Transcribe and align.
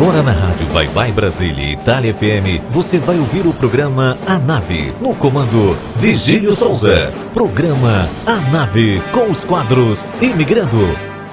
Agora 0.00 0.22
na 0.22 0.32
Rádio 0.32 0.66
Vai 0.72 0.88
Vai 0.88 1.12
Brasília 1.12 1.62
e 1.62 1.72
Itália 1.74 2.14
FM, 2.14 2.64
você 2.70 2.96
vai 2.96 3.18
ouvir 3.18 3.46
o 3.46 3.52
programa 3.52 4.16
A 4.26 4.38
Nave, 4.38 4.94
no 4.98 5.14
comando 5.14 5.76
Vigílio 5.94 6.54
Souza. 6.56 7.12
Programa 7.34 8.08
A 8.24 8.36
Nave, 8.50 9.02
com 9.12 9.30
os 9.30 9.44
quadros 9.44 10.08
Imigrando, 10.22 10.88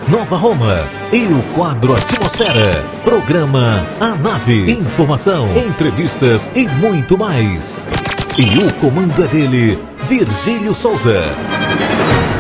Nova 0.10 0.36
Roma 0.36 0.84
e 1.14 1.24
o 1.24 1.42
quadro 1.56 1.94
Atmosfera. 1.94 2.84
Programa 3.06 3.86
A 4.02 4.10
Nave, 4.16 4.70
informação, 4.70 5.48
entrevistas 5.56 6.52
e 6.54 6.68
muito 6.68 7.18
mais. 7.18 7.82
E 8.38 8.66
o 8.66 8.74
comando 8.82 9.24
é 9.24 9.28
dele, 9.30 9.80
Virgílio 10.10 10.76
Souza. 10.76 11.24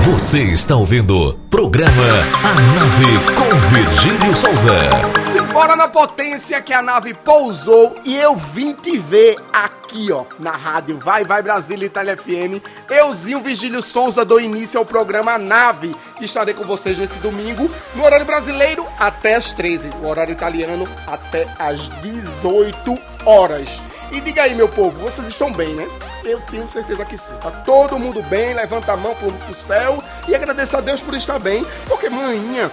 Você 0.02 0.44
está 0.44 0.76
ouvindo 0.76 1.38
programa 1.50 2.04
A 2.44 2.54
Nave 2.76 3.18
com 3.34 3.70
Virgílio 3.70 4.36
Souza. 4.36 5.17
Simbora 5.58 5.76
na 5.76 5.88
potência 5.88 6.62
que 6.62 6.72
a 6.72 6.84
nave 6.84 7.16
pousou 7.16 7.96
e 8.06 8.16
eu 8.16 8.36
vim 8.36 8.74
te 8.74 8.96
ver 9.00 9.38
aqui, 9.52 10.12
ó, 10.12 10.24
na 10.38 10.52
rádio 10.52 11.00
Vai 11.00 11.24
Vai 11.24 11.42
Brasília 11.42 11.88
Itália 11.88 12.16
FM. 12.16 12.62
Euzinho 12.88 13.42
Virgílio 13.42 13.82
Souza 13.82 14.24
dou 14.24 14.40
início 14.40 14.78
ao 14.78 14.86
programa 14.86 15.36
Nave. 15.40 15.96
Estarei 16.22 16.54
com 16.54 16.64
vocês 16.64 17.00
nesse 17.00 17.18
domingo, 17.18 17.72
no 17.96 18.06
horário 18.06 18.24
brasileiro 18.24 18.86
até 19.00 19.34
as 19.34 19.52
13, 19.52 19.88
no 20.00 20.08
horário 20.08 20.32
italiano 20.32 20.88
até 21.08 21.48
as 21.58 21.90
18 22.02 22.96
horas. 23.26 23.82
E 24.12 24.22
diga 24.22 24.44
aí, 24.44 24.54
meu 24.54 24.70
povo, 24.70 25.00
vocês 25.00 25.28
estão 25.28 25.52
bem, 25.52 25.74
né? 25.74 25.88
Eu 26.24 26.40
tenho 26.42 26.70
certeza 26.70 27.04
que 27.04 27.18
sim. 27.18 27.34
Tá 27.42 27.52
todo 27.52 28.00
mundo 28.00 28.22
bem, 28.24 28.54
levanta 28.54 28.94
a 28.94 28.98
mão 28.98 29.16
pro, 29.16 29.32
pro 29.32 29.56
céu 29.56 30.04
e 30.28 30.36
agradeça 30.36 30.78
a 30.78 30.82
Deus 30.82 31.02
por 31.02 31.14
estar 31.14 31.40
bem, 31.40 31.66
porque 31.88 32.10
manhã 32.10 32.70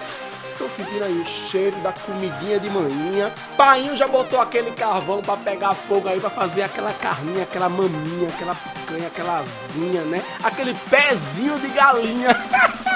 Tô 0.57 0.69
sentindo 0.69 1.03
aí 1.03 1.19
o 1.19 1.25
cheiro 1.25 1.75
da 1.81 1.91
comidinha 1.91 2.59
de 2.59 2.69
manhã. 2.69 3.31
Painho 3.57 3.95
já 3.95 4.07
botou 4.07 4.39
aquele 4.39 4.71
carvão 4.71 5.21
para 5.21 5.35
pegar 5.37 5.73
fogo 5.73 6.07
aí, 6.07 6.19
para 6.19 6.29
fazer 6.29 6.63
aquela 6.63 6.93
carninha, 6.93 7.43
aquela 7.43 7.67
maminha, 7.67 8.29
aquela 8.29 8.55
picanha, 8.55 9.07
aquela 9.07 9.39
asinha, 9.39 10.01
né? 10.03 10.23
Aquele 10.43 10.73
pezinho 10.89 11.59
de 11.59 11.67
galinha. 11.67 12.29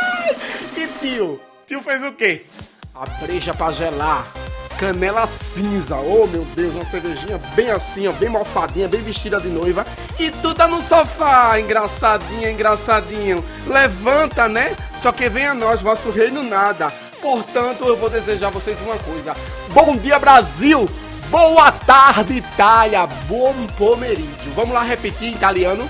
e 0.77 0.87
tio? 0.99 1.39
Tio 1.67 1.83
fez 1.83 2.01
o 2.03 2.13
quê? 2.13 2.45
A 2.95 3.05
breja 3.21 3.53
pra 3.53 3.71
gelar 3.71 4.25
canela 4.79 5.27
cinza. 5.27 5.97
Oh, 5.97 6.25
meu 6.25 6.45
Deus, 6.55 6.73
uma 6.73 6.85
cervejinha 6.85 7.37
bem 7.53 7.69
assim, 7.69 8.07
ó, 8.07 8.13
bem 8.13 8.29
malfadinha, 8.29 8.87
bem 8.87 9.01
vestida 9.01 9.39
de 9.39 9.49
noiva. 9.49 9.85
E 10.17 10.31
tu 10.31 10.55
tá 10.55 10.67
no 10.67 10.81
sofá, 10.81 11.59
engraçadinho, 11.59 12.49
engraçadinho. 12.49 13.43
Levanta, 13.67 14.47
né? 14.47 14.75
Só 14.97 15.11
que 15.11 15.27
venha 15.27 15.53
nós, 15.53 15.81
vosso 15.81 16.09
reino 16.09 16.41
nada. 16.41 16.91
Portanto, 17.21 17.85
eu 17.85 17.97
vou 17.97 18.09
desejar 18.09 18.47
a 18.47 18.51
vocês 18.51 18.79
uma 18.81 18.97
coisa. 18.97 19.35
Bom 19.73 19.95
dia, 19.95 20.17
Brasil! 20.17 20.89
Boa 21.29 21.71
tarde, 21.71 22.37
Itália! 22.37 23.05
Buon 23.27 23.67
pomeriggio. 23.77 24.51
Vamos 24.55 24.73
lá 24.73 24.81
repetir 24.81 25.27
em 25.27 25.35
italiano? 25.35 25.89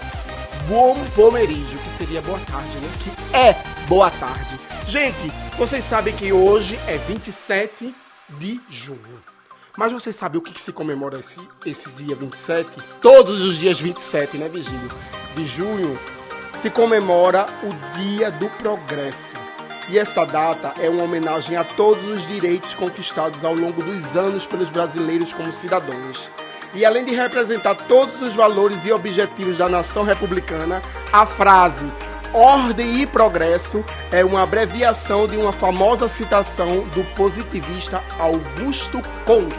Buon 0.67 0.95
pomeriggio, 1.15 1.79
que 1.79 1.89
seria 1.89 2.21
boa 2.21 2.39
tarde, 2.39 2.77
né? 2.77 2.89
Que 3.03 3.35
é 3.35 3.55
boa 3.87 4.09
tarde. 4.09 4.59
Gente, 4.87 5.31
vocês 5.57 5.83
sabem 5.83 6.15
que 6.15 6.33
hoje 6.33 6.79
é 6.87 6.97
27 6.97 7.93
de 8.37 8.59
junho. 8.69 9.23
Mas 9.77 9.91
você 9.91 10.11
sabe 10.11 10.37
o 10.37 10.41
que, 10.41 10.51
que 10.51 10.61
se 10.61 10.73
comemora 10.73 11.19
esse, 11.19 11.39
esse 11.65 11.91
dia 11.91 12.15
27? 12.15 12.77
Todos 12.99 13.39
os 13.39 13.57
dias 13.57 13.79
27, 13.79 14.37
né, 14.37 14.49
Virgílio? 14.49 14.91
De 15.35 15.45
junho 15.45 15.97
se 16.61 16.69
comemora 16.69 17.45
o 17.63 17.97
Dia 17.97 18.29
do 18.29 18.49
Progresso. 18.49 19.33
E 19.91 19.97
essa 19.97 20.23
data 20.23 20.73
é 20.79 20.87
uma 20.87 21.03
homenagem 21.03 21.57
a 21.57 21.63
todos 21.63 22.05
os 22.05 22.27
direitos 22.27 22.75
conquistados 22.75 23.43
ao 23.43 23.55
longo 23.55 23.81
dos 23.81 24.15
anos 24.15 24.45
pelos 24.45 24.69
brasileiros 24.69 25.33
como 25.33 25.51
cidadãos. 25.51 26.29
E 26.75 26.85
além 26.85 27.03
de 27.03 27.15
representar 27.15 27.73
todos 27.73 28.21
os 28.21 28.35
valores 28.35 28.85
e 28.85 28.91
objetivos 28.91 29.57
da 29.57 29.67
nação 29.67 30.03
republicana, 30.03 30.81
a 31.11 31.25
frase 31.25 31.87
Ordem 32.31 33.01
e 33.01 33.07
Progresso 33.07 33.83
é 34.11 34.23
uma 34.23 34.43
abreviação 34.43 35.27
de 35.27 35.35
uma 35.35 35.51
famosa 35.51 36.07
citação 36.07 36.87
do 36.93 37.03
positivista 37.15 38.03
Augusto 38.19 39.01
Conte. 39.25 39.55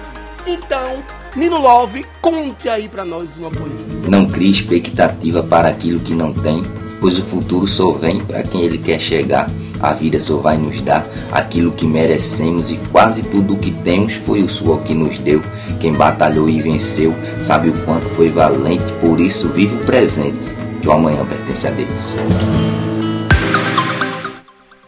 Então, 0.47 1.03
Nino 1.35 1.59
Love, 1.59 2.07
conte 2.21 2.69
aí 2.69 2.89
para 2.89 3.05
nós 3.05 3.37
uma 3.37 3.51
poesia. 3.51 4.09
Não 4.09 4.29
crie 4.29 4.51
expectativa 4.51 5.43
para 5.43 5.69
aquilo 5.69 5.99
que 5.99 6.15
não 6.15 6.33
tem, 6.33 6.63
pois 7.01 7.19
o 7.19 7.23
futuro 7.23 7.67
só 7.67 7.91
vem 7.91 8.21
para 8.21 8.43
quem 8.43 8.63
ele 8.63 8.79
quer 8.79 9.01
chegar. 9.01 9.51
A 9.81 9.95
vida 9.95 10.21
só 10.21 10.37
vai 10.37 10.59
nos 10.59 10.81
dar 10.83 11.07
aquilo 11.33 11.73
que 11.73 11.87
merecemos 11.87 12.71
e 12.71 12.77
quase 12.93 13.29
tudo 13.29 13.55
o 13.55 13.59
que 13.59 13.71
temos 13.71 14.13
foi 14.13 14.43
o 14.43 14.49
suor 14.49 14.83
que 14.83 14.95
nos 14.95 15.19
deu. 15.19 15.41
Quem 15.81 15.95
batalhou 15.95 16.49
e 16.49 16.61
venceu 16.61 17.15
sabe 17.41 17.71
o 17.71 17.85
quanto 17.85 18.07
foi 18.11 18.29
valente, 18.29 18.93
por 19.01 19.19
isso 19.19 19.49
vive 19.49 19.75
o 19.77 19.87
presente 19.87 20.39
que 20.83 20.89
o 20.89 20.93
amanhã 20.93 21.25
pertence 21.25 21.67
a 21.67 21.71
Deus. 21.71 22.15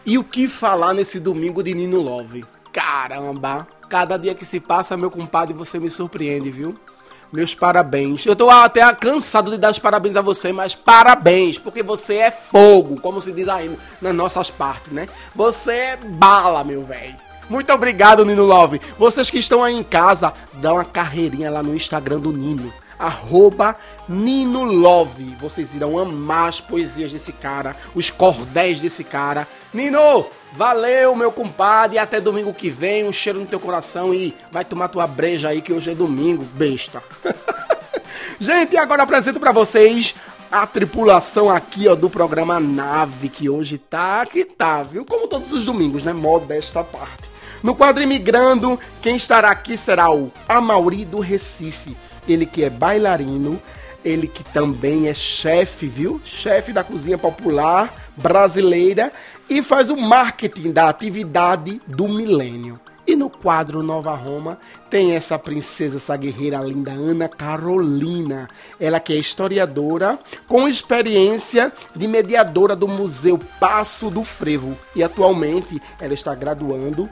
E 0.05 0.17
o 0.17 0.23
que 0.23 0.47
falar 0.47 0.93
nesse 0.93 1.19
domingo 1.19 1.63
de 1.63 1.73
Nino 1.73 2.01
Love? 2.01 2.43
Caramba! 2.71 3.67
Cada 3.89 4.17
dia 4.17 4.35
que 4.35 4.43
se 4.43 4.59
passa, 4.59 4.97
meu 4.97 5.09
compadre, 5.09 5.53
você 5.53 5.79
me 5.79 5.89
surpreende, 5.89 6.49
viu? 6.49 6.75
Meus 7.33 7.55
parabéns. 7.55 8.27
Eu 8.27 8.35
tô 8.35 8.47
até 8.47 8.81
cansado 8.93 9.49
de 9.49 9.57
dar 9.57 9.71
os 9.71 9.79
parabéns 9.79 10.15
a 10.15 10.21
você, 10.21 10.53
mas 10.53 10.75
parabéns, 10.75 11.57
porque 11.57 11.81
você 11.81 12.17
é 12.17 12.29
fogo, 12.29 13.01
como 13.01 13.19
se 13.19 13.31
diz 13.31 13.49
aí 13.49 13.75
nas 13.99 14.13
nossas 14.13 14.51
partes, 14.51 14.93
né? 14.93 15.07
Você 15.35 15.71
é 15.71 15.97
bala, 15.97 16.63
meu 16.63 16.83
velho. 16.83 17.15
Muito 17.49 17.73
obrigado, 17.73 18.23
Nino 18.23 18.45
Love. 18.45 18.79
Vocês 18.99 19.31
que 19.31 19.39
estão 19.39 19.63
aí 19.63 19.75
em 19.75 19.83
casa, 19.83 20.31
dá 20.53 20.73
uma 20.73 20.85
carreirinha 20.85 21.49
lá 21.49 21.63
no 21.63 21.75
Instagram 21.75 22.19
do 22.19 22.31
Nino 22.31 22.71
arroba 23.03 23.75
Nino 24.07 24.63
Love. 24.63 25.35
Vocês 25.39 25.75
irão 25.75 25.97
amar 25.97 26.49
as 26.49 26.61
poesias 26.61 27.11
desse 27.11 27.33
cara, 27.33 27.75
os 27.93 28.09
cordéis 28.09 28.79
desse 28.79 29.03
cara. 29.03 29.47
Nino, 29.73 30.25
valeu, 30.55 31.15
meu 31.15 31.31
compadre. 31.31 31.97
Até 31.97 32.19
domingo 32.21 32.53
que 32.53 32.69
vem. 32.69 33.03
Um 33.03 33.11
cheiro 33.13 33.39
no 33.39 33.45
teu 33.45 33.59
coração 33.59 34.13
e 34.13 34.33
vai 34.51 34.63
tomar 34.63 34.87
tua 34.87 35.07
breja 35.07 35.49
aí 35.49 35.61
que 35.61 35.73
hoje 35.73 35.91
é 35.91 35.95
domingo, 35.95 36.43
besta. 36.43 37.03
Gente, 38.39 38.77
agora 38.77 39.03
apresento 39.03 39.39
para 39.39 39.51
vocês 39.51 40.15
a 40.51 40.67
tripulação 40.67 41.49
aqui, 41.49 41.87
ó, 41.87 41.95
do 41.95 42.09
programa 42.09 42.59
Nave, 42.59 43.29
que 43.29 43.49
hoje 43.49 43.77
tá 43.77 44.25
que 44.25 44.45
tá, 44.45 44.83
viu? 44.83 45.05
Como 45.05 45.27
todos 45.27 45.51
os 45.51 45.65
domingos, 45.65 46.03
né? 46.03 46.13
Modesta 46.13 46.83
parte. 46.83 47.29
No 47.63 47.75
quadro 47.75 48.03
Imigrando, 48.03 48.79
quem 49.01 49.15
estará 49.15 49.49
aqui 49.49 49.77
será 49.77 50.11
o 50.11 50.31
Amauri 50.47 51.05
do 51.05 51.19
Recife 51.19 51.95
ele 52.27 52.45
que 52.45 52.63
é 52.63 52.69
bailarino, 52.69 53.61
ele 54.03 54.27
que 54.27 54.43
também 54.43 55.07
é 55.07 55.13
chefe, 55.13 55.87
viu? 55.87 56.21
Chefe 56.25 56.73
da 56.73 56.83
cozinha 56.83 57.17
popular 57.17 57.93
brasileira 58.15 59.11
e 59.49 59.61
faz 59.61 59.89
o 59.89 59.97
marketing 59.97 60.71
da 60.71 60.89
atividade 60.89 61.81
do 61.87 62.07
milênio. 62.07 62.79
E 63.05 63.17
no 63.17 63.29
quadro 63.29 63.83
Nova 63.83 64.15
Roma 64.15 64.57
tem 64.89 65.13
essa 65.13 65.37
princesa, 65.37 65.97
essa 65.97 66.15
guerreira 66.15 66.59
linda, 66.59 66.91
Ana 66.91 67.27
Carolina. 67.27 68.47
Ela 68.79 68.99
que 68.99 69.11
é 69.11 69.17
historiadora, 69.17 70.17
com 70.47 70.69
experiência 70.69 71.71
de 71.93 72.07
mediadora 72.07 72.75
do 72.75 72.87
Museu 72.87 73.37
Passo 73.59 74.09
do 74.09 74.23
Frevo. 74.23 74.77
E 74.95 75.03
atualmente 75.03 75.81
ela 75.99 76.13
está 76.13 76.33
graduando 76.33 77.09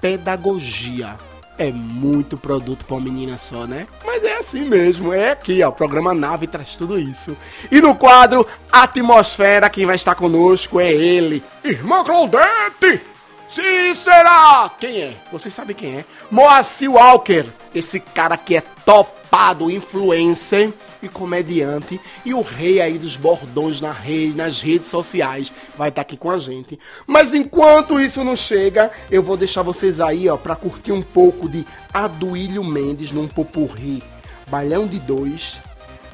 pedagogia. 0.00 1.16
É 1.62 1.70
muito 1.70 2.36
produto 2.36 2.84
pra 2.84 2.96
uma 2.96 3.04
menina 3.04 3.38
só, 3.38 3.66
né? 3.68 3.86
Mas 4.04 4.24
é 4.24 4.36
assim 4.38 4.64
mesmo, 4.64 5.12
é 5.12 5.30
aqui, 5.30 5.62
ó. 5.62 5.68
O 5.68 5.72
programa 5.72 6.12
Nave 6.12 6.48
traz 6.48 6.76
tudo 6.76 6.98
isso. 6.98 7.36
E 7.70 7.80
no 7.80 7.94
quadro 7.94 8.44
Atmosfera, 8.70 9.70
quem 9.70 9.86
vai 9.86 9.94
estar 9.94 10.16
conosco 10.16 10.80
é 10.80 10.90
ele, 10.90 11.40
Irmão 11.62 12.02
Claudete! 12.02 13.00
Sim, 13.48 13.94
será! 13.94 14.72
Quem 14.80 15.02
é? 15.02 15.16
Você 15.30 15.50
sabe 15.50 15.72
quem 15.72 15.98
é? 15.98 16.04
Moacir 16.30 16.90
Walker, 16.90 17.44
esse 17.72 18.00
cara 18.00 18.36
que 18.36 18.56
é 18.56 18.62
topado 18.84 19.70
influencer 19.70 20.72
e 21.02 21.08
comediante 21.08 22.00
e 22.24 22.32
o 22.32 22.42
rei 22.42 22.80
aí 22.80 22.98
dos 22.98 23.16
bordões 23.16 23.80
na 23.80 23.92
rede, 23.92 24.36
nas 24.36 24.60
redes 24.60 24.88
sociais 24.88 25.52
vai 25.76 25.88
estar 25.88 26.02
tá 26.02 26.02
aqui 26.02 26.16
com 26.16 26.30
a 26.30 26.38
gente. 26.38 26.78
Mas 27.06 27.34
enquanto 27.34 28.00
isso 28.00 28.22
não 28.22 28.36
chega, 28.36 28.90
eu 29.10 29.22
vou 29.22 29.36
deixar 29.36 29.62
vocês 29.62 30.00
aí, 30.00 30.28
ó, 30.28 30.36
para 30.36 30.56
curtir 30.56 30.92
um 30.92 31.02
pouco 31.02 31.48
de 31.48 31.66
Aduílio 31.92 32.64
Mendes 32.64 33.10
num 33.10 33.26
popurri. 33.26 34.02
Balhão 34.48 34.86
de 34.86 34.98
dois, 34.98 35.58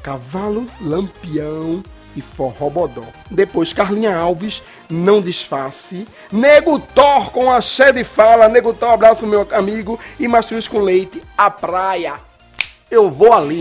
Cavalo 0.03 0.67
Lampião 0.81 1.83
e 2.17 2.21
Forrobodó. 2.21 3.05
Depois 3.31 3.73
Carlinha 3.73 4.17
Alves, 4.17 4.63
Não 4.89 5.21
Disface. 5.21 6.07
Nego 6.33 6.79
Thor 6.79 7.31
com 7.31 7.51
a 7.53 7.61
Xé 7.61 7.93
de 7.93 8.05
Fala. 8.05 8.49
Nego 8.49 8.75
Thor, 8.75 8.93
abraço 8.93 9.27
meu 9.27 9.47
amigo. 9.53 9.99
E 10.19 10.27
Mastruz 10.27 10.67
com 10.67 10.81
Leite, 10.81 11.23
A 11.37 11.51
Praia. 11.51 12.15
Eu 12.91 13.11
vou 13.11 13.33
ali. 13.33 13.61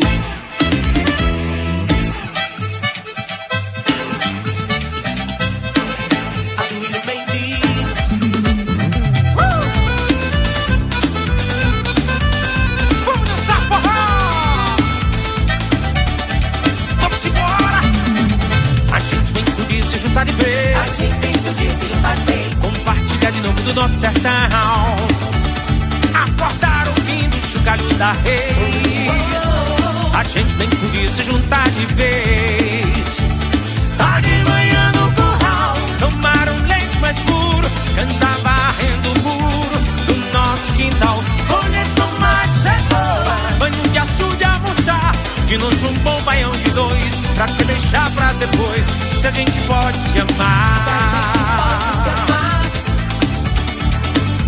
Pra 47.38 47.46
que 47.46 47.64
deixar 47.66 48.10
pra 48.12 48.34
depois, 48.34 48.84
se 49.22 49.28
a 49.28 49.32
gente 49.32 49.60
pode 49.70 49.96
se 49.96 50.20
amar. 50.20 50.80
Se 50.84 50.90
a 50.90 50.98
gente 51.14 51.38
pode 51.62 52.02
se 52.02 52.10
amar. 52.10 52.62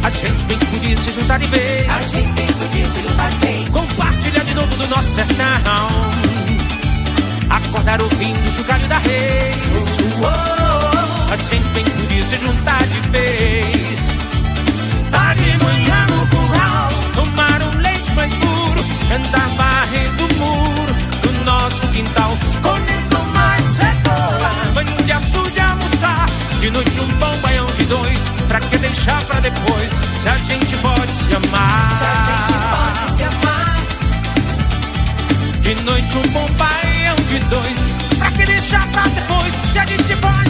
A 0.01 0.09
gente 0.09 0.44
bem 0.47 0.57
podia 0.57 0.97
se 0.97 1.12
juntar 1.12 1.38
de 1.38 1.45
vez. 1.47 1.88
A 1.88 2.01
gente 2.01 2.33
tem 2.33 2.47
podia 2.47 2.86
se 2.86 3.01
juntar 3.07 3.30
de 3.30 3.38
vez. 3.38 3.69
Compartilhar 3.69 4.44
de 4.44 4.53
novo 4.56 4.75
do 4.75 4.88
nosso 4.88 5.09
sertão. 5.13 5.88
Acordar 7.51 8.01
ouvindo 8.01 8.50
o 8.50 8.56
chocalho 8.56 8.88
da 8.88 8.97
reis. 8.97 9.59
A 11.31 11.38
gente 11.38 11.69
bem 11.69 11.85
podia 11.85 12.24
se 12.24 12.38
juntar 12.38 12.81
de 12.88 13.09
vez. 13.12 14.00
Tá 15.12 15.35
de 15.35 15.63
manhã 15.63 16.07
no 16.07 16.27
curral. 16.27 16.89
Tomar 17.13 17.62
um 17.62 17.81
leite 17.81 18.12
mais 18.15 18.33
puro. 18.33 18.83
Andar 19.13 19.47
varrendo 19.50 20.25
o 20.25 20.39
muro 20.39 20.78
nosso 21.49 21.87
quintal. 21.87 22.37
Comer 22.61 23.01
tomate, 23.09 23.63
cebola. 23.77 24.51
Banho 24.73 24.95
de 25.03 25.11
açude 25.11 25.59
almoçar. 25.59 26.25
De 26.61 26.69
noite 26.69 26.99
um 26.99 27.07
bom 27.17 27.35
baião 27.41 27.65
de 27.77 27.85
dois. 27.85 28.19
Pra 28.47 28.59
que 28.59 28.77
deixar 28.77 29.21
pra 29.23 29.39
depois? 29.39 29.89
Se 30.21 30.29
a 30.29 30.37
gente 30.37 30.77
pode 30.77 31.11
se 31.11 31.35
amar. 31.35 31.97
Se 31.97 32.05
a 32.05 32.17
gente 32.29 32.53
pode 32.73 33.15
se 33.15 33.23
amar. 33.23 33.65
De 35.61 35.75
noite 35.83 36.17
um 36.17 36.31
bom 36.31 36.45
baião 36.57 37.15
de 37.15 37.39
dois 37.47 37.79
Pra 38.17 38.31
que 38.31 38.43
deixar 38.43 38.87
pra 38.87 39.03
depois 39.03 39.53
Que 39.71 39.77
a 39.77 39.85
gente 39.85 40.15
pode 40.15 40.48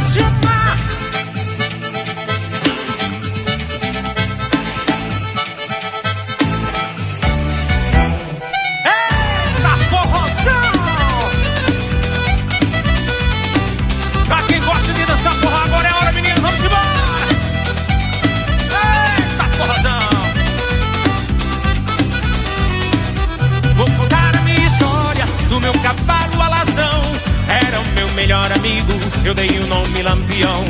eu 29.25 29.33
dei 29.33 29.49
o 29.59 29.67
nome 29.67 30.01
Lampião. 30.01 30.63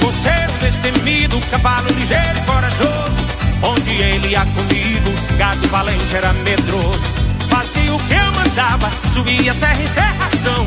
Por 0.00 0.12
ser 0.12 0.50
um 0.50 0.58
destemido, 0.58 1.40
cavalo 1.50 1.88
ligeiro 1.98 2.38
e 2.38 2.46
corajoso. 2.46 3.24
Onde 3.62 3.90
ele 4.04 4.28
ia 4.28 4.40
comigo, 4.40 5.10
gado 5.38 5.66
valente 5.68 6.14
era 6.14 6.32
medroso. 6.32 7.24
Fazia 7.48 7.94
o 7.94 7.98
que 8.00 8.14
eu 8.14 8.32
mandava, 8.32 8.90
subia 9.12 9.54
serra 9.54 9.82
em 9.82 9.86
serração. 9.86 10.66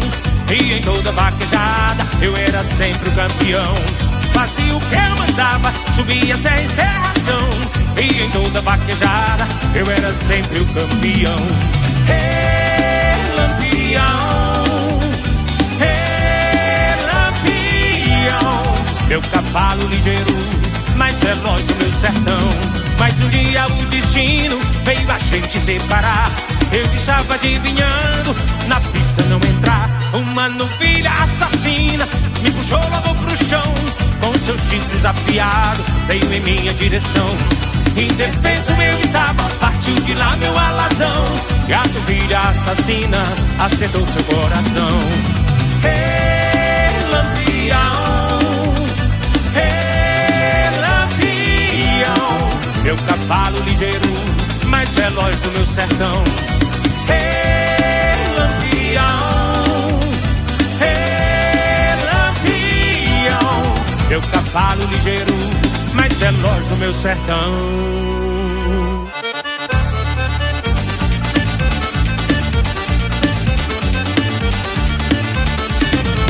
E 0.50 0.74
em 0.74 0.82
toda 0.82 1.12
vaquejada, 1.12 2.06
eu 2.22 2.36
era 2.36 2.64
sempre 2.64 3.10
o 3.10 3.12
campeão. 3.14 3.76
Fazia 4.34 4.76
o 4.76 4.82
que 4.82 4.96
eu 4.96 5.16
mandava, 5.18 5.74
subia 5.94 6.38
serra 6.38 6.62
em 6.62 6.70
serração. 6.70 7.50
E 7.98 8.24
em 8.24 8.30
toda 8.30 8.62
vaquejada, 8.62 9.48
eu 9.76 9.86
era 9.92 10.14
sempre 10.14 10.62
o 10.62 10.66
campeão. 10.66 11.38
Hey, 12.10 13.18
lampião, 13.36 14.27
meu 19.08 19.22
cavalo 19.22 19.88
ligeiro, 19.88 20.36
mais 20.96 21.16
veloz 21.20 21.64
do 21.66 21.76
meu 21.76 21.94
sertão. 21.94 22.50
Mas 23.00 23.14
um 23.20 23.30
dia 23.30 23.66
o 23.66 23.86
destino 23.86 24.60
veio 24.84 25.12
a 25.12 25.20
gente 25.20 25.62
separar. 25.62 26.32
Eu 26.72 26.84
estava 26.94 27.36
adivinhando, 27.36 28.36
na 28.68 28.80
pista 28.82 29.24
não 29.30 29.38
entrar. 29.38 29.90
Uma 30.14 30.50
novilha 30.50 31.12
assassina 31.22 32.06
me 32.42 32.52
puxou 32.52 32.80
logo 32.80 33.16
pro 33.16 33.38
chão. 33.46 33.74
Com 34.22 34.34
seus 34.46 34.62
chifres 34.70 35.06
afiados, 35.06 35.86
veio 36.08 36.34
em 36.34 36.40
minha 36.42 36.74
direção. 36.74 37.30
Indefeso 37.96 38.74
eu 38.74 39.00
estava, 39.00 39.50
partiu 39.60 39.96
de 39.96 40.14
lá 40.16 40.36
meu 40.38 40.58
alazão. 40.58 41.24
E 41.68 41.74
a 41.74 41.84
novilha 41.86 42.40
assassina 42.40 43.24
acertou 43.60 44.06
seu 44.06 44.24
coração. 44.24 45.00
Hey, 45.84 46.17
meu 52.88 52.96
cavalo 52.96 53.60
ligeiro, 53.66 54.08
mais 54.68 54.90
veloz 54.94 55.36
do 55.42 55.52
meu 55.52 55.66
sertão. 55.66 56.14
Hey, 57.10 58.16
lampião, 58.40 59.88
hey, 60.80 61.98
lampião, 62.14 63.64
meu 64.08 64.22
cavalo 64.22 64.86
ligeiro, 64.86 65.36
mais 65.96 66.14
veloz 66.14 66.66
do 66.70 66.78
meu 66.78 66.94
sertão. 66.94 67.52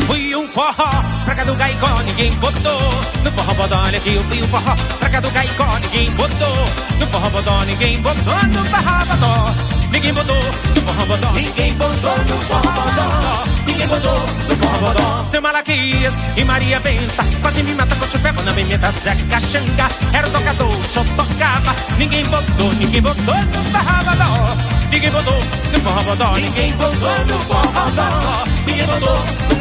Fui 0.07 0.35
um 0.35 0.43
forró 0.43 1.16
pra 1.37 1.45
cá 1.45 1.51
do 1.51 1.55
Gaicó, 1.55 2.01
ninguém 2.03 2.31
botou. 2.35 2.79
No 3.23 3.31
forró 3.31 3.53
bodó, 3.53 3.83
olha 3.83 3.99
que 3.99 4.13
eu 4.15 4.23
fui 4.23 4.41
um 4.41 4.47
forró 4.47 4.75
pra 4.99 5.09
cá 5.09 5.19
do 5.19 5.29
Gaicó, 5.29 5.77
ninguém 5.83 6.09
botou. 6.11 6.53
No 6.99 7.07
forró 7.07 7.29
bodó, 7.29 7.63
ninguém 7.63 8.01
botou. 8.01 8.33
No 8.47 8.65
forró 8.65 9.05
bodó, 9.05 9.53
ninguém 9.91 10.13
botou. 10.13 10.37
No 10.37 10.81
forró 10.81 11.05
bodó, 11.05 11.31
ninguém 11.33 11.73
botou. 11.75 12.15
No 12.25 12.41
forró 12.41 12.71
bodó, 12.71 13.43
ninguém 13.67 13.87
botou. 13.87 14.19
No 14.49 14.55
forró 14.55 14.77
bodó. 14.79 15.25
Seu 15.27 15.41
Malaquias 15.41 16.13
e 16.35 16.43
Maria 16.43 16.79
Benta 16.79 17.23
quase 17.41 17.61
me 17.61 17.75
mata 17.75 17.95
com 17.95 18.07
seu 18.07 18.19
pé 18.19 18.31
na 18.31 18.53
pimenta. 18.53 18.91
Zeca 18.91 19.39
Xanga 19.39 19.87
era 20.13 20.27
o 20.27 20.31
tocador, 20.31 20.75
só 20.91 21.03
tocava. 21.03 21.75
Ninguém 21.99 22.25
botou, 22.25 22.73
ninguém 22.73 23.01
botou. 23.01 23.35
No 23.35 23.63
forró 23.71 24.03
bodó, 24.03 24.57
ninguém 24.89 25.11
botou. 25.11 25.39
No 25.71 25.79
forró 25.81 26.01
bodó, 26.01 26.35
ninguém 26.37 26.71
botou. 26.77 27.25
No 27.27 27.39
forró 27.41 27.71
bodó, 27.71 28.43
ninguém 28.65 28.85
botou. 28.87 29.56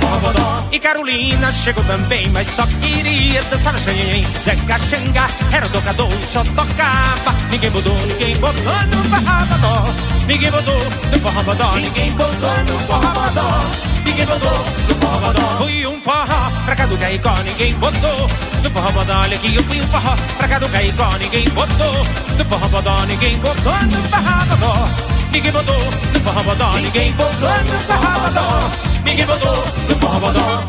E 0.76 0.78
Carolina 0.78 1.52
chegou 1.52 1.82
também, 1.84 2.28
mas 2.32 2.46
só 2.54 2.66
queria 2.66 3.42
dançar 3.44 3.72
no 3.72 3.78
xanhém. 3.78 4.26
Zeca 4.44 4.78
Xanga 4.78 5.26
era 5.50 5.66
o 5.66 5.70
tocador, 5.70 6.10
só 6.30 6.44
tocava. 6.44 7.32
Ninguém 7.50 7.70
botou, 7.70 7.96
ninguém 8.06 8.36
botou 8.36 8.62
no 8.62 9.04
forró. 9.04 9.92
Ninguém 10.26 10.50
botou 10.50 10.76
no 10.76 11.20
forró 11.20 11.76
ninguém 11.76 12.12
botou 12.12 12.64
no 12.64 12.78
forró. 12.80 13.64
Ninguém 14.04 14.26
botou 14.26 14.50
no 14.50 14.94
forró. 14.96 15.56
Fui 15.56 15.86
um 15.86 16.00
forró 16.00 16.50
pra 16.64 16.76
cá 16.76 16.86
do 16.86 16.98
Caicó, 16.98 17.34
ninguém 17.44 17.74
botou 17.74 18.30
no 18.62 18.70
forró 18.70 18.90
bodó. 18.92 19.20
Olha 19.20 19.38
que 19.38 19.54
eu 19.54 19.62
fui 19.64 19.80
um 19.80 19.86
forró 19.86 20.16
pra 20.36 20.48
cá 20.48 20.58
do 20.58 20.68
Caicó, 20.68 21.10
ninguém 21.18 21.44
botou 21.50 22.04
no 22.36 22.44
forró 22.44 22.68
bodó. 22.68 23.06
Ninguém 23.06 23.38
botou 23.38 23.72
no 23.72 24.02
forró 24.08 24.56
bodó. 24.56 24.88
Ninguém 25.32 25.52
botou 25.52 25.78
no 25.78 26.20
forró 26.20 26.42
bodó, 26.42 26.72
ninguém 26.78 27.12
botou 27.12 27.48
no 27.64 27.80
forró 27.80 28.20
bodó. 28.20 28.95
Ninguém 29.06 29.24
botou 29.24 29.54
no 29.54 29.96
forró 30.00 30.18
bodó. 30.18 30.62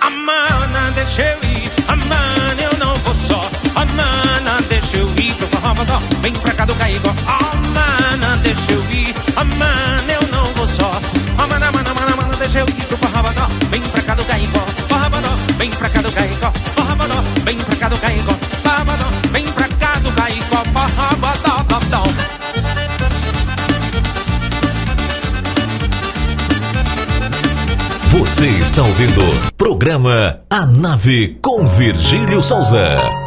Amana, 0.00 0.90
deixa 0.96 1.22
eu 1.22 1.38
ir, 1.48 1.70
Amana, 1.86 2.60
eu 2.60 2.76
não 2.78 2.96
vou 2.96 3.14
só. 3.14 3.48
Amana, 3.76 4.60
deixa 4.68 4.96
eu 4.96 5.08
ir 5.16 5.32
pro 5.34 5.46
forró 5.46 5.74
bodó. 5.74 5.98
Vem 6.20 6.32
pra 6.32 6.52
cá 6.54 6.64
do 6.64 6.74
Caicó. 6.74 7.14
Está 28.74 28.82
ouvindo 28.82 29.20
programa 29.56 30.40
A 30.50 30.66
Nave 30.66 31.38
com 31.40 31.64
Virgílio 31.64 32.42
Souza. 32.42 33.23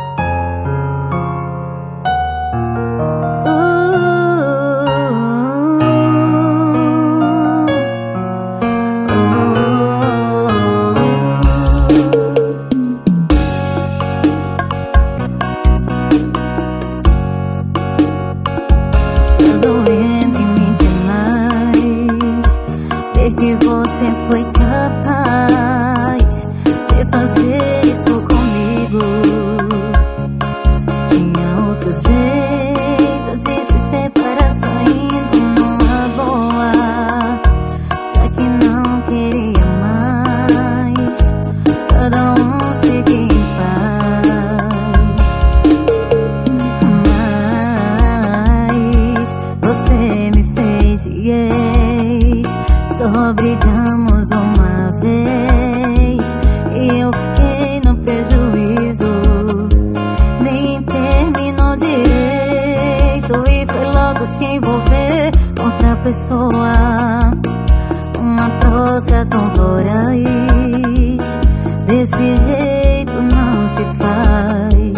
Desse 71.97 72.35
jeito 72.37 73.19
não 73.23 73.67
se 73.67 73.83
faz. 73.97 74.93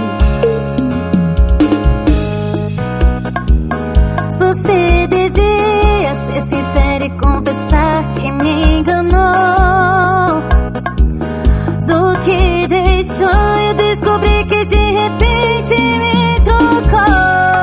Você 4.37 5.07
devia 5.07 6.13
ser 6.13 6.41
sincero 6.41 7.05
e 7.05 7.09
confessar 7.11 8.03
que 8.15 8.29
me 8.33 8.79
enganou. 8.79 10.41
Do 11.87 12.19
que 12.25 12.67
deixou 12.67 13.29
eu 13.29 13.73
descobri 13.75 14.43
que 14.43 14.65
de 14.65 14.91
repente 14.91 15.75
me 15.75 16.39
trocou. 16.43 17.58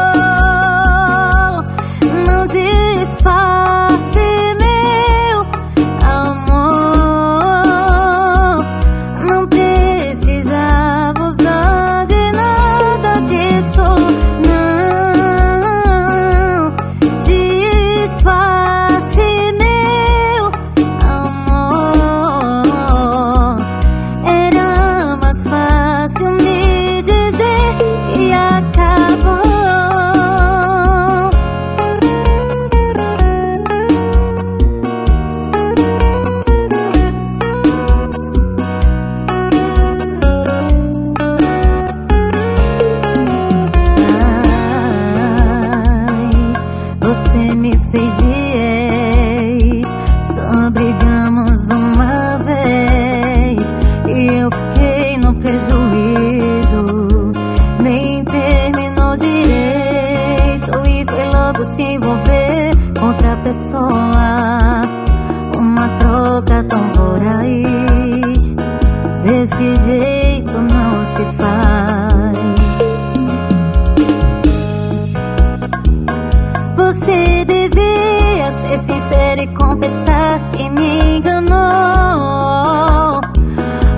Confessar 79.59 80.41
que 80.53 80.71
me 80.71 81.17
enganou. 81.17 81.51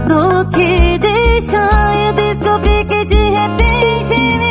Do 0.06 0.46
que 0.50 0.98
deixar 0.98 1.96
eu 2.06 2.12
descobri 2.14 2.84
que 2.84 3.04
de 3.04 3.30
repente 3.30 4.20
me 4.38 4.47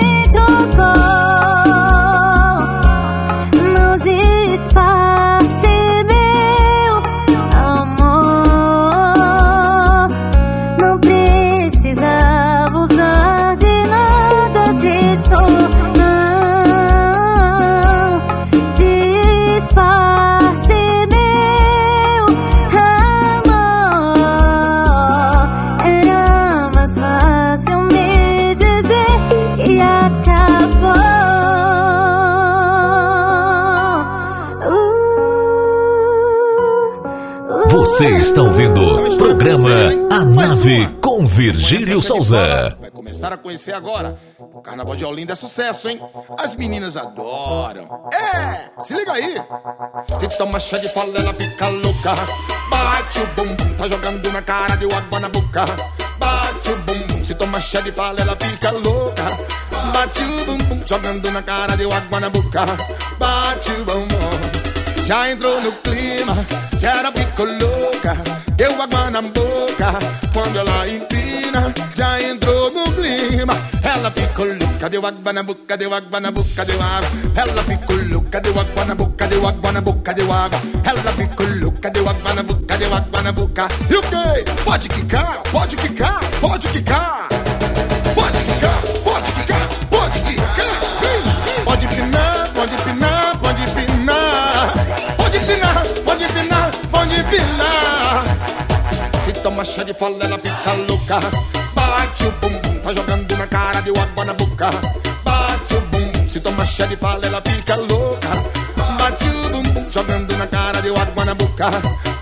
Você 37.97 38.09
está 38.17 38.43
ouvindo 38.43 38.79
o 38.79 39.17
programa 39.17 39.71
A 40.11 40.23
Nave 40.23 40.87
com 41.01 41.25
Virgílio 41.25 41.99
Souza. 41.99 42.77
Vai 42.79 42.91
começar 42.91 43.33
a 43.33 43.37
conhecer 43.37 43.73
agora. 43.73 44.15
O 44.37 44.61
Carnaval 44.61 44.95
de 44.95 45.03
Olinda 45.03 45.33
é 45.33 45.35
sucesso, 45.35 45.89
hein? 45.89 45.99
As 46.37 46.53
meninas 46.53 46.95
adoram. 46.95 47.85
É, 48.13 48.69
se 48.79 48.93
liga 48.93 49.13
aí. 49.13 49.41
Se 50.19 50.37
toma 50.37 50.59
chá 50.59 50.77
de 50.77 50.89
fala, 50.89 51.17
ela 51.17 51.33
fica 51.33 51.69
louca. 51.69 52.13
Bate 52.69 53.19
o 53.19 53.25
bumbum, 53.35 53.73
tá 53.73 53.87
jogando 53.87 54.31
na 54.31 54.43
cara, 54.43 54.75
deu 54.75 54.89
água 54.95 55.19
na 55.19 55.29
boca. 55.29 55.65
Bate 56.19 56.69
o 56.69 56.75
bumbum, 56.75 57.25
se 57.25 57.33
toma 57.33 57.59
chá 57.59 57.81
de 57.81 57.91
fala, 57.91 58.21
ela 58.21 58.37
fica 58.39 58.69
louca. 58.73 59.23
Bate 59.91 60.21
o 60.21 60.45
bumbum, 60.45 60.83
jogando 60.85 61.31
na 61.31 61.41
cara, 61.41 61.75
deu 61.75 61.91
água 61.91 62.19
na 62.19 62.29
boca. 62.29 62.63
Bate 63.17 63.71
o 63.71 63.83
bumbum. 63.83 64.67
Já 65.07 65.31
entrou 65.31 65.61
no 65.61 65.71
clima, 65.71 66.16
já 66.79 66.99
era 66.99 67.11
ficou 67.11 67.45
louca. 67.45 68.17
Deu 68.55 68.81
água 68.81 69.09
na 69.09 69.21
boca 69.21 69.99
quando 70.33 70.57
ela 70.57 70.87
empina. 70.87 71.73
Já 71.95 72.21
entrou 72.21 72.71
no 72.71 72.91
clima, 72.93 73.53
ela 73.83 74.11
ficou 74.11 74.45
louca. 74.45 74.89
Deu 74.89 75.05
água 75.05 75.33
na 75.33 75.43
boca, 75.43 75.77
deu 75.77 75.93
água 75.93 76.19
na 76.19 76.31
boca, 76.31 76.65
deu 76.65 76.81
água. 76.81 77.09
Ela 77.35 77.63
ficou 77.63 77.95
louca, 78.09 78.41
deu 78.41 78.59
água 78.59 78.85
na 78.85 78.95
boca, 78.95 79.27
deu 79.27 79.47
água 79.47 79.71
na 79.71 79.81
boca, 79.81 80.13
deu 80.13 80.31
água. 80.31 80.59
Ela 80.83 81.13
ficou 81.13 81.47
louca, 81.47 81.89
deu 81.89 82.09
água 82.09 82.33
na 82.33 82.43
boca, 82.43 82.77
deu 82.77 82.93
água 82.93 83.21
na 83.21 83.31
boca. 83.31 83.67
E 83.89 83.95
o 83.95 84.01
quê? 84.01 84.43
Pode 84.63 84.89
quicar, 84.89 85.43
pode 85.51 85.75
quicar, 85.75 86.19
pode 86.41 86.67
quicar. 86.67 87.29
Se 99.57 99.63
toma 99.63 99.65
chá 99.65 99.83
de 99.83 99.93
fala, 99.95 100.23
ela 100.23 100.37
fica 100.37 100.73
louca. 100.87 101.19
Bate 101.73 102.25
o 102.25 102.31
bumbum, 102.33 102.79
tá 102.79 102.93
jogando 102.93 103.37
na 103.37 103.47
cara, 103.47 103.81
deu 103.81 103.95
água 103.99 104.25
na 104.25 104.33
boca. 104.35 104.69
Bate 105.23 105.73
o 105.73 105.81
bumbum, 105.81 106.29
se 106.29 106.39
toma 106.39 106.63
chá 106.63 106.85
de 106.85 106.95
fala, 106.95 107.25
ela 107.25 107.41
fica 107.41 107.75
louca. 107.75 108.29
Bate 108.99 109.27
o 109.27 109.49
bumbum, 109.49 109.91
jogando 109.91 110.37
na 110.37 110.45
cara, 110.45 110.79
deu 110.79 110.95
água 110.95 111.25
na 111.25 111.33
boca. 111.33 111.71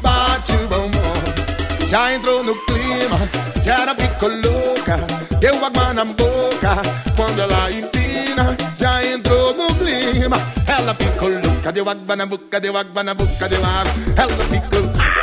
Bate 0.02 0.54
o 0.54 0.68
bumbum, 0.70 1.90
já 1.90 2.14
entrou 2.14 2.42
no 2.42 2.56
clima, 2.66 3.30
já 3.66 3.82
era 3.82 3.96
ficou 3.96 4.30
louca. 4.30 4.98
Deu 5.42 5.66
água 5.66 5.94
na 5.94 6.06
boca, 6.06 6.82
quando 7.18 7.42
ela 7.42 7.70
empina, 7.70 8.56
já 8.80 9.06
entrou 9.08 9.54
no 9.54 9.76
clima. 9.76 10.38
Ela 10.66 10.94
ficou 10.94 11.28
louca, 11.28 11.70
deu 11.74 11.90
água 11.90 12.16
na 12.16 12.26
boca, 12.26 12.62
deu 12.62 12.78
água 12.78 13.04
na 13.04 13.14
boca, 13.14 13.50
deu 13.50 13.60
água. 13.60 13.94
Ela 14.16 14.46
ficou. 14.46 14.86
É 14.86 15.15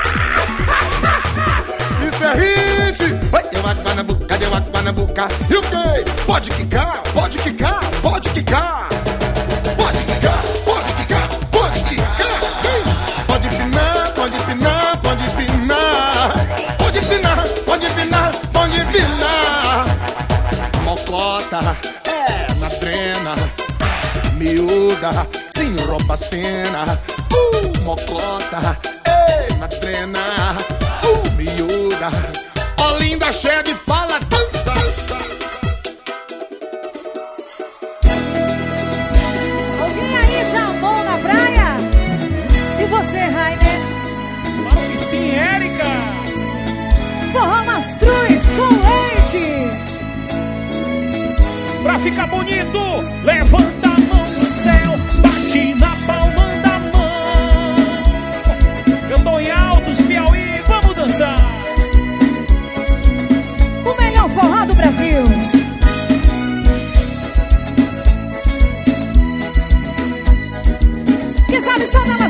hit. 2.31 3.03
Oi, 3.33 3.53
na 3.95 4.03
boca, 4.03 4.39
deu 4.39 4.55
água 4.55 4.83
na 4.83 4.93
boca. 4.93 5.29
E 5.49 5.57
o 5.57 5.63
quê? 5.63 6.05
Pode 6.27 6.51
quicar, 6.51 7.03
pode 7.15 7.39
quicar, 7.39 7.81
pode 8.03 8.29
quicar. 8.31 8.89
Pode 9.77 9.99
quicar, 10.05 10.43
pode 10.65 10.93
quicar, 10.95 11.29
pode 11.51 11.81
quicar. 11.85 12.07
Pode 13.27 13.49
pinar, 13.49 14.13
pode 14.15 14.39
pinar, 14.39 14.97
pode 14.99 15.25
pinar. 15.37 16.33
Pode 16.79 17.01
pinar, 17.03 17.49
pode 17.65 17.91
pinar, 17.91 18.33
pode 18.53 18.85
pinar. 18.93 19.87
Mocota, 20.85 21.77
é, 22.05 22.55
na 22.61 22.71
trena. 22.71 23.37
Miúda, 24.35 25.27
sem 25.51 25.77
roupa 25.77 26.17
cena. 26.17 26.99
Uh, 27.33 27.81
mocota, 27.85 28.77
cheia 33.33 33.63
de 33.63 33.75
fala, 33.75 34.19
dança. 34.21 34.73
Alguém 39.81 40.17
aí 40.17 40.51
já 40.53 40.65
amou 40.67 41.05
na 41.05 41.17
praia? 41.19 41.77
E 42.79 42.85
você, 42.85 43.19
Rainer? 43.19 43.81
Claro 44.61 44.87
que 44.91 44.99
sim, 45.07 45.31
Érica. 45.31 45.85
Forró 47.33 47.65
Mastruz 47.65 48.47
com 48.57 48.69
leite. 48.87 49.47
Pra 51.83 51.99
ficar 51.99 52.27
bonito, 52.27 52.81
levanta 53.25 53.72
Quem 71.93 72.22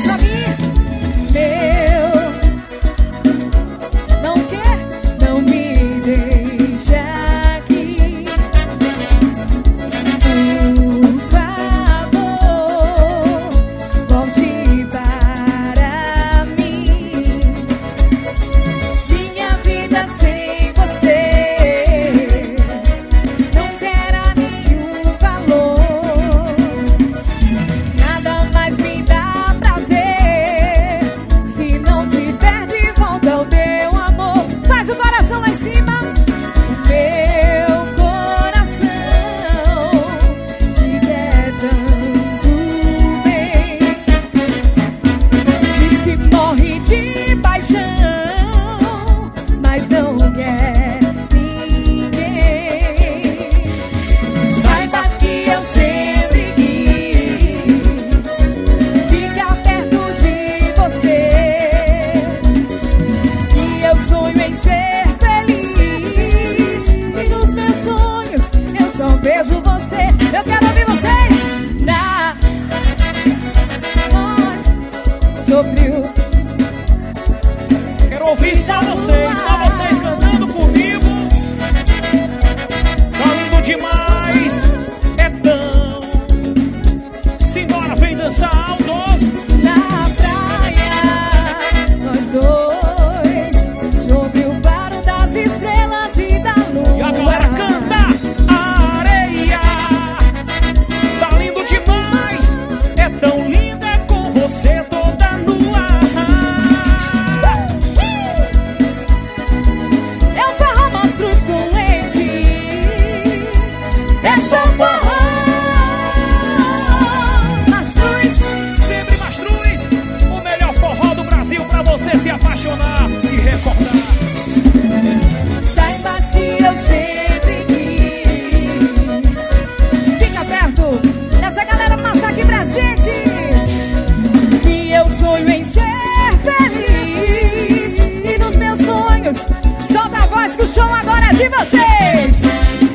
de 141.43 141.49
vocês 141.49 142.43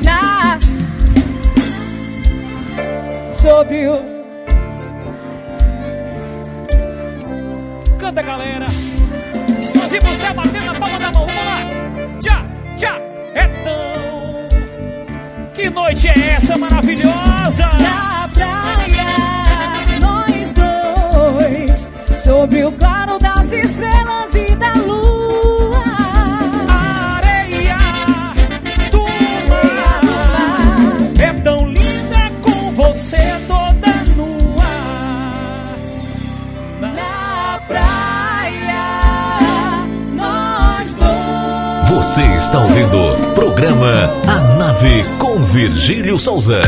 Na 0.03 0.59
Sobre 3.35 3.89
o 3.89 4.19
Canta, 7.99 8.23
galera. 8.23 8.67
Nós 9.75 9.93
e 9.93 9.99
você 10.01 10.33
batendo 10.33 10.65
na 10.65 10.75
palma 10.75 10.99
da 10.99 11.13
mão. 11.13 11.27
Vamos 11.27 11.45
lá. 11.45 11.59
Tchá, 12.21 12.47
tchá, 12.77 12.99
é 13.35 13.47
tão. 13.65 14.49
Que 15.53 15.69
noite 15.69 16.09
é 16.09 16.31
essa 16.37 16.57
maravilhosa? 16.57 17.67
Na 17.67 18.29
praia, 18.33 19.05
nós 20.01 20.53
dois, 20.55 21.89
sob 22.23 22.65
o 22.65 22.73
Você 42.19 42.35
está 42.35 42.61
ouvindo 42.61 43.33
programa 43.37 43.93
A 44.27 44.59
Nave 44.59 45.05
com 45.21 45.39
Virgílio 45.39 46.19
Souza. 46.19 46.61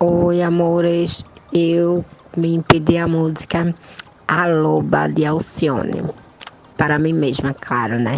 Oi, 0.01 0.41
amores. 0.41 1.23
Eu 1.53 2.03
me 2.35 2.61
pedi 2.61 2.97
a 2.97 3.07
música 3.07 3.73
A 4.27 4.47
Loba 4.47 5.07
de 5.07 5.23
Alcione. 5.23 6.03
Para 6.75 6.99
mim 6.99 7.13
mesma, 7.13 7.53
claro, 7.53 7.97
né? 7.97 8.17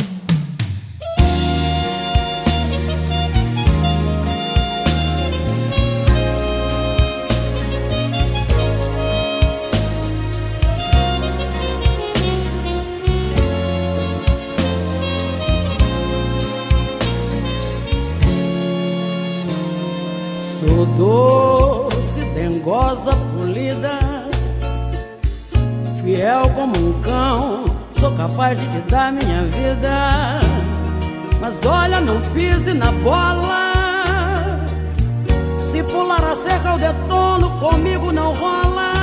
Sou 20.60 20.88
doce, 20.98 22.22
dengosa, 22.34 23.12
polida, 23.32 24.00
fiel 26.02 26.50
como 26.56 26.76
um 26.76 27.00
cão. 27.02 27.65
Sou 27.93 28.12
capaz 28.13 28.58
de 28.60 28.67
te 28.67 28.82
dar 28.89 29.12
minha 29.12 29.43
vida. 29.43 30.39
Mas 31.39 31.63
olha, 31.63 32.02
não 32.02 32.20
pise 32.34 32.74
na 32.74 32.91
bola. 32.91 33.72
Se 35.60 35.84
pular 35.84 36.24
a 36.24 36.36
cerca, 36.36 36.70
eu 36.70 36.80
detono, 36.80 37.52
comigo 37.60 38.12
não 38.12 38.34
rola. 38.34 38.93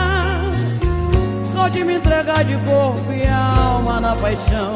Sou 1.53 1.71
de 1.71 1.85
me 1.85 1.99
entregar 1.99 2.45
de 2.45 2.57
corpo 2.69 3.13
e 3.13 3.29
alma 3.29 4.01
na 4.01 4.17
paixão. 4.17 4.75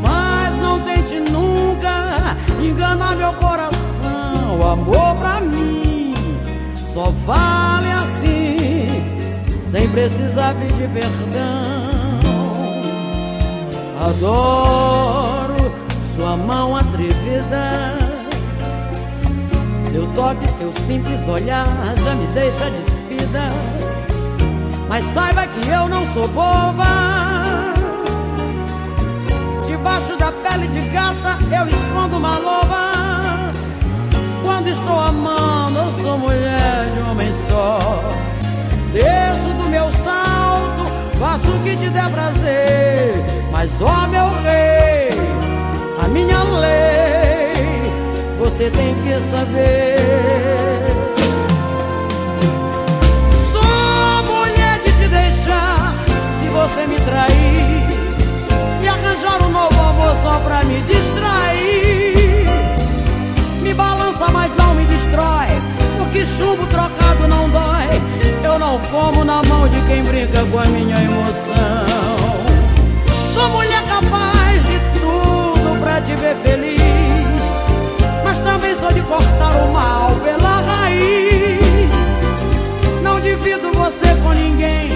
Mas 0.00 0.56
não 0.56 0.80
tente 0.80 1.20
nunca 1.30 2.34
enganar 2.62 3.14
meu 3.14 3.34
coração. 3.34 3.79
O 4.58 4.62
amor 4.62 5.16
pra 5.16 5.40
mim 5.40 6.14
só 6.74 7.12
vale 7.24 7.90
assim, 7.92 8.56
sem 9.70 9.88
precisar 9.88 10.54
pedir 10.54 10.88
perdão. 10.90 12.20
Adoro 14.06 15.72
sua 16.14 16.36
mão 16.36 16.76
atrevida, 16.76 17.96
seu 19.90 20.06
toque, 20.14 20.48
seu 20.48 20.72
simples 20.72 21.26
olhar 21.28 21.66
já 22.02 22.14
me 22.14 22.26
deixa 22.28 22.70
despida. 22.70 23.46
Mas 24.88 25.04
saiba 25.04 25.46
que 25.46 25.68
eu 25.68 25.88
não 25.88 26.04
sou 26.06 26.26
boba. 26.28 26.84
Debaixo 29.66 30.16
da 30.18 30.32
pele 30.32 30.66
de 30.68 30.80
gata 30.88 31.38
eu 31.56 31.68
escondo 31.68 32.16
uma 32.16 32.36
loba. 32.38 33.09
Quando 34.60 34.72
estou 34.72 35.00
amando, 35.00 35.78
eu 35.78 35.92
sou 35.94 36.18
mulher 36.18 36.90
de 36.92 37.00
homem 37.10 37.32
só. 37.32 38.04
Desço 38.92 39.48
do 39.54 39.70
meu 39.70 39.90
salto, 39.90 40.84
faço 41.18 41.50
o 41.50 41.62
que 41.62 41.78
te 41.78 41.88
der 41.88 42.10
prazer. 42.10 43.24
Mas, 43.50 43.80
ó 43.80 44.06
meu 44.08 44.28
rei, 44.42 45.08
a 46.04 46.08
minha 46.08 46.42
lei, 46.42 47.90
você 48.38 48.68
tem 48.68 48.94
que 49.02 49.18
saber. 49.22 50.59
Porque 66.20 66.26
chumbo 66.26 66.66
trocado 66.66 67.26
não 67.28 67.48
dói. 67.48 68.02
Eu 68.44 68.58
não 68.58 68.78
como 68.90 69.24
na 69.24 69.42
mão 69.44 69.66
de 69.68 69.80
quem 69.82 70.02
brinca 70.02 70.44
com 70.44 70.58
a 70.58 70.64
minha 70.66 70.96
emoção. 70.96 71.86
Sou 73.32 73.48
mulher 73.50 73.82
capaz 73.88 74.62
de 74.64 74.78
tudo 75.00 75.80
pra 75.80 76.00
te 76.00 76.14
ver 76.16 76.36
feliz, 76.36 76.80
mas 78.24 78.38
também 78.40 78.76
sou 78.76 78.92
de 78.92 79.00
cortar 79.02 79.62
o 79.62 79.72
mal 79.72 80.12
pela 80.22 80.60
raiz. 80.60 81.90
Não 83.02 83.20
divido 83.20 83.72
você 83.72 84.14
com 84.22 84.32
ninguém, 84.32 84.92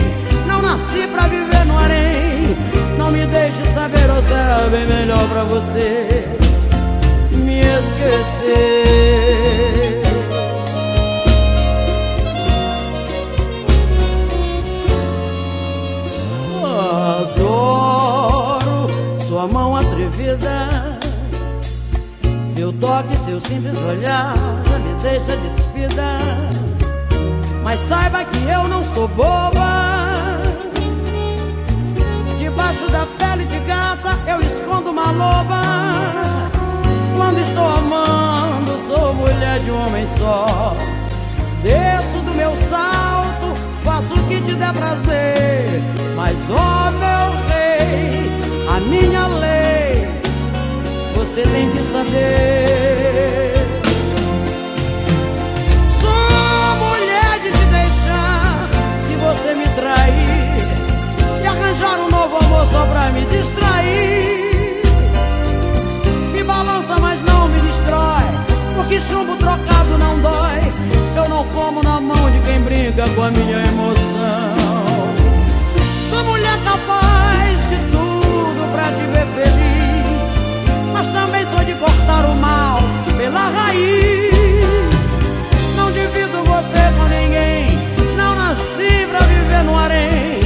não 0.46 0.60
nasci 0.60 1.06
pra 1.06 1.26
viver 1.28 1.64
no 1.64 1.78
harém. 1.78 2.56
Não 2.98 3.10
me 3.10 3.24
deixe 3.26 3.64
saber 3.72 4.10
ou 4.10 4.22
será 4.22 4.68
bem 4.70 4.86
melhor 4.86 5.26
pra 5.28 5.44
você 5.44 6.24
me 7.32 7.60
esquecer. 7.60 9.04
Atrevida, 20.34 20.98
seu 22.54 22.72
toque, 22.72 23.16
seu 23.18 23.40
simples 23.40 23.80
olhar 23.82 24.34
já 24.68 24.78
me 24.78 24.94
deixa 25.00 25.36
despida. 25.36 26.18
Mas 27.62 27.80
saiba 27.80 28.24
que 28.24 28.38
eu 28.48 28.68
não 28.68 28.84
sou 28.84 29.08
boba. 29.08 30.02
Debaixo 32.38 32.88
da 32.90 33.06
pele 33.18 33.44
de 33.46 33.58
gata 33.60 34.18
eu 34.28 34.40
escondo 34.40 34.90
uma 34.90 35.10
loba. 35.10 35.62
Quando 37.16 37.40
estou 37.40 37.68
amando, 37.68 38.78
sou 38.80 39.14
mulher 39.14 39.60
de 39.60 39.70
um 39.70 39.86
homem 39.86 40.06
só. 40.18 40.76
Desço 41.62 42.18
do 42.18 42.34
meu 42.34 42.54
salto, 42.56 43.54
faço 43.82 44.14
o 44.14 44.28
que 44.28 44.40
te 44.42 44.54
der 44.54 44.72
prazer. 44.74 45.82
Mas, 46.16 46.36
ó 46.50 46.90
meu 46.90 47.48
rei, 47.48 48.30
a 48.68 48.80
minha 48.80 49.26
lei, 49.26 49.63
você 51.24 51.42
tem 51.42 51.70
que 51.70 51.82
saber. 51.84 53.54
Sou 55.90 56.10
mulher 56.84 57.40
de 57.42 57.50
te 57.50 57.64
deixar 57.64 58.68
se 59.00 59.14
você 59.14 59.54
me 59.54 59.66
trair 59.70 60.54
e 61.42 61.46
arranjar 61.46 61.98
um 62.00 62.10
novo 62.10 62.36
amor 62.44 62.66
só 62.66 62.84
pra 62.84 63.10
me 63.10 63.24
distrair. 63.24 64.82
Me 66.34 66.42
balança, 66.42 66.98
mas 67.00 67.22
não 67.22 67.48
me 67.48 67.58
destrói, 67.60 68.24
porque 68.76 69.00
chumbo 69.00 69.34
trocado 69.36 69.96
não 69.98 70.20
dói. 70.20 70.72
Eu 71.16 71.28
não 71.30 71.46
como 71.48 71.82
na 71.82 72.00
mão 72.02 72.30
de 72.30 72.40
quem 72.40 72.60
brinca 72.60 73.08
com 73.14 73.22
a 73.22 73.30
minha 73.30 73.60
emoção. 73.66 74.54
Sou 76.10 76.22
mulher 76.24 76.58
capaz 76.64 77.68
de 77.70 77.76
tudo 77.90 78.72
pra 78.72 78.92
te 78.92 79.04
ver 79.12 79.26
feliz, 79.34 79.83
mas 81.04 81.08
também 81.08 81.46
sou 81.46 81.64
de 81.64 81.74
cortar 81.74 82.24
o 82.24 82.34
mal 82.36 82.80
pela 83.16 83.50
raiz. 83.50 85.18
Não 85.76 85.90
divido 85.92 86.42
você 86.44 86.78
com 86.96 87.04
ninguém, 87.04 87.78
não 88.16 88.34
nasci 88.36 89.06
pra 89.10 89.20
viver 89.20 89.64
no 89.64 89.78
harém. 89.78 90.40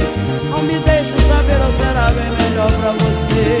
Não 0.51 0.59
me 0.63 0.79
deixe 0.79 1.13
saber 1.27 1.61
ou 1.65 1.71
será 1.71 2.11
bem 2.11 2.29
melhor 2.49 2.71
pra 2.71 2.91
você. 2.91 3.59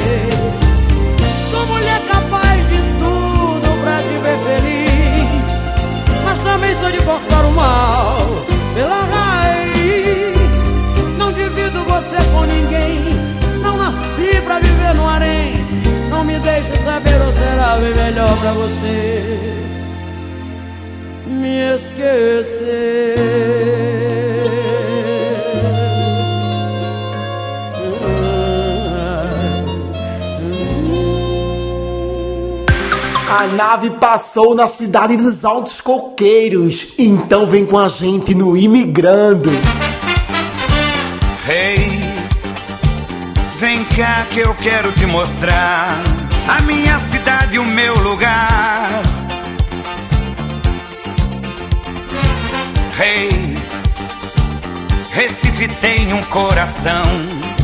Sou 1.49 1.65
mulher 1.67 2.01
capaz 2.11 2.67
de 2.69 2.77
tudo 2.99 3.81
pra 3.81 3.97
te 3.97 4.17
ver 4.17 4.37
feliz, 4.45 5.51
mas 6.25 6.39
também 6.39 6.75
sou 6.79 6.91
de 6.91 6.97
cortar 6.99 7.45
o 7.45 7.51
mal 7.51 8.15
pela 8.73 9.05
raiz. 9.05 10.63
Não 11.17 11.31
divido 11.31 11.83
você 11.85 12.17
com 12.33 12.43
ninguém, 12.45 13.15
não 13.61 13.77
nasci 13.77 14.41
pra 14.45 14.59
viver 14.59 14.95
no 14.95 15.07
harém. 15.07 15.58
Não 16.19 16.25
me 16.25 16.37
deixe 16.39 16.77
saber 16.79 17.21
ou 17.21 17.31
será 17.31 17.77
bem 17.77 17.95
melhor 17.95 18.37
pra 18.41 18.51
você 18.51 19.39
me 21.25 21.59
A 33.29 33.47
nave 33.55 33.91
passou 33.91 34.53
na 34.53 34.67
cidade 34.67 35.15
dos 35.15 35.45
Altos 35.45 35.79
Coqueiros, 35.79 36.95
então 36.97 37.45
vem 37.45 37.65
com 37.65 37.79
a 37.79 37.87
gente 37.87 38.35
no 38.35 38.57
Imigrando. 38.57 39.49
Hey, 41.47 42.08
Vem 43.59 43.83
cá 43.83 44.25
que 44.31 44.39
eu 44.39 44.55
quero 44.55 44.89
te 44.93 45.05
mostrar 45.05 46.01
a 46.47 46.61
minha 46.61 46.97
cidade 46.97 47.59
o 47.59 47.65
meu 47.65 47.93
lugar. 47.95 48.89
Rei, 52.95 53.57
Recife 55.11 55.67
tem 55.67 56.13
um 56.13 56.23
coração. 56.23 57.03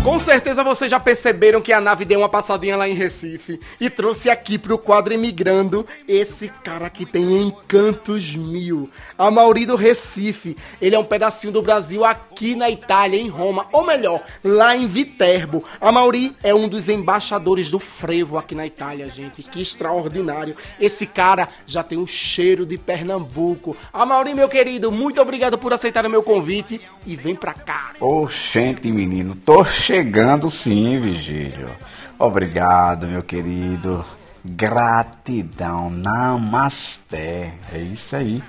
Com 0.06 0.20
certeza 0.20 0.64
vocês 0.64 0.92
já 0.92 1.00
perceberam 1.00 1.60
que 1.60 1.74
a 1.74 1.82
nave 1.82 2.06
deu 2.06 2.20
uma 2.20 2.30
passadinha 2.30 2.78
lá 2.78 2.88
em 2.88 2.94
Recife 2.94 3.60
e 3.82 3.90
trouxe 3.90 4.30
aqui 4.30 4.56
pro 4.56 4.78
quadro 4.78 5.16
Imigrando 5.16 5.84
esse 6.08 6.48
cara 6.64 6.92
que 6.92 7.08
tem 7.08 7.42
encantos 7.42 8.36
mil. 8.36 8.88
A 9.18 9.32
Mauri 9.32 9.66
do 9.66 9.76
Recife. 9.76 10.56
Ele 10.80 10.96
é 10.96 11.00
um 11.00 11.04
pedacinho 11.04 11.52
do 11.52 11.60
Brasil 11.60 12.06
aqui 12.06 12.56
na 12.56 12.70
Itália, 12.70 13.20
em 13.20 13.30
Roma, 13.30 13.66
ou 13.72 13.84
melhor, 13.84 14.22
lá 14.44 14.78
em 14.78 14.88
Viterbo. 14.88 15.64
A 15.82 15.92
Mauri 15.92 16.38
é 16.44 16.54
um 16.54 16.70
dos 16.70 16.88
embaixadores 16.88 17.72
do 17.72 17.80
frevo 17.80 18.38
aqui 18.38 18.54
na 18.54 18.68
Itália, 18.68 19.10
gente. 19.10 19.42
Que 19.42 19.60
extraordinário. 19.60 20.56
Esse 20.80 21.08
cara 21.08 21.50
já 21.66 21.82
tem 21.82 21.98
um 21.98 22.06
cheiro 22.06 22.64
de 22.64 22.78
Pernambuco. 22.78 23.76
A 23.92 24.06
Mauri, 24.06 24.36
meu 24.36 24.48
querido, 24.48 24.92
muito 24.92 25.20
obrigado 25.20 25.58
por 25.58 25.74
aceitar 25.74 26.06
o 26.06 26.10
meu 26.12 26.22
convite 26.22 26.80
e 27.08 27.16
vem 27.16 27.36
pra 27.36 27.56
cá. 27.56 27.94
Oxente, 28.00 28.92
menino, 28.92 29.36
tô 29.44 29.64
chegando 29.96 30.52
sim, 30.52 31.00
Vigílio. 31.00 31.72
Obrigado, 32.20 33.08
meu 33.08 33.24
querido. 33.24 34.04
Gratidão, 34.44 35.90
namasté. 35.90 37.54
É 37.74 37.78
isso 37.78 38.14
aí, 38.14 38.44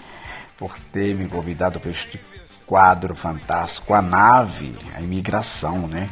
por 0.59 0.77
ter 0.93 1.15
me 1.15 1.29
convidado 1.29 1.79
para 1.79 1.93
este 1.93 2.21
quadro 2.67 3.15
fantástico, 3.15 3.95
a 3.95 4.03
nave, 4.03 4.75
a 4.93 5.01
imigração, 5.01 5.87
né? 5.87 6.09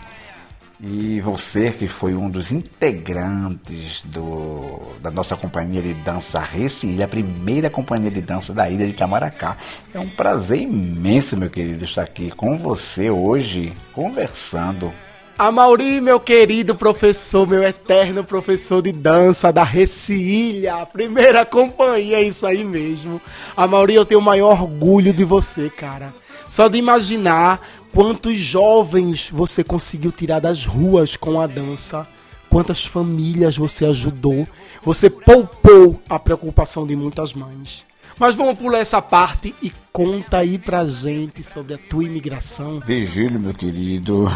E 0.80 1.20
você 1.20 1.72
que 1.72 1.88
foi 1.88 2.14
um 2.14 2.30
dos 2.30 2.52
integrantes 2.52 4.02
do, 4.04 4.82
da 5.00 5.10
nossa 5.10 5.36
companhia 5.36 5.82
de 5.82 5.94
dança 5.94 6.38
Recife, 6.38 7.02
a 7.02 7.08
primeira 7.08 7.68
companhia 7.68 8.10
de 8.10 8.20
dança 8.20 8.52
da 8.52 8.70
ilha 8.70 8.86
de 8.86 8.92
Itamaracá. 8.92 9.56
É 9.92 9.98
um 9.98 10.08
prazer 10.08 10.60
imenso, 10.60 11.36
meu 11.36 11.50
querido, 11.50 11.84
estar 11.84 12.02
aqui 12.02 12.30
com 12.30 12.56
você 12.56 13.10
hoje, 13.10 13.72
conversando. 13.92 14.92
A 15.36 15.50
Mauri, 15.50 16.00
meu 16.00 16.20
querido 16.20 16.76
professor, 16.76 17.44
meu 17.44 17.64
eterno 17.64 18.22
professor 18.22 18.80
de 18.80 18.92
dança 18.92 19.52
da 19.52 19.64
Recilha, 19.64 20.86
primeira 20.86 21.44
companhia, 21.44 22.18
é 22.18 22.22
isso 22.22 22.46
aí 22.46 22.62
mesmo. 22.62 23.20
A 23.56 23.66
Mauri, 23.66 23.96
eu 23.96 24.04
tenho 24.04 24.20
o 24.20 24.22
maior 24.22 24.62
orgulho 24.62 25.12
de 25.12 25.24
você, 25.24 25.68
cara. 25.68 26.14
Só 26.46 26.68
de 26.68 26.78
imaginar 26.78 27.60
quantos 27.92 28.36
jovens 28.36 29.28
você 29.28 29.64
conseguiu 29.64 30.12
tirar 30.12 30.38
das 30.38 30.64
ruas 30.64 31.16
com 31.16 31.40
a 31.40 31.48
dança, 31.48 32.06
quantas 32.48 32.86
famílias 32.86 33.56
você 33.56 33.86
ajudou, 33.86 34.46
você 34.84 35.10
poupou 35.10 36.00
a 36.08 36.16
preocupação 36.16 36.86
de 36.86 36.94
muitas 36.94 37.34
mães. 37.34 37.84
Mas 38.18 38.34
vamos 38.34 38.54
pular 38.58 38.78
essa 38.78 39.02
parte 39.02 39.54
e 39.62 39.72
conta 39.92 40.38
aí 40.38 40.58
pra 40.58 40.84
gente 40.84 41.42
sobre 41.42 41.74
a 41.74 41.78
tua 41.78 42.04
imigração. 42.04 42.80
Vigílio, 42.80 43.40
meu 43.40 43.54
querido. 43.54 44.26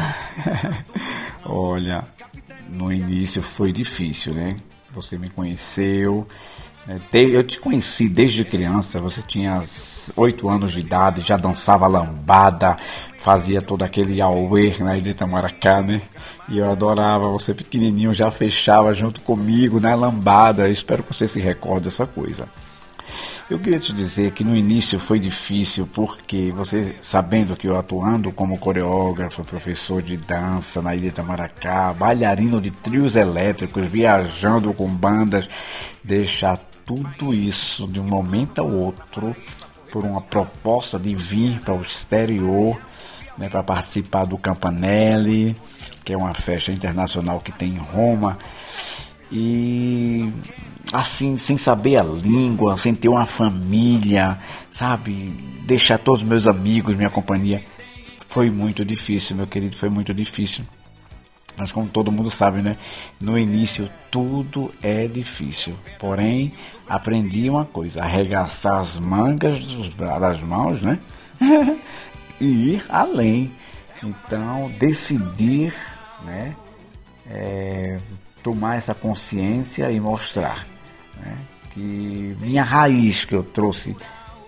Olha, 1.44 2.04
no 2.68 2.92
início 2.92 3.42
foi 3.42 3.72
difícil, 3.72 4.34
né? 4.34 4.56
Você 4.92 5.16
me 5.16 5.30
conheceu. 5.30 6.26
né? 6.86 7.00
Eu 7.12 7.44
te 7.44 7.60
conheci 7.60 8.08
desde 8.08 8.44
criança, 8.44 9.00
você 9.00 9.22
tinha 9.22 9.62
oito 10.16 10.48
anos 10.48 10.72
de 10.72 10.80
idade, 10.80 11.20
já 11.20 11.36
dançava 11.36 11.86
lambada, 11.86 12.76
fazia 13.16 13.62
todo 13.62 13.82
aquele 13.84 14.20
auê 14.20 14.74
na 14.80 14.94
ilha 14.94 15.02
de 15.02 15.10
Itamaracá, 15.10 15.82
né? 15.82 16.02
E 16.48 16.58
eu 16.58 16.70
adorava, 16.70 17.28
você 17.28 17.54
pequenininho 17.54 18.12
já 18.12 18.30
fechava 18.30 18.92
junto 18.92 19.20
comigo 19.20 19.78
na 19.78 19.94
lambada. 19.94 20.66
Eu 20.66 20.72
espero 20.72 21.02
que 21.04 21.14
você 21.14 21.28
se 21.28 21.40
recorde 21.40 21.84
dessa 21.84 22.06
coisa. 22.06 22.48
Eu 23.50 23.58
queria 23.58 23.78
te 23.78 23.94
dizer 23.94 24.32
que 24.32 24.44
no 24.44 24.54
início 24.54 24.98
foi 24.98 25.18
difícil 25.18 25.86
porque 25.86 26.52
você, 26.54 26.94
sabendo 27.00 27.56
que 27.56 27.66
eu 27.66 27.78
atuando 27.78 28.30
como 28.30 28.58
coreógrafo, 28.58 29.42
professor 29.42 30.02
de 30.02 30.18
dança 30.18 30.82
na 30.82 30.94
Ilha 30.94 31.08
Itamaracá, 31.08 31.94
bailarino 31.94 32.60
de 32.60 32.70
trios 32.70 33.16
elétricos, 33.16 33.86
viajando 33.86 34.74
com 34.74 34.86
bandas, 34.86 35.48
deixar 36.04 36.58
tudo 36.84 37.32
isso 37.32 37.86
de 37.86 37.98
um 37.98 38.04
momento 38.04 38.58
ao 38.58 38.70
outro 38.70 39.34
por 39.90 40.04
uma 40.04 40.20
proposta 40.20 40.98
de 40.98 41.14
vir 41.14 41.58
para 41.60 41.72
o 41.72 41.80
exterior, 41.80 42.78
né, 43.38 43.48
para 43.48 43.62
participar 43.62 44.26
do 44.26 44.36
Campanelli, 44.36 45.56
que 46.04 46.12
é 46.12 46.16
uma 46.18 46.34
festa 46.34 46.70
internacional 46.70 47.40
que 47.40 47.52
tem 47.52 47.70
em 47.70 47.78
Roma. 47.78 48.38
E 49.32 50.30
assim, 50.92 51.36
sem 51.36 51.58
saber 51.58 51.96
a 51.96 52.02
língua, 52.02 52.76
sem 52.76 52.94
ter 52.94 53.08
uma 53.08 53.26
família, 53.26 54.38
sabe? 54.70 55.12
Deixar 55.66 55.98
todos 55.98 56.22
os 56.22 56.28
meus 56.28 56.46
amigos, 56.46 56.96
minha 56.96 57.10
companhia. 57.10 57.62
Foi 58.28 58.50
muito 58.50 58.84
difícil, 58.84 59.36
meu 59.36 59.46
querido, 59.46 59.76
foi 59.76 59.88
muito 59.88 60.12
difícil. 60.14 60.64
Mas 61.56 61.72
como 61.72 61.88
todo 61.88 62.12
mundo 62.12 62.30
sabe, 62.30 62.62
né? 62.62 62.76
No 63.20 63.36
início 63.36 63.88
tudo 64.10 64.72
é 64.82 65.08
difícil. 65.08 65.74
Porém, 65.98 66.52
aprendi 66.88 67.50
uma 67.50 67.64
coisa, 67.64 68.02
arregaçar 68.02 68.78
as 68.78 68.98
mangas 68.98 69.58
dos, 69.58 69.92
das 69.94 70.40
mãos, 70.40 70.80
né? 70.80 70.98
e 72.40 72.74
ir 72.74 72.86
além. 72.88 73.50
Então, 74.02 74.70
decidir, 74.78 75.74
né? 76.24 76.54
É, 77.28 77.98
tomar 78.42 78.76
essa 78.76 78.94
consciência 78.94 79.90
e 79.90 80.00
mostrar 80.00 80.64
né, 81.20 81.36
que 81.72 82.36
minha 82.40 82.62
raiz 82.62 83.24
que 83.24 83.34
eu 83.34 83.42
trouxe 83.42 83.96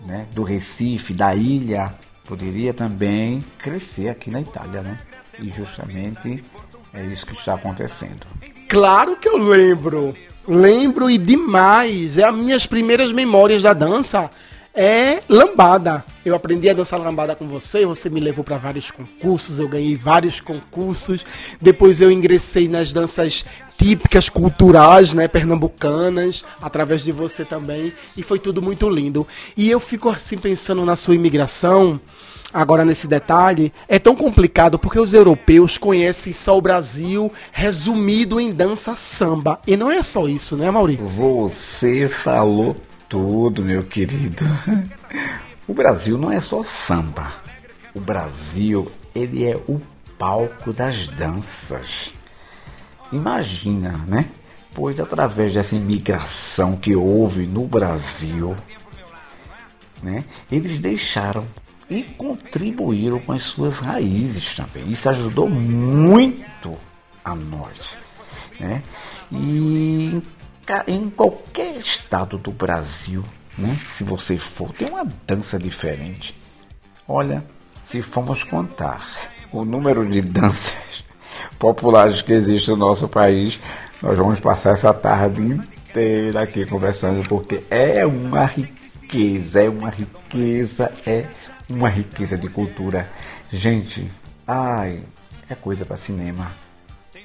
né, 0.06 0.26
do 0.32 0.42
Recife, 0.42 1.12
da 1.12 1.34
ilha, 1.34 1.94
poderia 2.26 2.72
também 2.72 3.44
crescer 3.58 4.08
aqui 4.08 4.30
na 4.30 4.40
Itália, 4.40 4.82
né? 4.82 4.98
E 5.38 5.48
justamente 5.50 6.44
é 6.92 7.04
isso 7.04 7.26
que 7.26 7.34
está 7.34 7.54
acontecendo. 7.54 8.26
Claro 8.68 9.16
que 9.16 9.28
eu 9.28 9.36
lembro. 9.36 10.14
Lembro 10.46 11.10
e 11.10 11.18
demais. 11.18 12.18
É 12.18 12.24
as 12.24 12.34
minhas 12.34 12.66
primeiras 12.66 13.12
memórias 13.12 13.62
da 13.62 13.72
dança. 13.72 14.30
É 14.74 15.20
lambada. 15.28 16.04
Eu 16.24 16.34
aprendi 16.34 16.68
a 16.68 16.74
dançar 16.74 17.00
lambada 17.00 17.34
com 17.34 17.48
você, 17.48 17.84
você 17.84 18.08
me 18.08 18.20
levou 18.20 18.44
para 18.44 18.56
vários 18.56 18.90
concursos, 18.90 19.58
eu 19.58 19.66
ganhei 19.66 19.96
vários 19.96 20.38
concursos. 20.38 21.24
Depois 21.60 22.00
eu 22.00 22.10
ingressei 22.10 22.68
nas 22.68 22.92
danças 22.92 23.44
típicas 23.76 24.28
culturais, 24.28 25.12
né, 25.14 25.26
pernambucanas, 25.26 26.44
através 26.60 27.02
de 27.02 27.10
você 27.10 27.44
também, 27.44 27.92
e 28.16 28.22
foi 28.22 28.38
tudo 28.38 28.60
muito 28.60 28.88
lindo. 28.88 29.26
E 29.56 29.70
eu 29.70 29.80
fico 29.80 30.08
assim 30.10 30.36
pensando 30.36 30.84
na 30.84 30.94
sua 30.94 31.14
imigração, 31.14 31.98
agora 32.52 32.84
nesse 32.84 33.08
detalhe, 33.08 33.72
é 33.88 33.98
tão 33.98 34.14
complicado 34.14 34.78
porque 34.78 35.00
os 35.00 35.14
europeus 35.14 35.78
conhecem 35.78 36.32
só 36.32 36.58
o 36.58 36.62
Brasil 36.62 37.32
resumido 37.50 38.38
em 38.38 38.52
dança 38.52 38.94
samba. 38.94 39.58
E 39.66 39.76
não 39.76 39.90
é 39.90 40.02
só 40.02 40.28
isso, 40.28 40.56
né, 40.56 40.70
Maurício? 40.70 41.06
Você 41.06 42.08
falou 42.08 42.76
tudo, 43.10 43.62
meu 43.62 43.82
querido. 43.82 44.44
O 45.66 45.74
Brasil 45.74 46.16
não 46.16 46.32
é 46.32 46.40
só 46.40 46.62
samba. 46.62 47.34
O 47.92 48.00
Brasil, 48.00 48.90
ele 49.12 49.44
é 49.44 49.56
o 49.56 49.82
palco 50.16 50.72
das 50.72 51.08
danças. 51.08 52.12
Imagina, 53.12 53.98
né? 54.06 54.30
Pois 54.72 55.00
através 55.00 55.52
dessa 55.52 55.74
imigração 55.74 56.76
que 56.76 56.94
houve 56.94 57.46
no 57.48 57.66
Brasil, 57.66 58.56
né? 60.00 60.24
Eles 60.50 60.78
deixaram 60.78 61.44
e 61.90 62.04
contribuíram 62.04 63.18
com 63.18 63.32
as 63.32 63.42
suas 63.42 63.80
raízes 63.80 64.54
também. 64.54 64.84
Isso 64.86 65.08
ajudou 65.08 65.50
muito 65.50 66.78
a 67.24 67.34
nós, 67.34 67.98
né? 68.60 68.84
E 69.32 70.22
em 70.86 71.10
qualquer 71.10 71.76
estado 71.76 72.38
do 72.38 72.50
Brasil, 72.50 73.24
né? 73.56 73.76
Se 73.96 74.04
você 74.04 74.38
for, 74.38 74.72
tem 74.72 74.88
uma 74.88 75.04
dança 75.26 75.58
diferente. 75.58 76.34
Olha, 77.06 77.44
se 77.84 78.02
formos 78.02 78.44
contar 78.44 79.08
o 79.52 79.64
número 79.64 80.08
de 80.08 80.20
danças 80.20 81.04
populares 81.58 82.22
que 82.22 82.32
existe 82.32 82.70
no 82.70 82.76
nosso 82.76 83.08
país, 83.08 83.58
nós 84.00 84.16
vamos 84.16 84.38
passar 84.40 84.74
essa 84.74 84.94
tarde 84.94 85.42
inteira 85.42 86.42
aqui 86.42 86.64
conversando, 86.64 87.28
porque 87.28 87.62
é 87.68 88.06
uma 88.06 88.46
riqueza, 88.46 89.62
é 89.64 89.68
uma 89.68 89.90
riqueza, 89.90 90.92
é 91.04 91.26
uma 91.68 91.88
riqueza 91.88 92.38
de 92.38 92.48
cultura. 92.48 93.10
Gente, 93.52 94.10
ai, 94.46 95.02
é 95.48 95.54
coisa 95.54 95.84
para 95.84 95.96
cinema. 95.96 96.50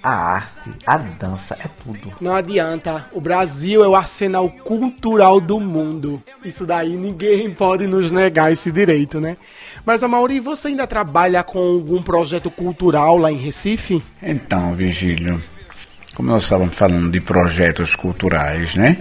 A 0.05 0.35
arte, 0.35 0.69
a 0.85 0.99
dança, 0.99 1.57
é 1.59 1.67
tudo. 1.83 2.13
Não 2.21 2.35
adianta. 2.35 3.07
O 3.11 3.19
Brasil 3.19 3.83
é 3.83 3.87
o 3.87 3.95
arsenal 3.95 4.47
cultural 4.47 5.41
do 5.41 5.59
mundo. 5.59 6.21
Isso 6.43 6.63
daí 6.63 6.95
ninguém 6.95 7.49
pode 7.49 7.87
nos 7.87 8.11
negar 8.11 8.51
esse 8.51 8.71
direito, 8.71 9.19
né? 9.19 9.35
Mas, 9.83 10.03
Amauri, 10.03 10.39
você 10.39 10.67
ainda 10.67 10.85
trabalha 10.85 11.43
com 11.43 11.57
algum 11.57 12.03
projeto 12.03 12.51
cultural 12.51 13.17
lá 13.17 13.31
em 13.31 13.37
Recife? 13.37 13.99
Então, 14.21 14.75
Vigílio, 14.75 15.41
como 16.13 16.29
nós 16.29 16.43
estávamos 16.43 16.75
falando 16.75 17.09
de 17.09 17.19
projetos 17.19 17.95
culturais, 17.95 18.75
né? 18.75 18.99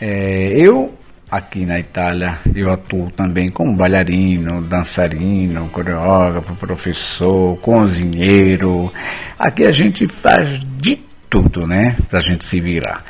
É, 0.00 0.48
eu, 0.56 0.92
aqui 1.32 1.64
na 1.64 1.80
Itália, 1.80 2.38
eu 2.54 2.70
atuo 2.70 3.10
também 3.10 3.48
como 3.48 3.74
bailarino, 3.74 4.60
dançarino, 4.60 5.66
coreógrafo, 5.70 6.54
professor, 6.56 7.56
cozinheiro. 7.56 8.92
Aqui 9.38 9.64
a 9.64 9.72
gente 9.72 10.06
faz 10.06 10.60
de 10.78 11.00
tudo, 11.30 11.66
né? 11.66 11.96
Pra 12.10 12.20
gente 12.20 12.44
se 12.44 12.60
virar. 12.60 13.02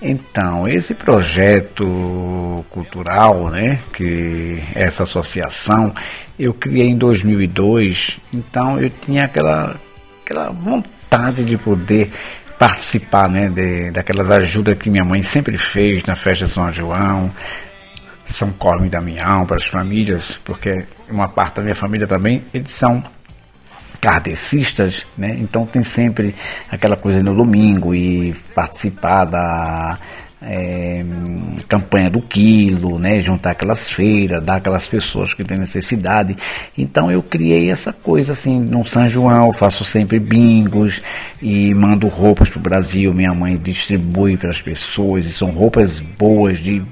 Então, 0.00 0.68
esse 0.68 0.94
projeto 0.94 2.64
cultural, 2.70 3.50
né, 3.50 3.80
que 3.92 4.62
essa 4.74 5.02
associação, 5.02 5.92
eu 6.38 6.54
criei 6.54 6.88
em 6.88 6.96
2002, 6.96 8.20
então 8.32 8.78
eu 8.78 8.90
tinha 8.90 9.24
aquela, 9.24 9.74
aquela 10.22 10.50
vontade 10.50 11.42
de 11.42 11.56
poder 11.56 12.12
participar, 12.58 13.28
né, 13.28 13.48
de, 13.48 13.90
daquelas 13.90 14.30
ajudas 14.30 14.78
que 14.78 14.88
minha 14.88 15.04
mãe 15.04 15.22
sempre 15.22 15.58
fez 15.58 16.04
na 16.04 16.14
festa 16.14 16.44
de 16.46 16.50
São 16.50 16.72
João, 16.72 17.30
São 18.28 18.50
Cosme 18.52 18.86
e 18.86 18.90
Damião, 18.90 19.44
para 19.46 19.56
as 19.56 19.66
famílias, 19.66 20.38
porque 20.44 20.86
uma 21.10 21.28
parte 21.28 21.56
da 21.56 21.62
minha 21.62 21.74
família 21.74 22.06
também, 22.06 22.44
eles 22.52 22.72
são 22.72 23.02
kardecistas, 24.00 25.06
né? 25.16 25.34
Então 25.40 25.64
tem 25.64 25.82
sempre 25.82 26.34
aquela 26.70 26.94
coisa 26.94 27.22
no 27.22 27.34
domingo 27.34 27.94
e 27.94 28.34
participar 28.54 29.24
da 29.24 29.98
é, 30.46 31.04
campanha 31.68 32.10
do 32.10 32.20
quilo, 32.20 32.98
né? 32.98 33.20
Juntar 33.20 33.52
aquelas 33.52 33.90
feiras, 33.90 34.42
dar 34.42 34.56
aquelas 34.56 34.86
pessoas 34.86 35.32
que 35.32 35.42
têm 35.42 35.58
necessidade. 35.58 36.36
Então 36.76 37.10
eu 37.10 37.22
criei 37.22 37.70
essa 37.70 37.92
coisa 37.92 38.32
assim, 38.32 38.60
no 38.60 38.86
São 38.86 39.08
João, 39.08 39.52
faço 39.52 39.84
sempre 39.84 40.18
bingos 40.18 41.02
e 41.40 41.74
mando 41.74 42.06
roupas 42.08 42.48
para 42.48 42.58
o 42.58 42.62
Brasil. 42.62 43.14
Minha 43.14 43.34
mãe 43.34 43.56
distribui 43.56 44.36
para 44.36 44.50
as 44.50 44.60
pessoas 44.60 45.26
e 45.26 45.32
são 45.32 45.50
roupas 45.50 45.98
boas 45.98 46.58
de 46.58 46.82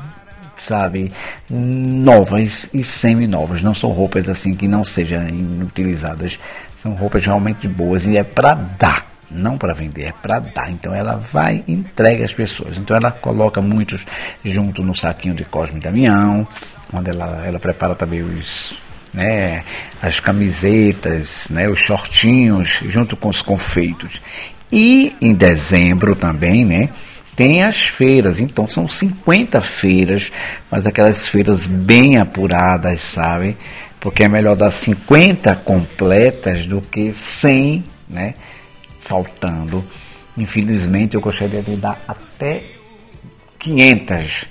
sabe, 0.67 1.13
novas 1.51 2.69
e 2.73 2.83
semi-novas. 2.85 3.63
Não 3.63 3.75
são 3.75 3.91
roupas 3.91 4.29
assim 4.29 4.55
que 4.55 4.69
não 4.69 4.85
sejam 4.85 5.27
utilizadas. 5.63 6.39
São 6.77 6.93
roupas 6.93 7.25
realmente 7.25 7.67
boas 7.69 8.05
e 8.05 8.17
é 8.17 8.25
para 8.25 8.55
dar, 8.55 9.12
não 9.33 9.57
para 9.59 9.75
vender, 9.75 10.05
é 10.05 10.13
para 10.13 10.39
dar. 10.39 10.71
Então 10.71 10.95
ela 10.95 11.17
vai 11.17 11.65
e 11.67 11.73
entrega 11.73 12.25
às 12.25 12.33
pessoas. 12.33 12.77
Então 12.77 12.97
ela 12.97 13.11
coloca 13.11 13.61
muitos 13.61 14.05
junto 14.45 14.83
no 14.83 14.95
saquinho 14.95 15.35
de 15.35 15.45
Cosme 15.45 15.79
e 15.79 15.83
Damião, 15.83 16.47
onde 16.93 17.11
ela, 17.11 17.43
ela 17.47 17.59
prepara 17.59 17.95
também 17.95 18.23
os 18.23 18.75
né, 19.13 19.63
as 20.01 20.21
camisetas, 20.21 21.49
né, 21.51 21.69
os 21.69 21.79
shortinhos, 21.79 22.81
junto 22.89 23.17
com 23.17 23.29
os 23.29 23.43
confeitos. 23.43 24.23
E 24.71 25.15
em 25.21 25.35
dezembro 25.35 26.17
também, 26.17 26.65
né, 26.65 26.89
tem 27.37 27.63
as 27.63 27.77
feiras, 27.77 28.39
então 28.39 28.69
são 28.69 28.89
50 28.89 29.61
feiras, 29.61 30.31
mas 30.71 30.87
aquelas 30.87 31.29
feiras 31.29 31.67
bem 31.67 32.19
apuradas, 32.19 33.01
sabe? 33.01 33.57
Porque 34.01 34.25
é 34.25 34.29
melhor 34.29 34.57
dar 34.57 34.71
50 34.71 35.55
completas 35.57 36.67
do 36.67 36.81
que 36.81 37.13
100, 37.13 37.85
né? 38.09 38.35
Faltando. 39.13 39.85
Infelizmente 40.39 41.15
eu 41.15 41.21
gostaria 41.21 41.61
de 41.61 41.77
dar 41.77 42.03
até 42.09 42.63
500, 43.59 44.47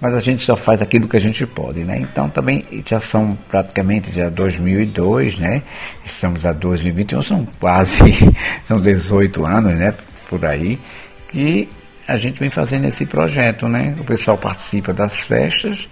mas 0.00 0.14
a 0.14 0.18
gente 0.18 0.44
só 0.44 0.56
faz 0.56 0.82
aquilo 0.82 1.06
que 1.06 1.16
a 1.16 1.20
gente 1.20 1.46
pode, 1.46 1.84
né? 1.84 2.00
Então 2.00 2.28
também 2.28 2.64
já 2.84 2.98
são 2.98 3.38
praticamente 3.48 4.10
já 4.10 4.28
2002, 4.28 5.38
né? 5.38 5.62
Estamos 6.04 6.44
a 6.44 6.52
2021, 6.52 7.22
são 7.22 7.46
quase, 7.60 8.02
são 8.66 8.80
18 8.80 9.46
anos, 9.46 9.78
né? 9.78 9.94
Por 10.28 10.44
aí, 10.44 10.80
que 11.28 11.68
a 12.08 12.16
gente 12.16 12.40
vem 12.40 12.50
fazendo 12.50 12.86
esse 12.86 13.06
projeto, 13.06 13.68
né? 13.68 13.94
O 14.00 14.04
pessoal 14.04 14.36
participa 14.36 14.92
das 14.92 15.14
festas 15.18 15.88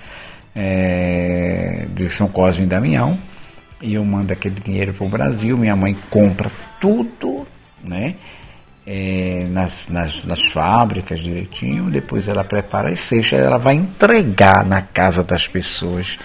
é, 0.56 1.86
de 1.94 2.10
São 2.10 2.26
Cosme 2.26 2.64
e 2.64 2.66
Damião 2.66 3.16
e 3.80 3.94
eu 3.94 4.04
mando 4.04 4.32
aquele 4.32 4.58
dinheiro 4.58 4.92
para 4.92 5.06
o 5.06 5.08
Brasil. 5.08 5.56
Minha 5.56 5.76
mãe 5.76 5.96
compra 6.10 6.50
tudo, 6.80 7.46
né? 7.84 8.16
É, 8.86 9.46
nas, 9.50 9.88
nas, 9.88 10.24
nas 10.24 10.42
fábricas 10.50 11.20
direitinho, 11.20 11.90
depois 11.90 12.28
ela 12.28 12.42
prepara 12.42 12.90
as 12.90 13.00
cestas, 13.00 13.38
ela 13.38 13.58
vai 13.58 13.74
entregar 13.74 14.64
na 14.64 14.82
casa 14.82 15.22
das 15.22 15.46
pessoas. 15.46 16.18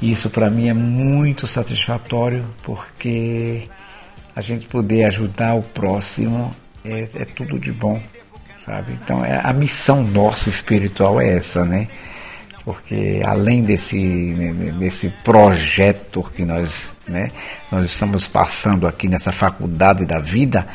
Isso 0.00 0.28
para 0.30 0.50
mim 0.50 0.68
é 0.68 0.74
muito 0.74 1.46
satisfatório 1.46 2.44
porque 2.62 3.68
a 4.34 4.40
gente 4.40 4.66
poder 4.66 5.04
ajudar 5.04 5.54
o 5.54 5.62
próximo 5.62 6.54
é, 6.84 7.08
é 7.14 7.24
tudo 7.24 7.58
de 7.58 7.70
bom 7.70 8.00
sabe? 8.64 8.92
Então 9.02 9.24
é, 9.24 9.40
a 9.42 9.52
missão 9.52 10.02
nossa 10.02 10.48
espiritual 10.48 11.20
é 11.20 11.36
essa, 11.36 11.64
né? 11.64 11.88
Porque 12.64 13.20
além 13.24 13.62
desse, 13.62 13.96
né, 13.96 14.72
desse 14.78 15.08
projeto 15.24 16.22
que 16.34 16.44
nós, 16.44 16.94
né, 17.08 17.28
nós 17.70 17.86
estamos 17.86 18.26
passando 18.26 18.86
aqui 18.86 19.08
nessa 19.08 19.32
faculdade 19.32 20.06
da 20.06 20.20
vida, 20.20 20.66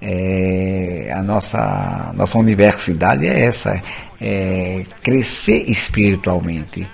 é, 0.00 1.12
a 1.14 1.22
nossa, 1.22 2.12
nossa 2.14 2.36
universidade 2.36 3.26
é 3.26 3.44
essa, 3.44 3.80
é 4.20 4.82
crescer 5.02 5.70
espiritualmente. 5.70 6.86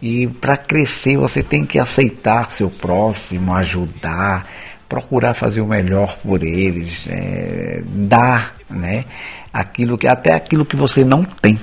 E 0.00 0.26
para 0.26 0.56
crescer 0.56 1.16
você 1.16 1.42
tem 1.42 1.66
que 1.66 1.78
aceitar 1.78 2.50
seu 2.50 2.70
próximo, 2.70 3.54
ajudar, 3.54 4.46
procurar 4.88 5.34
fazer 5.34 5.60
o 5.60 5.66
melhor 5.66 6.16
por 6.18 6.44
eles, 6.44 7.08
é, 7.08 7.82
dar, 7.86 8.54
né? 8.70 9.04
aquilo 9.52 9.96
que 9.96 10.06
até 10.06 10.34
aquilo 10.34 10.64
que 10.64 10.76
você 10.76 11.04
não 11.04 11.24
tem. 11.24 11.58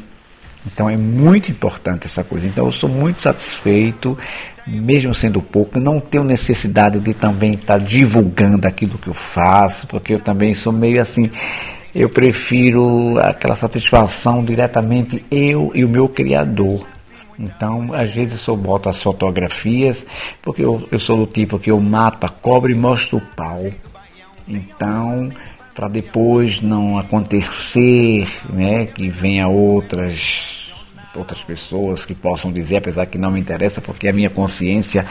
Então 0.65 0.89
é 0.89 0.95
muito 0.95 1.51
importante 1.51 2.05
essa 2.05 2.23
coisa. 2.23 2.47
Então 2.47 2.65
eu 2.65 2.71
sou 2.71 2.89
muito 2.89 3.21
satisfeito, 3.21 4.17
mesmo 4.65 5.13
sendo 5.13 5.41
pouco, 5.41 5.79
não 5.79 5.99
tenho 5.99 6.23
necessidade 6.23 6.99
de 6.99 7.13
também 7.13 7.51
estar 7.51 7.79
divulgando 7.79 8.67
aquilo 8.67 8.97
que 8.97 9.07
eu 9.07 9.13
faço, 9.13 9.85
porque 9.87 10.13
eu 10.13 10.19
também 10.19 10.53
sou 10.53 10.71
meio 10.71 11.01
assim, 11.01 11.29
eu 11.93 12.09
prefiro 12.09 13.19
aquela 13.19 13.55
satisfação 13.55 14.43
diretamente 14.43 15.23
eu 15.29 15.71
e 15.75 15.83
o 15.83 15.89
meu 15.89 16.07
criador. 16.07 16.85
Então, 17.37 17.93
às 17.93 18.11
vezes 18.11 18.45
eu 18.47 18.55
boto 18.55 18.87
as 18.87 19.01
fotografias, 19.01 20.05
porque 20.41 20.63
eu, 20.63 20.87
eu 20.91 20.99
sou 20.99 21.17
do 21.17 21.25
tipo 21.25 21.59
que 21.59 21.71
eu 21.71 21.79
mato 21.79 22.25
a 22.25 22.29
cobra 22.29 22.71
e 22.71 22.75
mostro 22.75 23.17
o 23.17 23.21
pau. 23.35 23.65
Então, 24.47 25.29
para 25.73 25.87
depois 25.87 26.61
não 26.61 26.97
acontecer, 26.97 28.27
né, 28.49 28.85
que 28.85 29.09
venha 29.09 29.47
outras 29.47 30.52
outras 31.15 31.43
pessoas 31.43 32.05
que 32.05 32.13
possam 32.13 32.51
dizer, 32.51 32.77
apesar 32.77 33.05
que 33.05 33.17
não 33.17 33.31
me 33.31 33.39
interessa, 33.39 33.81
porque 33.81 34.07
a 34.07 34.13
minha 34.13 34.29
consciência 34.29 35.05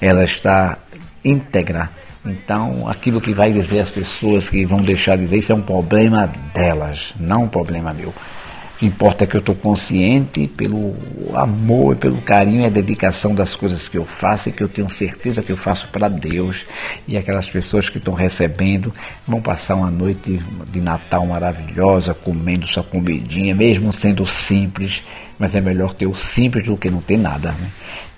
ela 0.00 0.24
está 0.24 0.78
íntegra. 1.24 1.90
Então, 2.26 2.88
aquilo 2.88 3.20
que 3.20 3.34
vai 3.34 3.52
dizer 3.52 3.80
as 3.80 3.90
pessoas 3.90 4.48
que 4.48 4.64
vão 4.64 4.80
deixar 4.80 5.16
de 5.16 5.24
dizer, 5.24 5.38
isso 5.38 5.52
é 5.52 5.54
um 5.54 5.62
problema 5.62 6.30
delas, 6.54 7.12
não 7.18 7.44
um 7.44 7.48
problema 7.48 7.92
meu. 7.92 8.08
O 8.08 8.76
que 8.76 8.86
importa 8.86 9.22
é 9.22 9.26
que 9.26 9.36
eu 9.36 9.40
estou 9.40 9.54
consciente 9.54 10.48
pelo 10.48 10.96
amor, 11.34 11.96
pelo 11.96 12.20
carinho 12.22 12.62
e 12.62 12.66
a 12.66 12.70
dedicação 12.70 13.32
das 13.32 13.54
coisas 13.54 13.88
que 13.88 13.96
eu 13.96 14.04
faço 14.04 14.48
e 14.48 14.52
que 14.52 14.62
eu 14.64 14.68
tenho 14.68 14.90
certeza 14.90 15.42
que 15.42 15.52
eu 15.52 15.56
faço 15.56 15.88
para 15.90 16.08
Deus. 16.08 16.66
E 17.06 17.16
aquelas 17.16 17.48
pessoas 17.48 17.88
que 17.88 17.98
estão 17.98 18.14
recebendo 18.14 18.92
vão 19.28 19.40
passar 19.40 19.76
uma 19.76 19.92
noite 19.92 20.40
de 20.72 20.80
Natal 20.80 21.24
maravilhosa, 21.24 22.14
comendo 22.14 22.66
sua 22.66 22.82
comidinha, 22.82 23.54
mesmo 23.54 23.92
sendo 23.92 24.26
simples, 24.26 25.04
mas 25.38 25.54
é 25.54 25.60
melhor 25.60 25.92
ter 25.92 26.06
o 26.06 26.14
simples 26.14 26.64
do 26.64 26.76
que 26.76 26.90
não 26.90 27.00
ter 27.00 27.16
nada. 27.16 27.50
Né? 27.52 27.68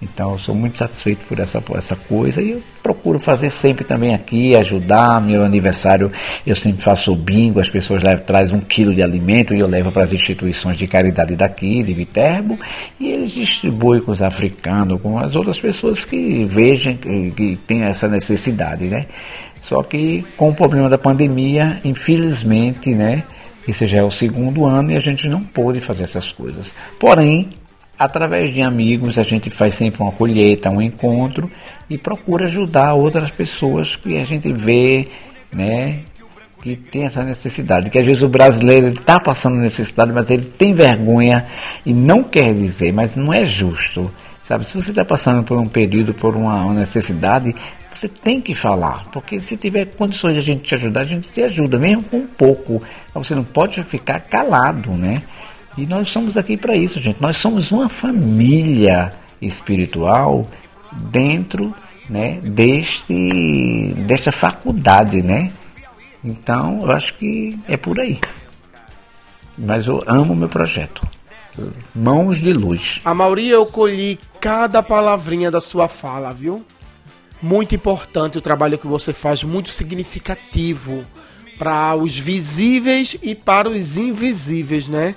Então 0.00 0.32
eu 0.32 0.38
sou 0.38 0.54
muito 0.54 0.78
satisfeito 0.78 1.20
por 1.26 1.38
essa, 1.38 1.60
por 1.60 1.78
essa 1.78 1.96
coisa 1.96 2.42
e 2.42 2.50
eu 2.52 2.62
procuro 2.82 3.18
fazer 3.18 3.50
sempre 3.50 3.84
também 3.84 4.14
aqui, 4.14 4.54
ajudar. 4.54 5.20
Meu 5.20 5.42
aniversário 5.42 6.12
eu 6.46 6.54
sempre 6.54 6.82
faço 6.82 7.14
bingo, 7.14 7.60
as 7.60 7.68
pessoas 7.68 8.02
levam, 8.02 8.24
trazem 8.24 8.56
um 8.56 8.60
quilo 8.60 8.94
de 8.94 9.02
alimento 9.02 9.54
e 9.54 9.60
eu 9.60 9.66
levo 9.66 9.90
para 9.90 10.02
as 10.02 10.12
instituições 10.12 10.76
de 10.76 10.86
caridade 10.86 11.34
daqui, 11.34 11.82
de 11.82 11.94
Viterbo, 11.94 12.58
e 13.00 13.10
eles 13.10 13.30
distribuem 13.30 14.00
com 14.00 14.12
os 14.12 14.20
africanos, 14.20 15.00
com 15.00 15.18
as 15.18 15.34
outras 15.34 15.58
pessoas 15.58 16.04
que 16.04 16.44
vejam 16.44 16.94
que, 16.94 17.30
que 17.30 17.56
tem 17.66 17.82
essa 17.82 18.06
necessidade, 18.06 18.84
né? 18.84 19.06
Só 19.62 19.82
que 19.82 20.24
com 20.36 20.50
o 20.50 20.54
problema 20.54 20.88
da 20.88 20.98
pandemia, 20.98 21.80
infelizmente, 21.82 22.94
né? 22.94 23.24
Esse 23.66 23.86
já 23.86 23.98
é 23.98 24.02
o 24.02 24.10
segundo 24.10 24.64
ano 24.64 24.92
e 24.92 24.96
a 24.96 25.00
gente 25.00 25.28
não 25.28 25.42
pôde 25.42 25.80
fazer 25.80 26.04
essas 26.04 26.30
coisas. 26.30 26.74
Porém, 26.98 27.50
através 27.98 28.52
de 28.52 28.62
amigos, 28.62 29.18
a 29.18 29.22
gente 29.22 29.50
faz 29.50 29.74
sempre 29.74 30.02
uma 30.02 30.12
colheita, 30.12 30.70
um 30.70 30.80
encontro 30.80 31.50
e 31.88 31.98
procura 31.98 32.46
ajudar 32.46 32.94
outras 32.94 33.30
pessoas 33.30 33.96
que 33.96 34.18
a 34.18 34.24
gente 34.24 34.52
vê, 34.52 35.08
né, 35.52 36.00
que 36.62 36.76
tem 36.76 37.04
essa 37.04 37.22
necessidade, 37.22 37.90
que 37.90 37.98
às 37.98 38.04
vezes 38.04 38.22
o 38.22 38.28
brasileiro 38.28 38.88
está 38.88 39.20
passando 39.20 39.56
necessidade, 39.56 40.12
mas 40.12 40.28
ele 40.30 40.44
tem 40.44 40.74
vergonha 40.74 41.46
e 41.84 41.92
não 41.92 42.22
quer 42.22 42.54
dizer, 42.54 42.92
mas 42.92 43.14
não 43.14 43.32
é 43.32 43.44
justo. 43.44 44.10
Sabe, 44.42 44.64
se 44.64 44.74
você 44.74 44.90
está 44.90 45.04
passando 45.04 45.42
por 45.42 45.58
um 45.58 45.66
período, 45.66 46.14
por 46.14 46.36
uma, 46.36 46.64
uma 46.64 46.74
necessidade, 46.74 47.54
você 47.98 48.08
tem 48.08 48.40
que 48.40 48.54
falar, 48.54 49.06
porque 49.12 49.40
se 49.40 49.56
tiver 49.56 49.86
condições 49.86 50.34
de 50.34 50.38
a 50.40 50.42
gente 50.42 50.62
te 50.62 50.74
ajudar, 50.74 51.00
a 51.00 51.04
gente 51.04 51.28
te 51.28 51.42
ajuda, 51.42 51.78
mesmo 51.78 52.02
com 52.04 52.18
um 52.18 52.26
pouco. 52.26 52.82
Você 53.14 53.34
não 53.34 53.44
pode 53.44 53.82
ficar 53.84 54.20
calado, 54.20 54.90
né? 54.92 55.22
E 55.76 55.86
nós 55.86 56.08
somos 56.08 56.36
aqui 56.36 56.56
para 56.56 56.76
isso, 56.76 57.00
gente. 57.00 57.20
Nós 57.20 57.36
somos 57.36 57.70
uma 57.70 57.88
família 57.88 59.12
espiritual 59.40 60.48
dentro 60.92 61.74
né, 62.08 62.40
deste, 62.42 63.94
desta 64.06 64.32
faculdade, 64.32 65.22
né? 65.22 65.52
Então, 66.24 66.80
eu 66.82 66.90
acho 66.90 67.14
que 67.14 67.58
é 67.68 67.76
por 67.76 68.00
aí. 68.00 68.18
Mas 69.56 69.86
eu 69.86 70.02
amo 70.06 70.34
meu 70.34 70.48
projeto. 70.48 71.06
Mãos 71.94 72.38
de 72.38 72.52
luz. 72.52 73.00
A 73.04 73.14
Mauri, 73.14 73.48
eu 73.48 73.64
colhi 73.66 74.18
cada 74.40 74.82
palavrinha 74.82 75.50
da 75.50 75.60
sua 75.60 75.88
fala, 75.88 76.32
viu? 76.32 76.64
Muito 77.42 77.74
importante 77.74 78.38
o 78.38 78.40
trabalho 78.40 78.78
que 78.78 78.86
você 78.86 79.12
faz, 79.12 79.44
muito 79.44 79.70
significativo 79.70 81.04
para 81.58 81.94
os 81.96 82.18
visíveis 82.18 83.16
e 83.22 83.34
para 83.34 83.68
os 83.68 83.96
invisíveis, 83.96 84.88
né? 84.88 85.14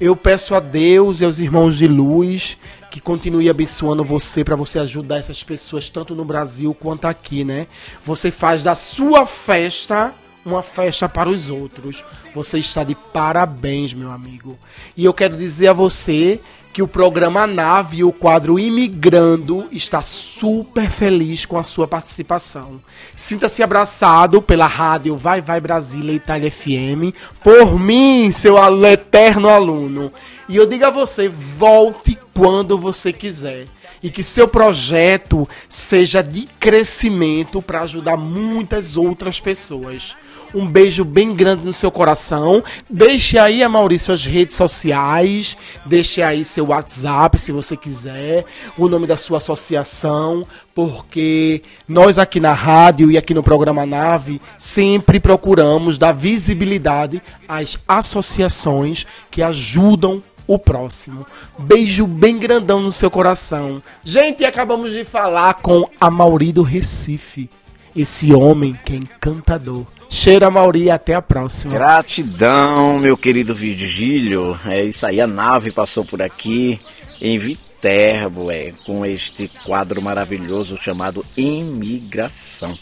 Eu 0.00 0.14
peço 0.14 0.54
a 0.54 0.60
Deus 0.60 1.20
e 1.20 1.24
aos 1.24 1.40
irmãos 1.40 1.76
de 1.76 1.88
luz 1.88 2.56
que 2.90 3.00
continue 3.00 3.50
abençoando 3.50 4.04
você 4.04 4.44
para 4.44 4.56
você 4.56 4.78
ajudar 4.78 5.18
essas 5.18 5.42
pessoas 5.42 5.88
tanto 5.88 6.14
no 6.14 6.24
Brasil 6.24 6.72
quanto 6.72 7.06
aqui, 7.06 7.44
né? 7.44 7.66
Você 8.04 8.30
faz 8.30 8.62
da 8.62 8.74
sua 8.74 9.26
festa 9.26 10.14
uma 10.44 10.62
festa 10.62 11.08
para 11.08 11.28
os 11.28 11.50
outros. 11.50 12.04
Você 12.34 12.58
está 12.58 12.82
de 12.82 12.94
parabéns, 12.94 13.92
meu 13.92 14.10
amigo. 14.10 14.58
E 14.96 15.04
eu 15.04 15.12
quero 15.12 15.36
dizer 15.36 15.68
a 15.68 15.72
você 15.72 16.40
que 16.78 16.82
o 16.82 16.86
programa 16.86 17.44
Nave 17.44 18.04
o 18.04 18.12
quadro 18.12 18.56
Imigrando 18.56 19.66
está 19.72 20.00
super 20.00 20.88
feliz 20.88 21.44
com 21.44 21.58
a 21.58 21.64
sua 21.64 21.88
participação. 21.88 22.80
Sinta-se 23.16 23.64
abraçado 23.64 24.40
pela 24.40 24.68
rádio 24.68 25.16
Vai 25.16 25.40
Vai 25.40 25.60
Brasília 25.60 26.14
Itália 26.14 26.48
FM, 26.48 27.12
por 27.42 27.80
mim, 27.80 28.30
seu 28.30 28.56
eterno 28.86 29.48
aluno. 29.48 30.12
E 30.48 30.54
eu 30.54 30.66
digo 30.66 30.84
a 30.84 30.90
você, 30.90 31.28
volte 31.28 32.16
quando 32.32 32.78
você 32.78 33.12
quiser. 33.12 33.66
E 34.00 34.08
que 34.08 34.22
seu 34.22 34.46
projeto 34.46 35.48
seja 35.68 36.22
de 36.22 36.46
crescimento 36.60 37.60
para 37.60 37.80
ajudar 37.80 38.16
muitas 38.16 38.96
outras 38.96 39.40
pessoas. 39.40 40.14
Um 40.54 40.66
beijo 40.66 41.04
bem 41.04 41.34
grande 41.34 41.64
no 41.64 41.72
seu 41.72 41.90
coração. 41.90 42.62
Deixe 42.88 43.38
aí, 43.38 43.62
a 43.62 43.68
Maurício, 43.68 44.14
as 44.14 44.24
redes 44.24 44.56
sociais. 44.56 45.56
Deixe 45.84 46.22
aí 46.22 46.44
seu 46.44 46.68
WhatsApp, 46.68 47.38
se 47.38 47.52
você 47.52 47.76
quiser. 47.76 48.44
O 48.76 48.88
nome 48.88 49.06
da 49.06 49.16
sua 49.16 49.38
associação. 49.38 50.46
Porque 50.74 51.62
nós 51.86 52.18
aqui 52.18 52.40
na 52.40 52.52
rádio 52.52 53.10
e 53.10 53.18
aqui 53.18 53.34
no 53.34 53.42
programa 53.42 53.84
Nave 53.84 54.40
sempre 54.56 55.20
procuramos 55.20 55.98
dar 55.98 56.12
visibilidade 56.12 57.20
às 57.46 57.78
associações 57.86 59.06
que 59.30 59.42
ajudam 59.42 60.22
o 60.46 60.58
próximo. 60.58 61.26
Beijo 61.58 62.06
bem 62.06 62.38
grandão 62.38 62.80
no 62.80 62.90
seu 62.90 63.10
coração. 63.10 63.82
Gente, 64.02 64.46
acabamos 64.46 64.92
de 64.92 65.04
falar 65.04 65.54
com 65.54 65.88
a 66.00 66.10
Mauri 66.10 66.52
do 66.52 66.62
Recife. 66.62 67.50
Esse 67.94 68.32
homem 68.32 68.78
que 68.84 68.94
é 68.94 68.96
encantador. 68.96 69.97
Cheira, 70.08 70.50
Mauri, 70.50 70.90
até 70.90 71.14
a 71.14 71.22
próxima. 71.22 71.74
Gratidão, 71.74 72.98
meu 72.98 73.16
querido 73.16 73.54
Virgílio. 73.54 74.58
É 74.64 74.84
isso 74.84 75.06
aí, 75.06 75.20
a 75.20 75.26
nave 75.26 75.70
passou 75.70 76.04
por 76.04 76.22
aqui 76.22 76.80
em 77.20 77.38
Viterbo, 77.38 78.50
é, 78.50 78.72
com 78.86 79.04
este 79.04 79.48
quadro 79.64 80.00
maravilhoso 80.00 80.78
chamado 80.80 81.24
Imigração. 81.36 82.76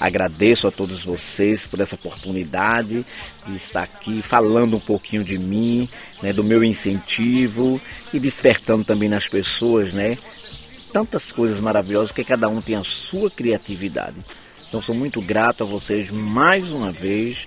Agradeço 0.00 0.66
a 0.66 0.72
todos 0.72 1.04
vocês 1.04 1.64
por 1.64 1.78
essa 1.78 1.94
oportunidade 1.94 3.06
de 3.46 3.56
estar 3.56 3.84
aqui 3.84 4.20
falando 4.20 4.76
um 4.76 4.80
pouquinho 4.80 5.22
de 5.22 5.38
mim, 5.38 5.88
né, 6.20 6.32
do 6.32 6.42
meu 6.42 6.64
incentivo 6.64 7.80
e 8.12 8.18
despertando 8.18 8.82
também 8.82 9.08
nas 9.08 9.28
pessoas, 9.28 9.92
né, 9.92 10.18
tantas 10.92 11.30
coisas 11.30 11.60
maravilhosas 11.60 12.10
que 12.10 12.24
cada 12.24 12.48
um 12.48 12.60
tem 12.60 12.74
a 12.74 12.82
sua 12.82 13.30
criatividade. 13.30 14.16
Então 14.72 14.80
sou 14.80 14.94
muito 14.94 15.20
grato 15.20 15.64
a 15.64 15.66
vocês 15.66 16.08
mais 16.10 16.70
uma 16.70 16.90
vez 16.90 17.46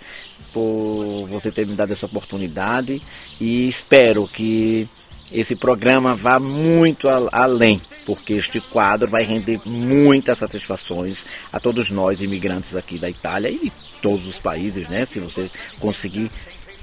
por 0.54 1.26
você 1.28 1.52
ter 1.52 1.66
me 1.66 1.74
dado 1.74 1.92
essa 1.92 2.06
oportunidade 2.06 3.02
e 3.42 3.68
espero 3.68 4.28
que 4.28 4.88
esse 5.32 5.56
programa 5.56 6.16
vá 6.16 6.38
muito 6.38 7.10
além, 7.10 7.82
porque 8.06 8.34
este 8.34 8.62
quadro 8.62 9.10
vai 9.10 9.24
render 9.24 9.60
muitas 9.66 10.38
satisfações 10.38 11.26
a 11.52 11.60
todos 11.60 11.90
nós 11.90 12.22
imigrantes 12.22 12.76
aqui 12.76 13.00
da 13.00 13.10
Itália 13.10 13.50
e 13.50 13.58
de 13.58 13.74
todos 14.04 14.28
os 14.28 14.38
países, 14.38 14.88
né? 14.88 15.04
Se 15.06 15.20
você 15.20 15.50
conseguir 15.80 16.30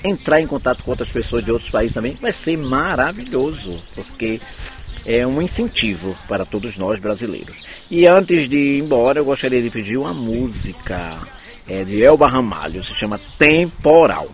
entrar 0.02 0.40
em 0.40 0.46
contato 0.48 0.82
com 0.82 0.90
outras 0.90 1.08
pessoas 1.08 1.44
de 1.44 1.52
outros 1.52 1.70
países 1.70 1.94
também, 1.94 2.14
vai 2.20 2.32
ser 2.32 2.58
maravilhoso, 2.58 3.78
porque 3.94 4.40
é 5.06 5.26
um 5.26 5.40
incentivo 5.42 6.16
para 6.28 6.44
todos 6.44 6.76
nós 6.76 6.98
brasileiros. 6.98 7.56
E 7.90 8.06
antes 8.06 8.48
de 8.48 8.56
ir 8.56 8.82
embora, 8.82 9.20
eu 9.20 9.24
gostaria 9.24 9.60
de 9.60 9.70
pedir 9.70 9.96
uma 9.96 10.14
música 10.14 11.20
é, 11.68 11.84
de 11.84 12.02
Elba 12.02 12.28
Ramalho, 12.28 12.84
se 12.84 12.94
chama 12.94 13.20
Temporal. 13.38 14.28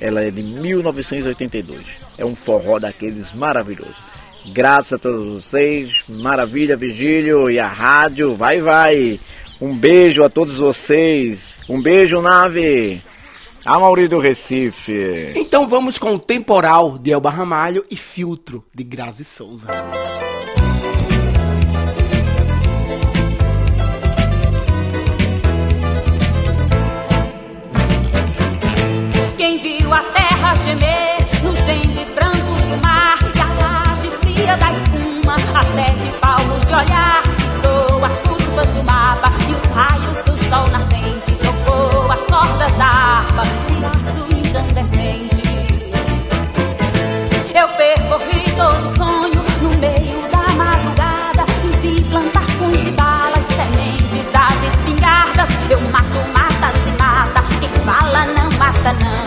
Ela 0.00 0.22
é 0.22 0.30
de 0.30 0.42
1982. 0.42 1.84
É 2.18 2.24
um 2.24 2.34
forró 2.34 2.78
daqueles 2.78 3.32
maravilhosos. 3.32 3.96
Graças 4.52 4.92
a 4.92 4.98
todos 4.98 5.42
vocês, 5.42 5.90
maravilha, 6.06 6.76
Vigílio 6.76 7.50
e 7.50 7.58
a 7.58 7.66
rádio, 7.66 8.34
vai, 8.34 8.60
vai. 8.60 9.18
Um 9.60 9.74
beijo 9.74 10.22
a 10.22 10.28
todos 10.28 10.56
vocês. 10.56 11.54
Um 11.68 11.80
beijo, 11.80 12.20
nave. 12.20 13.00
A 13.64 13.78
Mauri 13.80 14.08
do 14.08 14.18
Recife. 14.18 15.32
Então 15.34 15.66
vamos 15.66 15.96
com 15.96 16.14
o 16.14 16.18
Temporal 16.18 16.98
de 16.98 17.12
Elba 17.12 17.30
Ramalho 17.30 17.82
e 17.90 17.96
Filtro 17.96 18.62
de 18.74 18.84
Grazi 18.84 19.24
Souza. 19.24 19.68
Satanás. 58.84 59.23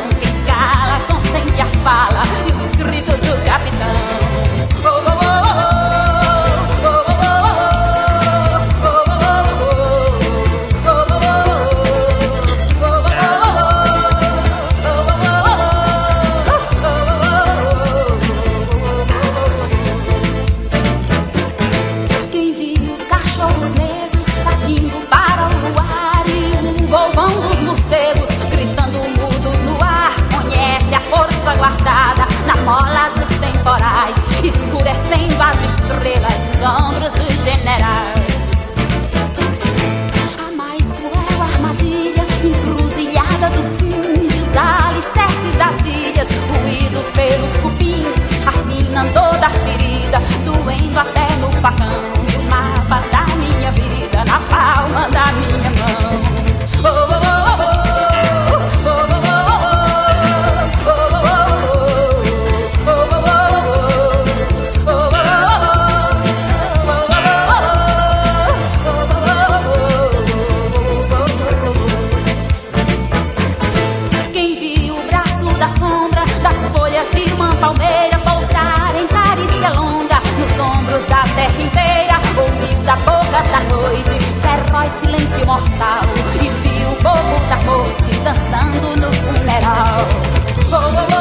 Nos 36.58 36.62
ombros 36.62 37.14
dos 37.14 37.44
generais. 37.44 38.18
A 40.38 40.52
mais 40.52 40.90
cruel 40.92 41.42
armadilha, 41.42 42.26
encruzilhada 42.44 43.50
dos 43.50 43.76
fins 43.76 44.36
e 44.36 44.42
os 44.42 44.58
alicerces 44.58 45.58
das 45.58 45.80
ilhas, 45.86 46.30
ruídos 46.30 47.12
pelos 47.12 47.58
cupins, 47.62 48.48
afinando 48.48 49.14
toda 49.14 49.46
a 49.46 49.50
ferida, 49.50 50.20
doendo 50.46 51.00
até 51.00 51.36
no 51.36 51.52
facão. 51.62 52.02
E 52.34 52.38
o 52.38 52.44
mapa 52.50 53.02
da 53.12 53.36
minha 53.36 53.72
vida 53.72 54.26
na 54.26 54.40
palma 54.40 55.10
da 55.10 55.32
minha 55.34 55.72
mão. 55.72 56.27
Faz 84.78 84.94
silêncio 84.94 85.44
mortal 85.48 86.04
e 86.36 86.50
viu 86.50 86.92
o 86.92 86.96
povo 86.98 87.50
da 87.50 87.58
corte 87.66 88.16
dançando 88.24 88.96
no 88.96 89.12
funeral. 89.12 90.06
Oh, 90.70 90.76
oh, 90.76 91.14
oh, 91.14 91.17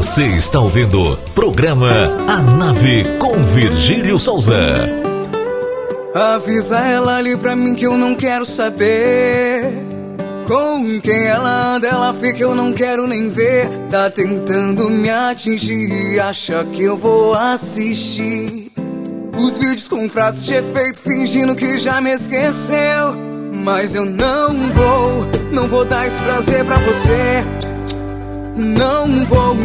Você 0.00 0.24
está 0.28 0.58
ouvindo 0.58 1.18
programa 1.34 1.90
A 2.26 2.38
Nave 2.38 3.04
com 3.18 3.34
Virgílio 3.44 4.18
Souza. 4.18 4.56
Avisa 6.14 6.78
ela 6.78 7.18
ali 7.18 7.36
pra 7.36 7.54
mim 7.54 7.74
que 7.74 7.84
eu 7.86 7.98
não 7.98 8.14
quero 8.14 8.46
saber. 8.46 9.62
Com 10.46 10.98
quem 11.02 11.26
ela 11.26 11.74
anda, 11.76 11.86
ela 11.86 12.14
fica, 12.14 12.42
eu 12.42 12.54
não 12.54 12.72
quero 12.72 13.06
nem 13.06 13.28
ver. 13.28 13.68
Tá 13.90 14.08
tentando 14.08 14.88
me 14.88 15.10
atingir, 15.10 16.18
acha 16.18 16.64
que 16.72 16.82
eu 16.82 16.96
vou 16.96 17.34
assistir. 17.34 18.72
Os 19.36 19.58
vídeos 19.58 19.86
com 19.86 20.08
frases 20.08 20.46
de 20.46 20.54
efeito, 20.54 20.98
fingindo 20.98 21.54
que 21.54 21.76
já 21.76 22.00
me 22.00 22.10
esqueceu. 22.10 23.18
Mas 23.52 23.94
eu 23.94 24.06
não 24.06 24.70
vou, 24.70 25.26
não 25.52 25.68
vou 25.68 25.84
dar 25.84 26.06
esse 26.06 26.16
prazer 26.22 26.64
pra 26.64 26.78
você. 26.78 27.59
Não 28.60 29.24
vou 29.24 29.56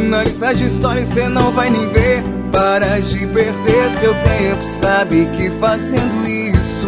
de 0.56 0.66
histórias, 0.66 1.10
cê 1.10 1.28
não 1.28 1.52
vai 1.52 1.70
nem 1.70 1.86
ver. 1.90 2.24
Para 2.54 3.00
de 3.02 3.28
perder 3.28 3.90
seu 4.00 4.14
tempo, 4.14 4.66
sabe 4.80 5.26
que 5.34 5.50
fazendo 5.60 6.26
isso 6.26 6.88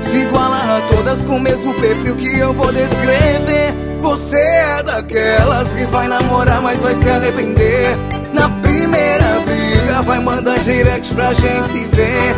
se 0.00 0.16
iguala 0.18 0.56
a 0.56 0.80
todas 0.94 1.22
com 1.24 1.36
o 1.36 1.40
mesmo 1.40 1.74
perfil 1.74 2.16
que 2.16 2.38
eu 2.38 2.54
vou 2.54 2.72
descrever. 2.72 3.74
Você 4.00 4.38
é 4.38 4.82
daquelas 4.82 5.74
que 5.74 5.84
vai 5.84 6.08
namorar, 6.08 6.62
mas 6.62 6.80
vai 6.80 6.94
se 6.94 7.10
arrepender. 7.10 7.98
Na 8.32 8.48
primeira 8.48 9.40
briga, 9.40 10.00
vai 10.02 10.20
mandar 10.20 10.58
direct 10.60 11.14
pra 11.14 11.34
gente 11.34 11.68
se 11.68 11.84
ver. 11.88 12.34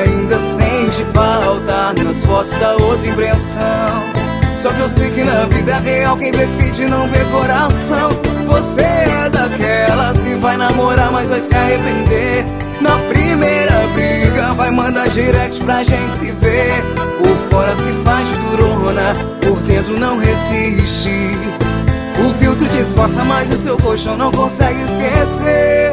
Ainda 0.00 0.38
sente 0.38 1.04
falta 1.12 1.92
nas 2.02 2.24
fotos 2.24 2.56
outra 2.82 3.06
impressão. 3.06 4.17
Só 4.60 4.72
que 4.72 4.80
eu 4.80 4.88
sei 4.88 5.08
que 5.12 5.22
na 5.22 5.46
vida 5.46 5.76
real 5.76 6.16
quem 6.16 6.32
vê 6.32 6.44
feed 6.58 6.86
não 6.88 7.08
vê 7.08 7.24
coração. 7.26 8.10
Você 8.46 8.82
é 8.82 9.30
daquelas 9.30 10.20
que 10.20 10.34
vai 10.34 10.56
namorar, 10.56 11.12
mas 11.12 11.30
vai 11.30 11.38
se 11.38 11.54
arrepender. 11.54 12.44
Na 12.80 12.98
primeira 13.08 13.86
briga, 13.94 14.52
vai 14.54 14.72
mandar 14.72 15.08
direct 15.10 15.62
pra 15.62 15.84
gente 15.84 16.10
se 16.10 16.32
ver. 16.32 16.82
Por 17.18 17.36
fora 17.50 17.76
se 17.76 17.92
faz 18.04 18.28
durona, 18.30 19.14
por 19.42 19.62
dentro 19.62 19.96
não 19.96 20.18
resiste. 20.18 21.38
O 22.18 22.34
filtro 22.34 22.66
disfarça, 22.68 23.22
mas 23.22 23.52
o 23.52 23.56
seu 23.56 23.76
colchão 23.76 24.16
não 24.16 24.32
consegue 24.32 24.80
esquecer 24.82 25.92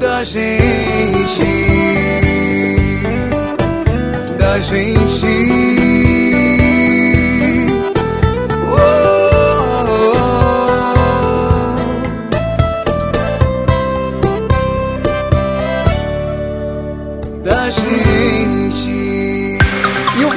da 0.00 0.24
gente. 0.24 1.44
Da 4.38 4.58
gente. 4.58 5.83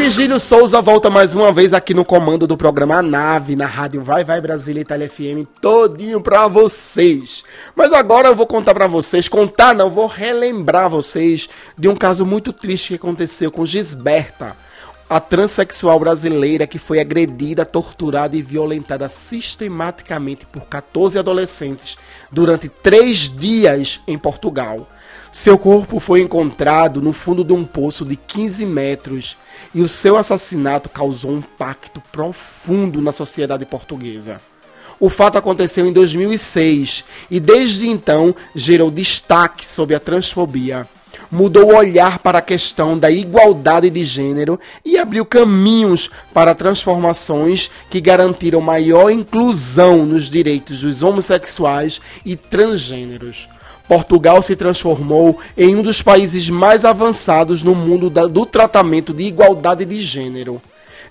Virgílio 0.08 0.40
Souza 0.40 0.82
volta 0.82 1.10
mais 1.10 1.36
uma 1.36 1.52
vez 1.52 1.74
aqui 1.74 1.94
no 1.94 2.06
comando 2.06 2.48
do 2.48 2.56
programa 2.56 3.02
Nave, 3.02 3.58
na 3.58 3.66
rádio 3.66 4.02
Vai 4.02 4.24
Vai 4.24 4.40
Brasília 4.40 4.80
Itália 4.80 5.10
FM, 5.10 5.46
todinho 5.60 6.22
pra 6.22 6.48
vocês. 6.48 7.44
Mas 7.76 7.92
agora 7.92 8.30
eu 8.30 8.36
vou 8.36 8.48
contar 8.48 8.74
pra 8.74 8.88
vocês, 8.88 9.28
contar 9.28 9.76
não, 9.76 9.90
vou 9.90 10.08
relembrar 10.08 10.90
vocês 10.90 11.50
de 11.78 11.90
um 11.90 11.96
caso 11.96 12.26
muito 12.26 12.54
triste 12.54 12.88
que 12.88 12.96
aconteceu 12.96 13.52
com 13.52 13.66
Gisberta, 13.66 14.56
a 15.10 15.20
transexual 15.20 16.00
brasileira 16.00 16.66
que 16.66 16.80
foi 16.80 17.02
agredida, 17.02 17.66
torturada 17.66 18.34
e 18.34 18.42
violentada 18.42 19.10
sistematicamente 19.10 20.46
por 20.46 20.68
14 20.68 21.20
adolescentes 21.20 21.98
durante 22.32 22.70
três 22.70 23.30
dias 23.30 24.00
em 24.08 24.18
Portugal. 24.18 24.88
Seu 25.38 25.56
corpo 25.56 26.00
foi 26.00 26.22
encontrado 26.22 27.00
no 27.00 27.14
fundo 27.14 27.44
de 27.44 27.54
um 27.54 27.64
poço 27.64 28.04
de 28.04 28.16
15 28.16 28.66
metros 28.66 29.38
e 29.72 29.82
o 29.82 29.88
seu 29.88 30.18
assassinato 30.18 30.90
causou 30.90 31.30
um 31.30 31.38
impacto 31.38 32.02
profundo 32.12 33.00
na 33.04 33.12
sociedade 33.12 33.64
portuguesa. 33.64 34.42
O 35.00 35.12
fato 35.12 35.38
aconteceu 35.38 35.86
em 35.86 35.94
2006 35.94 37.04
e 37.30 37.40
desde 37.40 37.88
então 37.88 38.34
gerou 38.56 38.90
destaque 38.90 39.64
sobre 39.64 39.94
a 39.94 40.00
transfobia. 40.00 40.88
Mudou 41.30 41.66
o 41.66 41.76
olhar 41.76 42.18
para 42.18 42.40
a 42.40 42.42
questão 42.42 42.98
da 42.98 43.12
igualdade 43.12 43.92
de 43.92 44.04
gênero 44.04 44.60
e 44.84 44.98
abriu 44.98 45.24
caminhos 45.24 46.10
para 46.34 46.56
transformações 46.56 47.70
que 47.92 48.02
garantiram 48.02 48.60
maior 48.60 49.12
inclusão 49.12 50.04
nos 50.04 50.32
direitos 50.32 50.82
dos 50.82 51.04
homossexuais 51.04 52.02
e 52.26 52.36
transgêneros. 52.36 53.48
Portugal 53.88 54.42
se 54.42 54.56
transformou 54.56 55.40
em 55.58 55.76
um 55.76 55.82
dos 55.82 56.02
países 56.02 56.50
mais 56.50 56.84
avançados 56.84 57.64
no 57.64 57.74
mundo 57.74 58.10
do 58.10 58.46
tratamento 58.46 59.14
de 59.14 59.24
igualdade 59.24 59.86
de 59.86 60.00
gênero. 60.00 60.62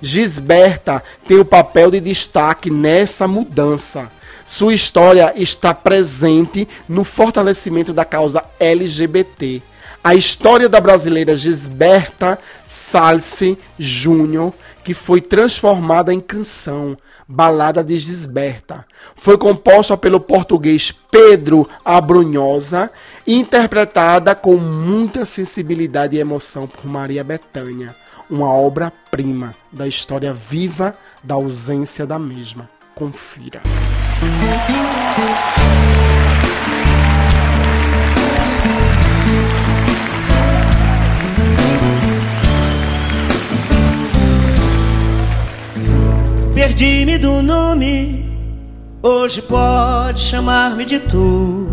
Gisberta 0.01 1.03
tem 1.27 1.39
o 1.39 1.45
papel 1.45 1.91
de 1.91 2.01
destaque 2.01 2.71
nessa 2.71 3.27
mudança. 3.27 4.11
Sua 4.47 4.75
história 4.75 5.33
está 5.37 5.75
presente 5.75 6.69
no 6.89 7.03
fortalecimento 7.03 7.93
da 7.93 8.05
causa 8.05 8.45
LGBT. 8.61 9.63
A 10.05 10.15
história 10.15 10.69
da 10.69 10.81
brasileira 10.81 11.35
Gisberta 11.35 12.39
Salse 12.65 13.59
Júnior, 13.77 14.53
que 14.85 14.95
foi 14.95 15.21
transformada 15.21 16.15
em 16.15 16.21
canção, 16.21 16.97
Balada 17.29 17.83
de 17.83 17.99
Gisberta. 17.99 18.87
Foi 19.15 19.37
composta 19.37 19.97
pelo 19.97 20.21
português 20.21 20.93
Pedro 20.93 21.69
Abrunhosa 21.85 22.91
e 23.27 23.35
interpretada 23.35 24.35
com 24.35 24.57
muita 24.57 25.25
sensibilidade 25.25 26.17
e 26.17 26.21
emoção 26.21 26.67
por 26.67 26.87
Maria 26.87 27.25
Bethânia. 27.25 27.95
Uma 28.31 28.53
obra-prima 28.53 29.55
da 29.73 29.87
história 29.87 30.33
viva 30.33 30.97
da 31.23 31.35
ausência 31.35 32.07
da 32.07 32.19
mesma. 32.19 32.69
Confira. 32.95 33.63
Perdi-me 46.57 47.19
do 47.19 47.43
nome, 47.43 48.25
hoje 49.03 49.43
pode 49.43 50.19
chamar-me 50.21 50.87
de 50.87 50.99
tu. 51.01 51.69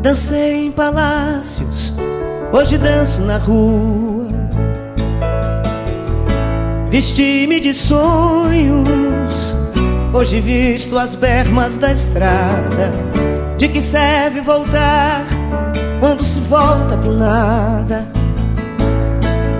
Dancei 0.00 0.66
em 0.66 0.70
palácios, 0.70 1.94
hoje 2.52 2.78
danço 2.78 3.20
na 3.22 3.38
rua. 3.38 4.28
Vesti-me 6.90 7.58
de 7.58 7.74
sonhos, 7.74 9.56
hoje 10.14 10.38
visto 10.38 10.96
as 10.96 11.16
bermas 11.16 11.78
da 11.78 11.90
estrada. 11.90 12.92
De 13.58 13.66
que 13.66 13.80
serve 13.80 14.40
voltar 14.40 15.24
quando 15.98 16.22
se 16.22 16.38
volta 16.38 16.96
pro 16.96 17.12
nada? 17.14 18.08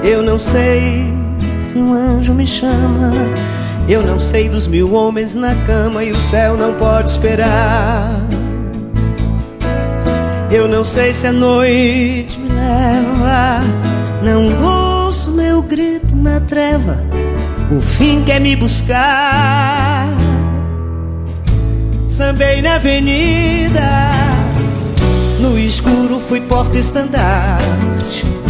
Eu 0.05 0.23
não 0.23 0.39
sei 0.39 1.12
se 1.63 1.79
um 1.79 1.95
anjo 1.95 2.35
me 2.35 2.47
chama. 2.47 3.13
Eu 3.89 4.03
não 4.03 4.19
sei 4.19 4.49
dos 4.49 4.67
mil 4.67 4.93
homens 4.93 5.35
na 5.35 5.55
cama 5.65 6.05
e 6.05 6.11
o 6.11 6.17
céu 6.17 6.57
não 6.57 6.75
pode 6.75 7.11
esperar. 7.11 8.21
Eu 10.51 10.69
não 10.69 10.85
sei 10.85 11.13
se 11.13 11.27
a 11.27 11.33
noite 11.33 12.39
me 12.39 12.49
leva. 12.49 13.61
Não 14.23 15.07
ouço 15.07 15.31
meu 15.31 15.63
grito 15.63 16.15
na 16.15 16.41
treva. 16.41 17.03
O 17.71 17.81
fim 17.81 18.23
quer 18.23 18.41
me 18.41 18.55
buscar. 18.57 20.09
Sambei 22.09 22.61
na 22.61 22.75
avenida. 22.75 24.11
No 25.41 25.59
escuro 25.59 26.21
fui 26.21 26.41
porta-estandarte. 26.41 28.42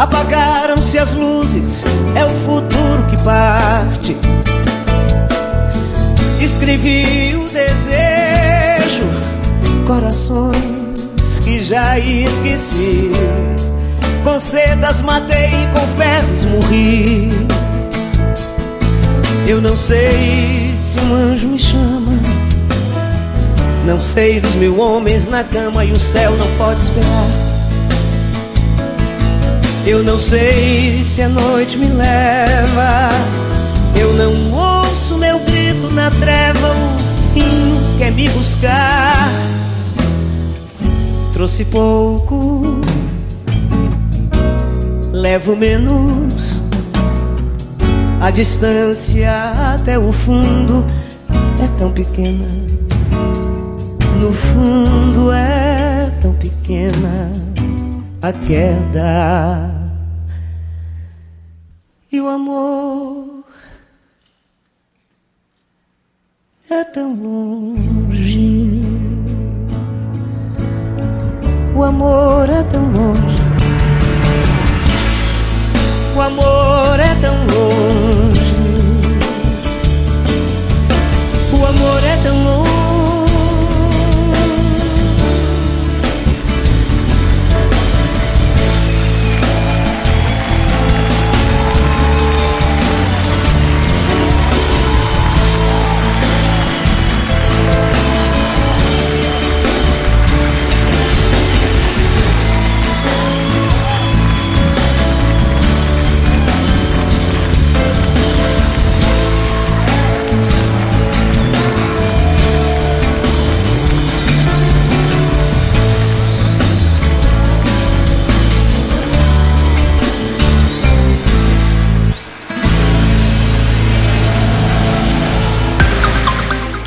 Apagaram-se 0.00 0.98
as 0.98 1.12
luzes, 1.12 1.84
é 2.14 2.24
o 2.24 2.28
futuro 2.30 3.04
que 3.10 3.22
parte. 3.22 4.16
escrevi 6.40 7.36
o 7.36 7.44
desejo, 7.44 9.04
corações 9.86 11.38
que 11.44 11.60
já 11.60 11.98
esqueci. 11.98 13.12
Com 14.24 14.40
sedas 14.40 15.02
matei, 15.02 15.50
com 15.74 15.86
ferros 15.98 16.46
morri. 16.46 17.30
Eu 19.46 19.60
não 19.60 19.76
sei 19.76 20.74
se 20.78 20.98
um 20.98 21.14
anjo 21.14 21.46
me 21.46 21.58
chama. 21.58 22.12
Não 23.84 24.00
sei 24.00 24.40
dos 24.40 24.54
mil 24.54 24.80
homens 24.80 25.26
na 25.26 25.44
cama 25.44 25.84
e 25.84 25.92
o 25.92 26.00
céu 26.00 26.34
não 26.38 26.46
pode 26.56 26.80
esperar. 26.80 27.49
Eu 29.86 30.04
não 30.04 30.18
sei 30.18 31.02
se 31.02 31.22
a 31.22 31.28
noite 31.28 31.78
me 31.78 31.86
leva. 31.86 33.08
Eu 33.98 34.12
não 34.12 34.52
ouço 34.52 35.16
meu 35.16 35.38
grito 35.40 35.90
na 35.90 36.10
treva. 36.10 36.68
O 36.68 37.32
fim 37.32 37.98
quer 37.98 38.12
me 38.12 38.28
buscar. 38.28 39.30
Trouxe 41.32 41.64
pouco, 41.64 42.78
levo 45.12 45.56
menos. 45.56 46.62
A 48.20 48.30
distância 48.30 49.32
até 49.74 49.98
o 49.98 50.12
fundo 50.12 50.84
é 51.64 51.78
tão 51.78 51.90
pequena. 51.90 52.46
No 54.20 54.30
fundo 54.34 55.32
é 55.32 56.12
tão 56.20 56.34
pequena 56.34 57.39
a 58.22 58.32
queda. 58.32 59.70
E 62.12 62.20
o 62.20 62.28
amor 62.28 63.44
é 66.68 66.84
tão 66.84 67.14
longe. 67.14 68.82
O 71.74 71.82
amor 71.82 72.50
é 72.50 72.62
tão 72.64 72.92
longe. 72.92 73.42
O 76.16 76.20
amor 76.20 77.00
é 77.00 77.14
tão 77.20 77.34
longe. 77.46 78.54
O 81.52 81.66
amor 81.66 82.04
é 82.04 82.16
tão 82.22 82.44
longe. 82.44 82.59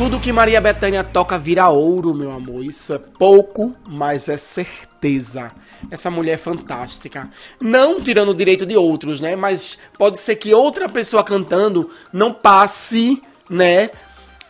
Tudo 0.04 0.20
que 0.20 0.34
Maria 0.34 0.60
Bethânia 0.60 1.02
toca 1.02 1.40
vira 1.40 1.70
ouro, 1.70 2.14
meu 2.14 2.30
amor. 2.30 2.62
Isso 2.62 2.94
é 2.94 2.98
pouco, 2.98 3.74
mas 3.88 4.28
é 4.28 4.36
certeza. 4.36 5.50
Essa 5.90 6.12
mulher 6.12 6.34
é 6.34 6.38
fantástica. 6.38 7.30
Não 7.58 8.02
tirando 8.02 8.28
o 8.28 8.36
direito 8.36 8.66
de 8.66 8.76
outros, 8.76 9.22
né? 9.22 9.34
Mas 9.38 9.78
pode 9.98 10.20
ser 10.20 10.36
que 10.36 10.54
outra 10.54 10.90
pessoa 10.90 11.24
cantando 11.24 11.90
não 12.12 12.34
passe, 12.34 13.24
né? 13.50 13.92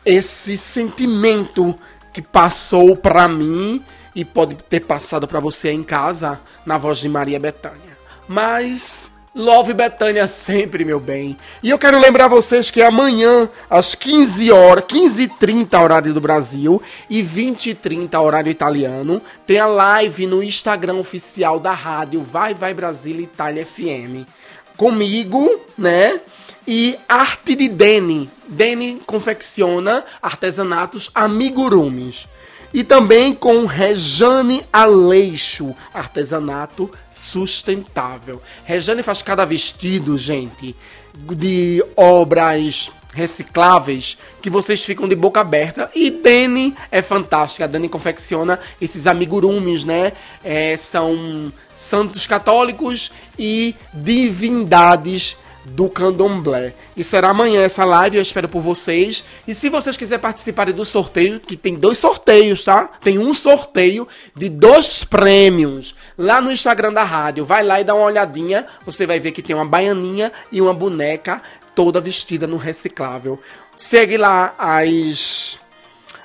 Esse 0.03 0.57
sentimento 0.57 1.77
que 2.11 2.23
passou 2.23 2.97
pra 2.97 3.27
mim 3.27 3.79
e 4.15 4.25
pode 4.25 4.55
ter 4.55 4.79
passado 4.79 5.27
pra 5.27 5.39
você 5.39 5.69
em 5.69 5.83
casa 5.83 6.41
na 6.65 6.79
voz 6.79 6.97
de 6.97 7.07
Maria 7.07 7.39
Bethânia. 7.39 7.95
Mas 8.27 9.11
Love 9.35 9.73
Betânia 9.73 10.27
sempre, 10.27 10.85
meu 10.85 10.99
bem. 10.99 11.35
E 11.63 11.71
eu 11.71 11.79
quero 11.79 11.99
lembrar 11.99 12.27
vocês 12.27 12.69
que 12.69 12.83
amanhã, 12.83 13.49
às 13.67 13.95
15 13.95 14.51
horas, 14.51 14.83
15h30 14.83 15.81
horário 15.81 16.13
do 16.13 16.21
Brasil 16.21 16.79
e 17.09 17.23
20h30 17.23 18.21
horário 18.21 18.51
italiano, 18.51 19.19
tem 19.47 19.57
a 19.57 19.65
live 19.65 20.27
no 20.27 20.43
Instagram 20.43 20.97
oficial 20.97 21.59
da 21.59 21.71
rádio 21.71 22.21
Vai 22.21 22.53
Vai 22.53 22.75
Brasília 22.75 23.23
Itália 23.23 23.65
FM. 23.65 24.27
Comigo, 24.77 25.49
né? 25.75 26.19
E 26.67 26.95
arte 27.09 27.55
de 27.55 27.67
Deni. 27.67 28.29
Deni 28.47 29.01
confecciona 29.03 30.05
artesanatos 30.21 31.09
amigurumis. 31.15 32.27
E 32.73 32.83
também 32.83 33.35
com 33.35 33.65
Rejane 33.65 34.65
Aleixo, 34.73 35.75
artesanato 35.93 36.89
sustentável. 37.11 38.41
Rejane 38.65 39.03
faz 39.03 39.21
cada 39.21 39.45
vestido, 39.45 40.17
gente, 40.17 40.75
de 41.13 41.85
obras 41.95 42.89
recicláveis 43.13 44.17
que 44.41 44.49
vocês 44.49 44.83
ficam 44.83 45.07
de 45.07 45.15
boca 45.15 45.39
aberta. 45.39 45.89
E 45.93 46.09
Dani 46.09 46.75
é 46.91 47.01
fantástica. 47.01 47.65
A 47.65 47.67
Dani 47.67 47.87
confecciona 47.87 48.59
esses 48.81 49.07
amigurumis, 49.07 49.83
né? 49.83 50.13
É, 50.43 50.75
são 50.75 51.53
santos 51.75 52.25
católicos 52.25 53.11
e 53.37 53.75
divindades 53.93 55.37
do 55.65 55.89
candomblé. 55.89 56.73
E 56.95 57.03
será 57.03 57.29
amanhã 57.29 57.61
essa 57.61 57.85
live, 57.85 58.17
eu 58.17 58.21
espero 58.21 58.47
por 58.47 58.61
vocês. 58.61 59.23
E 59.47 59.53
se 59.53 59.69
vocês 59.69 59.97
quiserem 59.97 60.21
participarem 60.21 60.73
do 60.73 60.85
sorteio, 60.85 61.39
que 61.39 61.55
tem 61.55 61.75
dois 61.75 61.97
sorteios, 61.97 62.63
tá? 62.63 62.89
Tem 63.03 63.17
um 63.17 63.33
sorteio 63.33 64.07
de 64.35 64.49
dois 64.49 65.03
prêmios 65.03 65.95
lá 66.17 66.41
no 66.41 66.51
Instagram 66.51 66.93
da 66.93 67.03
rádio. 67.03 67.45
Vai 67.45 67.63
lá 67.63 67.79
e 67.79 67.83
dá 67.83 67.93
uma 67.93 68.05
olhadinha, 68.05 68.65
você 68.85 69.05
vai 69.05 69.19
ver 69.19 69.31
que 69.31 69.41
tem 69.41 69.55
uma 69.55 69.65
baianinha 69.65 70.31
e 70.51 70.61
uma 70.61 70.73
boneca 70.73 71.41
toda 71.75 71.99
vestida 71.99 72.45
no 72.45 72.57
reciclável. 72.57 73.39
Segue 73.75 74.17
lá 74.17 74.53
as 74.57 75.59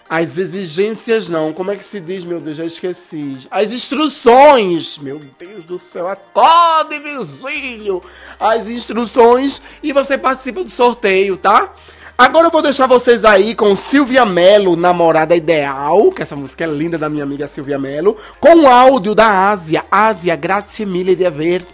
as 0.08 0.38
exigências 0.38 1.28
não, 1.28 1.52
como 1.52 1.70
é 1.70 1.76
que 1.76 1.84
se 1.84 2.00
diz, 2.00 2.24
meu 2.24 2.40
Deus, 2.40 2.56
já 2.56 2.64
esqueci. 2.64 3.36
As 3.50 3.72
instruções, 3.72 4.96
meu 4.98 5.20
Deus 5.38 5.64
do 5.64 5.78
céu, 5.78 6.08
acorde, 6.08 6.98
Virgílio. 6.98 8.02
As 8.40 8.68
instruções 8.68 9.60
e 9.82 9.92
você 9.92 10.16
participa 10.16 10.64
do 10.64 10.70
sorteio, 10.70 11.36
tá? 11.36 11.74
Agora 12.16 12.48
eu 12.48 12.50
vou 12.50 12.62
deixar 12.62 12.86
vocês 12.86 13.24
aí 13.24 13.54
com 13.54 13.76
Silvia 13.76 14.24
Mello, 14.24 14.74
Namorada 14.74 15.36
Ideal, 15.36 16.10
que 16.10 16.22
essa 16.22 16.34
música 16.34 16.64
é 16.64 16.66
linda 16.66 16.98
da 16.98 17.08
minha 17.08 17.22
amiga 17.22 17.46
Silvia 17.46 17.78
Mello, 17.78 18.16
com 18.40 18.62
o 18.62 18.66
áudio 18.66 19.14
da 19.14 19.50
Ásia, 19.50 19.84
Ásia, 19.88 20.34
grazie 20.34 20.84
mille 20.84 21.14
di 21.14 21.24
aver 21.24 21.64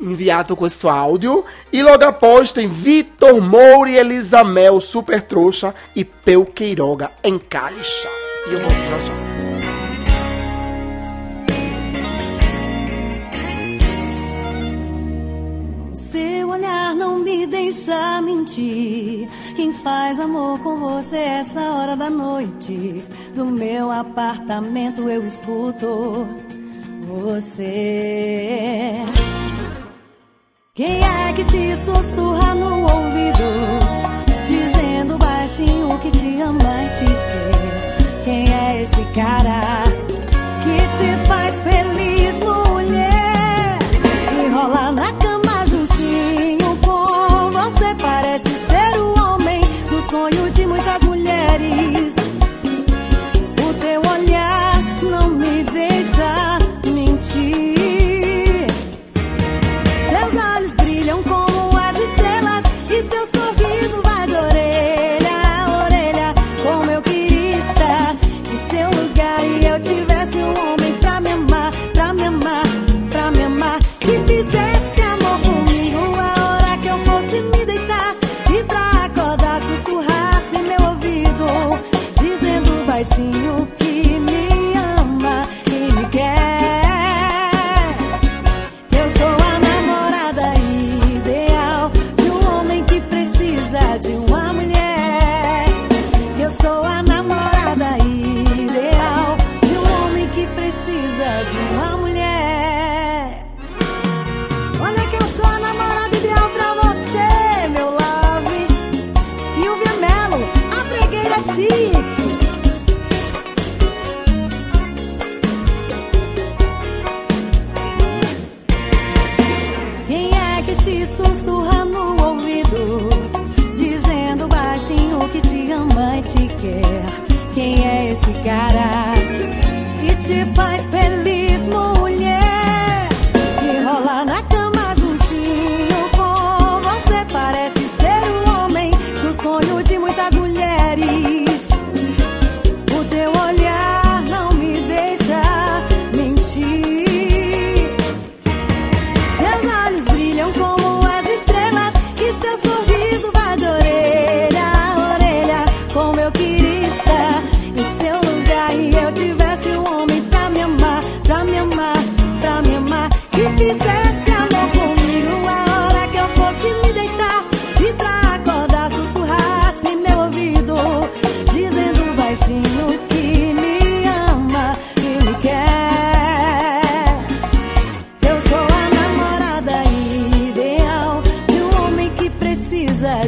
enviado 0.00 0.56
questo 0.56 0.88
áudio. 0.88 1.44
E 1.72 1.82
logo 1.82 2.04
após 2.04 2.52
tem 2.52 2.68
Vitor 2.68 3.40
Moura 3.40 3.90
e 3.90 3.96
Elisa 3.96 4.42
Mel, 4.42 4.80
Super 4.80 5.22
Trouxa 5.22 5.74
e 5.94 6.04
Peu 6.04 6.44
Queiroga 6.44 7.10
em 7.22 7.38
caixa. 7.38 8.08
E 8.48 8.54
eu 8.54 8.60
vou 8.60 8.70
já 16.90 16.94
não 16.94 17.18
me 17.18 17.46
deixa 17.46 18.20
mentir. 18.20 19.28
Quem 19.54 19.72
faz 19.72 20.18
amor 20.18 20.58
com 20.60 20.76
você 20.76 21.16
essa 21.16 21.60
hora 21.60 21.96
da 21.96 22.10
noite? 22.10 23.04
Do 23.34 23.44
meu 23.44 23.90
apartamento 23.90 25.08
eu 25.08 25.24
escuto 25.24 26.26
você. 27.02 28.94
Quem 30.80 30.98
é 30.98 31.32
que 31.34 31.44
te 31.44 31.76
sussurra 31.76 32.54
no 32.54 32.84
ouvido? 32.84 33.44
Dizendo 34.48 35.18
baixinho 35.18 35.98
que 35.98 36.10
te 36.10 36.40
ama 36.40 36.56
e 36.82 36.88
te 36.88 37.04
quer. 37.04 38.24
Quem 38.24 38.50
é 38.50 38.80
esse 38.80 39.04
cara 39.12 39.89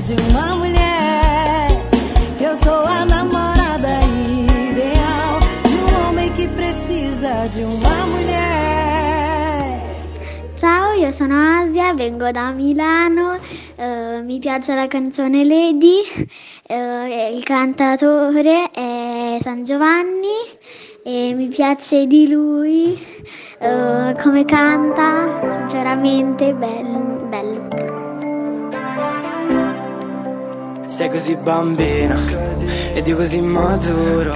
de 0.03 0.14
uma 0.14 0.57
mulher. 0.57 1.68
Eu 2.40 2.57
sou 2.57 2.84
a 2.84 3.05
namorada 3.05 4.00
ideal 4.03 5.38
de 5.62 5.74
um 5.76 6.09
homem 6.09 6.32
que 6.32 6.48
precisa 6.48 7.46
de 7.53 7.62
uma 7.62 8.07
mulher. 8.07 9.78
Ciao, 10.57 10.94
io 10.94 11.12
sono 11.12 11.34
Asia, 11.34 11.94
vengo 11.94 12.32
da 12.32 12.53
Milano, 12.53 13.38
eh, 13.76 14.22
mi 14.22 14.40
piace 14.40 14.74
la 14.74 14.88
canzone 14.88 15.44
Lady, 15.44 16.03
eh, 16.68 17.30
il 17.32 17.44
cantatore 17.44 18.70
è 18.72 19.38
San 19.40 19.62
Giovanni 19.62 20.38
e 21.05 21.32
mi 21.34 21.46
piace 21.48 22.07
di 22.07 22.28
lui 22.28 22.98
eh, 23.59 24.16
come 24.20 24.44
canta, 24.44 25.59
sinceramente 25.59 26.53
bello. 26.55 27.26
bello. 27.28 27.41
Sei 30.95 31.09
così 31.09 31.34
bambina 31.36 32.20
ed 32.93 33.07
io 33.07 33.16
così 33.16 33.40
maturo 33.40 34.34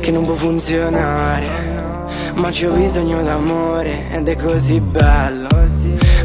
che 0.00 0.10
non 0.10 0.24
può 0.24 0.32
funzionare. 0.32 1.46
Ma 2.36 2.48
c'ho 2.48 2.70
bisogno 2.70 3.22
d'amore 3.22 4.10
ed 4.10 4.26
è 4.26 4.34
così 4.34 4.80
bello. 4.80 5.48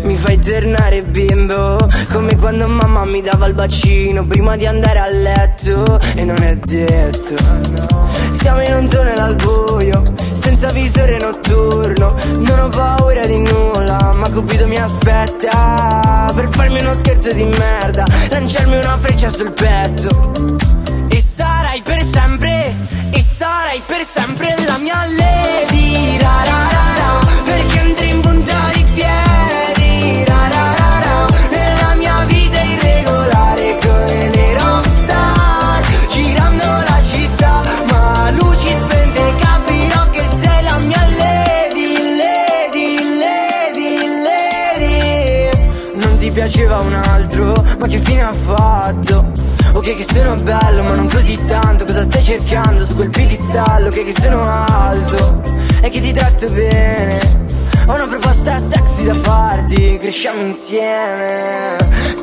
Mi 0.03 0.15
fai 0.15 0.39
tornare 0.39 1.03
bimbo 1.03 1.75
come 2.09 2.37
quando 2.37 2.69
mamma 2.69 3.03
mi 3.03 3.21
dava 3.21 3.47
il 3.47 3.53
bacino 3.53 4.25
prima 4.25 4.55
di 4.55 4.65
andare 4.65 4.99
a 4.99 5.09
letto. 5.09 5.99
E 6.15 6.23
non 6.23 6.41
è 6.41 6.55
detto. 6.55 7.35
Siamo 8.31 8.61
in 8.61 8.75
un 8.75 8.87
tunnel 8.87 9.19
al 9.19 9.35
buio, 9.35 10.13
visore 10.71 11.17
notturno. 11.17 12.15
Non 12.37 12.59
ho 12.59 12.69
paura 12.69 13.25
di 13.25 13.39
nulla, 13.39 14.13
ma 14.13 14.29
Cupido 14.29 14.67
mi 14.67 14.77
aspetta 14.77 16.31
per 16.33 16.49
farmi 16.49 16.79
uno 16.79 16.93
scherzo 16.93 17.31
di 17.31 17.43
merda, 17.43 18.03
lanciarmi 18.29 18.77
una 18.77 18.97
freccia 18.97 19.29
sul 19.29 19.51
petto. 19.51 20.57
E 21.09 21.21
sarai 21.21 21.81
per 21.81 22.03
sempre, 22.03 22.75
e 23.11 23.21
sarai 23.21 23.81
per 23.85 24.03
sempre 24.05 24.55
la 24.65 24.77
mia 24.77 25.05
lady. 25.05 26.17
Ra, 26.19 26.43
ra, 26.43 26.67
ra, 26.69 27.24
ma 47.85 47.87
che 47.87 47.99
fine 47.99 48.21
ha 48.23 48.33
fatto? 48.33 49.31
Ok 49.73 49.95
che 49.95 50.05
sono 50.11 50.33
bello 50.35 50.83
ma 50.83 50.95
non 50.95 51.07
così 51.07 51.37
tanto. 51.45 51.85
Cosa 51.85 52.03
stai 52.03 52.23
cercando 52.23 52.85
su 52.85 52.95
quel 52.95 53.09
piedistallo? 53.09 53.87
Ok 53.87 54.03
che 54.03 54.13
sono 54.19 54.41
alto? 54.41 55.41
E 55.81 55.89
che 55.89 56.01
ti 56.01 56.11
tratto 56.11 56.49
bene? 56.49 57.19
Ho 57.87 57.93
una 57.93 58.07
proposta 58.07 58.59
sexy 58.59 59.05
da 59.05 59.13
farti 59.15 59.97
Cresciamo 59.99 60.41
insieme. 60.41 61.75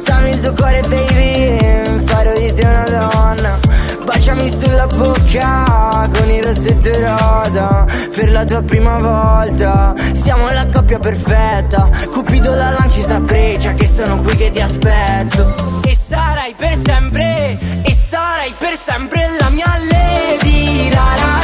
Dammi 0.05 0.31
il 0.31 0.41
tuo 0.41 0.53
cuore 0.55 0.81
baby 0.89 2.05
Farò 2.05 2.33
di 2.33 2.53
te 2.53 2.67
una 2.67 2.85
donna 2.85 3.72
Baciami 4.13 4.51
sulla 4.51 4.87
bocca 4.87 6.11
con 6.13 6.31
il 6.31 6.43
rossetto 6.45 6.91
rosa 7.01 7.87
Per 8.15 8.31
la 8.31 8.45
tua 8.45 8.61
prima 8.61 8.99
volta. 8.99 9.95
Siamo 10.13 10.51
la 10.51 10.69
coppia 10.71 10.99
perfetta 10.99 11.89
Cupido 12.13 12.55
la 12.55 12.71
lanci 12.71 13.01
sta 13.01 13.23
freccia 13.23 13.73
Che 13.73 13.87
sono 13.87 14.17
qui 14.17 14.37
che 14.37 14.51
ti 14.51 14.61
aspetto. 14.61 15.81
E 15.87 15.97
sarai 15.97 16.55
per 16.55 16.77
sempre 16.77 17.59
E 17.83 17.95
sarai 17.95 18.53
per 18.59 18.77
sempre 18.77 19.29
la 19.41 19.49
mia 19.49 19.73
lady. 19.79 20.91
Ra, 20.91 21.42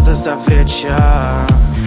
Lanciato 0.00 0.14
sta 0.14 0.38
freccia. 0.38 1.44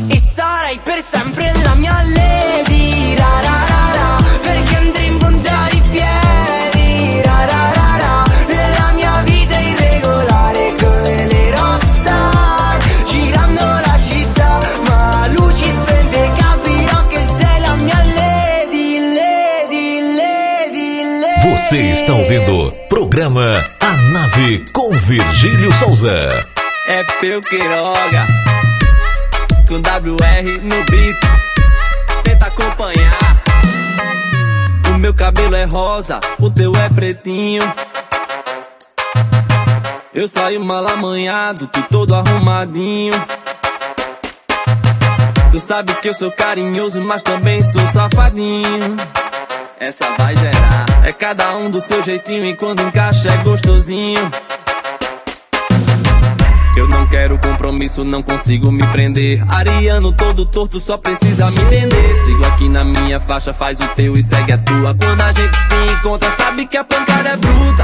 E 0.07 0.19
sarai 0.19 0.79
per 0.83 1.01
sempre 1.01 1.51
la 1.63 1.73
mia 1.75 1.97
lady 2.03 3.15
ra, 3.15 3.39
ra, 3.41 3.65
ra, 3.67 3.91
ra, 3.95 4.23
Perché 4.41 4.75
andrei 4.75 5.07
in 5.07 5.17
punta 5.17 5.67
di 5.71 5.81
piedi 5.89 7.21
ra, 7.23 7.45
ra, 7.45 7.71
ra, 7.73 7.97
ra, 7.97 8.23
Nella 8.47 8.91
mia 8.93 9.21
vita 9.23 9.57
irregolare 9.57 10.75
come 10.79 11.25
le 11.25 11.49
rockstar. 11.55 12.77
Girando 13.05 13.61
la 13.61 13.99
città 13.99 14.59
ma 14.87 15.27
luci 15.33 15.71
spente 15.73 16.31
capirò 16.37 17.07
che 17.07 17.23
sei 17.23 17.59
la 17.61 17.75
mia 17.75 18.03
lady, 18.13 18.99
lady, 18.99 20.15
lady, 20.15 21.01
lady. 21.01 21.57
Você 21.57 21.77
está 21.89 22.13
ouvindo 22.13 22.73
programa 22.87 23.59
A 23.79 23.91
Nave 24.11 24.65
com 24.71 24.91
Virgílio 24.91 25.71
Souza. 25.71 26.61
É 26.93 27.03
Peu 27.19 27.41
Queiroga 27.41 28.27
Com 29.67 29.77
WR 29.77 30.61
no 30.61 30.83
beat. 30.91 31.17
Tenta 32.23 32.45
acompanhar. 32.45 33.41
O 34.93 34.99
meu 34.99 35.11
cabelo 35.11 35.55
é 35.55 35.63
rosa 35.63 36.19
O 36.37 36.51
teu 36.51 36.71
é 36.75 36.89
pretinho. 36.89 37.63
Eu 40.13 40.27
saio 40.27 40.63
mal 40.63 40.87
amanhado 40.87 41.65
Tu 41.65 41.81
todo 41.89 42.13
arrumadinho. 42.13 43.15
Tu 45.49 45.59
sabe 45.59 45.95
que 45.95 46.09
eu 46.09 46.13
sou 46.13 46.29
carinhoso 46.29 47.01
Mas 47.01 47.23
também 47.23 47.59
sou 47.63 47.81
safadinho. 47.87 48.97
Essa 49.79 50.11
vai 50.11 50.35
gerar 50.35 50.85
É 51.03 51.11
cada 51.11 51.57
um 51.57 51.71
do 51.71 51.81
seu 51.81 52.03
jeitinho 52.03 52.45
E 52.45 52.55
quando 52.55 52.83
encaixa 52.83 53.31
é 53.31 53.37
gostosinho 53.37 54.31
eu 56.75 56.87
não 56.87 57.05
quero 57.07 57.37
compromisso, 57.37 58.03
não 58.03 58.23
consigo 58.23 58.71
me 58.71 58.85
prender. 58.87 59.43
Ariano 59.51 60.11
todo 60.11 60.45
torto, 60.45 60.79
só 60.79 60.97
precisa 60.97 61.49
me 61.51 61.61
entender. 61.61 62.23
Sigo 62.25 62.45
aqui 62.45 62.69
na 62.69 62.83
minha 62.83 63.19
faixa, 63.19 63.53
faz 63.53 63.79
o 63.79 63.87
teu 63.95 64.13
e 64.13 64.23
segue 64.23 64.51
a 64.51 64.57
tua. 64.57 64.95
Quando 64.95 65.21
a 65.21 65.31
gente 65.31 65.55
se 65.55 65.93
encontra, 65.93 66.31
sabe 66.37 66.67
que 66.67 66.77
a 66.77 66.83
pancada 66.83 67.29
é 67.29 67.37
bruta. 67.37 67.82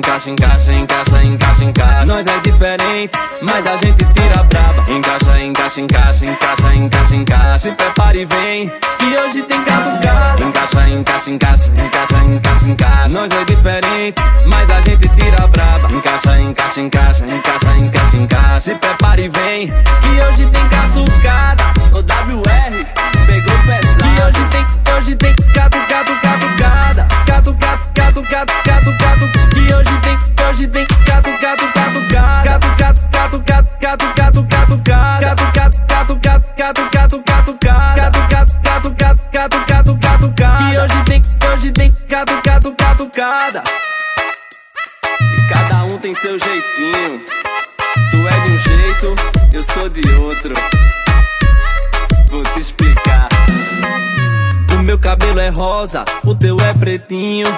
Encaixa, 0.00 0.30
encaixa, 0.30 0.72
encaixa, 0.72 1.22
encaixa, 1.24 1.64
encaixa. 1.64 2.06
Nós 2.06 2.26
é 2.26 2.40
diferente, 2.40 3.18
mas 3.42 3.66
a 3.66 3.76
gente 3.76 4.02
tira 4.14 4.40
a 4.40 4.44
braba. 4.44 4.82
Encaixa, 4.90 5.44
encaixa, 5.44 5.80
encaixa, 5.82 6.24
encaixa, 6.24 6.74
encaixa, 6.74 7.14
encaixa. 7.16 7.58
Se 7.58 7.70
prepare 7.72 8.20
e 8.20 8.24
vem, 8.24 8.72
que 8.98 9.16
hoje 9.18 9.42
tem 9.42 9.62
catucada. 9.62 10.42
Encaixa, 10.42 10.88
encaixa, 10.88 11.30
encaixa, 11.30 11.66
encaixa, 11.68 12.16
encaixa, 12.16 12.66
encaixa. 12.66 13.08
Nós 13.10 13.30
é 13.30 13.44
diferente, 13.44 14.22
mas 14.46 14.70
a 14.70 14.80
gente 14.80 15.06
tira 15.16 15.44
a 15.44 15.46
braba. 15.48 15.92
Encaixa, 15.92 16.40
encaixa, 16.40 16.80
encaixa, 16.80 17.24
encaixa, 17.26 17.76
encaixa, 17.76 18.16
encaixa. 18.16 18.60
Se 18.60 18.74
prepare 18.76 19.24
e 19.24 19.28
vem, 19.28 19.66
que 19.68 20.22
hoje 20.22 20.46
tem 20.46 20.68
catucada. 20.70 21.64
O 21.92 21.98
WR 21.98 22.99
pegou 23.26 23.58
pesado. 23.66 23.96
Que 23.98 24.22
hoje 24.22 24.44
tem, 24.50 24.94
hoje 24.94 25.16
tem 25.16 25.34
catu, 25.54 25.78
catu, 25.88 26.12
catucada. 26.20 27.06
Catu, 27.26 27.54
catu, 27.54 27.90
catu, 27.94 28.22
catu, 28.22 28.52
catu, 28.64 28.98
catu. 28.98 29.48
Que 29.50 29.74
hoje 29.74 30.00
tem, 30.00 30.18
hoje 30.46 30.68
tem 30.68 30.86
catu, 31.06 31.30
catu, 31.38 31.72
catucada. 31.72 32.50
Catu, 32.50 32.76
catu, 32.76 33.02
catu, 33.10 33.42
catu, 33.42 33.74
catu, 33.80 34.14
catu, 34.14 34.46
catucada. 34.46 35.26
Catu, 35.26 35.52
catu, 35.52 35.78
catu, 35.88 36.20
catu, 36.56 36.90
catu, 36.90 37.22
catucada. 37.22 38.02
Catu, 38.02 38.20
catu, 38.28 38.94
catu, 38.94 39.20
catu, 39.32 39.66
catu, 39.66 39.98
catucada. 39.98 40.70
Que 40.70 40.78
hoje 40.78 41.04
tem, 41.04 41.22
hoje 41.52 41.72
tem 41.72 41.92
catu, 42.08 42.74
catucada. 42.74 43.62
E 45.20 45.48
cada 45.48 45.84
um 45.84 45.98
tem 45.98 46.14
seu 46.14 46.38
jeitinho. 46.38 47.20
Tu 48.10 48.28
é 48.28 48.40
de 48.40 48.48
um 48.50 48.58
jeito, 48.58 49.14
eu 49.52 49.64
sou 49.64 49.88
de 49.88 50.08
outro. 50.14 50.54
Vou 52.30 52.42
te 52.44 52.60
explicar. 52.60 53.28
O 54.72 54.82
meu 54.84 54.98
cabelo 55.00 55.40
é 55.40 55.48
rosa, 55.48 56.04
o 56.24 56.32
teu 56.32 56.56
é 56.60 56.72
pretinho. 56.74 57.48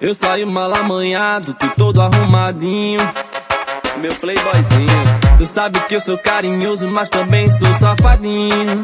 Eu 0.00 0.14
saio 0.14 0.46
mal 0.46 0.74
amanhado, 0.74 1.52
tu 1.52 1.68
todo 1.76 2.00
arrumadinho. 2.00 3.00
Meu 3.98 4.14
playboyzinho, 4.14 4.88
tu 5.36 5.46
sabe 5.46 5.78
que 5.80 5.94
eu 5.94 6.00
sou 6.00 6.16
carinhoso, 6.16 6.88
mas 6.88 7.10
também 7.10 7.50
sou 7.50 7.68
safadinho. 7.74 8.82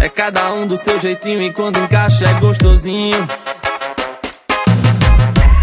É 0.00 0.08
cada 0.08 0.52
um 0.52 0.64
do 0.66 0.76
seu 0.76 1.00
jeitinho 1.00 1.42
e 1.42 1.52
quando 1.52 1.78
encaixa 1.80 2.24
é 2.24 2.34
gostosinho. 2.34 3.18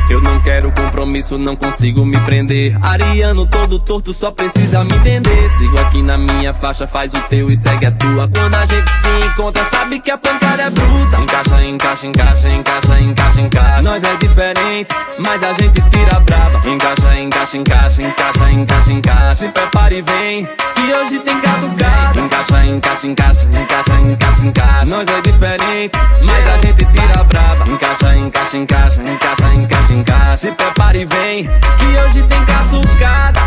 Eu 0.09 0.21
não 0.21 0.38
quero 0.41 0.71
compromisso, 0.71 1.37
não 1.37 1.55
consigo 1.55 2.05
me 2.05 2.17
prender. 2.19 2.77
Ariano 2.83 3.45
todo 3.47 3.79
torto, 3.79 4.13
só 4.13 4.31
precisa 4.31 4.83
me 4.83 4.93
entender. 4.95 5.49
Sigo 5.57 5.79
aqui 5.79 6.01
na 6.01 6.17
minha 6.17 6.53
faixa, 6.53 6.87
faz 6.87 7.13
o 7.13 7.21
teu 7.21 7.47
e 7.47 7.55
segue 7.55 7.85
a 7.85 7.91
tua. 7.91 8.27
Quando 8.27 8.55
a 8.55 8.65
gente 8.65 8.89
se 8.89 9.27
encontra, 9.27 9.63
sabe 9.71 9.99
que 9.99 10.11
a 10.11 10.17
pancada 10.17 10.63
é 10.63 10.69
bruta. 10.69 11.17
Encaixa, 11.17 11.63
encaixa, 11.63 12.07
encaixa, 12.07 12.49
encaixa, 12.49 12.99
encaixa, 13.01 13.41
encaixa. 13.41 13.81
Nós 13.81 14.03
é 14.03 14.17
diferente, 14.17 14.95
mas 15.17 15.43
a 15.43 15.53
gente 15.53 15.81
tira 15.89 16.19
braba. 16.21 16.61
Encaixa, 16.67 17.19
encaixa, 17.19 17.57
encaixa, 17.57 18.01
encaixa, 18.01 18.51
encaixa, 18.51 18.91
encaixa. 18.91 19.33
Se 19.35 19.49
prepare 19.49 19.97
e 19.97 20.01
vem, 20.01 20.45
que 20.45 20.93
hoje 20.93 21.19
tem 21.19 21.39
catucada. 21.41 22.19
Encaixa, 22.19 22.65
encaixa, 22.65 23.07
encaixa, 23.07 23.47
encaixa, 23.47 23.93
encaixa, 24.01 24.45
encaixa. 24.45 24.85
Nós 24.85 25.09
é 25.09 25.21
diferente, 25.21 25.99
mas 26.23 26.47
a 26.47 26.57
gente 26.57 26.85
tira 26.85 27.23
braba. 27.23 27.69
Encaixa, 27.69 28.15
encaixa, 28.17 28.57
encaixa, 28.57 29.01
encaixa, 29.01 29.53
encaixa, 29.53 29.93
encaixa. 29.93 30.38
Se 30.39 30.49
prepare 30.53 31.01
e 31.01 31.05
vem, 31.05 31.43
que 31.43 31.99
hoje 31.99 32.23
tem 32.23 32.45
catucada. 32.45 33.41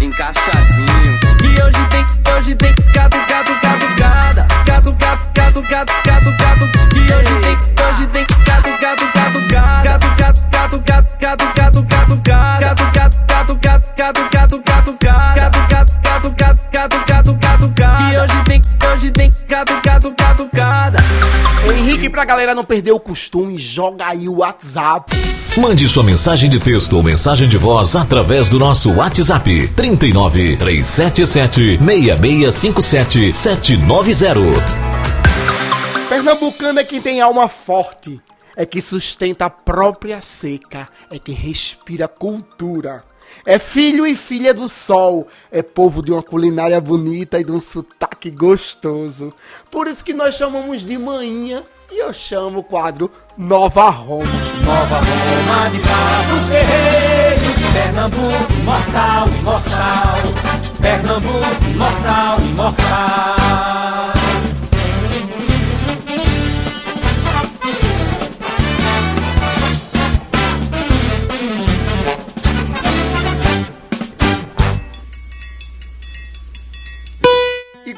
Encaixadinho. 0.00 1.20
Que 1.38 1.62
hoje 1.62 1.78
tem, 1.90 2.34
hoje 2.34 2.54
tem 2.56 2.74
catu, 2.92 3.16
catu, 3.28 3.52
catucada. 3.60 4.51
Catu, 4.72 4.90
catu, 4.94 5.28
catu, 5.34 5.62
catu, 5.62 5.92
catu, 6.02 6.30
catu. 6.38 6.64
Que 6.88 7.12
hoje 7.12 7.40
tem, 7.42 7.56
hoje 7.84 8.06
tem 8.06 8.24
catu, 8.24 8.70
catu, 8.80 9.04
catucada. 9.12 9.82
Catu, 9.90 10.16
catu, 10.16 10.42
catu, 10.50 10.80
catu, 10.80 11.12
catu, 11.20 11.52
catu, 11.54 11.82
catucada. 11.84 12.66
Catu, 12.66 12.84
catu, 12.92 13.18
catu, 13.28 13.58
catu, 13.94 14.30
catu, 14.30 14.62
catucada. 14.62 15.40
Catu, 15.40 15.58
catu, 15.68 15.92
catu, 16.02 16.32
catu, 16.32 16.70
catu, 16.72 17.04
catu, 17.06 17.34
catucada. 17.38 18.10
Que 18.10 18.16
hoje 18.18 18.44
tem, 18.46 18.62
hoje 18.92 19.10
tem 19.10 19.32
catu, 19.46 19.74
catu, 19.82 20.14
catucada. 20.16 20.98
Henrique, 21.66 22.08
pra 22.08 22.24
galera 22.24 22.54
não 22.54 22.64
perder 22.64 22.92
o 22.92 22.98
costume, 22.98 23.58
joga 23.58 24.06
aí 24.06 24.26
o 24.28 24.38
WhatsApp. 24.38 25.12
Mande 25.58 25.86
sua 25.86 26.02
mensagem 26.02 26.48
de 26.48 26.58
texto 26.58 26.94
ou 26.96 27.02
mensagem 27.02 27.46
de 27.46 27.58
voz 27.58 27.94
através 27.94 28.48
do 28.48 28.58
nosso 28.58 28.90
WhatsApp 28.90 29.68
39 29.76 30.56
377 30.56 31.78
6657 31.78 33.34
790. 33.34 34.61
Pernambucano 36.08 36.78
é 36.78 36.84
quem 36.84 37.00
tem 37.00 37.20
alma 37.20 37.48
forte, 37.48 38.20
é 38.56 38.66
que 38.66 38.80
sustenta 38.82 39.46
a 39.46 39.50
própria 39.50 40.20
seca, 40.20 40.88
é 41.10 41.18
quem 41.18 41.34
respira 41.34 42.06
cultura. 42.06 43.02
É 43.44 43.58
filho 43.58 44.06
e 44.06 44.14
filha 44.14 44.52
do 44.52 44.68
sol, 44.68 45.26
é 45.50 45.62
povo 45.62 46.02
de 46.02 46.12
uma 46.12 46.22
culinária 46.22 46.80
bonita 46.80 47.40
e 47.40 47.44
de 47.44 47.50
um 47.50 47.58
sotaque 47.58 48.30
gostoso. 48.30 49.32
Por 49.70 49.88
isso 49.88 50.04
que 50.04 50.12
nós 50.12 50.34
chamamos 50.34 50.84
de 50.84 50.96
manhã 50.98 51.62
e 51.90 51.98
eu 51.98 52.12
chamo 52.12 52.60
o 52.60 52.62
quadro 52.62 53.10
Nova 53.36 53.90
Roma. 53.90 54.24
Nova 54.64 54.96
Roma 54.96 55.70
de 55.70 55.78
bravos 55.78 56.48
guerreiros, 56.48 57.72
Pernambuco 57.72 58.52
imortal, 58.60 59.28
imortal. 59.28 60.16
Pernambuco 60.80 61.64
imortal, 61.70 62.38
imortal. 62.40 64.21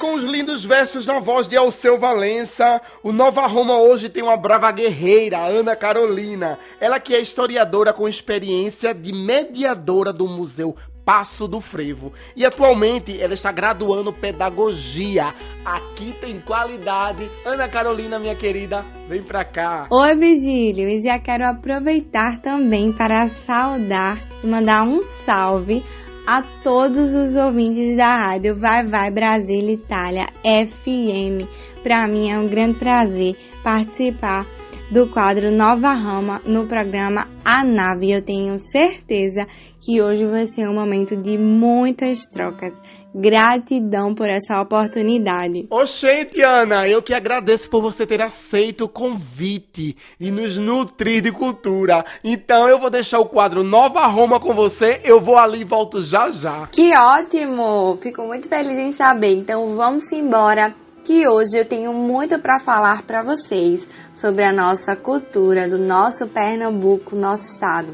Com 0.05 0.17
os 0.17 0.25
lindos 0.25 0.67
versos 0.67 1.07
na 1.07 1.19
voz 1.19 1.49
de 1.49 1.57
Alceu 1.57 1.99
Valença, 1.99 2.79
o 3.03 3.11
Nova 3.11 3.47
Roma 3.47 3.79
hoje 3.79 4.11
tem 4.11 4.23
uma 4.23 4.37
brava 4.37 4.71
guerreira, 4.71 5.39
Ana 5.39 5.75
Carolina. 5.75 6.59
Ela 6.79 7.01
que 7.01 7.15
é 7.15 7.21
historiadora 7.23 7.91
com 7.91 8.07
experiência 8.07 8.93
de 8.93 9.15
mediadora 9.15 10.13
do 10.13 10.29
Museu 10.29 10.77
Passo 11.07 11.49
do 11.49 11.59
Frevo. 11.59 12.13
E 12.37 12.45
atualmente 12.45 13.19
ela 13.19 13.33
está 13.33 13.51
graduando 13.51 14.13
pedagogia. 14.13 15.35
Aqui 15.65 16.15
tem 16.21 16.39
qualidade. 16.39 17.27
Ana 17.43 17.67
Carolina, 17.67 18.19
minha 18.19 18.35
querida, 18.35 18.85
vem 19.09 19.23
pra 19.23 19.43
cá. 19.43 19.87
Oi, 19.89 20.15
Vigílio, 20.17 20.87
e 20.87 21.01
já 21.01 21.19
quero 21.19 21.49
aproveitar 21.49 22.43
também 22.43 22.93
para 22.93 23.27
saudar 23.31 24.21
e 24.43 24.47
mandar 24.47 24.83
um 24.83 25.03
salve 25.25 25.83
a 26.27 26.43
todos 26.63 27.13
os 27.13 27.35
ouvintes 27.35 27.97
da 27.97 28.17
rádio 28.17 28.57
Vai 28.57 28.85
Vai 28.85 29.11
Brasil 29.11 29.69
Itália 29.71 30.27
FM. 30.43 31.47
Para 31.83 32.07
mim 32.07 32.31
é 32.31 32.39
um 32.39 32.49
grande 32.49 32.79
prazer 32.79 33.37
participar 33.63 34.47
do 34.91 35.07
quadro 35.07 35.51
Nova 35.51 35.93
Rama 35.93 36.41
no 36.47 36.67
programa 36.67 37.27
A 37.45 37.63
Nave. 37.63 38.11
Eu 38.11 38.23
tenho 38.23 38.59
certeza 38.59 39.47
que 39.81 40.01
hoje 40.01 40.25
vai 40.25 40.47
ser 40.47 40.69
um 40.69 40.75
momento 40.75 41.17
de 41.17 41.37
muitas 41.37 42.25
trocas. 42.25 42.73
Gratidão 43.15 44.15
por 44.15 44.29
essa 44.29 44.61
oportunidade. 44.61 45.67
Oxente, 45.71 46.43
Ana, 46.43 46.89
eu 46.89 47.01
que 47.01 47.15
agradeço 47.15 47.71
por 47.71 47.81
você 47.81 48.05
ter 48.05 48.21
aceito 48.21 48.85
o 48.85 48.89
convite 48.89 49.97
e 50.19 50.31
nos 50.31 50.57
nutrir 50.57 51.23
de 51.23 51.31
cultura. 51.31 52.05
Então 52.25 52.69
eu 52.69 52.79
vou 52.79 52.91
deixar 52.91 53.21
o 53.21 53.27
quadro 53.27 53.63
Nova 53.63 54.05
Roma 54.07 54.41
com 54.41 54.53
você, 54.53 55.01
eu 55.05 55.21
vou 55.21 55.39
ali 55.39 55.61
e 55.61 55.65
volto 55.65 56.03
já 56.03 56.31
já. 56.31 56.67
Que 56.73 56.91
ótimo! 56.99 57.97
Fico 58.01 58.23
muito 58.23 58.49
feliz 58.49 58.79
em 58.79 58.93
saber. 58.93 59.35
Então 59.35 59.77
vamos 59.77 60.11
embora, 60.11 60.75
que 61.05 61.29
hoje 61.29 61.59
eu 61.59 61.67
tenho 61.67 61.93
muito 61.93 62.39
para 62.39 62.59
falar 62.59 63.03
para 63.03 63.23
vocês 63.23 63.87
sobre 64.15 64.43
a 64.43 64.53
nossa 64.53 64.97
cultura 64.97 65.69
do 65.69 65.79
nosso 65.79 66.27
Pernambuco, 66.27 67.15
nosso 67.15 67.47
estado. 67.49 67.93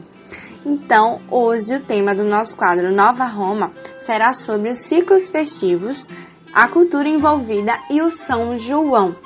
Então, 0.64 1.22
hoje 1.30 1.76
o 1.76 1.80
tema 1.80 2.14
do 2.14 2.22
nosso 2.22 2.54
quadro 2.54 2.92
Nova 2.92 3.24
Roma 3.24 3.72
será 3.98 4.34
sobre 4.34 4.70
os 4.70 4.78
ciclos 4.78 5.30
festivos, 5.30 6.06
a 6.52 6.68
cultura 6.68 7.08
envolvida 7.08 7.78
e 7.88 8.02
o 8.02 8.10
São 8.10 8.58
João. 8.58 9.16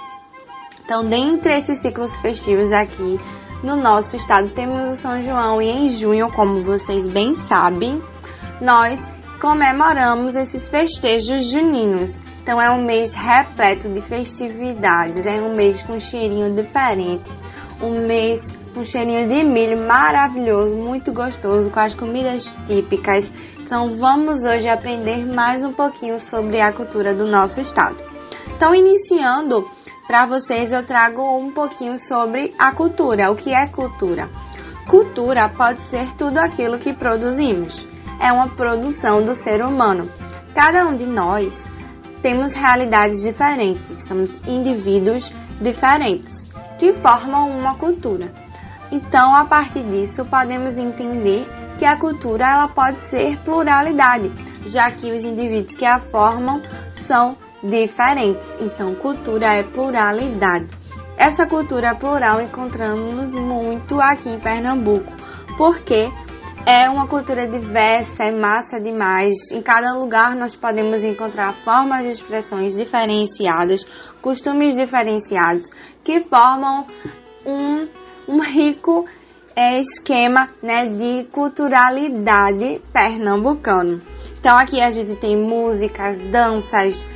Então, 0.85 1.05
dentre 1.05 1.59
esses 1.59 1.79
ciclos 1.79 2.15
festivos 2.21 2.71
aqui 2.71 3.19
no 3.65 3.75
nosso 3.75 4.15
estado, 4.15 4.51
temos 4.51 4.91
o 4.91 4.97
São 4.97 5.21
João 5.23 5.61
e 5.61 5.69
em 5.69 5.89
junho, 5.89 6.31
como 6.31 6.63
vocês 6.63 7.07
bem 7.09 7.35
sabem, 7.35 8.01
nós 8.61 9.03
comemoramos 9.41 10.37
esses 10.37 10.69
festejos 10.69 11.47
juninos. 11.47 12.21
Então, 12.43 12.61
é 12.61 12.71
um 12.71 12.85
mês 12.85 13.15
repleto 13.15 13.89
de 13.89 14.03
festividades, 14.03 15.27
é 15.27 15.41
um 15.41 15.57
mês 15.57 15.83
com 15.83 15.95
um 15.95 15.99
cheirinho 15.99 16.55
diferente, 16.55 17.33
um 17.85 18.07
mês 18.07 18.57
um 18.77 18.85
cheirinho 18.85 19.29
de 19.29 19.45
milho 19.45 19.87
maravilhoso, 19.87 20.75
muito 20.75 21.13
gostoso, 21.13 21.71
com 21.71 21.79
as 21.79 21.95
comidas 21.95 22.57
típicas. 22.67 23.31
Então 23.61 23.97
vamos 23.97 24.43
hoje 24.43 24.69
aprender 24.69 25.25
mais 25.25 25.65
um 25.65 25.73
pouquinho 25.73 26.19
sobre 26.19 26.61
a 26.61 26.73
cultura 26.73 27.15
do 27.15 27.27
nosso 27.27 27.61
estado. 27.61 27.97
Então 28.57 28.75
iniciando, 28.75 29.69
para 30.07 30.27
vocês 30.27 30.73
eu 30.73 30.85
trago 30.85 31.23
um 31.39 31.53
pouquinho 31.53 31.99
sobre 31.99 32.53
a 32.59 32.73
cultura. 32.73 33.31
O 33.31 33.37
que 33.37 33.53
é 33.55 33.67
cultura? 33.69 34.29
Cultura 34.89 35.49
pode 35.49 35.81
ser 35.81 36.13
tudo 36.17 36.39
aquilo 36.39 36.79
que 36.79 36.93
produzimos. 36.93 37.87
é 38.21 38.33
uma 38.33 38.49
produção 38.49 39.23
do 39.23 39.35
ser 39.35 39.63
humano. 39.63 40.09
Cada 40.55 40.87
um 40.87 40.97
de 40.97 41.05
nós 41.05 41.69
temos 42.23 42.55
realidades 42.55 43.21
diferentes, 43.21 44.05
somos 44.05 44.39
indivíduos 44.47 45.33
diferentes 45.61 46.44
que 46.85 46.93
formam 46.93 47.49
uma 47.49 47.75
cultura. 47.77 48.31
Então, 48.93 49.35
a 49.35 49.47
partir 49.47 49.83
disso, 49.85 50.23
podemos 50.27 50.77
entender 50.77 51.49
que 51.79 51.85
a 51.87 51.99
cultura 51.99 52.45
ela 52.47 52.69
pode 52.69 53.01
ser 53.01 53.39
pluralidade, 53.39 54.31
já 54.67 54.91
que 54.91 55.11
os 55.11 55.25
indivíduos 55.25 55.75
que 55.75 55.87
a 55.87 55.99
formam 55.99 56.61
são 56.93 57.39
diferentes. 57.63 58.45
Então, 58.61 58.95
cultura 58.97 59.55
é 59.55 59.63
pluralidade. 59.63 60.69
Essa 61.17 61.47
cultura 61.47 61.95
plural 61.95 62.43
encontramos 62.43 63.33
muito 63.33 63.99
aqui 63.99 64.29
em 64.29 64.39
Pernambuco, 64.39 65.11
porque 65.57 66.13
é 66.67 66.89
uma 66.89 67.07
cultura 67.07 67.47
diversa, 67.47 68.25
é 68.25 68.31
massa 68.31 68.81
demais. 68.81 69.35
Em 69.53 69.63
cada 69.63 69.95
lugar 69.95 70.35
nós 70.35 70.57
podemos 70.57 71.03
encontrar 71.03 71.53
formas 71.53 72.03
de 72.03 72.11
expressões 72.11 72.75
diferenciadas, 72.75 73.87
costumes 74.23 74.75
diferenciados, 74.75 75.71
que 76.05 76.21
formam 76.21 76.87
um, 77.45 77.89
um 78.29 78.41
rico 78.41 79.07
é, 79.57 79.81
esquema 79.81 80.49
né, 80.63 80.87
de 80.87 81.25
culturalidade 81.33 82.81
pernambucano. 82.93 84.01
Então 84.39 84.57
aqui 84.59 84.81
a 84.81 84.91
gente 84.91 85.17
tem 85.17 85.37
músicas, 85.37 86.19
danças 86.19 87.07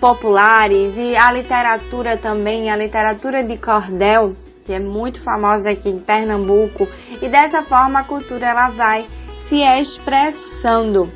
populares 0.00 0.96
e 0.96 1.16
a 1.16 1.30
literatura 1.30 2.16
também, 2.16 2.70
a 2.70 2.76
literatura 2.76 3.42
de 3.42 3.58
cordel, 3.58 4.34
que 4.64 4.72
é 4.72 4.78
muito 4.78 5.20
famosa 5.20 5.70
aqui 5.70 5.88
em 5.88 5.98
Pernambuco, 5.98 6.88
e 7.20 7.28
dessa 7.28 7.62
forma 7.62 8.00
a 8.00 8.04
cultura 8.04 8.46
ela 8.46 8.68
vai 8.68 9.06
se 9.48 9.60
expressando 9.62 11.10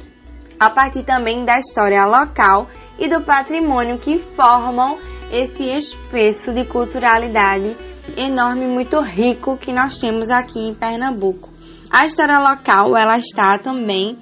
a 0.59 0.71
partir 0.71 1.03
também 1.03 1.45
da 1.45 1.59
história 1.59 2.05
local 2.05 2.69
e 2.99 3.09
do 3.09 3.21
patrimônio 3.21 3.99
que 3.99 4.19
formam 4.19 4.99
esse 5.33 5.65
espesso 5.65 6.53
de 6.53 6.67
culturalidade 6.67 7.75
enorme, 8.17 8.67
muito 8.67 9.01
rico 9.01 9.57
que 9.57 9.73
nós 9.73 9.99
temos 9.99 10.29
aqui 10.29 10.69
em 10.69 10.75
Pernambuco. 10.75 11.49
A 11.91 12.05
história 12.05 12.39
local 12.39 12.95
ela 12.97 13.17
está 13.17 13.59
também 13.59 14.19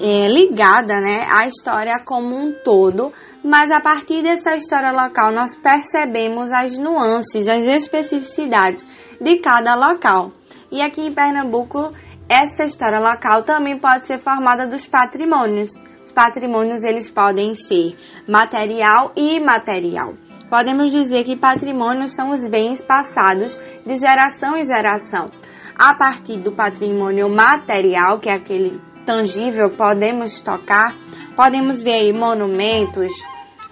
é, 0.00 0.26
ligada 0.28 1.00
né, 1.00 1.24
à 1.30 1.46
história 1.46 2.02
como 2.04 2.36
um 2.36 2.52
todo, 2.64 3.12
mas 3.44 3.70
a 3.70 3.80
partir 3.80 4.22
dessa 4.22 4.56
história 4.56 4.90
local 4.90 5.30
nós 5.30 5.54
percebemos 5.54 6.50
as 6.50 6.76
nuances, 6.76 7.46
as 7.46 7.64
especificidades 7.64 8.86
de 9.20 9.36
cada 9.38 9.76
local. 9.76 10.32
E 10.70 10.82
aqui 10.82 11.02
em 11.02 11.12
Pernambuco, 11.12 11.92
essa 12.28 12.64
história 12.64 12.98
local 12.98 13.44
também 13.44 13.78
pode 13.78 14.08
ser 14.08 14.18
formada 14.18 14.66
dos 14.66 14.84
patrimônios. 14.86 15.70
Os 16.02 16.10
patrimônios 16.10 16.82
eles 16.82 17.08
podem 17.08 17.54
ser 17.54 17.96
material 18.26 19.12
e 19.16 19.36
imaterial. 19.36 20.14
Podemos 20.50 20.90
dizer 20.90 21.22
que 21.22 21.36
patrimônios 21.36 22.10
são 22.10 22.30
os 22.30 22.44
bens 22.48 22.82
passados 22.82 23.56
de 23.86 23.96
geração 23.96 24.56
em 24.56 24.66
geração. 24.66 25.30
A 25.78 25.94
partir 25.94 26.38
do 26.38 26.50
patrimônio 26.50 27.28
material, 27.28 28.18
que 28.18 28.28
é 28.28 28.34
aquele 28.34 28.80
tangível, 29.06 29.70
podemos 29.70 30.40
tocar, 30.40 30.92
podemos 31.36 31.80
ver 31.80 31.92
aí 31.92 32.12
monumentos, 32.12 33.12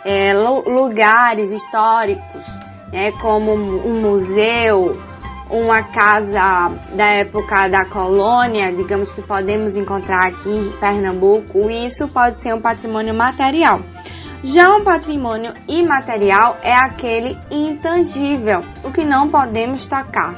é, 0.04 0.32
lugares 0.32 1.50
históricos, 1.50 2.44
né, 2.92 3.10
como 3.20 3.52
um 3.52 4.00
museu, 4.00 4.96
uma 5.50 5.82
casa 5.82 6.70
da 6.94 7.06
época 7.06 7.68
da 7.68 7.86
colônia, 7.86 8.72
digamos 8.72 9.10
que 9.10 9.20
podemos 9.20 9.74
encontrar 9.76 10.28
aqui 10.28 10.48
em 10.48 10.70
Pernambuco, 10.78 11.68
isso 11.68 12.06
pode 12.06 12.38
ser 12.38 12.54
um 12.54 12.60
patrimônio 12.60 13.14
material. 13.14 13.80
Já 14.50 14.74
um 14.74 14.82
patrimônio 14.82 15.52
imaterial 15.68 16.56
é 16.62 16.72
aquele 16.72 17.36
intangível, 17.50 18.64
o 18.82 18.90
que 18.90 19.04
não 19.04 19.28
podemos 19.28 19.86
tocar. 19.86 20.34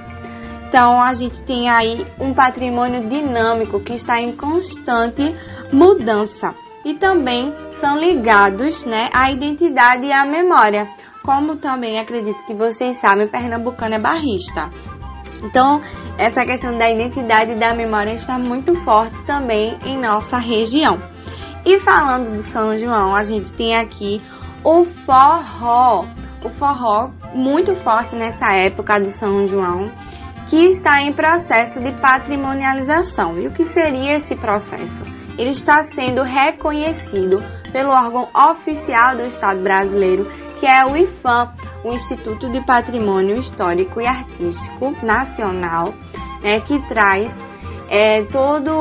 Então 0.68 1.00
a 1.00 1.14
gente 1.14 1.40
tem 1.42 1.70
aí 1.70 2.04
um 2.18 2.34
patrimônio 2.34 3.08
dinâmico 3.08 3.78
que 3.78 3.92
está 3.92 4.20
em 4.20 4.32
constante 4.32 5.32
mudança 5.72 6.52
e 6.84 6.94
também 6.94 7.54
são 7.80 8.00
ligados 8.00 8.84
né, 8.84 9.08
à 9.14 9.30
identidade 9.30 10.04
e 10.04 10.12
à 10.12 10.24
memória. 10.24 10.88
Como 11.22 11.54
também 11.54 12.00
acredito 12.00 12.44
que 12.46 12.54
vocês 12.54 12.96
sabem, 12.96 13.28
pernambucano 13.28 13.94
é 13.94 14.00
barrista. 14.00 14.70
Então, 15.40 15.80
essa 16.18 16.44
questão 16.44 16.76
da 16.76 16.90
identidade 16.90 17.52
e 17.52 17.56
da 17.56 17.72
memória 17.74 18.12
está 18.14 18.36
muito 18.40 18.74
forte 18.74 19.16
também 19.22 19.78
em 19.86 19.96
nossa 19.96 20.36
região. 20.36 20.98
E 21.64 21.78
falando 21.78 22.34
do 22.34 22.42
São 22.42 22.76
João, 22.78 23.14
a 23.14 23.22
gente 23.22 23.52
tem 23.52 23.76
aqui 23.76 24.22
o 24.64 24.84
forró. 24.84 26.06
O 26.42 26.48
forró 26.48 27.10
muito 27.34 27.74
forte 27.74 28.16
nessa 28.16 28.52
época 28.54 28.98
do 28.98 29.10
São 29.10 29.46
João, 29.46 29.90
que 30.48 30.64
está 30.64 31.02
em 31.02 31.12
processo 31.12 31.80
de 31.80 31.92
patrimonialização. 31.92 33.38
E 33.38 33.46
o 33.46 33.50
que 33.50 33.64
seria 33.64 34.14
esse 34.14 34.34
processo? 34.34 35.02
Ele 35.36 35.50
está 35.50 35.84
sendo 35.84 36.22
reconhecido 36.22 37.42
pelo 37.72 37.90
órgão 37.90 38.28
oficial 38.34 39.16
do 39.16 39.26
Estado 39.26 39.60
brasileiro, 39.60 40.26
que 40.58 40.66
é 40.66 40.84
o 40.84 40.96
IFAM, 40.96 41.50
o 41.84 41.92
Instituto 41.92 42.48
de 42.50 42.60
Patrimônio 42.60 43.38
Histórico 43.38 44.00
e 44.00 44.06
Artístico 44.06 44.94
Nacional, 45.02 45.94
né, 46.42 46.60
que 46.60 46.78
traz 46.88 47.38
é 47.90 48.22
todo 48.22 48.72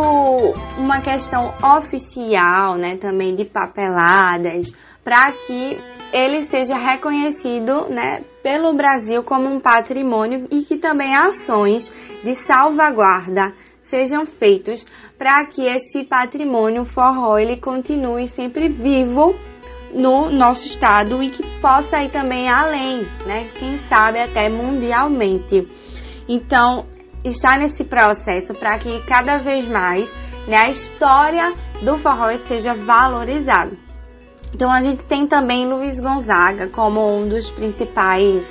uma 0.77 1.01
questão 1.01 1.51
oficial, 1.77 2.75
né, 2.75 2.95
também 2.95 3.33
de 3.33 3.43
papeladas, 3.43 4.71
para 5.03 5.31
que 5.31 5.79
ele 6.13 6.43
seja 6.43 6.77
reconhecido, 6.77 7.87
né, 7.89 8.21
pelo 8.43 8.71
Brasil 8.73 9.23
como 9.23 9.49
um 9.49 9.59
patrimônio 9.59 10.47
e 10.51 10.61
que 10.61 10.77
também 10.77 11.15
ações 11.15 11.91
de 12.23 12.35
salvaguarda 12.35 13.51
sejam 13.81 14.27
feitos 14.27 14.85
para 15.17 15.43
que 15.45 15.65
esse 15.65 16.03
patrimônio 16.03 16.85
forró 16.85 17.39
ele 17.39 17.57
continue 17.57 18.27
sempre 18.27 18.69
vivo 18.69 19.35
no 19.91 20.29
nosso 20.29 20.67
estado 20.67 21.23
e 21.23 21.31
que 21.31 21.43
possa 21.59 22.03
ir 22.03 22.09
também 22.09 22.47
além, 22.47 23.07
né? 23.25 23.47
Quem 23.55 23.75
sabe 23.79 24.19
até 24.19 24.47
mundialmente. 24.47 25.67
Então, 26.27 26.85
está 27.23 27.57
nesse 27.57 27.83
processo 27.83 28.53
para 28.53 28.77
que 28.77 29.01
cada 29.01 29.37
vez 29.37 29.67
mais 29.67 30.15
né, 30.47 30.57
a 30.57 30.69
história 30.69 31.53
do 31.81 31.97
forró 31.97 32.35
seja 32.37 32.73
valorizada. 32.73 33.71
Então 34.53 34.71
a 34.71 34.81
gente 34.81 35.03
tem 35.05 35.27
também 35.27 35.67
Luiz 35.67 35.99
Gonzaga 35.99 36.67
como 36.67 37.17
um 37.17 37.27
dos 37.27 37.49
principais 37.51 38.43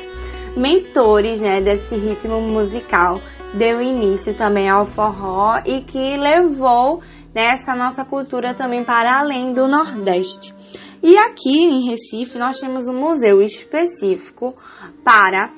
mentores 0.56 1.40
né, 1.40 1.60
desse 1.60 1.94
ritmo 1.94 2.40
musical, 2.40 3.20
deu 3.54 3.80
início 3.80 4.34
também 4.34 4.68
ao 4.68 4.86
forró 4.86 5.60
e 5.64 5.80
que 5.80 6.16
levou 6.16 7.02
né, 7.34 7.56
nossa 7.76 8.04
cultura 8.04 8.54
também 8.54 8.84
para 8.84 9.20
além 9.20 9.52
do 9.52 9.68
Nordeste. 9.68 10.54
E 11.02 11.16
aqui 11.16 11.64
em 11.64 11.88
Recife 11.88 12.38
nós 12.38 12.58
temos 12.58 12.88
um 12.88 12.98
museu 12.98 13.40
específico 13.40 14.54
para 15.04 15.52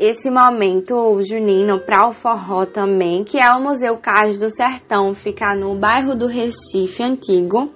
esse 0.00 0.30
momento 0.30 1.20
junino 1.20 1.78
para 1.78 2.08
o 2.08 2.12
forró 2.12 2.64
também, 2.64 3.22
que 3.22 3.38
é 3.38 3.54
o 3.54 3.60
Museu 3.60 3.98
Cais 3.98 4.38
do 4.38 4.48
Sertão, 4.48 5.12
fica 5.12 5.54
no 5.54 5.74
bairro 5.74 6.14
do 6.14 6.26
Recife 6.26 7.02
Antigo. 7.02 7.70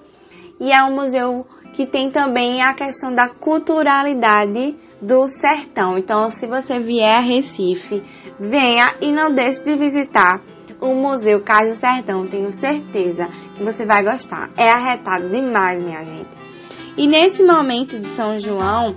E 0.58 0.72
é 0.72 0.82
um 0.84 0.94
museu 0.94 1.46
que 1.74 1.84
tem 1.84 2.10
também 2.10 2.62
a 2.62 2.72
questão 2.72 3.12
da 3.12 3.28
culturalidade 3.28 4.74
do 5.02 5.26
sertão. 5.26 5.98
Então, 5.98 6.30
se 6.30 6.46
você 6.46 6.80
vier 6.80 7.16
a 7.16 7.20
Recife, 7.20 8.02
venha 8.40 8.96
e 9.02 9.12
não 9.12 9.30
deixe 9.30 9.62
de 9.62 9.76
visitar 9.76 10.40
o 10.80 10.94
Museu 10.94 11.42
Cais 11.42 11.72
do 11.72 11.76
Sertão. 11.76 12.26
Tenho 12.26 12.50
certeza 12.50 13.28
que 13.54 13.62
você 13.62 13.84
vai 13.84 14.02
gostar. 14.02 14.48
É 14.56 14.72
arretado 14.72 15.28
demais, 15.28 15.82
minha 15.82 16.02
gente. 16.02 16.30
E 16.96 17.06
nesse 17.06 17.42
momento 17.42 17.98
de 17.98 18.06
São 18.06 18.38
João, 18.38 18.94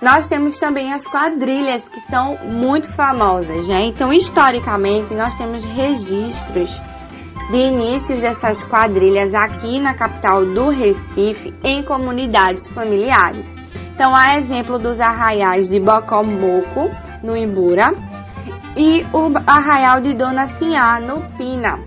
nós 0.00 0.26
temos 0.26 0.58
também 0.58 0.92
as 0.92 1.06
quadrilhas 1.06 1.82
que 1.88 2.00
são 2.10 2.36
muito 2.44 2.88
famosas, 2.88 3.66
né? 3.68 3.84
Então, 3.84 4.12
historicamente, 4.12 5.14
nós 5.14 5.34
temos 5.36 5.64
registros 5.64 6.80
de 7.50 7.56
inícios 7.56 8.20
dessas 8.20 8.64
quadrilhas 8.64 9.34
aqui 9.34 9.80
na 9.80 9.94
capital 9.94 10.44
do 10.44 10.68
Recife 10.68 11.54
em 11.62 11.82
comunidades 11.82 12.66
familiares. 12.66 13.56
Então, 13.94 14.14
há 14.14 14.36
exemplo 14.36 14.78
dos 14.78 14.98
arraiais 15.00 15.68
de 15.68 15.78
Bocomoco, 15.78 16.90
no 17.22 17.36
Imbura, 17.36 17.94
e 18.76 19.06
o 19.12 19.30
arraial 19.46 20.00
de 20.00 20.14
Dona 20.14 20.46
Sinhá, 20.46 20.98
no 21.00 21.20
Pina. 21.36 21.78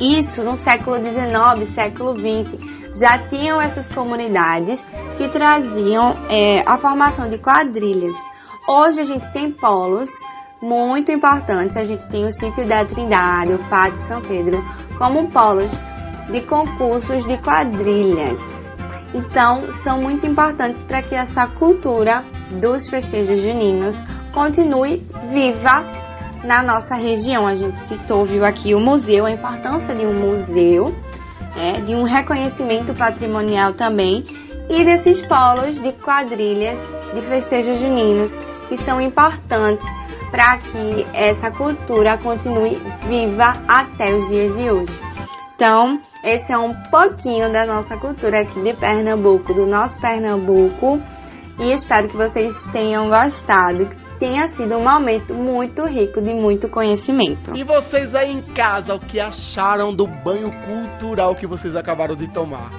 Isso 0.00 0.42
no 0.42 0.56
século 0.56 0.96
XIX, 0.96 1.68
século 1.72 2.14
XX 2.14 2.76
já 2.98 3.18
tinham 3.18 3.60
essas 3.60 3.90
comunidades 3.92 4.86
que 5.16 5.28
traziam 5.28 6.16
é, 6.28 6.62
a 6.66 6.78
formação 6.78 7.28
de 7.28 7.38
quadrilhas. 7.38 8.16
Hoje 8.66 9.00
a 9.00 9.04
gente 9.04 9.30
tem 9.32 9.50
polos 9.50 10.10
muito 10.60 11.12
importantes. 11.12 11.76
A 11.76 11.84
gente 11.84 12.06
tem 12.06 12.26
o 12.26 12.32
sítio 12.32 12.66
da 12.66 12.84
Trindade, 12.84 13.52
o 13.52 13.58
Pátio 13.70 13.98
São 13.98 14.20
Pedro, 14.20 14.64
como 14.98 15.28
polos 15.30 15.70
de 16.30 16.40
concursos 16.40 17.24
de 17.24 17.36
quadrilhas. 17.38 18.40
Então, 19.14 19.72
são 19.82 20.00
muito 20.00 20.26
importantes 20.26 20.82
para 20.82 21.02
que 21.02 21.14
essa 21.14 21.46
cultura 21.46 22.24
dos 22.50 22.88
festejos 22.88 23.40
juninos 23.40 23.96
continue 24.32 25.06
viva 25.30 25.84
na 26.44 26.62
nossa 26.62 26.94
região. 26.94 27.46
A 27.46 27.54
gente 27.54 27.78
citou, 27.80 28.24
viu 28.24 28.44
aqui 28.44 28.74
o 28.74 28.80
museu, 28.80 29.24
a 29.24 29.30
importância 29.30 29.94
de 29.94 30.04
um 30.04 30.12
museu, 30.12 30.94
né, 31.56 31.80
de 31.84 31.94
um 31.94 32.02
reconhecimento 32.02 32.94
patrimonial 32.94 33.72
também 33.72 34.24
e 34.68 34.84
desses 34.84 35.20
polos 35.26 35.80
de 35.82 35.92
quadrilhas 35.92 36.78
de 37.14 37.22
festejos 37.22 37.78
juninos 37.78 38.38
que 38.68 38.76
são 38.78 39.00
importantes 39.00 39.86
para 40.30 40.58
que 40.58 41.06
essa 41.12 41.50
cultura 41.50 42.18
continue 42.18 42.80
viva 43.08 43.54
até 43.66 44.14
os 44.14 44.28
dias 44.28 44.56
de 44.56 44.70
hoje. 44.70 45.00
Então, 45.54 46.00
esse 46.22 46.52
é 46.52 46.58
um 46.58 46.74
pouquinho 46.90 47.50
da 47.50 47.64
nossa 47.64 47.96
cultura 47.96 48.40
aqui 48.40 48.60
de 48.60 48.74
Pernambuco, 48.74 49.54
do 49.54 49.66
nosso 49.66 49.98
Pernambuco. 50.00 51.00
E 51.58 51.72
espero 51.72 52.08
que 52.08 52.16
vocês 52.16 52.66
tenham 52.66 53.08
gostado, 53.08 53.88
tenha 54.18 54.48
sido 54.48 54.76
um 54.76 54.84
momento 54.84 55.34
muito 55.34 55.84
rico 55.84 56.20
de 56.20 56.32
muito 56.34 56.68
conhecimento. 56.68 57.52
E 57.54 57.62
vocês 57.62 58.14
aí 58.14 58.32
em 58.32 58.42
casa, 58.42 58.94
o 58.94 59.00
que 59.00 59.20
acharam 59.20 59.94
do 59.94 60.06
banho 60.06 60.52
cultural 60.64 61.34
que 61.34 61.46
vocês 61.46 61.76
acabaram 61.76 62.14
de 62.14 62.28
tomar? 62.28 62.70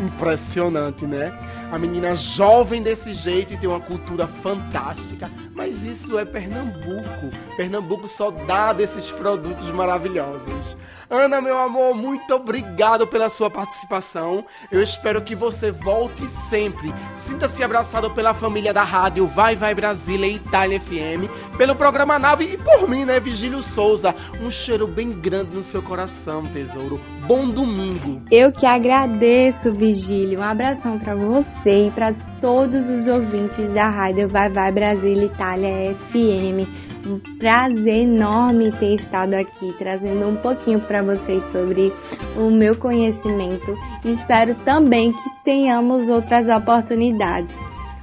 Impressionante, 0.00 1.06
né? 1.06 1.32
A 1.72 1.78
menina 1.78 2.14
jovem 2.14 2.82
desse 2.82 3.12
jeito 3.12 3.52
e 3.52 3.56
tem 3.56 3.68
uma 3.68 3.80
cultura 3.80 4.26
fantástica. 4.26 5.30
Mas 5.54 5.84
isso 5.84 6.18
é 6.18 6.24
Pernambuco. 6.24 7.28
Pernambuco 7.56 8.06
só 8.06 8.30
dá 8.30 8.72
desses 8.72 9.10
produtos 9.10 9.64
maravilhosos. 9.66 10.76
Ana, 11.10 11.40
meu 11.40 11.56
amor, 11.56 11.94
muito 11.94 12.34
obrigado 12.34 13.06
pela 13.06 13.30
sua 13.30 13.48
participação. 13.48 14.44
Eu 14.70 14.82
espero 14.82 15.22
que 15.22 15.34
você 15.34 15.72
volte 15.72 16.28
sempre. 16.28 16.92
Sinta-se 17.16 17.64
abraçado 17.64 18.10
pela 18.10 18.34
família 18.34 18.74
da 18.74 18.82
rádio 18.82 19.26
Vai 19.26 19.56
Vai 19.56 19.74
Brasília 19.74 20.26
e 20.26 20.34
Itália 20.34 20.78
FM, 20.78 21.56
pelo 21.56 21.74
programa 21.74 22.18
Nave 22.18 22.44
e 22.52 22.58
por 22.58 22.86
mim, 22.86 23.06
né, 23.06 23.18
Vigílio 23.18 23.62
Souza. 23.62 24.14
Um 24.38 24.50
cheiro 24.50 24.86
bem 24.86 25.10
grande 25.10 25.56
no 25.56 25.64
seu 25.64 25.80
coração, 25.80 26.44
tesouro. 26.44 27.00
Bom 27.26 27.48
domingo. 27.48 28.20
Eu 28.30 28.52
que 28.52 28.66
agradeço, 28.66 29.72
Vigílio. 29.72 30.40
Um 30.40 30.42
abração 30.42 30.98
para 30.98 31.14
você 31.14 31.86
e 31.86 31.90
para 31.90 32.12
todos 32.38 32.86
os 32.86 33.06
ouvintes 33.06 33.72
da 33.72 33.88
rádio 33.88 34.28
Vai 34.28 34.50
Vai 34.50 34.70
Brasília 34.70 35.24
Itália 35.24 35.94
FM. 35.94 36.87
Um 37.08 37.18
prazer 37.38 38.02
enorme 38.02 38.70
ter 38.72 38.94
estado 38.94 39.32
aqui 39.32 39.74
trazendo 39.78 40.28
um 40.28 40.36
pouquinho 40.36 40.78
para 40.78 41.02
vocês 41.02 41.42
sobre 41.50 41.90
o 42.36 42.50
meu 42.50 42.76
conhecimento 42.76 43.74
e 44.04 44.12
espero 44.12 44.54
também 44.56 45.10
que 45.14 45.30
tenhamos 45.42 46.10
outras 46.10 46.48
oportunidades. 46.48 47.56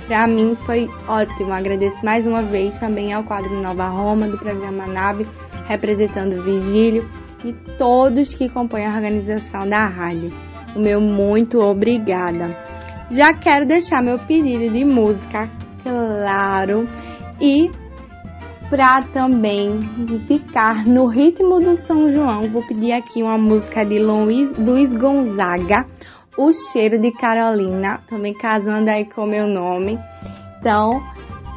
Para 0.07 0.25
mim 0.25 0.57
foi 0.65 0.89
ótimo. 1.07 1.53
Agradeço 1.53 2.03
mais 2.03 2.25
uma 2.25 2.41
vez 2.41 2.79
também 2.79 3.13
ao 3.13 3.23
quadro 3.23 3.61
Nova 3.61 3.87
Roma 3.87 4.27
do 4.27 4.39
programa 4.39 4.87
Nave, 4.87 5.27
representando 5.67 6.39
o 6.39 6.41
Vigílio 6.41 7.07
e 7.43 7.53
todos 7.77 8.33
que 8.33 8.49
compõem 8.49 8.87
a 8.87 8.95
organização 8.95 9.69
da 9.69 9.85
rádio. 9.85 10.33
O 10.75 10.79
meu 10.79 10.99
muito 10.99 11.59
obrigada. 11.61 12.57
Já 13.11 13.33
quero 13.33 13.67
deixar 13.67 14.01
meu 14.01 14.17
pedido 14.17 14.67
de 14.73 14.83
música 14.83 15.47
claro 15.83 16.89
e 17.39 17.69
para 18.69 19.01
também 19.03 19.79
ficar 20.27 20.85
no 20.85 21.05
ritmo 21.05 21.59
do 21.59 21.75
São 21.75 22.09
João, 22.09 22.49
vou 22.49 22.63
pedir 22.63 22.91
aqui 22.93 23.21
uma 23.21 23.37
música 23.37 23.83
de 23.85 23.99
Luiz, 23.99 24.57
Luiz 24.57 24.93
Gonzaga, 24.93 25.85
O 26.37 26.51
Cheiro 26.51 26.97
de 26.97 27.11
Carolina, 27.11 28.01
também 28.07 28.33
casando 28.33 28.89
aí 28.89 29.05
com 29.05 29.25
meu 29.25 29.47
nome. 29.47 29.99
Então, 30.59 31.01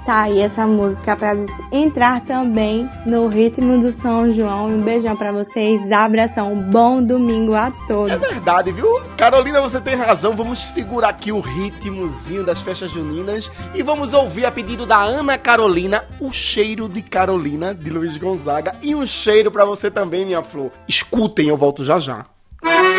tá 0.08 0.22
aí 0.22 0.40
essa 0.40 0.66
música 0.66 1.14
pra 1.14 1.34
gente 1.34 1.52
entrar 1.70 2.22
também 2.22 2.88
no 3.04 3.28
ritmo 3.28 3.78
do 3.78 3.92
São 3.92 4.32
João. 4.32 4.68
Um 4.68 4.80
beijão 4.80 5.14
para 5.14 5.30
vocês, 5.30 5.92
abração, 5.92 6.56
bom 6.56 7.02
domingo 7.02 7.54
a 7.54 7.70
todos. 7.86 8.12
É 8.12 8.16
verdade, 8.16 8.72
viu? 8.72 8.88
Carolina, 9.18 9.60
você 9.60 9.78
tem 9.78 9.94
razão. 9.94 10.34
Vamos 10.34 10.60
segurar 10.60 11.10
aqui 11.10 11.30
o 11.30 11.40
ritmozinho 11.40 12.42
das 12.42 12.62
festas 12.62 12.90
juninas 12.90 13.50
e 13.74 13.82
vamos 13.82 14.14
ouvir 14.14 14.46
a 14.46 14.50
pedido 14.50 14.86
da 14.86 14.96
Ana 14.96 15.36
Carolina, 15.36 16.02
o 16.18 16.32
cheiro 16.32 16.88
de 16.88 17.02
Carolina 17.02 17.74
de 17.74 17.90
Luiz 17.90 18.16
Gonzaga 18.16 18.76
e 18.80 18.94
um 18.94 19.06
cheiro 19.06 19.50
para 19.50 19.66
você 19.66 19.90
também, 19.90 20.24
minha 20.24 20.42
flor. 20.42 20.72
Escutem, 20.88 21.48
eu 21.48 21.56
volto 21.58 21.84
já 21.84 21.98
já. 21.98 22.24
Carolina 22.62 22.97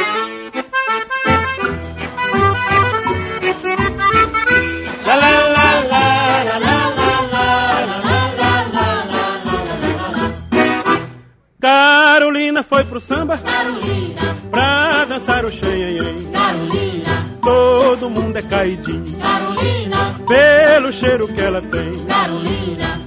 foi 12.70 12.84
pro 12.84 13.02
samba? 13.02 13.36
Carolina, 13.38 14.36
pra 14.52 15.06
dançar 15.06 15.44
o 15.44 15.52
xanhanhém. 15.52 16.32
Carolina, 16.32 17.10
Todo 17.41 18.10
mundo 18.12 18.38
é 18.38 18.41
caidinho. 18.44 19.06
Carolina, 19.20 19.98
pelo 20.28 20.94
cheiro 20.94 21.28
que 21.28 21.41
ela 21.41 21.62
tem. 21.62 21.91
Carolina, 22.06 23.00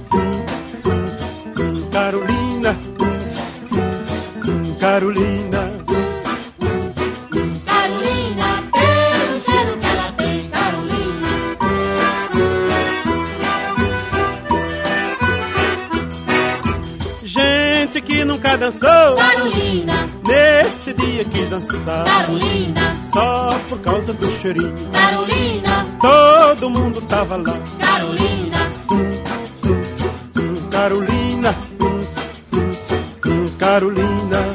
Carolina, 1.93 2.75
Carolina, 4.79 4.79
Carolina, 4.79 5.72
dançou. 18.63 19.15
Carolina, 19.17 19.93
Nesse 20.25 20.93
dia 20.93 21.25
quis 21.25 21.49
dançar 21.49 22.05
Carolina, 22.05 22.95
só 23.11 23.59
por 23.67 23.79
causa 23.79 24.13
do 24.13 24.41
cheirinho. 24.41 24.73
Carolina, 24.91 25.85
Todo 26.01 26.69
mundo 26.69 27.01
tava 27.01 27.35
lá. 27.37 27.59
Carolina, 27.79 28.57
Carolina, 30.71 31.53
Carolina, 31.53 31.55
Carolina, 33.59 34.52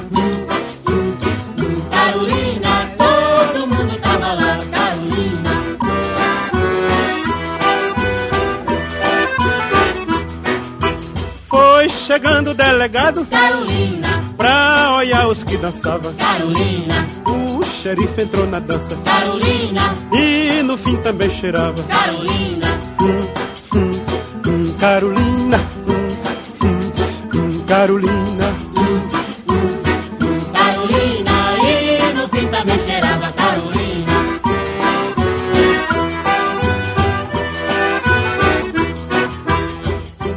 chegando 12.19 12.51
o 12.51 12.55
delegado 12.55 13.25
Carolina, 13.27 14.09
pra 14.37 14.97
olhar 14.97 15.29
os 15.29 15.45
que 15.45 15.57
dançavam. 15.57 16.13
Carolina, 16.15 17.07
O 17.25 17.65
xerife 17.65 18.23
entrou 18.23 18.45
na 18.49 18.59
dança. 18.59 18.97
Carolina, 19.05 19.95
e 20.13 20.63
no 20.65 20.77
fim 20.77 20.97
também 20.97 21.31
cheirava. 21.31 21.81
Carolina, 21.85 22.67
Carolina, 24.81 25.61
Carolina, 27.69 28.55
Carolina, 30.53 31.33
e 31.63 32.13
no 32.15 32.29
fim 32.29 32.47
também 32.49 32.81
cheirava. 32.85 33.33
Carolina. 33.33 34.13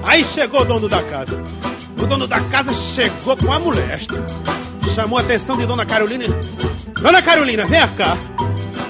Aí 0.03 0.23
chegou 0.23 0.61
o 0.61 0.65
dono 0.65 0.87
da 0.87 1.01
casa. 1.01 1.60
O 2.01 2.05
dono 2.07 2.27
da 2.27 2.39
casa 2.41 2.73
chegou 2.73 3.37
com 3.37 3.51
a 3.51 3.59
molesta. 3.59 4.15
Chamou 4.95 5.17
a 5.17 5.21
atenção 5.21 5.57
de 5.57 5.65
Dona 5.65 5.85
Carolina. 5.85 6.25
Dona 7.01 7.21
Carolina, 7.21 7.65
vem 7.65 7.87
cá. 7.89 8.17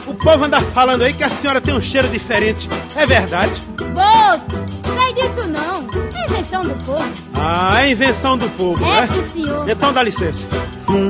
O 0.08 0.14
povo 0.16 0.46
anda 0.46 0.60
falando 0.62 1.04
aí 1.04 1.14
que 1.14 1.24
a 1.24 1.30
senhora 1.30 1.62
tem 1.62 1.74
um 1.74 1.82
cheiro 1.82 2.08
diferente. 2.10 2.68
É 2.96 3.06
verdade? 3.06 3.52
Boto, 3.78 4.56
sai 4.96 5.14
disso 5.14 5.48
não. 5.48 5.88
É 6.14 6.26
invenção 6.30 6.62
do 6.64 6.76
povo. 6.86 7.06
Ah, 7.36 7.82
é 7.84 7.92
invenção 7.92 8.38
do 8.38 8.50
povo, 8.52 8.84
É, 8.86 9.02
né? 9.02 9.10
sim, 9.14 9.46
senhor. 9.46 9.70
Então 9.70 9.94
dá 9.94 10.04
licença. 10.04 10.46
Hum, 10.90 11.08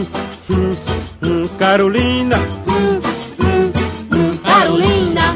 hum, 0.50 0.70
hum, 1.24 1.44
Carolina, 1.58 2.36
Carolina, 4.44 5.36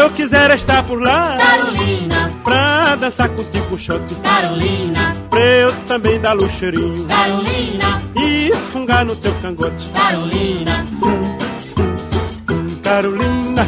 eu 0.00 0.10
quisera 0.10 0.54
estar 0.54 0.82
por 0.84 1.00
lá 1.00 1.36
Carolina, 1.38 2.15
pra 2.86 2.94
dançar 2.94 3.28
contigo 3.30 3.74
um 3.74 3.78
shot. 3.78 4.00
Carolina, 4.22 5.16
Pra 5.28 5.40
eu 5.40 5.72
também 5.88 6.20
dar 6.20 6.36
o 6.36 6.48
cheirinho 6.48 7.04
Carolina, 7.06 8.02
e 8.16 8.54
fungar 8.70 9.04
no 9.04 9.16
teu 9.16 9.34
cangote. 9.42 9.88
Carolina, 9.88 10.84
Carolina, 12.84 13.66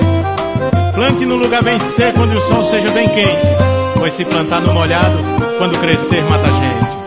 Plante 0.94 1.26
no 1.26 1.36
lugar 1.36 1.64
bem 1.64 1.80
seco 1.80 2.22
onde 2.22 2.36
o 2.36 2.42
sol 2.42 2.64
seja 2.64 2.92
bem 2.92 3.08
quente, 3.10 3.48
pois 3.98 4.14
se 4.14 4.26
plantar 4.26 4.60
no 4.62 4.74
molhado, 4.74 5.18
quando 5.58 5.80
crescer 5.80 6.22
mata 6.24 6.48
a 6.48 6.52
gente. 6.52 7.01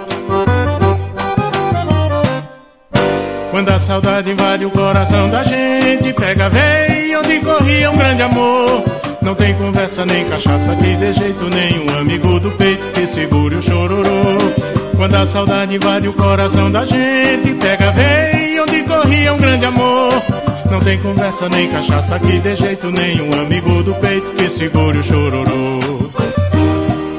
Quando 3.54 3.68
a 3.68 3.78
saudade 3.78 4.32
invade 4.32 4.64
o 4.64 4.70
coração 4.72 5.30
da 5.30 5.44
gente, 5.44 6.12
pega 6.12 6.50
vem 6.50 7.16
onde 7.16 7.38
corria 7.38 7.88
um 7.88 7.96
grande 7.96 8.22
amor. 8.22 8.82
Não 9.22 9.32
tem 9.32 9.54
conversa 9.54 10.04
nem 10.04 10.24
cachaça 10.24 10.72
aqui 10.72 10.96
de 10.96 11.12
jeito 11.12 11.44
nenhum. 11.44 12.00
Amigo 12.00 12.40
do 12.40 12.50
peito 12.50 12.82
que 12.90 13.06
segure 13.06 13.54
o 13.54 13.62
chororô. 13.62 14.50
Quando 14.96 15.14
a 15.14 15.24
saudade 15.24 15.76
invade 15.76 16.08
o 16.08 16.12
coração 16.14 16.68
da 16.68 16.84
gente, 16.84 17.54
pega 17.54 17.92
vem 17.92 18.58
onde 18.58 18.82
corria 18.82 19.32
um 19.32 19.38
grande 19.38 19.66
amor. 19.66 20.20
Não 20.68 20.80
tem 20.80 20.98
conversa 20.98 21.48
nem 21.48 21.68
cachaça 21.68 22.16
aqui 22.16 22.40
de 22.40 22.56
jeito 22.56 22.90
nenhum. 22.90 23.40
Amigo 23.40 23.84
do 23.84 23.94
peito 23.94 24.34
que 24.34 24.48
segure 24.48 24.98
o 24.98 25.04
chororô. 25.04 26.10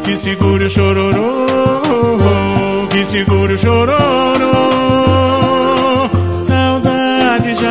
Que 0.03 0.17
segure 0.17 0.65
o 0.65 0.69
chororô. 0.69 1.45
Que 2.89 3.05
segure 3.05 3.53
o 3.53 3.57
chororô 3.57 5.04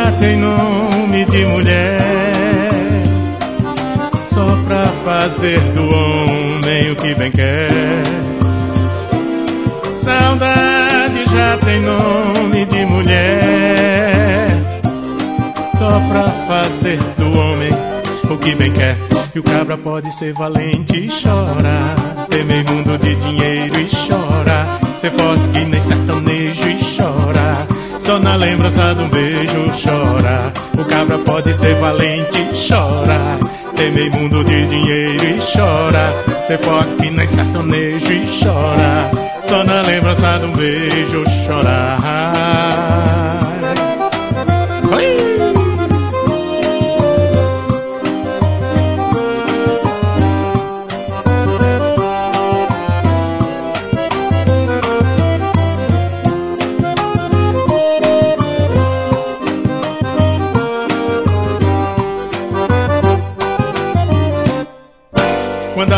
já 0.04 0.12
tem 0.12 0.36
nome 0.36 1.24
de 1.24 1.44
mulher. 1.46 1.98
Só 4.28 4.44
pra 4.66 4.84
fazer 5.04 5.58
do 5.72 5.82
homem 5.82 6.90
o 6.90 6.96
que 6.96 7.14
bem 7.14 7.30
quer. 7.30 7.70
Saudade 9.98 11.24
já 11.24 11.56
tem 11.64 11.80
nome 11.80 12.66
de 12.66 12.84
mulher. 12.84 14.46
Só 15.78 16.00
pra 16.10 16.28
fazer 16.46 16.98
do 17.16 17.38
homem 17.38 17.70
o 18.30 18.36
que 18.36 18.54
bem 18.54 18.72
quer. 18.72 18.96
E 19.34 19.38
o 19.38 19.42
cabra 19.42 19.78
pode 19.78 20.12
ser 20.12 20.34
valente 20.34 20.96
e 20.96 21.08
chora. 21.08 21.94
Temer 22.28 22.64
mundo 22.68 22.98
de 22.98 23.14
dinheiro 23.14 23.80
e 23.80 23.88
chora. 23.88 24.66
Ser 25.00 25.10
forte 25.12 25.48
que 25.48 25.64
nem 25.64 25.80
sertanejo 25.80 26.68
e 26.68 26.78
chora 26.96 27.73
só 28.04 28.18
na 28.18 28.36
lembrança 28.36 28.94
de 28.94 29.02
um 29.02 29.08
beijo 29.08 29.72
chora. 29.82 30.52
O 30.78 30.84
cabra 30.84 31.18
pode 31.18 31.54
ser 31.54 31.74
valente 31.76 32.38
chora. 32.68 33.38
Temer 33.74 34.10
mundo 34.14 34.44
de 34.44 34.66
dinheiro 34.66 35.24
e 35.24 35.38
chora. 35.40 36.12
Ser 36.46 36.58
forte 36.58 36.96
que 36.96 37.10
nem 37.10 37.26
sertanejo 37.26 38.12
e 38.12 38.26
chora. 38.42 39.10
Só 39.42 39.64
na 39.64 39.80
lembrança 39.82 40.38
de 40.38 40.44
um 40.46 40.52
beijo 40.52 41.24
chorar. 41.46 42.33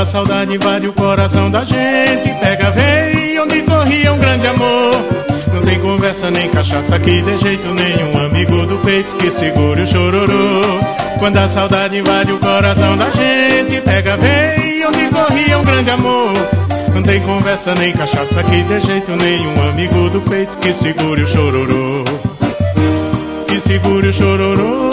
Saudade 0.07 0.55
invade 0.55 0.87
o 0.87 0.93
coração 0.93 1.51
da 1.51 1.65
gente, 1.65 2.33
pega, 2.41 2.71
vem 2.71 3.39
onde 3.41 3.61
corria 3.63 4.13
um 4.13 4.19
grande 4.19 4.47
amor. 4.47 4.95
Não 5.53 5.63
tem 5.63 5.81
conversa 5.81 6.31
nem 6.31 6.49
cachaça 6.49 6.95
aqui 6.95 7.21
de 7.23 7.37
jeito 7.39 7.67
nenhum. 7.75 8.25
Amigo 8.25 8.67
do 8.67 8.79
peito 8.85 9.17
que 9.17 9.29
segure 9.31 9.83
o 9.83 9.87
chororô. 9.87 10.79
Quando 11.19 11.37
a 11.39 11.49
saudade 11.49 11.99
invade 11.99 12.33
o 12.33 12.39
coração 12.39 12.97
da 12.97 13.11
gente, 13.11 13.81
pega, 13.81 14.17
vem 14.17 14.87
onde 14.87 15.09
corria 15.09 15.59
um 15.59 15.65
grande 15.65 15.91
amor. 15.91 16.33
Não 16.95 17.03
tem 17.03 17.21
conversa 17.23 17.75
nem 17.75 17.93
cachaça 17.93 18.41
aqui 18.41 18.63
de 18.63 18.81
jeito 18.87 19.11
nenhum. 19.17 19.69
Amigo 19.71 20.09
do 20.11 20.21
peito 20.21 20.57
que 20.59 20.73
segure 20.73 21.23
o 21.23 21.27
chororô. 21.27 22.05
Que 23.49 23.59
segure 23.59 24.09
o 24.09 24.13
chororô. 24.13 24.91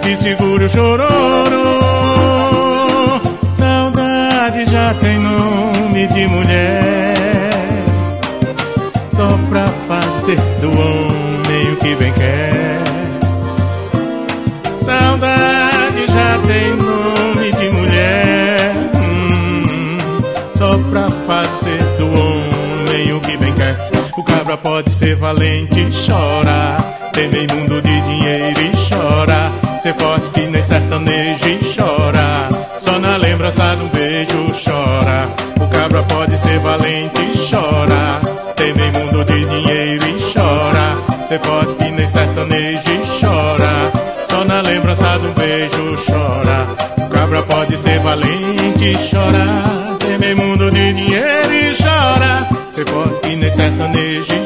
Que 0.00 0.16
segure 0.16 0.64
o 0.64 0.70
chororô 0.70 2.03
já 4.66 4.94
tem 4.94 5.18
nome 5.18 6.06
de 6.08 6.26
mulher. 6.26 7.14
Só 9.10 9.28
pra 9.48 9.66
fazer 9.88 10.36
do 10.60 10.70
homem 10.70 11.72
o 11.72 11.76
que 11.76 11.94
bem 11.96 12.12
quer. 12.12 12.82
Saudade 14.80 16.06
já 16.06 16.38
tem 16.46 16.70
nome 16.76 17.52
de 17.52 17.68
mulher. 17.70 18.74
Hum, 18.96 19.96
Só 20.54 20.78
pra 20.90 21.08
fazer 21.26 21.82
do 21.98 22.06
homem 22.06 23.12
o 23.12 23.20
que 23.20 23.36
bem 23.36 23.52
quer. 23.54 23.76
O 24.16 24.22
cabra 24.22 24.56
pode 24.56 24.92
ser 24.92 25.16
valente 25.16 25.88
chora. 26.06 26.76
Temer 27.12 27.46
mundo 27.52 27.80
de 27.80 28.00
dinheiro 28.02 28.60
e 28.60 28.72
chora. 28.88 29.50
Ser 29.82 29.94
forte 29.94 30.30
que 30.30 30.40
nem 30.46 30.62
sertanejo 30.62 31.48
e 31.48 31.58
chora. 31.74 32.48
Só 32.80 32.98
na 32.98 33.16
lembrança 33.16 33.76
de 33.76 33.82
um 33.84 33.88
beijo 34.24 34.52
chora. 34.64 35.28
O 35.60 35.66
cabra 35.68 36.02
pode 36.04 36.38
ser 36.38 36.58
valente 36.60 37.20
e 37.20 37.50
chora. 37.50 38.20
Temer 38.56 38.92
mundo 38.92 39.24
de 39.24 39.44
dinheiro 39.44 40.06
e 40.06 40.32
chora. 40.32 41.26
Ser 41.26 41.40
forte 41.40 41.74
que 41.76 41.90
nem 41.90 42.06
sertanejo 42.06 42.90
e 42.90 43.20
chora. 43.20 43.92
Só 44.28 44.44
na 44.44 44.60
lembrança 44.60 45.18
um 45.18 45.32
beijo 45.34 45.96
chora. 46.06 46.66
O 46.98 47.08
cabra 47.08 47.42
pode 47.42 47.76
ser 47.78 47.98
valente 48.00 48.84
e 48.84 48.96
chora. 49.10 49.96
Temer 49.98 50.36
mundo 50.36 50.70
de 50.70 50.92
dinheiro 50.92 51.52
e 51.52 51.74
chora. 51.74 52.48
Ser 52.70 52.88
forte 52.88 53.20
que 53.20 53.36
nem 53.36 53.50
sertanejo 53.50 54.34
e 54.34 54.43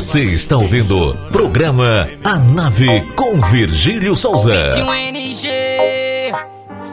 Você 0.00 0.22
está 0.32 0.56
ouvindo 0.56 1.14
programa 1.30 2.08
A 2.24 2.36
Nave 2.36 3.02
com 3.14 3.38
Virgílio 3.38 4.16
Souza. 4.16 4.70
De 4.70 4.80
um 4.80 4.90
NG. 4.94 5.46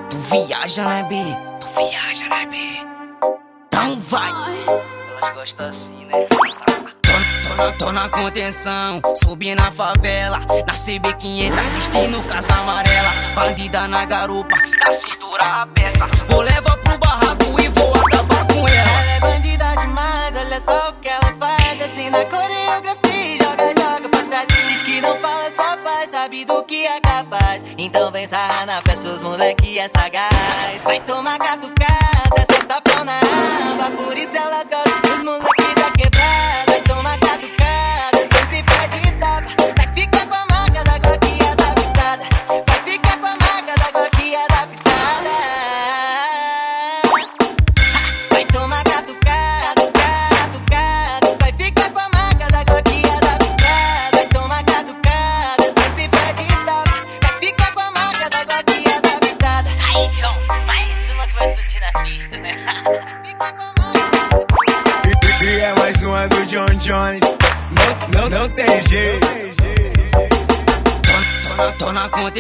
Tu 0.09 0.17
viaja, 0.17 0.83
né, 0.83 1.05
B? 1.07 1.15
Tu 1.57 1.67
viaja, 1.77 2.27
né, 2.27 2.45
B? 2.47 2.57
Então 3.67 3.97
vai. 4.09 4.29
Elas 5.21 5.35
gostam 5.35 5.67
assim, 5.67 6.03
né? 6.03 6.27
Tô 6.27 7.55
na, 7.55 7.71
tô 7.71 7.91
na 7.93 8.09
contenção, 8.09 9.01
subi 9.23 9.55
na 9.55 9.71
favela. 9.71 10.39
Na 10.39 10.73
CB500, 10.73 11.51
destino 11.75 12.21
casa 12.23 12.55
amarela. 12.55 13.13
Bandida 13.33 13.87
na 13.87 14.03
garupa, 14.03 14.53
na 14.83 14.91
cintura 14.91 15.43
a 15.45 15.65
peça. 15.67 16.05
Vou 16.27 16.41
levar 16.41 16.66
os 29.05 29.21
moleque 29.21 29.77
é 29.77 29.87
sagaz. 29.89 30.81
Vai 30.83 30.99
tomar 31.01 31.37
catucada, 31.37 31.76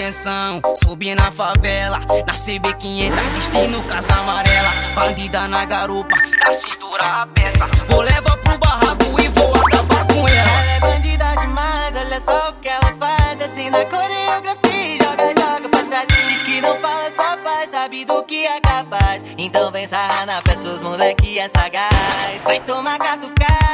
contenção, 0.07 0.61
subi 0.75 1.13
na 1.15 1.31
favela. 1.31 1.99
Na 1.99 2.33
CB500, 2.33 3.11
destino 3.35 3.83
casa 3.83 4.13
amarela. 4.13 4.69
Bandida 4.95 5.47
na 5.47 5.65
garupa, 5.65 6.15
na 6.45 6.53
cintura 6.53 7.03
a 7.03 7.27
peça. 7.27 7.65
Vou 7.87 8.01
levar 8.01 8.37
pro 8.37 8.57
barraco 8.57 9.19
e 9.19 9.27
vou 9.27 9.53
acabar 9.53 10.07
com 10.07 10.27
ela. 10.27 10.49
Ela 10.49 10.71
é 10.71 10.79
bandida 10.79 11.25
demais, 11.41 11.95
olha 11.95 12.21
só 12.21 12.49
o 12.49 12.53
que 12.53 12.69
ela 12.69 12.95
faz. 12.97 13.41
Assim 13.41 13.69
na 13.69 13.85
coreografia, 13.85 14.97
joga, 15.03 15.27
joga 15.37 15.69
pra 15.69 15.83
trás. 15.83 16.07
Diz 16.27 16.41
que 16.41 16.61
não 16.61 16.77
fala, 16.77 17.11
só 17.11 17.37
faz, 17.43 17.69
sabe 17.71 18.05
do 18.05 18.23
que 18.23 18.45
é 18.45 18.61
capaz. 18.61 19.23
Então 19.37 19.71
vem 19.71 19.87
sarrar 19.87 20.25
na 20.25 20.41
festa, 20.41 20.69
os 20.69 20.81
moleque 20.81 21.37
é 21.37 21.49
sagaz. 21.49 22.43
Vai 22.45 22.61
tomar 22.61 22.97
catucada, 22.97 23.66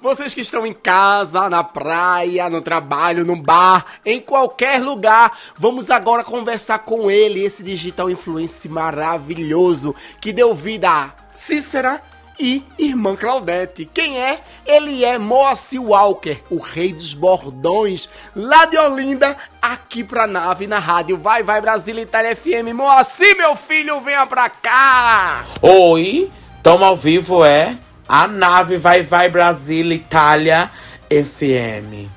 Vocês 0.00 0.32
que 0.32 0.40
estão 0.40 0.66
em 0.66 0.72
casa, 0.72 1.48
na 1.50 1.62
praia, 1.62 2.48
no 2.48 2.60
trabalho, 2.60 3.24
no 3.24 3.36
bar, 3.36 3.84
em 4.04 4.20
qualquer 4.20 4.80
lugar, 4.82 5.36
vamos 5.56 5.90
agora 5.90 6.24
conversar 6.24 6.80
com 6.80 7.10
ele, 7.10 7.44
esse 7.44 7.62
digital 7.62 8.10
influencer 8.10 8.70
maravilhoso 8.70 9.94
que 10.20 10.32
deu 10.32 10.54
vida 10.54 10.88
a 10.88 11.10
Cícera 11.32 12.02
e 12.38 12.64
irmã 12.78 13.14
Claudete. 13.14 13.84
Quem 13.92 14.18
é? 14.18 14.40
Ele 14.64 15.04
é 15.04 15.18
Moacir 15.18 15.82
Walker, 15.82 16.38
o 16.48 16.58
rei 16.58 16.92
dos 16.92 17.12
bordões, 17.12 18.08
lá 18.34 18.64
de 18.64 18.78
Olinda, 18.78 19.36
aqui 19.60 20.02
pra 20.02 20.26
nave 20.26 20.66
na 20.66 20.78
rádio 20.78 21.18
Vai 21.18 21.42
Vai 21.42 21.60
Brasília 21.60 22.02
Itália 22.02 22.34
FM. 22.34 22.72
Moacir, 22.74 23.36
meu 23.36 23.54
filho, 23.54 24.00
venha 24.00 24.26
pra 24.26 24.48
cá! 24.48 25.44
Oi, 25.60 26.30
tamo 26.62 26.84
ao 26.84 26.96
vivo, 26.96 27.44
é? 27.44 27.76
A 28.10 28.26
nave 28.26 28.76
Vai 28.76 29.04
Vai 29.04 29.28
Brasília 29.28 29.94
Itália 29.94 30.68
FM. 31.08 32.10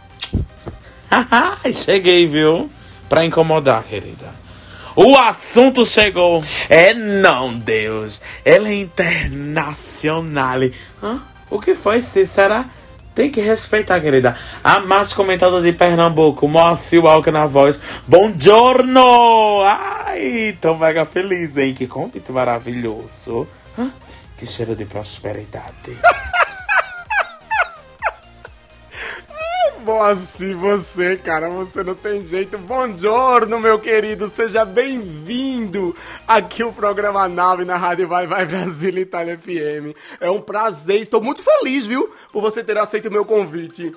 Cheguei, 1.71 2.25
viu? 2.25 2.67
Pra 3.07 3.23
incomodar, 3.23 3.83
querida. 3.83 4.33
O 4.95 5.15
assunto 5.15 5.85
chegou. 5.85 6.43
É 6.67 6.95
não, 6.95 7.53
Deus. 7.53 8.23
Ela 8.43 8.69
é 8.69 8.73
internacional. 8.73 10.61
Hã? 11.03 11.21
O 11.47 11.59
que 11.59 11.75
foi, 11.75 12.01
Cícera? 12.01 12.65
Tem 13.13 13.29
que 13.29 13.39
respeitar, 13.39 14.01
querida. 14.01 14.35
A 14.63 14.79
mais 14.79 15.13
comentada 15.13 15.61
de 15.61 15.73
Pernambuco, 15.73 16.47
Moacir 16.47 17.05
Walker 17.05 17.29
na 17.29 17.45
voz. 17.45 17.79
Bom 18.07 18.33
giorno! 18.35 19.61
Ai, 19.61 20.57
tô 20.59 20.73
mega 20.73 21.05
feliz, 21.05 21.55
hein? 21.55 21.75
Que 21.75 21.85
convite 21.85 22.31
maravilhoso. 22.31 23.47
Hã? 23.77 23.91
Que 24.37 24.45
cheiro 24.45 24.75
de 24.75 24.85
prosperidade. 24.85 25.97
Moacir, 29.85 30.55
você, 30.55 31.17
cara, 31.17 31.49
você 31.49 31.83
não 31.83 31.93
tem 31.93 32.25
jeito. 32.25 32.57
Buongiorno, 32.57 33.59
meu 33.59 33.77
querido, 33.79 34.29
seja 34.29 34.63
bem-vindo 34.63 35.95
aqui 36.25 36.63
o 36.63 36.71
programa 36.71 37.27
Nave 37.27 37.65
na 37.65 37.75
Rádio 37.75 38.07
Vai 38.07 38.25
Vai 38.25 38.45
Brasília 38.45 39.01
Itália 39.01 39.37
FM. 39.37 39.93
É 40.21 40.31
um 40.31 40.39
prazer, 40.39 41.01
estou 41.01 41.21
muito 41.21 41.43
feliz, 41.43 41.85
viu, 41.85 42.09
por 42.31 42.41
você 42.41 42.63
ter 42.63 42.77
aceito 42.77 43.09
o 43.09 43.11
meu 43.11 43.25
convite. 43.25 43.91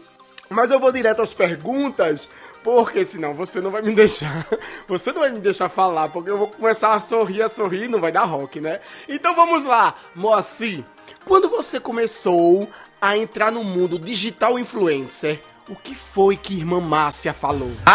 Mas 0.49 0.71
eu 0.71 0.79
vou 0.79 0.93
direto 0.93 1.23
às 1.23 1.35
perguntas, 1.35 2.29
porque 2.67 3.05
senão 3.05 3.33
você 3.33 3.61
não 3.61 3.71
vai 3.71 3.81
me 3.81 3.93
deixar. 3.93 4.45
Você 4.89 5.13
não 5.13 5.21
vai 5.21 5.31
me 5.31 5.39
deixar 5.39 5.69
falar, 5.69 6.09
porque 6.09 6.29
eu 6.29 6.37
vou 6.37 6.49
começar 6.49 6.95
a 6.95 7.01
sorrir, 7.01 7.43
a 7.43 7.49
sorrir, 7.49 7.87
não 7.87 8.01
vai 8.01 8.11
dar 8.11 8.25
rock, 8.25 8.61
né? 8.61 8.81
Então 9.09 9.37
vamos 9.37 9.63
lá, 9.63 9.95
Moacir. 10.17 10.83
Quando 11.25 11.49
você 11.49 11.79
começou 11.79 12.69
a 13.01 13.17
entrar 13.17 13.53
no 13.53 13.63
mundo 13.63 14.01
digital 14.01 14.59
influencer, 14.59 15.41
o 15.69 15.77
que 15.77 15.95
foi 15.95 16.37
que 16.37 16.59
irmã 16.59 16.81
Márcia 16.81 17.33
falou? 17.33 17.71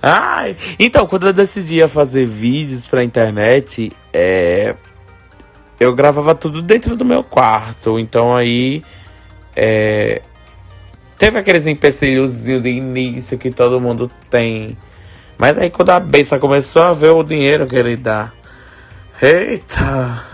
Ai, 0.00 0.56
então, 0.78 1.08
quando 1.08 1.26
eu 1.26 1.32
decidi 1.32 1.86
fazer 1.88 2.24
vídeos 2.24 2.86
pra 2.86 3.02
internet, 3.02 3.90
é, 4.12 4.76
eu 5.80 5.92
gravava 5.92 6.36
tudo 6.36 6.62
dentro 6.62 6.94
do 6.94 7.04
meu 7.04 7.24
quarto. 7.24 7.98
Então 7.98 8.36
aí. 8.36 8.84
É, 9.56 10.22
teve 11.20 11.38
aqueles 11.38 11.66
empecilhozinhos 11.66 12.62
de 12.62 12.70
início 12.70 13.36
que 13.36 13.50
todo 13.50 13.78
mundo 13.78 14.10
tem. 14.30 14.78
Mas 15.36 15.58
aí 15.58 15.68
quando 15.68 15.90
a 15.90 16.00
beça 16.00 16.38
começou 16.38 16.80
a 16.80 16.94
ver 16.94 17.10
o 17.10 17.22
dinheiro 17.22 17.66
que 17.66 17.76
ele 17.76 17.94
dá. 17.94 18.32
Eita! 19.20 20.24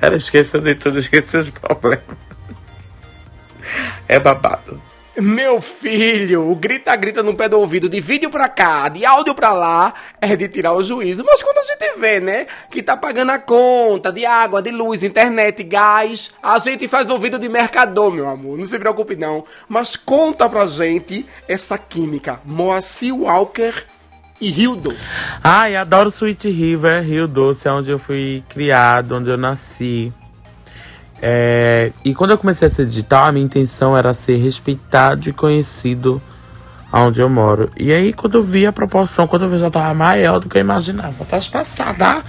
Ela 0.00 0.16
esqueceu 0.16 0.62
de 0.62 0.74
tudo, 0.76 0.98
esqueceu 0.98 1.40
os 1.40 1.50
problemas. 1.50 2.16
É 4.08 4.18
babado. 4.18 4.80
Meu 5.20 5.60
filho, 5.60 6.50
o 6.50 6.54
grita-grita 6.54 7.22
no 7.22 7.34
pé 7.34 7.48
do 7.48 7.58
ouvido, 7.58 7.88
de 7.88 8.00
vídeo 8.00 8.30
pra 8.30 8.48
cá, 8.48 8.88
de 8.88 9.04
áudio 9.04 9.34
pra 9.34 9.52
lá, 9.52 9.92
é 10.20 10.34
de 10.34 10.48
tirar 10.48 10.72
o 10.72 10.82
juízo. 10.82 11.22
Mas 11.24 11.42
quando 11.42 11.58
a 11.58 11.64
gente 11.64 11.98
vê, 11.98 12.20
né, 12.20 12.46
que 12.70 12.82
tá 12.82 12.96
pagando 12.96 13.30
a 13.30 13.38
conta 13.38 14.10
de 14.10 14.24
água, 14.24 14.62
de 14.62 14.70
luz, 14.70 15.02
internet, 15.02 15.62
gás, 15.62 16.32
a 16.42 16.58
gente 16.58 16.88
faz 16.88 17.10
ouvido 17.10 17.38
de 17.38 17.48
mercador, 17.48 18.12
meu 18.12 18.28
amor. 18.28 18.56
Não 18.56 18.66
se 18.66 18.78
preocupe 18.78 19.14
não. 19.14 19.44
Mas 19.68 19.94
conta 19.96 20.48
pra 20.48 20.66
gente 20.66 21.26
essa 21.46 21.76
química. 21.76 22.40
Moacir 22.44 23.14
Walker 23.14 23.74
e 24.40 24.48
Rio 24.50 24.74
Doce. 24.74 25.10
Ai, 25.44 25.76
adoro 25.76 26.08
Sweet 26.08 26.48
River, 26.50 27.02
Rio 27.02 27.28
Doce, 27.28 27.68
é 27.68 27.72
onde 27.72 27.90
eu 27.90 27.98
fui 27.98 28.42
criado, 28.48 29.16
onde 29.16 29.28
eu 29.28 29.36
nasci. 29.36 30.12
É, 31.22 31.92
e 32.04 32.14
quando 32.14 32.30
eu 32.30 32.38
comecei 32.38 32.68
a 32.68 32.70
ser 32.70 32.86
digital, 32.86 33.26
a 33.26 33.32
minha 33.32 33.44
intenção 33.44 33.96
era 33.96 34.14
ser 34.14 34.36
respeitado 34.36 35.28
e 35.28 35.32
conhecido 35.32 36.20
onde 36.92 37.20
eu 37.20 37.28
moro. 37.28 37.70
E 37.76 37.92
aí, 37.92 38.12
quando 38.12 38.36
eu 38.36 38.42
vi 38.42 38.66
a 38.66 38.72
proporção, 38.72 39.26
quando 39.26 39.44
eu 39.44 39.50
vi, 39.50 39.58
já 39.58 39.70
tava 39.70 39.94
maior 39.94 40.40
do 40.40 40.48
que 40.48 40.56
eu 40.56 40.60
imaginava. 40.60 41.24
Tá 41.24 41.38
passada. 41.50 42.24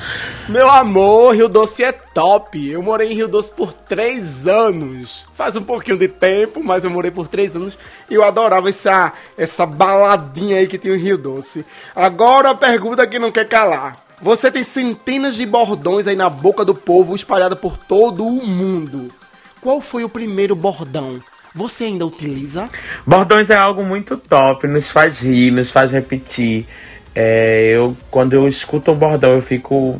Meu 0.47 0.69
amor, 0.69 1.35
Rio 1.35 1.49
Doce 1.49 1.84
é 1.84 1.91
top. 1.91 2.69
Eu 2.69 2.84
morei 2.84 3.11
em 3.11 3.15
Rio 3.15 3.27
Doce 3.27 3.51
por 3.51 3.73
três 3.73 4.47
anos. 4.47 5.26
Faz 5.34 5.55
um 5.55 5.63
pouquinho 5.63 5.97
de 5.97 6.07
tempo, 6.07 6.63
mas 6.63 6.84
eu 6.84 6.91
morei 6.91 7.11
por 7.11 7.27
três 7.27 7.55
anos 7.55 7.77
e 8.09 8.13
eu 8.13 8.23
adorava 8.23 8.69
essa, 8.69 9.13
essa 9.38 9.65
baladinha 9.65 10.57
aí 10.57 10.68
que 10.68 10.77
tinha 10.77 10.95
em 10.95 10.99
Rio 10.99 11.18
Doce. 11.18 11.65
Agora 11.95 12.51
a 12.51 12.55
pergunta 12.55 13.07
que 13.07 13.18
não 13.18 13.31
quer 13.31 13.47
calar. 13.47 14.10
Você 14.22 14.52
tem 14.52 14.64
centenas 14.64 15.35
de 15.35 15.45
bordões 15.45 16.06
aí 16.06 16.15
na 16.15 16.30
boca 16.30 16.64
do 16.64 16.76
povo 16.76 17.15
espalhado 17.15 17.56
por 17.56 17.77
todo 17.77 18.26
o 18.26 18.45
mundo. 18.45 19.11
Qual 19.60 19.81
foi 19.81 20.03
o 20.03 20.10
primeiro 20.10 20.56
bordão? 20.56 21.19
Você 21.53 21.85
ainda 21.85 22.06
utiliza? 22.06 22.69
Bordões 23.06 23.49
é 23.49 23.56
algo 23.56 23.84
muito 23.84 24.15
top, 24.18 24.68
nos 24.68 24.89
faz 24.89 25.19
rir, 25.19 25.52
nos 25.52 25.69
faz 25.69 25.91
repetir. 25.91 26.65
É, 27.14 27.72
eu, 27.76 27.95
quando 28.10 28.34
eu 28.34 28.48
escuto 28.48 28.91
um 28.91 28.95
bordão, 28.95 29.34
eu 29.34 29.41
fico 29.41 29.99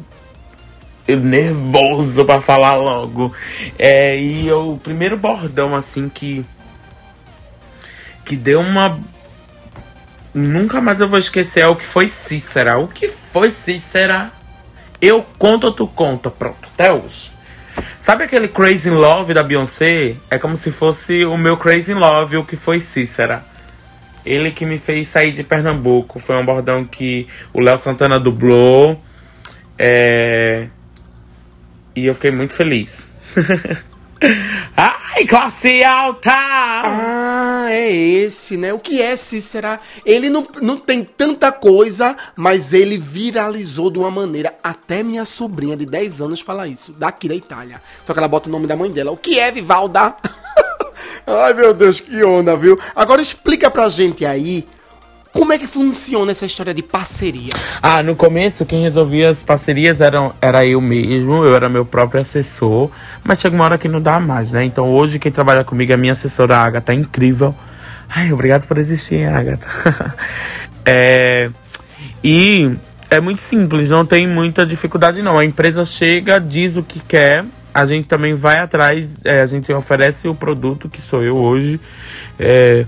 nervoso 1.08 2.24
para 2.26 2.40
falar 2.40 2.76
logo. 2.76 3.34
É, 3.78 4.18
e 4.18 4.48
eu, 4.48 4.74
o 4.74 4.78
primeiro 4.78 5.18
bordão, 5.18 5.76
assim, 5.76 6.08
que. 6.10 6.46
que 8.24 8.36
deu 8.36 8.62
uma. 8.62 9.00
Nunca 10.34 10.80
mais 10.80 11.00
eu 11.00 11.08
vou 11.08 11.20
esquecer 11.20 11.66
o 11.68 11.76
que 11.76 11.86
foi 11.86 12.08
Cícera. 12.08 12.78
O 12.78 12.88
que 12.88 13.08
foi 13.08 13.52
Cícera? 13.52 14.32
Eu 15.02 15.26
conto 15.38 15.68
ou 15.68 15.74
tu 15.74 15.88
conta? 15.88 16.30
Pronto, 16.30 16.70
até 16.74 16.92
hoje. 16.94 17.32
Sabe 18.00 18.24
aquele 18.24 18.48
Crazy 18.48 18.90
Love 18.90 19.34
da 19.34 19.44
Beyoncé? 19.44 20.16
É 20.30 20.38
como 20.38 20.56
se 20.56 20.72
fosse 20.72 21.26
o 21.26 21.38
meu 21.38 21.58
Crazy 21.58 21.94
Love, 21.94 22.38
o 22.38 22.46
que 22.46 22.56
foi 22.56 22.80
Cícera. 22.80 23.44
Ele 24.26 24.52
que 24.52 24.66
me 24.66 24.78
fez 24.78 25.08
sair 25.08 25.32
de 25.32 25.44
Pernambuco. 25.44 26.20
Foi 26.20 26.36
um 26.36 26.46
bordão 26.46 26.86
que 26.86 27.28
o 27.54 27.60
Léo 27.60 27.78
Santana 27.78 28.20
dublou. 28.20 29.02
É... 29.78 30.68
E 31.96 32.06
eu 32.06 32.14
fiquei 32.14 32.32
muito 32.32 32.54
feliz. 32.54 33.04
Ai, 34.78 35.26
classe 35.26 35.84
alta! 35.84 36.32
Ah, 36.32 37.66
é 37.70 37.92
esse, 37.92 38.56
né? 38.56 38.72
O 38.72 38.78
que 38.78 39.02
é 39.02 39.16
Cícera? 39.16 39.80
Ele 40.06 40.30
não, 40.30 40.48
não 40.62 40.78
tem 40.78 41.04
tanta 41.04 41.52
coisa, 41.52 42.16
mas 42.36 42.72
ele 42.72 42.98
viralizou 42.98 43.90
de 43.90 43.98
uma 43.98 44.12
maneira. 44.12 44.54
Até 44.64 45.02
minha 45.02 45.26
sobrinha 45.26 45.76
de 45.76 45.86
10 45.88 46.22
anos 46.22 46.42
fala 46.42 46.68
isso, 46.68 46.94
daqui 46.94 47.28
da 47.28 47.36
Itália. 47.36 47.82
Só 48.04 48.14
que 48.14 48.20
ela 48.20 48.28
bota 48.28 48.48
o 48.48 48.52
nome 48.52 48.68
da 48.68 48.76
mãe 48.76 48.92
dela. 48.92 49.12
O 49.12 49.18
que 49.18 49.40
é, 49.40 49.52
Vivalda? 49.52 50.16
Ai, 51.26 51.54
meu 51.54 51.74
Deus, 51.74 52.00
que 52.00 52.24
onda, 52.24 52.56
viu? 52.56 52.80
Agora 52.96 53.22
explica 53.22 53.72
pra 53.72 53.90
gente 53.90 54.26
aí 54.26 54.68
como 55.34 55.54
é 55.54 55.58
que 55.58 55.68
funciona 55.68 56.32
essa 56.32 56.46
história 56.46 56.74
de 56.74 56.84
parceria? 56.84 57.52
Ah, 57.82 58.04
no 58.04 58.16
começo 58.16 58.66
quem 58.66 58.84
resolvia 58.84 59.30
as 59.30 59.42
parcerias 59.42 60.02
eram, 60.02 60.34
era 60.42 60.66
eu 60.66 60.82
mesmo, 60.82 61.46
eu 61.46 61.56
era 61.56 61.70
meu 61.70 61.86
próprio 61.86 62.22
assessor, 62.22 62.90
mas 63.24 63.40
chega 63.40 63.56
uma 63.56 63.64
hora 63.64 63.78
que 63.78 63.88
não 63.88 64.02
dá 64.02 64.20
mais, 64.20 64.52
né? 64.52 64.64
Então 64.64 64.92
hoje 64.92 65.20
quem 65.20 65.32
trabalha 65.32 65.64
comigo 65.64 65.92
é 65.92 65.98
minha 65.98 66.14
assessora 66.14 66.58
Agatha, 66.58 66.92
é 66.92 66.96
incrível. 66.96 67.56
Ai, 68.10 68.32
obrigado 68.34 68.68
por 68.68 68.78
existir, 68.78 69.26
Agatha. 69.26 69.68
é, 70.86 71.50
e 72.24 72.72
é 73.10 73.20
muito 73.20 73.42
simples, 73.42 73.90
não 73.90 74.06
tem 74.06 74.28
muita 74.28 74.66
dificuldade 74.66 75.22
não. 75.22 75.38
A 75.40 75.46
empresa 75.46 75.86
chega, 75.86 76.40
diz 76.40 76.76
o 76.76 76.84
que 76.84 77.00
quer, 77.00 77.46
a 77.74 77.86
gente 77.86 78.08
também 78.08 78.34
vai 78.34 78.60
atrás, 78.60 79.16
é, 79.24 79.42
a 79.42 79.46
gente 79.46 79.72
oferece 79.72 80.28
o 80.28 80.36
produto 80.36 80.90
que 80.90 81.02
sou 81.02 81.24
eu 81.24 81.38
hoje. 81.38 81.80
É, 82.38 82.86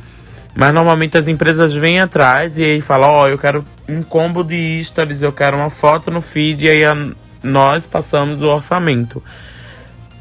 mas 0.55 0.73
normalmente 0.73 1.17
as 1.17 1.27
empresas 1.27 1.73
vêm 1.73 1.99
atrás 1.99 2.57
e 2.57 2.63
aí 2.63 2.81
falam, 2.81 3.09
ó, 3.09 3.23
oh, 3.23 3.27
eu 3.27 3.37
quero 3.37 3.65
um 3.87 4.03
combo 4.03 4.43
de 4.43 4.83
stories, 4.83 5.21
eu 5.21 5.33
quero 5.33 5.57
uma 5.57 5.69
foto 5.69 6.11
no 6.11 6.21
feed, 6.21 6.65
e 6.65 6.69
aí 6.69 6.85
a, 6.85 6.95
nós 7.41 7.85
passamos 7.85 8.41
o 8.41 8.47
orçamento. 8.47 9.23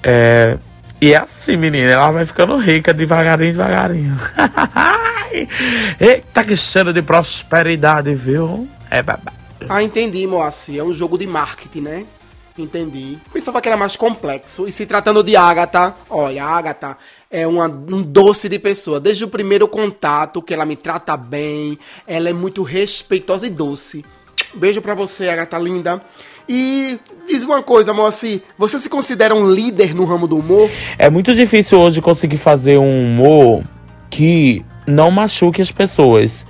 É, 0.03 0.59
e 1.01 1.13
é 1.13 1.19
assim, 1.19 1.57
menina, 1.57 1.93
ela 1.93 2.11
vai 2.11 2.25
ficando 2.25 2.57
rica 2.57 2.95
devagarinho, 2.95 3.53
devagarinho. 3.53 4.17
Eita, 6.01 6.45
que 6.45 6.57
cheiro 6.57 6.93
de 6.93 7.03
prosperidade, 7.03 8.15
viu? 8.15 8.69
É 8.91 9.03
babá. 9.03 9.33
Ah, 9.69 9.83
entendi, 9.83 10.27
Moacir. 10.27 10.79
É 10.79 10.83
um 10.83 10.93
jogo 10.93 11.17
de 11.19 11.27
marketing, 11.27 11.81
né? 11.81 12.07
Entendi. 12.59 13.19
Pensava 13.33 13.61
que 13.61 13.69
era 13.69 13.77
mais 13.77 13.97
complexo. 13.97 14.67
E 14.67 14.73
se 14.73 14.85
tratando 14.87 15.23
de 15.23 15.37
Agatha, 15.37 15.95
olha, 16.11 16.45
Agatha 16.45 16.97
é 17.33 17.47
uma, 17.47 17.67
um 17.67 18.03
doce 18.03 18.47
de 18.49 18.59
pessoa. 18.59 19.01
Desde 19.01 19.25
o 19.25 19.29
primeiro 19.29 19.67
contato, 19.67 20.43
que 20.43 20.53
ela 20.53 20.67
me 20.67 20.77
trata 20.77 21.17
bem, 21.17 21.79
ela 22.07 22.29
é 22.29 22.33
muito 22.33 22.63
respeitosa 22.63 23.47
e 23.47 23.51
doce. 23.51 24.05
Beijo 24.55 24.83
pra 24.83 24.95
você, 24.95 25.31
Agatha 25.31 25.59
linda. 25.59 26.03
E 26.47 26.99
diz 27.27 27.43
uma 27.43 27.63
coisa, 27.63 27.95
Moacir, 27.95 28.43
você 28.59 28.79
se 28.79 28.89
considera 28.89 29.35
um 29.35 29.51
líder 29.51 29.95
no 29.95 30.05
ramo 30.05 30.29
do 30.29 30.37
humor? 30.37 30.69
É 30.99 31.09
muito 31.09 31.35
difícil 31.35 31.81
hoje 31.81 32.03
conseguir 32.03 32.37
fazer 32.37 32.77
um 32.77 33.05
humor 33.05 33.63
que 34.11 34.63
não 34.87 35.11
machuque 35.11 35.63
as 35.63 35.71
pessoas. 35.71 36.45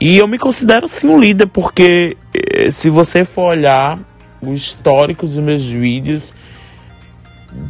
E 0.00 0.16
eu 0.16 0.28
me 0.28 0.38
considero 0.38 0.86
sim 0.86 1.08
um 1.08 1.18
líder, 1.18 1.46
porque 1.46 2.16
eh, 2.32 2.70
se 2.70 2.88
você 2.88 3.24
for 3.24 3.50
olhar 3.50 3.98
o 4.40 4.52
histórico 4.52 5.26
dos 5.26 5.36
meus 5.36 5.64
vídeos, 5.64 6.34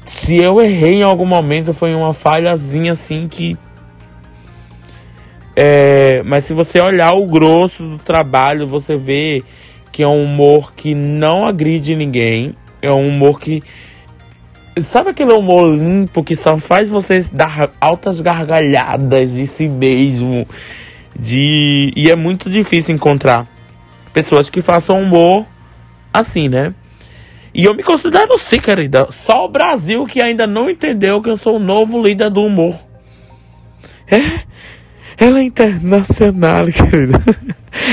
se 0.07 0.37
eu 0.37 0.61
errei 0.61 0.97
em 0.97 1.03
algum 1.03 1.27
momento, 1.27 1.73
foi 1.73 1.95
uma 1.95 2.13
falhazinha 2.13 2.93
assim 2.93 3.29
que. 3.29 3.57
É, 5.57 6.23
mas 6.25 6.45
se 6.45 6.53
você 6.53 6.81
olhar 6.81 7.13
o 7.13 7.27
grosso 7.27 7.83
do 7.83 7.99
trabalho, 7.99 8.67
você 8.67 8.97
vê 8.97 9.43
que 9.93 10.03
é 10.03 10.09
um 10.09 10.25
humor 10.25 10.73
que 10.75 10.95
não 10.95 11.47
agride 11.47 11.95
ninguém. 11.95 12.55
É 12.83 12.91
um 12.91 13.09
humor 13.09 13.41
que. 13.41 13.63
Sabe 14.83 15.11
aquele 15.11 15.33
humor 15.33 15.73
limpo 15.73 16.25
que 16.25 16.35
só 16.35 16.59
faz 16.59 16.91
você 16.91 17.25
dar 17.31 17.71
altas 17.81 18.21
gargalhadas 18.21 19.33
de 19.33 19.47
si 19.47 19.69
mesmo? 19.69 20.47
De... 21.17 21.93
E 21.95 22.11
é 22.11 22.17
muito 22.17 22.51
difícil 22.51 22.93
encontrar 22.93 23.47
pessoas 24.13 24.51
que 24.51 24.61
façam 24.61 25.01
humor 25.01 25.47
assim, 26.13 26.49
né? 26.49 26.75
E 27.55 27.65
eu 27.65 27.75
me 27.75 27.85
considero 27.85 28.37
sim, 28.37 28.59
querida. 28.59 29.07
Só 29.25 29.45
o 29.45 29.49
Brasil 29.49 30.05
que 30.07 30.21
ainda 30.21 30.47
não 30.47 30.69
entendeu 30.69 31.23
que 31.23 31.31
eu 31.31 31.37
sou 31.37 31.57
o 31.57 31.61
novo 31.61 32.03
líder 32.03 32.29
do 32.29 32.43
humor. 32.43 32.75
É. 34.11 34.43
Ela 35.17 35.39
é 35.39 35.43
internacional, 35.45 36.67
querida. 36.73 37.23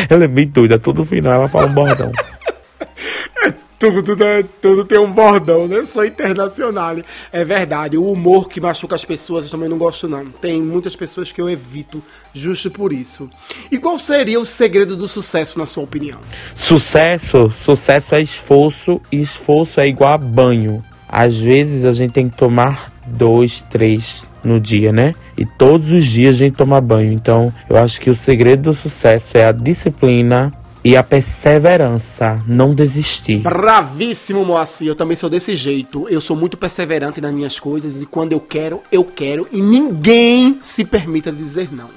Ela 0.10 0.26
é 0.26 0.28
meio 0.28 0.48
doida. 0.48 0.80
Todo 0.80 1.06
final 1.06 1.34
ela 1.34 1.48
fala 1.48 1.68
um 1.68 1.74
bordão. 1.74 2.12
Tudo, 3.82 4.16
né? 4.16 4.44
Tudo 4.62 4.86
tem 4.86 5.00
um 5.00 5.12
bordão, 5.12 5.68
né? 5.68 5.84
Sou 5.86 6.06
internacional. 6.06 6.98
É 7.34 7.44
verdade. 7.44 7.98
O 7.98 8.12
humor 8.12 8.48
que 8.48 8.62
machuca 8.62 8.94
as 8.94 9.04
pessoas 9.04 9.46
eu 9.46 9.50
também 9.50 9.68
não 9.68 9.80
gosto, 9.80 10.08
não. 10.08 10.26
Tem 10.28 10.62
muitas 10.62 10.96
pessoas 10.96 11.32
que 11.32 11.42
eu 11.42 11.50
evito 11.50 12.04
justo 12.32 12.70
por 12.70 12.94
isso. 12.94 13.28
E 13.72 13.80
qual 13.80 13.98
seria 13.98 14.40
o 14.40 14.46
segredo 14.46 14.96
do 14.96 15.08
sucesso, 15.08 15.58
na 15.58 15.66
sua 15.66 15.84
opinião? 15.84 16.20
Sucesso? 16.54 17.52
Sucesso 17.66 18.14
é 18.14 18.22
esforço 18.22 19.02
e 19.12 19.20
esforço 19.20 19.80
é 19.80 19.88
igual 19.88 20.14
a 20.14 20.18
banho. 20.20 20.86
Às 21.10 21.40
vezes 21.40 21.84
a 21.84 21.92
gente 21.92 22.12
tem 22.12 22.30
que 22.30 22.38
tomar 22.38 22.94
dois, 23.08 23.66
três 23.68 24.28
no 24.44 24.60
dia, 24.60 24.92
né? 24.92 25.16
E 25.36 25.44
todos 25.44 25.92
os 25.92 26.06
dias 26.06 26.36
a 26.36 26.38
gente 26.38 26.56
toma 26.56 26.80
banho. 26.80 27.12
Então, 27.12 27.52
eu 27.68 27.78
acho 27.78 28.00
que 28.00 28.12
o 28.12 28.16
segredo 28.16 28.70
do 28.70 28.74
sucesso 28.76 29.40
é 29.40 29.46
a 29.46 29.52
disciplina, 29.52 30.54
e 30.84 30.98
a 30.98 31.04
perseverança, 31.04 32.42
não 32.48 32.74
desistir. 32.74 33.38
Bravíssimo, 33.38 34.44
Moacir. 34.44 34.88
Eu 34.88 34.96
também 34.96 35.16
sou 35.16 35.30
desse 35.30 35.56
jeito. 35.56 36.08
Eu 36.10 36.20
sou 36.20 36.36
muito 36.36 36.58
perseverante 36.58 37.22
nas 37.22 37.34
minhas 37.34 37.60
coisas 37.60 38.02
e 38.02 38.06
quando 38.06 38.32
eu 38.32 38.40
quero, 38.40 38.82
eu 38.92 39.04
quero 39.04 39.48
e 39.52 39.62
ninguém 39.62 40.58
se 40.62 40.84
permita 40.84 41.32
dizer 41.32 41.74
não. 41.74 41.90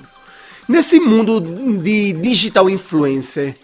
Nesse 0.68 0.98
mundo 0.98 1.40
de 1.82 2.12
digital 2.14 2.70
influencer, 2.70 3.54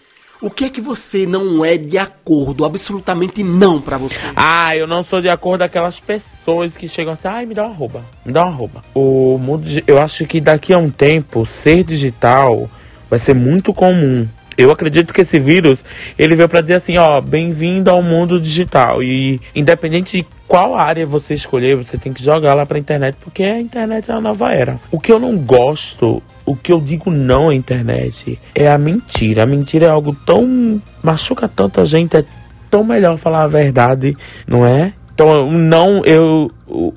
o 0.41 0.49
que 0.49 0.65
é 0.65 0.69
que 0.69 0.81
você 0.81 1.27
não 1.27 1.63
é 1.63 1.77
de 1.77 1.99
acordo? 1.99 2.65
Absolutamente 2.65 3.43
não 3.43 3.79
para 3.79 3.97
você. 3.97 4.25
Ah, 4.35 4.75
eu 4.75 4.87
não 4.87 5.03
sou 5.03 5.21
de 5.21 5.29
acordo 5.29 5.59
com 5.59 5.65
aquelas 5.65 5.99
pessoas 5.99 6.73
que 6.75 6.87
chegam 6.87 7.13
assim, 7.13 7.27
ai, 7.27 7.45
me 7.45 7.53
dá 7.53 7.65
uma 7.65 7.75
roupa, 7.75 8.03
me 8.25 8.33
dá 8.33 8.45
uma 8.45 8.55
roupa. 8.55 8.81
O 8.93 9.37
mundo, 9.37 9.63
eu 9.85 9.99
acho 9.99 10.25
que 10.25 10.41
daqui 10.41 10.73
a 10.73 10.79
um 10.79 10.89
tempo, 10.89 11.45
ser 11.45 11.83
digital 11.83 12.67
vai 13.07 13.19
ser 13.19 13.35
muito 13.35 13.71
comum. 13.71 14.27
Eu 14.61 14.71
acredito 14.71 15.13
que 15.13 15.21
esse 15.21 15.39
vírus, 15.39 15.79
ele 16.17 16.35
veio 16.35 16.47
para 16.47 16.61
dizer 16.61 16.75
assim, 16.75 16.97
ó, 16.97 17.19
bem-vindo 17.19 17.89
ao 17.89 18.03
mundo 18.03 18.39
digital. 18.39 19.01
E 19.01 19.41
independente 19.55 20.17
de 20.17 20.25
qual 20.47 20.75
área 20.75 21.05
você 21.05 21.33
escolher, 21.33 21.75
você 21.75 21.97
tem 21.97 22.13
que 22.13 22.23
jogar 22.23 22.53
lá 22.53 22.65
pra 22.65 22.77
internet, 22.77 23.15
porque 23.19 23.43
a 23.43 23.59
internet 23.59 24.11
é 24.11 24.13
a 24.13 24.21
nova 24.21 24.53
era. 24.53 24.79
O 24.91 24.99
que 24.99 25.11
eu 25.11 25.19
não 25.19 25.35
gosto, 25.37 26.21
o 26.45 26.55
que 26.55 26.71
eu 26.71 26.79
digo 26.79 27.09
não 27.09 27.49
à 27.49 27.55
internet, 27.55 28.37
é 28.53 28.69
a 28.69 28.77
mentira. 28.77 29.43
A 29.43 29.45
mentira 29.47 29.87
é 29.87 29.89
algo 29.89 30.15
tão. 30.25 30.79
machuca 31.01 31.47
tanta 31.47 31.85
gente, 31.85 32.17
é 32.17 32.23
tão 32.69 32.83
melhor 32.83 33.17
falar 33.17 33.43
a 33.43 33.47
verdade, 33.47 34.15
não 34.47 34.65
é? 34.65 34.93
Então, 35.13 35.51
não, 35.51 36.05
eu. 36.05 36.51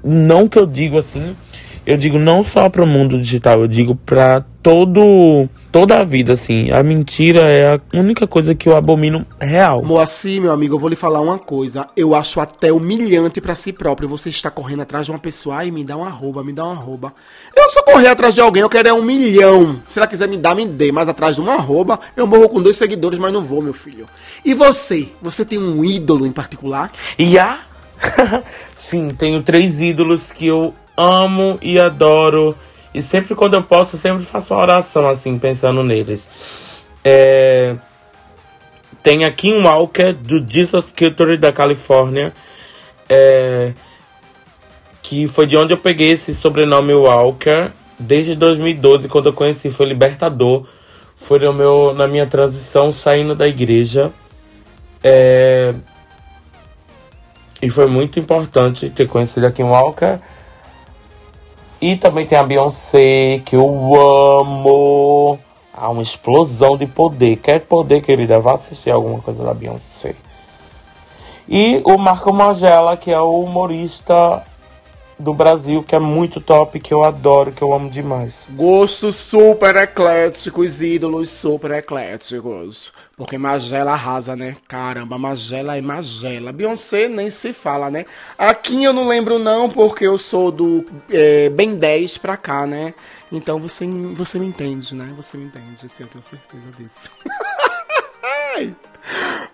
Não 0.05 0.49
que 0.49 0.59
eu 0.59 0.67
digo 0.67 0.99
assim, 0.99 1.35
eu 1.87 1.97
digo 1.97 2.19
não 2.19 2.43
só 2.43 2.69
para 2.69 2.83
o 2.83 2.87
mundo 2.87 3.21
digital, 3.21 3.61
eu 3.61 3.69
digo 3.69 3.95
para 3.95 4.45
todo 4.63 5.49
toda 5.75 5.99
a 5.99 6.05
vida, 6.05 6.35
assim. 6.35 6.71
A 6.71 6.85
mentira 6.85 7.41
é 7.51 7.75
a 7.75 7.81
única 7.93 8.29
coisa 8.29 8.55
que 8.55 8.69
eu 8.69 8.77
abomino 8.77 9.27
real. 9.41 9.83
Moacir, 9.83 10.41
meu 10.41 10.53
amigo, 10.53 10.77
eu 10.77 10.79
vou 10.79 10.89
lhe 10.89 10.95
falar 10.95 11.21
uma 11.21 11.37
coisa. 11.37 11.89
Eu 11.97 12.15
acho 12.15 12.39
até 12.39 12.73
humilhante 12.73 13.41
pra 13.41 13.57
si 13.57 13.73
próprio. 13.73 14.09
Você 14.09 14.29
está 14.29 14.53
correndo 14.53 14.83
atrás 14.83 15.05
de 15.05 15.11
uma 15.11 15.19
pessoa, 15.19 15.57
ai, 15.57 15.73
me 15.73 15.83
dá 15.83 15.97
uma 15.97 16.07
arroba, 16.07 16.45
me 16.45 16.53
dá 16.53 16.63
uma 16.63 16.75
arroba. 16.75 17.13
Eu 17.57 17.69
só 17.71 17.83
correr 17.83 18.07
atrás 18.07 18.33
de 18.33 18.41
alguém, 18.41 18.63
eu 18.63 18.69
quero 18.69 18.87
é 18.87 18.93
um 18.93 19.03
milhão. 19.03 19.81
Se 19.89 19.99
ela 19.99 20.07
quiser 20.07 20.29
me 20.29 20.37
dar, 20.37 20.55
me 20.55 20.65
dê. 20.65 20.93
Mas 20.93 21.09
atrás 21.09 21.35
de 21.35 21.41
uma 21.41 21.55
arroba, 21.55 21.99
eu 22.17 22.25
morro 22.25 22.49
com 22.49 22.63
dois 22.63 22.77
seguidores, 22.77 23.19
mas 23.19 23.33
não 23.33 23.43
vou, 23.43 23.61
meu 23.61 23.75
filho. 23.75 24.07
E 24.45 24.55
você? 24.55 25.09
Você 25.21 25.45
tem 25.45 25.59
um 25.59 25.85
ídolo 25.85 26.25
em 26.25 26.31
particular? 26.31 26.93
E 27.19 27.37
a? 27.37 27.59
Sim, 28.79 29.13
tenho 29.13 29.43
três 29.43 29.81
ídolos 29.81 30.31
que 30.31 30.47
eu 30.47 30.73
amo 30.97 31.59
e 31.61 31.81
adoro. 31.81 32.55
E 32.95 33.03
sempre 33.03 33.35
quando 33.35 33.55
eu 33.55 33.63
posso, 33.63 33.97
eu 33.97 34.01
sempre 34.01 34.25
faço 34.25 34.55
uma 34.55 34.63
oração, 34.63 35.09
assim, 35.09 35.37
pensando 35.37 35.83
neles. 35.83 36.29
É... 37.05 37.75
Tem 39.03 39.25
a 39.25 39.33
Kim 39.33 39.63
Walker, 39.63 40.13
do 40.13 40.45
Jesus 40.49 40.95
Culture 40.97 41.37
da 41.37 41.53
Califórnia. 41.53 42.33
É... 43.09 43.75
Que 45.03 45.27
foi 45.27 45.47
de 45.47 45.57
onde 45.57 45.73
eu 45.73 45.79
peguei 45.79 46.13
esse 46.13 46.33
sobrenome 46.33 46.95
Walker. 46.95 47.73
Desde 47.99 48.37
2012, 48.37 49.09
quando 49.09 49.27
eu 49.27 49.33
conheci, 49.33 49.71
foi 49.73 49.87
libertador. 49.87 50.65
Foi 51.17 51.41
no 51.41 51.53
meu, 51.53 51.93
na 51.95 52.07
minha 52.07 52.27
transição 52.27 52.93
saindo 52.93 53.35
da 53.35 53.49
igreja. 53.49 54.13
É... 55.03 55.75
E 57.61 57.71
foi 57.71 57.87
muito 57.87 58.21
importante 58.21 58.89
ter 58.89 59.09
conhecido 59.09 59.47
a 59.47 59.51
Kim 59.51 59.65
Walker. 59.65 60.21
E 61.81 61.97
também 61.97 62.27
tem 62.27 62.39
a 62.39 62.43
Beyoncé, 62.43 63.41
que 63.45 63.57
eu 63.57 63.95
amo. 63.95 65.39
Há 65.73 65.91
uma 65.91 66.03
explosão 66.03 66.77
de 66.77 66.87
poder. 66.87 67.37
Quer 67.37 67.61
poder, 67.61 68.01
querida? 68.01 68.41
Vá 68.41 68.55
assistir 68.55 68.91
alguma 68.91 69.21
coisa 69.21 69.43
da 69.43 69.53
Beyoncé. 69.53 70.15
E 71.49 71.83
o 71.85 71.99
Marco 71.99 72.33
Magela, 72.33 72.97
que 72.97 73.13
é 73.13 73.21
o 73.21 73.41
humorista 73.41 74.43
do 75.19 75.33
Brasil, 75.33 75.83
que 75.83 75.95
é 75.95 75.99
muito 75.99 76.41
top, 76.41 76.79
que 76.81 76.93
eu 76.93 77.05
adoro, 77.05 77.53
que 77.53 77.63
eu 77.63 77.73
amo 77.73 77.89
demais. 77.91 78.49
Gostos 78.51 79.17
super 79.17 79.77
ecléticos, 79.77 80.83
ídolos 80.83 81.31
super 81.31 81.71
ecléticos. 81.73 82.93
Porque 83.17 83.39
Magela 83.39 83.93
arrasa, 83.93 84.35
né? 84.35 84.55
Caramba, 84.67 85.17
Magela 85.17 85.77
é 85.77 85.81
Magela. 85.81 86.53
Beyoncé 86.53 87.09
nem 87.09 87.31
se 87.31 87.53
fala, 87.53 87.91
né? 87.91 88.05
Aqui 88.37 88.83
eu 88.83 88.93
não 88.93 89.07
lembro 89.07 89.39
não, 89.39 89.71
porque 89.71 90.05
eu 90.05 90.19
sou 90.19 90.51
do 90.51 90.85
é, 91.11 91.49
bem 91.49 91.77
10 91.77 92.19
pra 92.19 92.37
cá, 92.37 92.67
né? 92.67 92.93
Então 93.31 93.61
você, 93.61 93.87
você 94.15 94.39
me 94.39 94.47
entende, 94.47 94.95
né? 94.95 95.13
Você 95.17 95.37
me 95.37 95.45
entende, 95.45 95.89
sim, 95.89 96.03
eu 96.03 96.09
tenho 96.09 96.25
certeza 96.25 96.71
disso. 96.77 97.11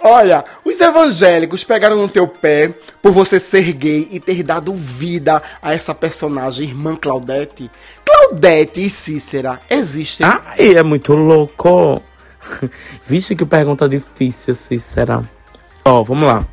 Olha, 0.02 0.44
os 0.64 0.80
evangélicos 0.80 1.62
pegaram 1.62 1.96
no 1.96 2.08
teu 2.08 2.26
pé 2.26 2.72
por 3.02 3.12
você 3.12 3.38
ser 3.38 3.72
gay 3.72 4.08
e 4.10 4.18
ter 4.18 4.42
dado 4.42 4.74
vida 4.74 5.42
a 5.60 5.74
essa 5.74 5.94
personagem, 5.94 6.68
irmã 6.68 6.96
Claudete. 6.96 7.70
Claudete 8.04 8.84
e 8.84 8.88
Cícera 8.88 9.60
existem? 9.68 10.26
Ai, 10.26 10.76
é 10.76 10.82
muito 10.82 11.14
louco. 11.14 12.02
Vixe, 13.06 13.36
que 13.36 13.44
pergunta 13.44 13.88
difícil, 13.88 14.54
Cícera. 14.54 15.22
Ó, 15.84 16.02
vamos 16.02 16.28
lá. 16.28 16.46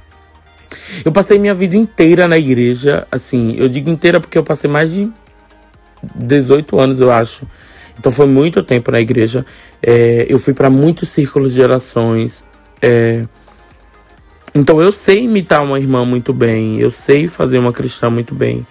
Eu 1.05 1.11
passei 1.11 1.39
minha 1.39 1.53
vida 1.53 1.77
inteira 1.77 2.27
na 2.27 2.37
igreja, 2.37 3.07
assim, 3.11 3.55
eu 3.57 3.69
digo 3.69 3.89
inteira 3.89 4.19
porque 4.19 4.37
eu 4.37 4.43
passei 4.43 4.69
mais 4.69 4.91
de 4.91 5.09
18 6.15 6.79
anos, 6.79 6.99
eu 6.99 7.11
acho. 7.11 7.47
Então 7.97 8.11
foi 8.11 8.27
muito 8.27 8.61
tempo 8.61 8.91
na 8.91 8.99
igreja. 8.99 9.45
É, 9.81 10.25
eu 10.29 10.37
fui 10.37 10.53
para 10.53 10.69
muitos 10.69 11.09
círculos 11.09 11.53
de 11.53 11.61
orações. 11.61 12.43
É, 12.81 13.25
então 14.53 14.81
eu 14.81 14.91
sei 14.91 15.23
imitar 15.23 15.63
uma 15.63 15.79
irmã 15.79 16.03
muito 16.05 16.33
bem, 16.33 16.79
eu 16.79 16.89
sei 16.89 17.27
fazer 17.27 17.59
uma 17.59 17.71
cristã 17.71 18.09
muito 18.09 18.33
bem. 18.33 18.65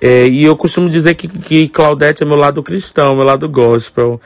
É, 0.00 0.28
e 0.28 0.44
eu 0.44 0.56
costumo 0.56 0.88
dizer 0.88 1.14
que, 1.14 1.26
que 1.26 1.68
Claudete 1.68 2.22
é 2.22 2.26
meu 2.26 2.36
lado 2.36 2.62
cristão, 2.62 3.16
meu 3.16 3.24
lado 3.24 3.48
gospel. 3.48 4.20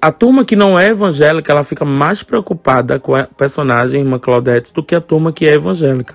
A 0.00 0.10
turma 0.12 0.44
que 0.44 0.56
não 0.56 0.78
é 0.78 0.88
evangélica, 0.88 1.52
ela 1.52 1.62
fica 1.62 1.84
mais 1.84 2.22
preocupada 2.22 2.98
com 2.98 3.14
a 3.14 3.24
personagem 3.24 4.00
irmã 4.00 4.18
Claudete 4.18 4.72
do 4.72 4.82
que 4.82 4.94
a 4.94 5.00
turma 5.00 5.32
que 5.32 5.46
é 5.46 5.54
evangélica. 5.54 6.14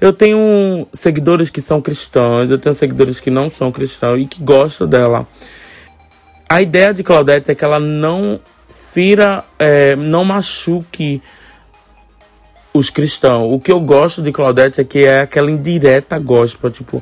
Eu 0.00 0.12
tenho 0.12 0.86
seguidores 0.92 1.50
que 1.50 1.60
são 1.60 1.80
cristãos, 1.80 2.50
eu 2.50 2.58
tenho 2.58 2.74
seguidores 2.74 3.20
que 3.20 3.30
não 3.30 3.50
são 3.50 3.70
cristãos 3.70 4.20
e 4.20 4.26
que 4.26 4.42
gostam 4.42 4.88
dela. 4.88 5.28
A 6.48 6.60
ideia 6.60 6.92
de 6.92 7.02
Claudete 7.02 7.50
é 7.50 7.54
que 7.54 7.64
ela 7.64 7.78
não 7.78 8.40
fira, 8.68 9.44
é, 9.58 9.94
não 9.96 10.24
machuque 10.24 11.22
os 12.74 12.90
cristãos. 12.90 13.52
O 13.52 13.60
que 13.60 13.70
eu 13.70 13.78
gosto 13.78 14.20
de 14.20 14.32
Claudete 14.32 14.80
é 14.80 14.84
que 14.84 15.04
é 15.04 15.20
aquela 15.20 15.50
indireta 15.50 16.18
gospel, 16.18 16.70
tipo, 16.70 17.00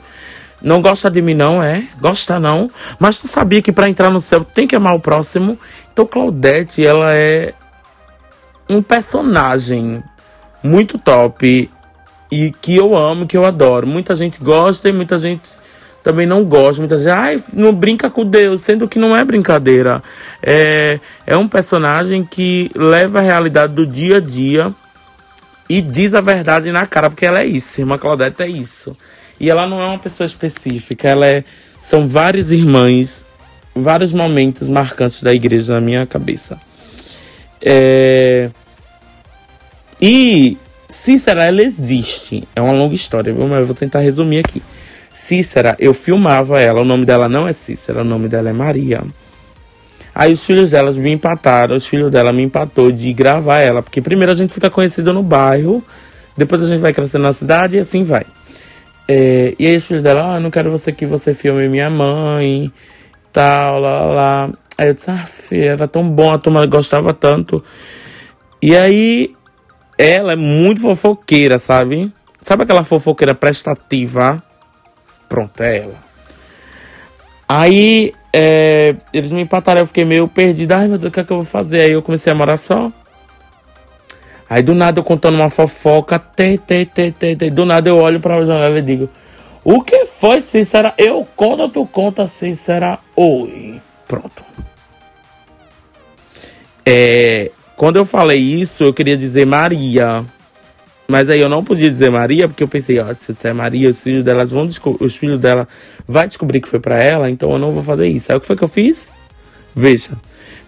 não 0.61 0.83
gosta 0.83 1.11
de 1.11 1.23
mim 1.23 1.35
não, 1.35 1.63
é? 1.63 1.89
Gosta 1.99 2.39
não? 2.39 2.71
Mas 3.01 3.19
tu 3.19 3.27
sabia 3.27 3.63
que 3.63 3.73
para 3.73 3.89
entrar 3.89 4.11
no 4.11 4.21
céu 4.21 4.45
tem 4.45 4.67
que 4.67 4.77
amar 4.77 4.95
o 4.95 5.01
próximo? 5.01 5.59
Então 5.93 6.07
Claudete, 6.07 6.87
ela 6.87 7.15
é 7.15 7.55
um 8.69 8.83
personagem 8.83 10.03
muito 10.63 10.99
top 10.99 11.69
e 12.31 12.51
que 12.61 12.77
eu 12.77 12.95
amo, 12.95 13.27
que 13.27 13.37
eu 13.37 13.45
adoro. 13.45 13.87
Muita 13.87 14.15
gente 14.15 14.41
gosta 14.41 14.89
e 14.89 14.93
muita 14.93 15.19
gente 15.19 15.51
também 16.03 16.27
não 16.27 16.45
gosta. 16.45 16.81
Muita 16.81 16.99
gente, 16.99 17.11
ai, 17.11 17.43
não 17.53 17.75
brinca 17.75 18.11
com 18.11 18.25
Deus, 18.25 18.63
sendo 18.63 18.87
que 18.87 18.99
não 18.99 19.17
é 19.17 19.25
brincadeira. 19.25 20.03
É, 20.43 21.01
é 21.27 21.37
um 21.37 21.49
personagem 21.49 22.25
que 22.25 22.71
leva 22.77 23.19
a 23.19 23.23
realidade 23.23 23.75
do 23.75 23.87
dia 23.87 24.19
a 24.19 24.21
dia 24.21 24.75
e 25.69 25.81
diz 25.81 26.15
a 26.15 26.21
verdade 26.21 26.71
na 26.71 26.85
cara, 26.87 27.09
porque 27.09 27.27
ela 27.27 27.41
é 27.41 27.47
isso. 27.47 27.81
Irmã 27.81 27.99
Claudete 27.99 28.43
é 28.43 28.49
isso. 28.49 28.97
E 29.39 29.51
ela 29.51 29.67
não 29.67 29.81
é 29.81 29.87
uma 29.87 29.99
pessoa 29.99 30.27
específica, 30.27 31.09
ela 31.09 31.27
é. 31.27 31.45
São 31.83 32.09
várias 32.09 32.51
irmãs, 32.51 33.25
vários 33.75 34.13
momentos 34.13 34.69
marcantes 34.69 35.23
da 35.23 35.35
igreja 35.35 35.75
na 35.75 35.81
minha 35.81 36.07
cabeça. 36.07 36.61
É... 37.61 38.51
E 40.01 40.57
Cícera, 40.89 41.45
ela 41.45 41.63
existe. 41.63 42.47
É 42.55 42.61
uma 42.61 42.73
longa 42.73 42.95
história? 42.95 43.35
Mas 43.35 43.61
eu 43.61 43.65
vou 43.65 43.75
tentar 43.75 44.01
resumir 44.01 44.41
aqui. 44.41 44.63
Cícera, 45.13 45.75
eu 45.79 45.95
filmava 45.95 46.61
ela. 46.61 46.83
O 46.83 46.85
nome 46.85 47.05
dela 47.05 47.29
não 47.29 47.49
é 47.49 47.53
Cícera, 47.53 48.03
o 48.03 48.05
nome 48.05 48.29
dela 48.29 48.51
é 48.51 48.53
Maria. 48.53 49.03
Aí 50.15 50.33
os 50.33 50.45
filhos 50.45 50.71
delas 50.71 50.97
me 50.97 51.11
empataram, 51.11 51.77
os 51.77 51.87
filhos 51.87 52.11
dela 52.11 52.33
me 52.33 52.43
empatou 52.43 52.93
de 52.93 53.13
gravar 53.13 53.61
ela. 53.61 53.83
Porque 53.83 54.01
primeiro 54.03 54.33
a 54.33 54.35
gente 54.35 54.53
fica 54.53 54.69
conhecido 54.69 55.13
no 55.13 55.23
bairro, 55.23 55.83
depois 56.37 56.63
a 56.63 56.67
gente 56.67 56.81
vai 56.81 56.93
crescendo 56.93 57.23
na 57.23 57.33
cidade 57.33 57.77
e 57.77 57.81
assim 57.81 58.05
vai. 58.05 58.25
É, 59.09 59.55
e 59.59 59.67
aí 59.67 59.77
os 59.77 59.87
filhos 59.87 60.03
dela, 60.03 60.37
ah, 60.37 60.41
não 60.41 60.51
quero 60.51 60.71
você 60.71 60.93
que 60.93 61.07
você 61.07 61.35
filme 61.35 61.69
minha 61.69 61.91
mãe, 61.91 62.73
tal, 63.33 63.81
lá, 63.81 64.05
lá. 64.07 64.51
Aí 64.77 64.89
eu 64.89 64.95
disse, 64.95 65.11
ah, 65.11 65.27
filha, 65.27 65.73
era 65.73 65.89
tão 65.89 66.09
bom, 66.09 66.33
a 66.33 66.39
turma 66.39 66.65
gostava 66.67 67.13
tanto. 67.15 67.63
E 68.61 68.77
aí, 68.77 69.35
ela 69.99 70.35
é 70.35 70.37
muito 70.37 70.83
fofoqueira, 70.83 71.59
sabe? 71.59 72.13
Sabe 72.41 72.65
aquela 72.65 72.85
fofoqueira 72.85 73.35
prestativa? 73.35 74.43
Pronto, 75.29 75.61
é 75.63 75.79
ela. 75.79 76.12
Aí, 77.55 78.15
é, 78.33 78.97
eles 79.13 79.31
me 79.31 79.43
empataram, 79.43 79.83
eu 79.83 79.87
fiquei 79.87 80.07
meio 80.07 80.27
perdido. 80.27 80.73
Ai, 80.73 80.89
meu 80.89 80.97
Deus, 80.97 81.11
o 81.11 81.13
que 81.13 81.21
é 81.21 81.25
que 81.25 81.31
eu 81.31 81.37
vou 81.37 81.45
fazer? 81.45 81.83
Aí 81.83 81.93
eu 81.93 82.01
comecei 82.01 82.33
a 82.33 82.35
morar 82.35 82.57
só. 82.57 82.91
Aí 84.49 84.63
do 84.63 84.75
nada 84.75 85.01
eu 85.01 85.05
contando 85.05 85.35
uma 85.35 85.51
fofoca, 85.51 86.19
te, 86.19 86.57
te, 86.57 86.87
te, 86.87 87.13
te, 87.13 87.37
te. 87.37 87.51
do 87.51 87.67
nada 87.67 87.91
eu 87.91 87.97
olho 87.97 88.21
pra 88.21 88.43
janela 88.43 88.79
e 88.79 88.81
digo: 88.81 89.07
O 89.63 89.83
que 89.83 90.07
foi, 90.07 90.41
Cícera? 90.41 90.95
Eu 90.97 91.29
conto, 91.37 91.69
tu 91.69 91.85
conta, 91.85 92.27
Cícera? 92.27 92.99
Oi. 93.15 93.79
Pronto. 94.09 94.43
É, 96.87 97.51
quando 97.77 97.97
eu 97.97 98.07
falei 98.07 98.41
isso, 98.41 98.83
eu 98.83 98.95
queria 98.95 99.17
dizer 99.17 99.45
Maria. 99.45 100.25
Mas 101.13 101.29
aí 101.29 101.41
eu 101.41 101.49
não 101.51 101.63
podia 101.63 101.91
dizer 101.91 102.11
Maria, 102.11 102.49
porque 102.49 102.63
eu 102.63 102.69
pensei, 102.69 102.99
ó, 102.99 103.13
se 103.13 103.37
é 103.47 103.53
Maria, 103.53 103.91
os 103.91 104.01
filhos 104.01 104.25
delas 104.25 104.51
vão 104.51 104.67
os 104.99 105.15
filhos 105.15 105.39
dela 105.39 105.69
vai 106.09 106.27
descobrir 106.27 106.59
que 106.59 106.67
foi 106.67 106.81
para 106.81 107.03
ela, 107.03 107.29
então 107.29 107.53
eu 107.53 107.59
não 107.59 107.71
vou 107.71 107.83
fazer 107.83 108.07
isso. 108.07 108.33
Aí 108.33 108.39
o 108.39 108.41
que 108.41 108.47
foi 108.47 108.57
que 108.57 108.65
eu 108.65 108.69
fiz? 108.69 109.11
Veja, 109.77 110.13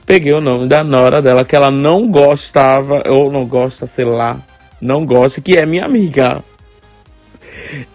peguei 0.04 0.34
o 0.34 0.42
nome 0.42 0.68
da 0.68 0.84
nora 0.84 1.22
dela 1.22 1.46
que 1.46 1.56
ela 1.56 1.70
não 1.70 2.10
gostava, 2.10 3.02
ou 3.08 3.32
não 3.32 3.46
gosta, 3.46 3.86
sei 3.86 4.04
lá, 4.04 4.38
não 4.82 5.06
gosta, 5.06 5.40
que 5.40 5.56
é 5.56 5.64
minha 5.64 5.86
amiga. 5.86 6.44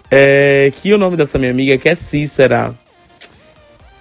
É, 0.10 0.74
que 0.76 0.92
o 0.92 0.98
nome 0.98 1.16
dessa 1.16 1.38
minha 1.38 1.52
amiga 1.52 1.78
que 1.78 1.88
é 1.88 1.94
Cícera. 1.94 2.74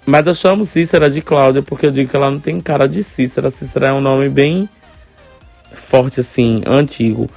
Mas 0.07 0.27
eu 0.27 0.35
chamo 0.35 0.65
Cícera 0.65 1.11
de 1.11 1.21
Cláudia 1.21 1.61
porque 1.61 1.85
eu 1.85 1.91
digo 1.91 2.09
que 2.09 2.17
ela 2.17 2.31
não 2.31 2.41
tem 2.41 2.59
cara 2.63 2.89
de 2.89 3.03
Cícera. 3.03 3.51
Cícera 3.51 3.89
é 3.89 3.93
um 3.93 4.01
nome 4.01 4.31
bem 4.31 4.67
forte, 5.75 6.21
assim, 6.21 6.63
antigo, 6.67 7.31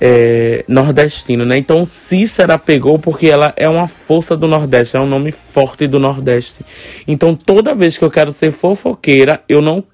é, 0.00 0.64
nordestino, 0.68 1.44
né? 1.44 1.58
Então 1.58 1.86
Cícera 1.86 2.58
pegou 2.58 2.98
porque 2.98 3.26
ela 3.26 3.52
é 3.56 3.68
uma 3.68 3.86
força 3.86 4.36
do 4.36 4.46
Nordeste, 4.46 4.96
é 4.96 5.00
um 5.00 5.06
nome 5.06 5.32
forte 5.32 5.86
do 5.86 5.98
Nordeste. 5.98 6.64
Então 7.06 7.34
toda 7.34 7.74
vez 7.74 7.96
que 7.96 8.04
eu 8.04 8.10
quero 8.10 8.32
ser 8.32 8.50
fofoqueira, 8.50 9.42
eu 9.48 9.60
não 9.60 9.84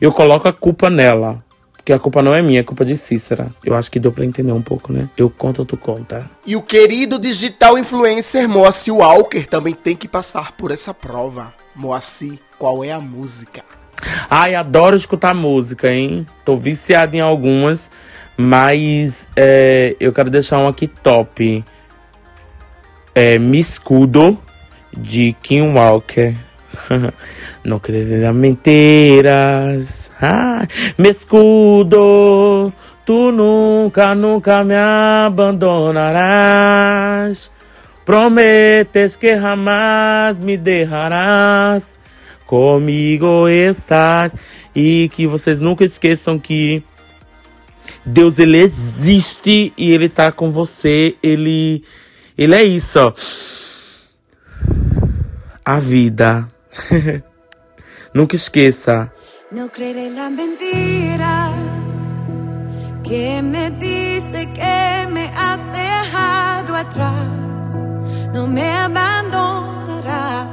eu 0.00 0.12
coloco 0.12 0.48
a 0.48 0.52
culpa 0.52 0.90
nela. 0.90 1.42
Porque 1.76 1.92
a 1.92 1.98
culpa 1.98 2.20
não 2.20 2.34
é 2.34 2.42
minha, 2.42 2.60
é 2.60 2.62
culpa 2.62 2.84
de 2.84 2.98
Cícera. 2.98 3.48
Eu 3.64 3.74
acho 3.74 3.90
que 3.90 3.98
deu 3.98 4.12
pra 4.12 4.22
entender 4.22 4.52
um 4.52 4.60
pouco, 4.60 4.92
né? 4.92 5.08
Eu 5.16 5.30
conto, 5.30 5.64
tu 5.64 5.74
conta. 5.74 6.28
E 6.44 6.54
o 6.54 6.60
querido 6.60 7.18
digital 7.18 7.78
influencer 7.78 8.46
Moacir 8.46 8.94
Walker 8.94 9.44
também 9.44 9.72
tem 9.72 9.96
que 9.96 10.06
passar 10.06 10.52
por 10.52 10.70
essa 10.70 10.92
prova. 10.92 11.54
Moacir, 11.74 12.38
qual 12.58 12.84
é 12.84 12.92
a 12.92 13.00
música? 13.00 13.64
Ai, 14.28 14.54
adoro 14.54 14.96
escutar 14.96 15.34
música, 15.34 15.90
hein? 15.90 16.26
Tô 16.44 16.54
viciado 16.54 17.16
em 17.16 17.20
algumas, 17.20 17.90
mas 18.40 19.26
é, 19.34 19.96
eu 19.98 20.12
quero 20.12 20.30
deixar 20.30 20.58
um 20.58 20.68
aqui 20.68 20.86
top. 20.86 21.64
É 23.12 23.36
Me 23.36 23.58
Escudo, 23.58 24.38
de 24.96 25.32
Kim 25.42 25.74
Walker. 25.74 26.36
Não 27.64 27.80
creio 27.80 28.32
mentiras. 28.32 30.08
Ai, 30.20 30.68
me 30.96 31.10
escudo. 31.10 32.72
Tu 33.04 33.32
nunca, 33.32 34.14
nunca 34.14 34.62
me 34.62 34.76
abandonarás. 34.76 37.50
Prometes 38.04 39.16
que 39.16 39.34
jamais 39.40 40.38
me 40.38 40.56
deixarás. 40.56 41.82
Comigo 42.46 43.48
estás. 43.48 44.32
E 44.76 45.08
que 45.08 45.26
vocês 45.26 45.58
nunca 45.58 45.84
esqueçam 45.84 46.38
que 46.38 46.84
Deus 48.04 48.38
ele 48.38 48.58
existe 48.58 49.72
e 49.76 49.90
ele 49.92 50.08
tá 50.08 50.32
com 50.32 50.50
você. 50.50 51.16
Ele 51.22 51.82
ele 52.36 52.54
é 52.54 52.62
isso, 52.62 52.98
ó. 53.00 53.12
A 55.64 55.78
vida. 55.78 56.48
nunca 58.14 58.36
esqueça. 58.36 59.12
No 59.50 59.68
creeré 59.70 60.10
la 60.10 60.28
mentira 60.28 61.50
que 63.02 63.40
me 63.42 63.70
dice 63.70 64.46
que 64.52 65.06
me 65.10 65.30
has 65.34 65.60
dejado 65.72 66.74
atrás. 66.74 67.70
No 68.34 68.46
me 68.46 68.70
abandonarás. 68.70 70.48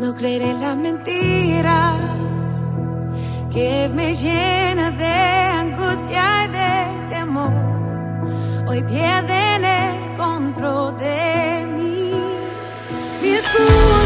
No 0.00 0.14
creeré 0.14 0.54
la 0.54 0.74
mentira 0.74 2.19
que 3.50 3.90
me 3.92 4.14
llena 4.14 4.90
de 4.92 5.06
angustia 5.06 6.44
y 6.44 6.48
de 6.52 7.16
temor. 7.16 7.52
Hoy 8.68 8.82
pierden 8.82 9.64
el 9.64 10.14
control 10.16 10.96
de 10.96 11.66
mí. 11.76 12.12
Mi. 13.22 13.99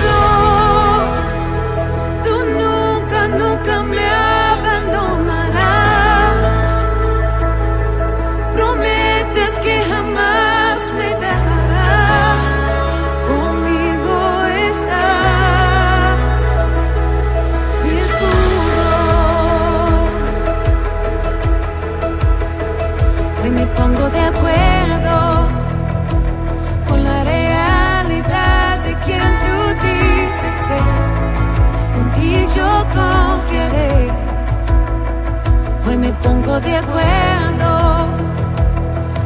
Pongo 36.24 36.58
de 36.58 36.74
acuerdo 36.74 38.08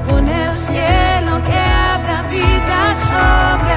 con 0.09 0.29
el 0.29 0.53
cielo 0.53 1.33
que 1.47 1.59
abra 1.95 2.23
vida 2.29 2.81
sobre 3.09 3.68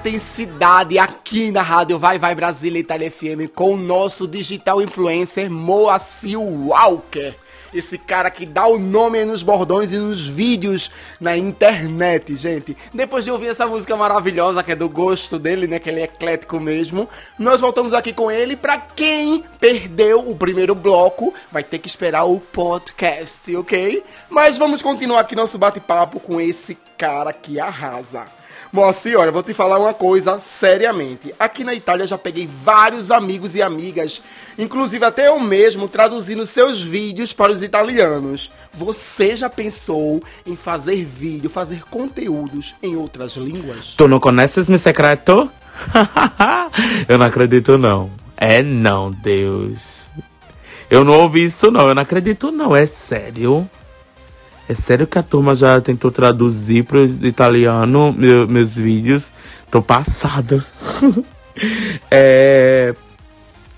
intensidade 0.00 0.98
aqui 0.98 1.52
na 1.52 1.60
rádio 1.60 1.98
Vai 1.98 2.18
Vai 2.18 2.34
Brasília 2.34 2.80
Itália 2.80 3.10
FM 3.10 3.52
com 3.54 3.74
o 3.74 3.76
nosso 3.76 4.26
digital 4.26 4.80
influencer 4.80 5.50
Moacir 5.50 6.40
Walker. 6.40 7.34
Esse 7.72 7.98
cara 7.98 8.30
que 8.30 8.46
dá 8.46 8.66
o 8.66 8.78
nome 8.78 9.22
nos 9.26 9.42
bordões 9.42 9.92
e 9.92 9.98
nos 9.98 10.26
vídeos 10.26 10.90
na 11.20 11.36
internet, 11.36 12.34
gente. 12.34 12.74
Depois 12.94 13.26
de 13.26 13.30
ouvir 13.30 13.48
essa 13.48 13.66
música 13.66 13.94
maravilhosa, 13.94 14.62
que 14.62 14.72
é 14.72 14.74
do 14.74 14.88
gosto 14.88 15.38
dele, 15.38 15.66
né? 15.66 15.78
Que 15.78 15.90
ele 15.90 16.00
é 16.00 16.04
eclético 16.04 16.58
mesmo. 16.58 17.06
Nós 17.38 17.60
voltamos 17.60 17.92
aqui 17.92 18.14
com 18.14 18.30
ele. 18.30 18.56
Pra 18.56 18.78
quem 18.78 19.44
perdeu 19.60 20.30
o 20.30 20.34
primeiro 20.34 20.74
bloco, 20.74 21.34
vai 21.52 21.62
ter 21.62 21.78
que 21.78 21.88
esperar 21.88 22.24
o 22.24 22.40
podcast, 22.40 23.54
ok? 23.54 24.02
Mas 24.30 24.56
vamos 24.56 24.80
continuar 24.80 25.20
aqui 25.20 25.36
nosso 25.36 25.58
bate-papo 25.58 26.18
com 26.18 26.40
esse 26.40 26.76
cara 26.96 27.34
que 27.34 27.60
arrasa. 27.60 28.39
Moacir, 28.72 29.18
olha, 29.18 29.32
vou 29.32 29.42
te 29.42 29.52
falar 29.52 29.80
uma 29.80 29.92
coisa 29.92 30.38
seriamente. 30.38 31.34
Aqui 31.38 31.64
na 31.64 31.74
Itália 31.74 32.06
já 32.06 32.16
peguei 32.16 32.48
vários 32.62 33.10
amigos 33.10 33.56
e 33.56 33.62
amigas, 33.62 34.22
inclusive 34.56 35.04
até 35.04 35.26
eu 35.26 35.40
mesmo, 35.40 35.88
traduzindo 35.88 36.46
seus 36.46 36.80
vídeos 36.80 37.32
para 37.32 37.50
os 37.50 37.62
italianos. 37.62 38.52
Você 38.72 39.34
já 39.34 39.50
pensou 39.50 40.22
em 40.46 40.54
fazer 40.54 41.04
vídeo, 41.04 41.50
fazer 41.50 41.82
conteúdos 41.90 42.76
em 42.80 42.94
outras 42.94 43.36
línguas? 43.36 43.94
Tu 43.96 44.06
não 44.06 44.20
conheces 44.20 44.68
meu 44.68 44.78
secreto? 44.78 45.50
eu 47.08 47.18
não 47.18 47.26
acredito, 47.26 47.76
não. 47.76 48.08
É 48.36 48.62
não, 48.62 49.10
Deus. 49.10 50.08
Eu 50.88 51.04
não 51.04 51.14
ouvi 51.14 51.44
isso, 51.46 51.72
não. 51.72 51.88
Eu 51.88 51.94
não 51.94 52.02
acredito, 52.02 52.52
não. 52.52 52.74
É 52.74 52.86
sério. 52.86 53.68
É 54.70 54.74
sério 54.76 55.04
que 55.04 55.18
a 55.18 55.22
turma 55.24 55.52
já 55.52 55.80
tentou 55.80 56.12
traduzir 56.12 56.84
para 56.84 57.00
italiano 57.02 58.14
meu, 58.16 58.46
meus 58.46 58.76
vídeos? 58.76 59.32
Tô 59.68 59.82
passada. 59.82 60.64
é. 62.08 62.94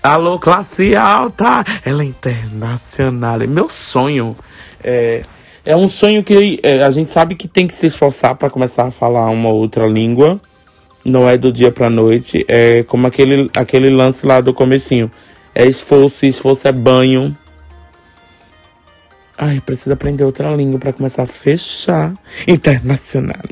Alô, 0.03 0.37
classe 0.37 0.95
alta! 0.95 1.63
Ela 1.83 2.03
é 2.03 2.05
internacional. 2.05 3.41
É 3.41 3.47
meu 3.47 3.67
sonho. 3.69 4.35
É, 4.83 5.23
é 5.65 5.75
um 5.75 5.89
sonho 5.89 6.23
que 6.23 6.59
é, 6.61 6.83
a 6.83 6.91
gente 6.91 7.09
sabe 7.09 7.33
que 7.33 7.47
tem 7.47 7.65
que 7.65 7.73
se 7.73 7.87
esforçar 7.87 8.35
para 8.35 8.51
começar 8.51 8.85
a 8.85 8.91
falar 8.91 9.31
uma 9.31 9.49
outra 9.49 9.87
língua. 9.87 10.39
Não 11.03 11.27
é 11.27 11.39
do 11.39 11.51
dia 11.51 11.71
pra 11.71 11.89
noite. 11.89 12.45
É 12.47 12.83
como 12.83 13.07
aquele, 13.07 13.49
aquele 13.55 13.89
lance 13.89 14.27
lá 14.27 14.41
do 14.41 14.53
comecinho. 14.53 15.09
É 15.55 15.65
esforço, 15.65 16.23
esforço 16.23 16.67
é 16.67 16.71
banho. 16.71 17.35
Ai, 19.43 19.59
preciso 19.59 19.91
aprender 19.91 20.23
outra 20.23 20.49
língua 20.55 20.79
para 20.79 20.93
começar 20.93 21.23
a 21.23 21.25
fechar. 21.25 22.13
Internacional. 22.47 23.43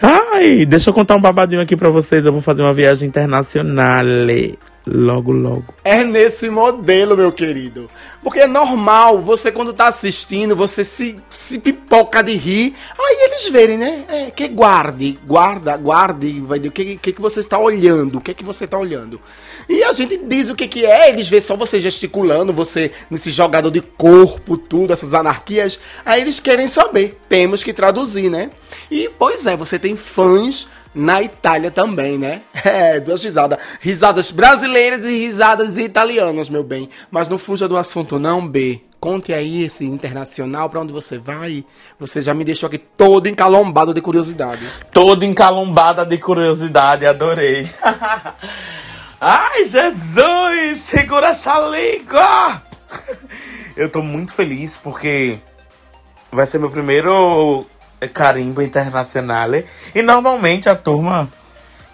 Ai, 0.00 0.64
deixa 0.64 0.90
eu 0.90 0.94
contar 0.94 1.16
um 1.16 1.20
babadinho 1.20 1.60
aqui 1.60 1.76
para 1.76 1.90
vocês. 1.90 2.24
Eu 2.24 2.32
vou 2.32 2.40
fazer 2.40 2.62
uma 2.62 2.72
viagem 2.72 3.08
internacional. 3.08 4.04
Logo, 4.84 5.30
logo. 5.30 5.64
É 5.84 6.02
nesse 6.02 6.50
modelo, 6.50 7.16
meu 7.16 7.30
querido. 7.30 7.88
Porque 8.20 8.40
é 8.40 8.46
normal, 8.48 9.20
você 9.20 9.52
quando 9.52 9.72
tá 9.72 9.86
assistindo, 9.86 10.56
você 10.56 10.82
se, 10.82 11.16
se 11.30 11.58
pipoca 11.60 12.20
de 12.20 12.34
rir. 12.34 12.74
Aí 12.98 13.16
eles 13.26 13.48
verem, 13.48 13.78
né? 13.78 14.04
É, 14.08 14.30
que 14.32 14.48
guarde, 14.48 15.18
guarda, 15.24 15.76
guarde, 15.76 16.40
vai 16.40 16.58
o 16.58 16.72
que, 16.72 16.96
que, 16.96 17.12
que 17.12 17.20
você 17.20 17.40
está 17.40 17.58
olhando, 17.58 18.18
o 18.18 18.20
que 18.20 18.34
que 18.34 18.44
você 18.44 18.64
está 18.64 18.76
olhando. 18.76 19.20
E 19.68 19.84
a 19.84 19.92
gente 19.92 20.16
diz 20.16 20.50
o 20.50 20.56
que 20.56 20.66
que 20.66 20.84
é, 20.84 21.08
eles 21.08 21.28
vê 21.28 21.40
só 21.40 21.56
você 21.56 21.80
gesticulando, 21.80 22.52
você 22.52 22.90
nesse 23.08 23.30
jogador 23.30 23.70
de 23.70 23.80
corpo, 23.80 24.56
tudo, 24.56 24.92
essas 24.92 25.14
anarquias. 25.14 25.78
Aí 26.04 26.20
eles 26.20 26.40
querem 26.40 26.66
saber. 26.66 27.20
Temos 27.28 27.62
que 27.62 27.72
traduzir, 27.72 28.28
né? 28.28 28.50
E, 28.90 29.08
pois 29.16 29.46
é, 29.46 29.56
você 29.56 29.78
tem 29.78 29.96
fãs 29.96 30.68
na 30.94 31.22
Itália 31.22 31.70
também, 31.70 32.18
né? 32.18 32.42
É, 32.64 33.00
duas 33.00 33.22
risadas. 33.22 33.58
Risadas 33.80 34.30
brasileiras 34.30 35.04
e 35.04 35.18
risadas 35.18 35.76
italianas, 35.76 36.48
meu 36.48 36.62
bem. 36.62 36.88
Mas 37.10 37.26
não 37.26 37.36
fuja 37.36 37.66
do 37.66 37.76
assunto, 37.76 38.20
não, 38.20 38.46
B. 38.46 38.80
Conte 39.00 39.32
aí 39.32 39.64
esse 39.64 39.84
internacional, 39.84 40.70
para 40.70 40.80
onde 40.80 40.92
você 40.92 41.18
vai. 41.18 41.64
Você 41.98 42.22
já 42.22 42.32
me 42.32 42.44
deixou 42.44 42.68
aqui 42.68 42.78
todo 42.78 43.28
encalombado 43.28 43.92
de 43.92 44.00
curiosidade. 44.00 44.62
Todo 44.92 45.24
encalombada 45.24 46.06
de 46.06 46.18
curiosidade, 46.18 47.04
adorei. 47.04 47.68
Ai, 49.20 49.64
Jesus, 49.64 50.80
segura 50.82 51.28
essa 51.28 51.58
língua! 51.58 52.62
Eu 53.76 53.88
tô 53.88 54.02
muito 54.02 54.32
feliz 54.32 54.74
porque 54.82 55.38
vai 56.30 56.46
ser 56.46 56.58
meu 56.58 56.70
primeiro 56.70 57.66
carimbo 58.08 58.62
internacional. 58.62 59.50
E 59.94 60.02
normalmente 60.02 60.68
a 60.68 60.74
turma 60.74 61.28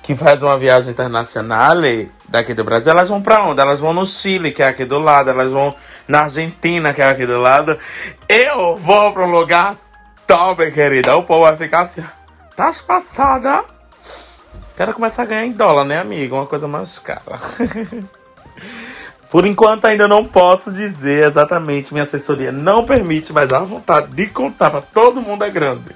que 0.03 0.15
faz 0.15 0.43
uma 0.43 0.57
viagem 0.57 0.91
internacional 0.91 1.77
daqui 2.29 2.55
do 2.55 2.65
Brasil, 2.65 2.91
elas 2.91 3.09
vão 3.09 3.21
para 3.21 3.45
onde? 3.45 3.61
Elas 3.61 3.81
vão 3.81 3.93
no 3.93 4.07
Chile, 4.07 4.53
que 4.53 4.63
é 4.63 4.69
aqui 4.69 4.85
do 4.85 4.99
lado, 4.99 5.31
elas 5.31 5.53
vão 5.53 5.75
na 6.07 6.23
Argentina, 6.23 6.95
que 6.95 7.03
é 7.03 7.11
aqui 7.11 7.27
do 7.27 7.39
lado. 7.39 7.77
Eu 8.29 8.77
vou 8.77 9.13
para 9.13 9.25
um 9.25 9.31
lugar 9.31 9.77
top, 10.27 10.71
querida. 10.71 11.17
O 11.17 11.25
povo 11.25 11.43
vai 11.43 11.57
ficar 11.57 11.83
assim, 11.83 12.03
tá 12.57 12.73
passada? 12.87 13.65
Quero 14.77 14.95
começar 14.95 15.23
a 15.23 15.27
ganhar 15.27 15.45
em 15.45 15.53
dólar, 15.53 15.85
né, 15.85 15.99
amigo? 15.99 16.37
Uma 16.37 16.47
coisa 16.47 16.69
mais 16.69 16.99
cara. 16.99 17.23
Por 19.31 19.45
enquanto 19.45 19.85
ainda 19.85 20.09
não 20.09 20.25
posso 20.25 20.73
dizer 20.73 21.29
exatamente, 21.29 21.93
minha 21.93 22.05
assessoria 22.05 22.51
não 22.51 22.85
permite, 22.85 23.33
mas 23.33 23.53
a 23.53 23.59
vontade 23.61 24.15
de 24.15 24.27
contar 24.29 24.71
para 24.71 24.81
todo 24.81 25.21
mundo 25.21 25.45
é 25.45 25.51
grande. 25.51 25.95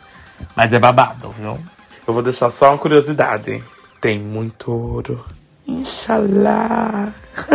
Mas 0.55 0.73
é 0.73 0.79
babado, 0.79 1.31
viu? 1.31 1.59
Eu 2.07 2.13
vou 2.13 2.23
deixar 2.23 2.51
só 2.51 2.71
uma 2.71 2.79
curiosidade. 2.79 3.63
Tem 4.01 4.19
muito 4.19 4.71
ouro. 4.71 5.25
Inshallah. 5.67 7.13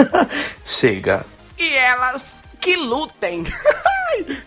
Chega. 0.66 1.26
E 1.60 1.76
elas 1.76 2.44
que 2.60 2.76
lutem. 2.76 3.46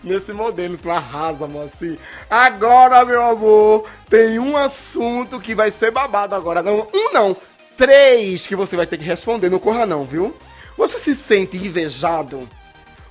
Nesse 0.03 0.33
modelo, 0.33 0.77
tu 0.77 0.89
arrasa, 0.89 1.47
mocinho. 1.47 1.97
Agora, 2.29 3.05
meu 3.05 3.23
amor, 3.23 3.87
tem 4.09 4.37
um 4.39 4.57
assunto 4.57 5.39
que 5.39 5.55
vai 5.55 5.71
ser 5.71 5.91
babado 5.91 6.35
agora. 6.35 6.61
Não, 6.61 6.87
um 6.93 7.13
não, 7.13 7.37
três 7.77 8.47
que 8.47 8.55
você 8.55 8.75
vai 8.75 8.85
ter 8.85 8.97
que 8.97 9.03
responder. 9.05 9.49
Não 9.49 9.59
corra 9.59 9.85
não, 9.85 10.03
viu? 10.03 10.35
Você 10.81 10.97
se 10.97 11.13
sente 11.13 11.57
invejado? 11.57 12.49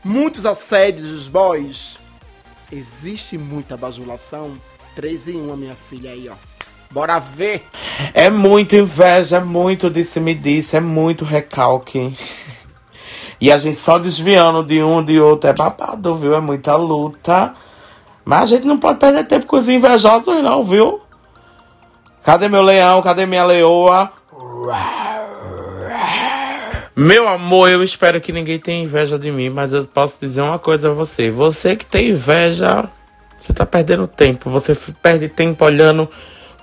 Muitos 0.02 0.44
assédios 0.44 1.08
dos 1.12 1.28
boys? 1.28 2.00
Existe 2.72 3.38
muita 3.38 3.76
bajulação? 3.76 4.56
Três 4.96 5.28
em 5.28 5.40
uma, 5.40 5.56
minha 5.56 5.76
filha 5.76 6.10
aí, 6.10 6.28
ó. 6.28 6.34
Bora 6.90 7.20
ver! 7.20 7.62
É 8.12 8.28
muito 8.28 8.74
inveja, 8.74 9.36
é 9.36 9.40
muito 9.40 9.88
disse-me 9.88 10.34
disse, 10.34 10.76
é 10.76 10.80
muito 10.80 11.24
recalque. 11.24 12.12
E 13.40 13.52
a 13.52 13.56
gente 13.56 13.76
só 13.78 14.00
desviando 14.00 14.64
de 14.64 14.82
um 14.82 15.00
de 15.00 15.20
outro 15.20 15.48
é 15.48 15.52
babado, 15.52 16.16
viu? 16.16 16.34
É 16.34 16.40
muita 16.40 16.74
luta. 16.74 17.54
Mas 18.24 18.42
a 18.42 18.46
gente 18.46 18.66
não 18.66 18.78
pode 18.78 18.98
perder 18.98 19.28
tempo 19.28 19.46
com 19.46 19.56
os 19.56 19.68
invejosos, 19.68 20.42
não, 20.42 20.64
viu? 20.64 21.00
Cadê 22.24 22.48
meu 22.48 22.62
leão? 22.62 23.00
Cadê 23.00 23.26
minha 23.26 23.44
leoa? 23.44 24.12
Meu 27.00 27.26
amor, 27.26 27.70
eu 27.70 27.82
espero 27.82 28.20
que 28.20 28.30
ninguém 28.30 28.58
tenha 28.58 28.84
inveja 28.84 29.18
de 29.18 29.32
mim, 29.32 29.48
mas 29.48 29.72
eu 29.72 29.86
posso 29.86 30.18
dizer 30.20 30.42
uma 30.42 30.58
coisa 30.58 30.90
a 30.90 30.92
você. 30.92 31.30
Você 31.30 31.74
que 31.74 31.86
tem 31.86 32.10
inveja, 32.10 32.90
você 33.38 33.54
tá 33.54 33.64
perdendo 33.64 34.06
tempo. 34.06 34.50
Você 34.50 34.76
perde 35.00 35.26
tempo 35.26 35.64
olhando 35.64 36.06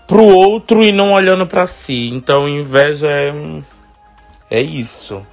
pro 0.06 0.24
outro 0.24 0.84
e 0.84 0.92
não 0.92 1.14
olhando 1.14 1.48
para 1.48 1.66
si. 1.66 2.12
Então, 2.14 2.48
inveja 2.48 3.08
é 3.08 3.34
é 4.52 4.62
isso. 4.62 5.26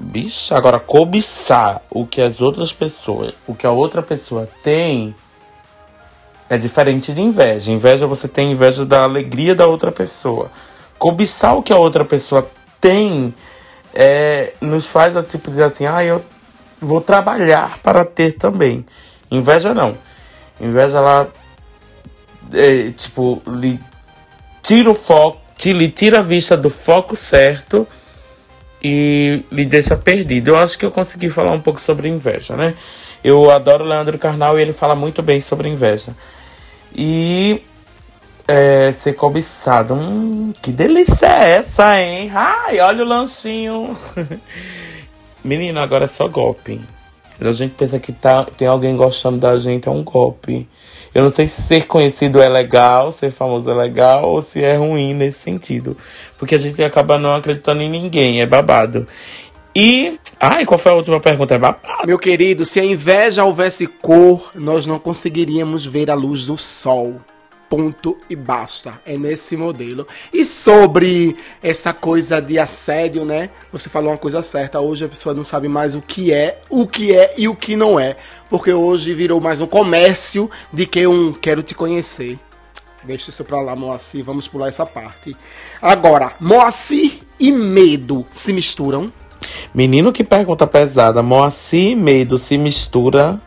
Bicho, 0.00 0.56
agora 0.56 0.80
cobiçar 0.80 1.80
o 1.88 2.04
que 2.04 2.20
as 2.20 2.40
outras 2.40 2.72
pessoas, 2.72 3.32
o 3.46 3.54
que 3.54 3.64
a 3.64 3.70
outra 3.70 4.02
pessoa 4.02 4.48
tem, 4.60 5.14
é 6.48 6.58
diferente 6.58 7.12
de 7.12 7.22
inveja. 7.22 7.70
Inveja 7.70 8.08
você 8.08 8.26
tem 8.26 8.50
inveja 8.50 8.84
da 8.84 9.04
alegria 9.04 9.54
da 9.54 9.68
outra 9.68 9.92
pessoa. 9.92 10.50
Cobiçar 10.98 11.56
o 11.56 11.62
que 11.62 11.72
a 11.72 11.78
outra 11.78 12.04
pessoa 12.04 12.50
tem 12.80 13.32
é, 13.94 14.52
nos 14.60 14.86
faz 14.86 15.14
tipo 15.30 15.48
dizer 15.48 15.64
assim, 15.64 15.86
ah, 15.86 16.04
eu 16.04 16.24
vou 16.80 17.00
trabalhar 17.00 17.78
para 17.78 18.04
ter 18.04 18.32
também. 18.32 18.84
Inveja 19.30 19.74
não. 19.74 19.96
Inveja 20.60 20.98
ela 20.98 21.28
é, 22.52 22.90
tipo 22.90 23.42
lhe 23.46 23.80
tira 24.62 24.90
o 24.90 24.94
foco, 24.94 25.40
lhe 25.64 25.88
tira 25.88 26.18
a 26.20 26.22
vista 26.22 26.56
do 26.56 26.68
foco 26.68 27.14
certo 27.16 27.86
e 28.82 29.44
lhe 29.50 29.64
deixa 29.64 29.96
perdido. 29.96 30.48
Eu 30.48 30.58
acho 30.58 30.78
que 30.78 30.84
eu 30.84 30.90
consegui 30.90 31.30
falar 31.30 31.52
um 31.52 31.60
pouco 31.60 31.80
sobre 31.80 32.08
inveja, 32.08 32.56
né? 32.56 32.74
Eu 33.22 33.50
adoro 33.50 33.84
Leandro 33.84 34.18
Carnal 34.18 34.58
e 34.58 34.62
ele 34.62 34.72
fala 34.72 34.96
muito 34.96 35.22
bem 35.22 35.40
sobre 35.40 35.68
inveja. 35.68 36.14
E 36.94 37.62
é, 38.50 38.92
ser 38.92 39.12
cobiçado. 39.12 39.94
Hum, 39.94 40.52
que 40.60 40.72
delícia 40.72 41.26
é 41.26 41.50
essa, 41.58 42.00
hein? 42.00 42.28
Ai, 42.34 42.80
olha 42.80 43.04
o 43.04 43.06
lanchinho. 43.06 43.96
Menino, 45.44 45.78
agora 45.78 46.06
é 46.06 46.08
só 46.08 46.26
golpe. 46.26 46.80
A 47.40 47.52
gente 47.52 47.74
pensa 47.74 47.98
que 48.00 48.12
tá, 48.12 48.44
tem 48.44 48.66
alguém 48.66 48.96
gostando 48.96 49.38
da 49.38 49.56
gente, 49.56 49.88
é 49.88 49.90
um 49.90 50.02
golpe. 50.02 50.68
Eu 51.14 51.22
não 51.22 51.30
sei 51.30 51.46
se 51.46 51.62
ser 51.62 51.86
conhecido 51.86 52.42
é 52.42 52.48
legal, 52.48 53.12
ser 53.12 53.30
famoso 53.30 53.70
é 53.70 53.74
legal, 53.74 54.28
ou 54.28 54.42
se 54.42 54.62
é 54.62 54.76
ruim 54.76 55.14
nesse 55.14 55.38
sentido. 55.38 55.96
Porque 56.36 56.56
a 56.56 56.58
gente 56.58 56.82
acaba 56.82 57.18
não 57.18 57.36
acreditando 57.36 57.82
em 57.82 57.88
ninguém, 57.88 58.42
é 58.42 58.46
babado. 58.46 59.06
E. 59.74 60.18
Ai, 60.40 60.66
qual 60.66 60.76
foi 60.76 60.90
a 60.90 60.96
última 60.96 61.20
pergunta? 61.20 61.54
É 61.54 61.58
babado. 61.58 62.06
Meu 62.06 62.18
querido, 62.18 62.64
se 62.64 62.80
a 62.80 62.84
inveja 62.84 63.44
houvesse 63.44 63.86
cor, 63.86 64.50
nós 64.56 64.86
não 64.86 64.98
conseguiríamos 64.98 65.86
ver 65.86 66.10
a 66.10 66.14
luz 66.14 66.46
do 66.46 66.58
sol 66.58 67.20
ponto 67.70 68.18
e 68.28 68.34
basta. 68.34 69.00
É 69.06 69.16
nesse 69.16 69.56
modelo. 69.56 70.06
E 70.32 70.44
sobre 70.44 71.36
essa 71.62 71.92
coisa 71.92 72.40
de 72.42 72.58
assédio, 72.58 73.24
né? 73.24 73.48
Você 73.72 73.88
falou 73.88 74.10
uma 74.10 74.18
coisa 74.18 74.42
certa. 74.42 74.80
Hoje 74.80 75.04
a 75.04 75.08
pessoa 75.08 75.32
não 75.32 75.44
sabe 75.44 75.68
mais 75.68 75.94
o 75.94 76.02
que 76.02 76.32
é, 76.32 76.60
o 76.68 76.84
que 76.86 77.14
é 77.14 77.32
e 77.38 77.46
o 77.46 77.54
que 77.54 77.76
não 77.76 77.98
é. 77.98 78.16
Porque 78.50 78.72
hoje 78.72 79.14
virou 79.14 79.40
mais 79.40 79.60
um 79.60 79.66
comércio 79.66 80.50
de 80.72 80.84
que 80.84 81.06
um 81.06 81.32
quero 81.32 81.62
te 81.62 81.72
conhecer. 81.72 82.38
Deixa 83.04 83.30
isso 83.30 83.44
pra 83.44 83.62
lá, 83.62 83.76
Moacir. 83.76 84.24
Vamos 84.24 84.48
pular 84.48 84.68
essa 84.68 84.84
parte. 84.84 85.36
Agora, 85.80 86.32
Moacir 86.40 87.20
e 87.38 87.52
medo 87.52 88.26
se 88.32 88.52
misturam? 88.52 89.12
Menino 89.72 90.12
que 90.12 90.24
pergunta 90.24 90.66
pesada. 90.66 91.22
Moacir 91.22 91.92
e 91.92 91.94
medo 91.94 92.36
se 92.36 92.58
mistura. 92.58 93.40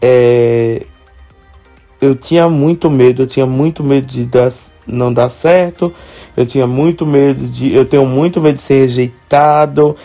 É, 0.00 0.86
eu 2.00 2.14
tinha 2.14 2.48
muito 2.48 2.90
medo, 2.90 3.22
eu 3.22 3.26
tinha 3.26 3.46
muito 3.46 3.82
medo 3.82 4.06
de 4.06 4.24
dar, 4.24 4.52
não 4.86 5.12
dar 5.12 5.28
certo, 5.28 5.92
eu 6.36 6.44
tinha 6.44 6.66
muito 6.66 7.06
medo 7.06 7.46
de. 7.46 7.74
Eu 7.74 7.84
tenho 7.84 8.06
muito 8.06 8.40
medo 8.40 8.56
de 8.56 8.62
ser 8.62 8.80
rejeitado. 8.82 9.96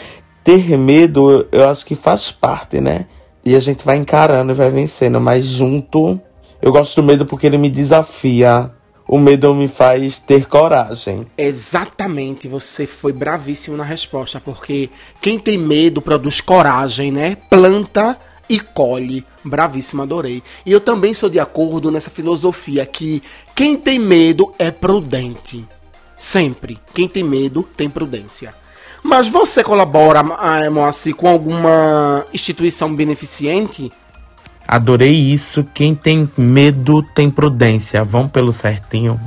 Ter 0.43 0.75
medo, 0.75 1.47
eu 1.51 1.69
acho 1.69 1.85
que 1.85 1.93
faz 1.93 2.31
parte, 2.31 2.81
né? 2.81 3.05
E 3.45 3.55
a 3.55 3.59
gente 3.59 3.85
vai 3.85 3.97
encarando 3.97 4.51
e 4.51 4.55
vai 4.55 4.71
vencendo, 4.71 5.19
mas 5.19 5.45
junto. 5.45 6.19
Eu 6.61 6.71
gosto 6.71 7.01
do 7.01 7.05
medo 7.05 7.25
porque 7.25 7.45
ele 7.45 7.57
me 7.57 7.69
desafia. 7.69 8.71
O 9.07 9.17
medo 9.17 9.53
me 9.53 9.67
faz 9.67 10.19
ter 10.19 10.45
coragem. 10.45 11.27
Exatamente, 11.37 12.47
você 12.47 12.87
foi 12.87 13.11
bravíssimo 13.11 13.75
na 13.75 13.83
resposta, 13.83 14.39
porque 14.39 14.89
quem 15.19 15.37
tem 15.37 15.57
medo 15.57 16.01
produz 16.01 16.39
coragem, 16.39 17.11
né? 17.11 17.35
Planta 17.49 18.17
e 18.49 18.59
colhe. 18.59 19.25
Bravíssimo, 19.43 20.01
adorei. 20.01 20.43
E 20.65 20.71
eu 20.71 20.79
também 20.79 21.13
sou 21.13 21.29
de 21.29 21.39
acordo 21.39 21.89
nessa 21.89 22.09
filosofia 22.09 22.85
que 22.85 23.23
quem 23.55 23.75
tem 23.77 23.99
medo 23.99 24.53
é 24.59 24.71
prudente. 24.71 25.65
Sempre. 26.15 26.79
Quem 26.93 27.07
tem 27.07 27.23
medo 27.23 27.67
tem 27.75 27.89
prudência. 27.89 28.53
Mas 29.03 29.27
você 29.27 29.63
colabora, 29.63 30.19
ah, 30.19 30.69
Moacir, 30.69 31.15
com 31.15 31.27
alguma 31.27 32.25
instituição 32.33 32.93
beneficente? 32.95 33.91
Adorei 34.67 35.11
isso. 35.11 35.65
Quem 35.73 35.95
tem 35.95 36.29
medo 36.37 37.01
tem 37.15 37.29
prudência. 37.29 38.03
Vão 38.03 38.29
pelo 38.29 38.53
certinho. 38.53 39.19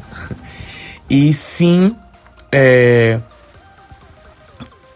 E 1.10 1.34
sim, 1.34 1.94
é, 2.50 3.18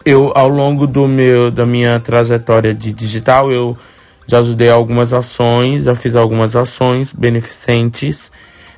eu 0.05 0.31
ao 0.33 0.47
longo 0.47 0.87
do 0.87 1.07
meu 1.07 1.51
da 1.51 1.65
minha 1.65 1.99
trajetória 1.99 2.73
de 2.73 2.91
digital 2.91 3.51
eu 3.51 3.77
já 4.29 4.39
ajudei 4.39 4.69
algumas 4.69 5.11
ações, 5.11 5.85
já 5.85 5.95
fiz 5.95 6.15
algumas 6.15 6.55
ações 6.55 7.11
beneficentes. 7.11 8.31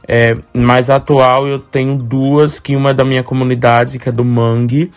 É, 0.08 0.38
mais 0.54 0.90
atual 0.90 1.46
eu 1.46 1.60
tenho 1.60 1.98
duas, 1.98 2.58
que 2.58 2.76
uma 2.76 2.92
é 2.92 2.94
da 2.94 3.04
minha 3.04 3.22
comunidade, 3.22 4.00
que 4.00 4.08
é 4.08 4.12
do 4.14 4.24
Mangue. 4.24 4.92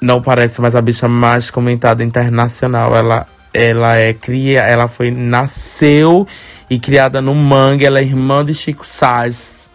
Não 0.00 0.22
parece, 0.22 0.60
mas 0.62 0.74
a 0.74 0.80
bicha 0.80 1.06
mais 1.06 1.50
comentada 1.50 2.02
internacional. 2.02 2.96
Ela 2.96 3.26
ela 3.52 3.96
é 3.96 4.14
cria, 4.14 4.62
ela 4.62 4.88
foi 4.88 5.10
nasceu 5.10 6.26
e 6.70 6.78
criada 6.78 7.20
no 7.20 7.34
Mangue, 7.34 7.84
ela 7.84 7.98
é 7.98 8.02
irmã 8.02 8.42
de 8.42 8.54
Chico 8.54 8.86
Sainz. 8.86 9.70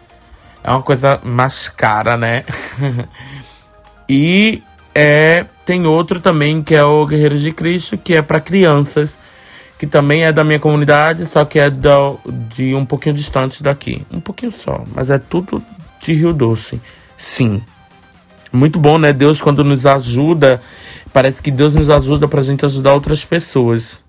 É 0.64 0.70
uma 0.70 0.82
coisa 0.82 1.20
mais 1.22 1.68
cara, 1.68 2.16
né? 2.16 2.42
e 4.10 4.60
é, 4.92 5.46
tem 5.64 5.86
outro 5.86 6.20
também 6.20 6.60
que 6.60 6.74
é 6.74 6.82
o 6.82 7.06
Guerreiro 7.06 7.38
de 7.38 7.52
Cristo, 7.52 7.96
que 7.96 8.14
é 8.14 8.22
para 8.22 8.40
crianças, 8.40 9.16
que 9.78 9.86
também 9.86 10.24
é 10.24 10.32
da 10.32 10.42
minha 10.42 10.58
comunidade, 10.58 11.24
só 11.24 11.44
que 11.44 11.58
é 11.58 11.70
da, 11.70 12.14
de 12.26 12.74
um 12.74 12.84
pouquinho 12.84 13.14
distante 13.14 13.62
daqui. 13.62 14.02
Um 14.10 14.20
pouquinho 14.20 14.50
só, 14.52 14.84
mas 14.92 15.08
é 15.08 15.18
tudo 15.18 15.62
de 16.02 16.12
Rio 16.12 16.32
Doce. 16.32 16.80
Sim. 17.16 17.62
Muito 18.52 18.78
bom, 18.78 18.98
né? 18.98 19.12
Deus, 19.12 19.40
quando 19.40 19.62
nos 19.62 19.86
ajuda, 19.86 20.60
parece 21.12 21.40
que 21.40 21.50
Deus 21.50 21.74
nos 21.74 21.88
ajuda 21.90 22.26
pra 22.26 22.42
gente 22.42 22.64
ajudar 22.64 22.94
outras 22.94 23.24
pessoas. 23.24 24.02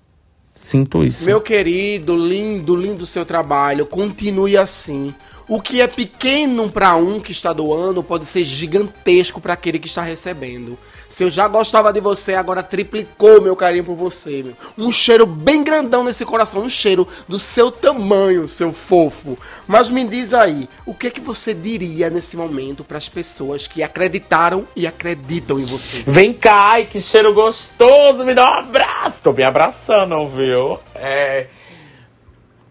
Sinto 0.54 1.04
isso. 1.04 1.24
Meu 1.24 1.40
querido, 1.40 2.16
lindo, 2.16 2.74
lindo 2.74 3.06
seu 3.06 3.24
trabalho. 3.24 3.86
Continue 3.86 4.56
assim. 4.56 5.14
O 5.48 5.60
que 5.60 5.80
é 5.80 5.86
pequeno 5.86 6.70
para 6.70 6.94
um 6.94 7.18
que 7.18 7.32
está 7.32 7.52
doando 7.52 8.02
pode 8.02 8.24
ser 8.24 8.44
gigantesco 8.44 9.40
para 9.40 9.54
aquele 9.54 9.78
que 9.78 9.88
está 9.88 10.02
recebendo. 10.02 10.78
Se 11.10 11.24
eu 11.24 11.28
já 11.28 11.48
gostava 11.48 11.92
de 11.92 12.00
você, 12.00 12.34
agora 12.34 12.62
triplicou 12.62 13.42
meu 13.42 13.56
carinho 13.56 13.84
por 13.84 13.96
você. 13.96 14.44
Meu. 14.44 14.54
Um 14.78 14.92
cheiro 14.92 15.26
bem 15.26 15.64
grandão 15.64 16.04
nesse 16.04 16.24
coração, 16.24 16.62
um 16.62 16.70
cheiro 16.70 17.06
do 17.26 17.36
seu 17.36 17.70
tamanho, 17.70 18.46
seu 18.46 18.72
fofo. 18.72 19.36
Mas 19.66 19.90
me 19.90 20.06
diz 20.06 20.32
aí, 20.32 20.68
o 20.86 20.94
que 20.94 21.08
é 21.08 21.10
que 21.10 21.20
você 21.20 21.52
diria 21.52 22.08
nesse 22.08 22.36
momento 22.36 22.84
para 22.84 22.96
as 22.96 23.08
pessoas 23.08 23.66
que 23.66 23.82
acreditaram 23.82 24.68
e 24.76 24.86
acreditam 24.86 25.58
em 25.58 25.64
você? 25.64 26.04
Vem 26.06 26.32
cá, 26.32 26.70
ai, 26.70 26.84
que 26.84 27.00
cheiro 27.00 27.34
gostoso, 27.34 28.24
me 28.24 28.32
dá 28.32 28.48
um 28.48 28.54
abraço. 28.60 29.18
Tô 29.20 29.32
me 29.32 29.42
abraçando, 29.42 30.28
viu? 30.28 30.78
É 30.94 31.48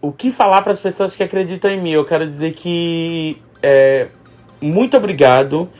o 0.00 0.10
que 0.10 0.32
falar 0.32 0.62
para 0.62 0.72
as 0.72 0.80
pessoas 0.80 1.14
que 1.14 1.22
acreditam 1.22 1.70
em 1.70 1.80
mim? 1.80 1.90
Eu 1.90 2.06
quero 2.06 2.24
dizer 2.24 2.54
que 2.54 3.40
é, 3.62 4.08
muito 4.60 4.96
obrigado, 4.96 5.70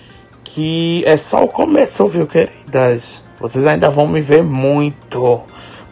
que 0.54 1.04
é 1.06 1.16
só 1.16 1.44
o 1.44 1.48
começo, 1.48 2.06
viu, 2.06 2.26
queridas? 2.26 3.24
Vocês 3.38 3.64
ainda 3.66 3.88
vão 3.88 4.08
me 4.08 4.20
ver 4.20 4.42
muito, 4.42 5.42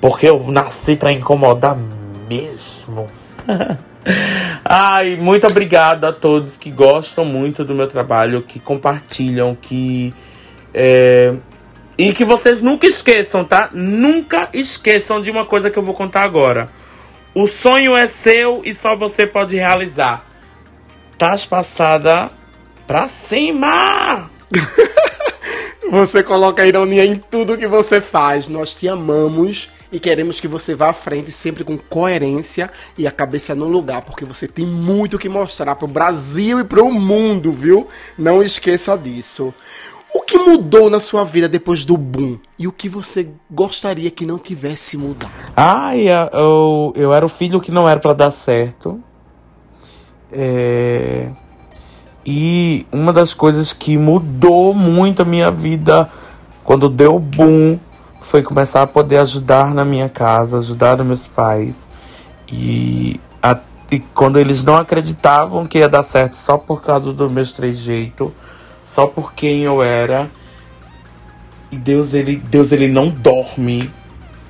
porque 0.01 0.29
eu 0.29 0.43
nasci 0.51 0.97
para 0.97 1.13
incomodar 1.13 1.77
mesmo. 2.29 3.09
Ai, 4.65 5.17
muito 5.17 5.47
obrigado 5.47 6.05
a 6.05 6.13
todos 6.13 6.57
que 6.57 6.71
gostam 6.71 7.25
muito 7.25 7.65
do 7.65 7.75
meu 7.75 7.87
trabalho, 7.87 8.43
que 8.43 8.59
compartilham, 8.59 9.57
que 9.61 10.13
é, 10.75 11.35
e 11.97 12.13
que 12.13 12.25
vocês 12.25 12.61
nunca 12.61 12.87
esqueçam, 12.87 13.45
tá? 13.45 13.71
Nunca 13.73 14.49
esqueçam 14.53 15.21
de 15.21 15.31
uma 15.31 15.47
coisa 15.47 15.71
que 15.71 15.79
eu 15.79 15.83
vou 15.83 15.95
contar 15.95 16.23
agora. 16.23 16.69
O 17.35 17.47
sonho 17.47 17.97
é 17.97 18.09
seu 18.09 18.63
e 18.65 18.75
só 18.75 18.97
você 18.97 19.27
pode 19.27 19.57
realizar. 19.57 20.25
Tás 21.17 21.47
passada 21.47 22.31
pra 22.87 23.09
cima! 23.09 24.38
Você 25.91 26.23
coloca 26.23 26.67
ironia 26.67 27.03
em 27.03 27.17
tudo 27.17 27.57
que 27.57 27.67
você 27.67 27.99
faz. 27.99 28.47
Nós 28.47 28.75
te 28.75 28.87
amamos 28.87 29.71
e 29.91 29.99
queremos 29.99 30.39
que 30.39 30.47
você 30.47 30.75
vá 30.75 30.91
à 30.91 30.93
frente 30.93 31.33
sempre 31.33 31.65
com 31.65 31.79
coerência 31.79 32.71
e 32.97 33.07
a 33.07 33.11
cabeça 33.11 33.55
no 33.55 33.67
lugar, 33.67 34.03
porque 34.03 34.23
você 34.23 34.47
tem 34.47 34.67
muito 34.67 35.19
que 35.19 35.31
mostrar 35.31 35.77
pro 35.77 35.89
Brasil 35.89 36.61
e 36.61 36.65
pro 36.65 36.93
mundo, 36.93 37.51
viu? 37.53 37.89
Não 38.19 38.43
esqueça 38.43 38.99
disso. 38.99 39.55
O 40.15 40.21
que 40.21 40.37
mudou 40.37 40.91
na 40.91 41.01
sua 41.01 41.25
vida 41.25 41.49
depois 41.49 41.87
do 41.87 41.97
boom? 41.97 42.39
E 42.59 42.69
o 42.69 42.73
que 42.73 42.89
você 42.89 43.29
gostaria 43.51 44.11
que 44.11 44.27
não 44.27 44.39
tivesse 44.39 44.99
mudado? 44.99 45.33
Ai, 45.57 46.07
eu, 46.09 46.93
eu 46.95 47.15
era 47.15 47.25
o 47.25 47.31
filho 47.31 47.63
que 47.63 47.71
não 47.71 47.89
era 47.89 47.99
para 47.99 48.13
dar 48.13 48.31
certo. 48.31 49.03
É... 50.31 51.33
E 52.31 52.87
uma 52.93 53.11
das 53.11 53.33
coisas 53.33 53.73
que 53.73 53.97
mudou 53.97 54.75
muito 54.75 55.23
a 55.23 55.25
minha 55.25 55.51
vida 55.51 56.11
quando 56.63 56.87
deu 56.87 57.19
boom 57.19 57.79
foi 58.21 58.43
começar 58.43 58.83
a 58.83 58.87
poder 58.87 59.17
ajudar 59.17 59.73
na 59.73 59.83
minha 59.83 60.11
casa, 60.11 60.59
ajudar 60.59 61.03
meus 61.03 61.23
pais. 61.23 61.89
E, 62.47 63.19
a, 63.43 63.59
e 63.91 63.99
quando 63.99 64.39
eles 64.39 64.63
não 64.63 64.77
acreditavam 64.77 65.67
que 65.67 65.79
ia 65.79 65.89
dar 65.89 66.03
certo 66.03 66.37
só 66.45 66.59
por 66.59 66.83
causa 66.83 67.15
do 67.15 67.31
meu 67.31 67.51
trejeito 67.51 68.31
só 68.95 69.07
por 69.07 69.33
quem 69.33 69.63
eu 69.63 69.83
era. 69.83 70.31
E 71.73 71.79
Deus 71.79 72.13
ele, 72.13 72.37
Deus 72.37 72.73
ele 72.73 72.89
não 72.89 73.09
dorme, 73.09 73.91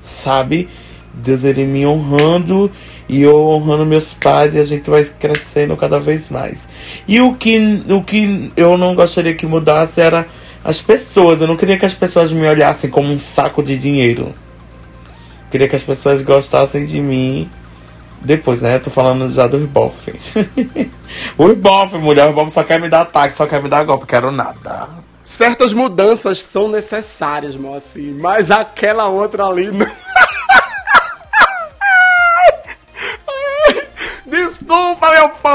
sabe? 0.03 0.69
Deus 1.15 1.45
ele 1.45 1.65
me 1.65 1.87
honrando 1.87 2.73
e 3.09 3.23
eu 3.23 3.37
honrando 3.37 3.87
meus 3.87 4.13
pais 4.15 4.55
e 4.55 4.59
a 4.59 4.65
gente 4.65 4.91
vai 4.91 5.05
crescendo 5.05 5.77
cada 5.77 5.99
vez 5.99 6.29
mais. 6.29 6.69
E 7.07 7.21
o 7.21 7.35
que, 7.35 7.83
o 7.89 8.03
que 8.03 8.53
eu 8.57 8.77
não 8.77 8.95
gostaria 8.95 9.35
que 9.35 9.47
mudasse 9.47 10.01
era 10.01 10.27
as 10.65 10.81
pessoas. 10.81 11.41
Eu 11.41 11.47
não 11.47 11.57
queria 11.57 11.79
que 11.79 11.87
as 11.87 11.95
pessoas 11.95 12.33
me 12.33 12.47
olhassem 12.47 12.91
como 12.91 13.09
um 13.09 13.19
saco 13.19 13.63
de 13.63 13.79
dinheiro. 13.79 14.27
Eu 14.27 15.51
queria 15.51 15.69
que 15.69 15.77
as 15.77 15.83
pessoas 15.83 16.21
gostassem 16.21 16.85
de 16.85 17.01
mim 17.01 17.51
depois, 18.21 18.61
né? 18.61 18.77
Eu 18.77 18.81
tô 18.81 18.91
falando 18.91 19.31
já 19.31 19.47
do 19.47 19.57
Riboff. 19.57 20.13
o 21.39 21.47
Riboff, 21.47 21.97
mulher, 21.97 22.27
o 22.27 22.29
Riboff 22.29 22.51
só 22.51 22.63
quer 22.63 22.81
me 22.81 22.89
dar 22.89 23.03
ataque, 23.03 23.35
só 23.35 23.47
quer 23.47 23.63
me 23.63 23.69
dar 23.69 23.85
golpe, 23.85 24.07
quero 24.07 24.31
nada. 24.31 24.89
Certas 25.23 25.73
mudanças 25.73 26.41
são 26.41 26.69
necessárias, 26.69 27.55
Moacir, 27.55 28.15
mas 28.19 28.51
aquela 28.51 29.09
outra 29.09 29.45
ali 29.45 29.71
não. 29.71 29.87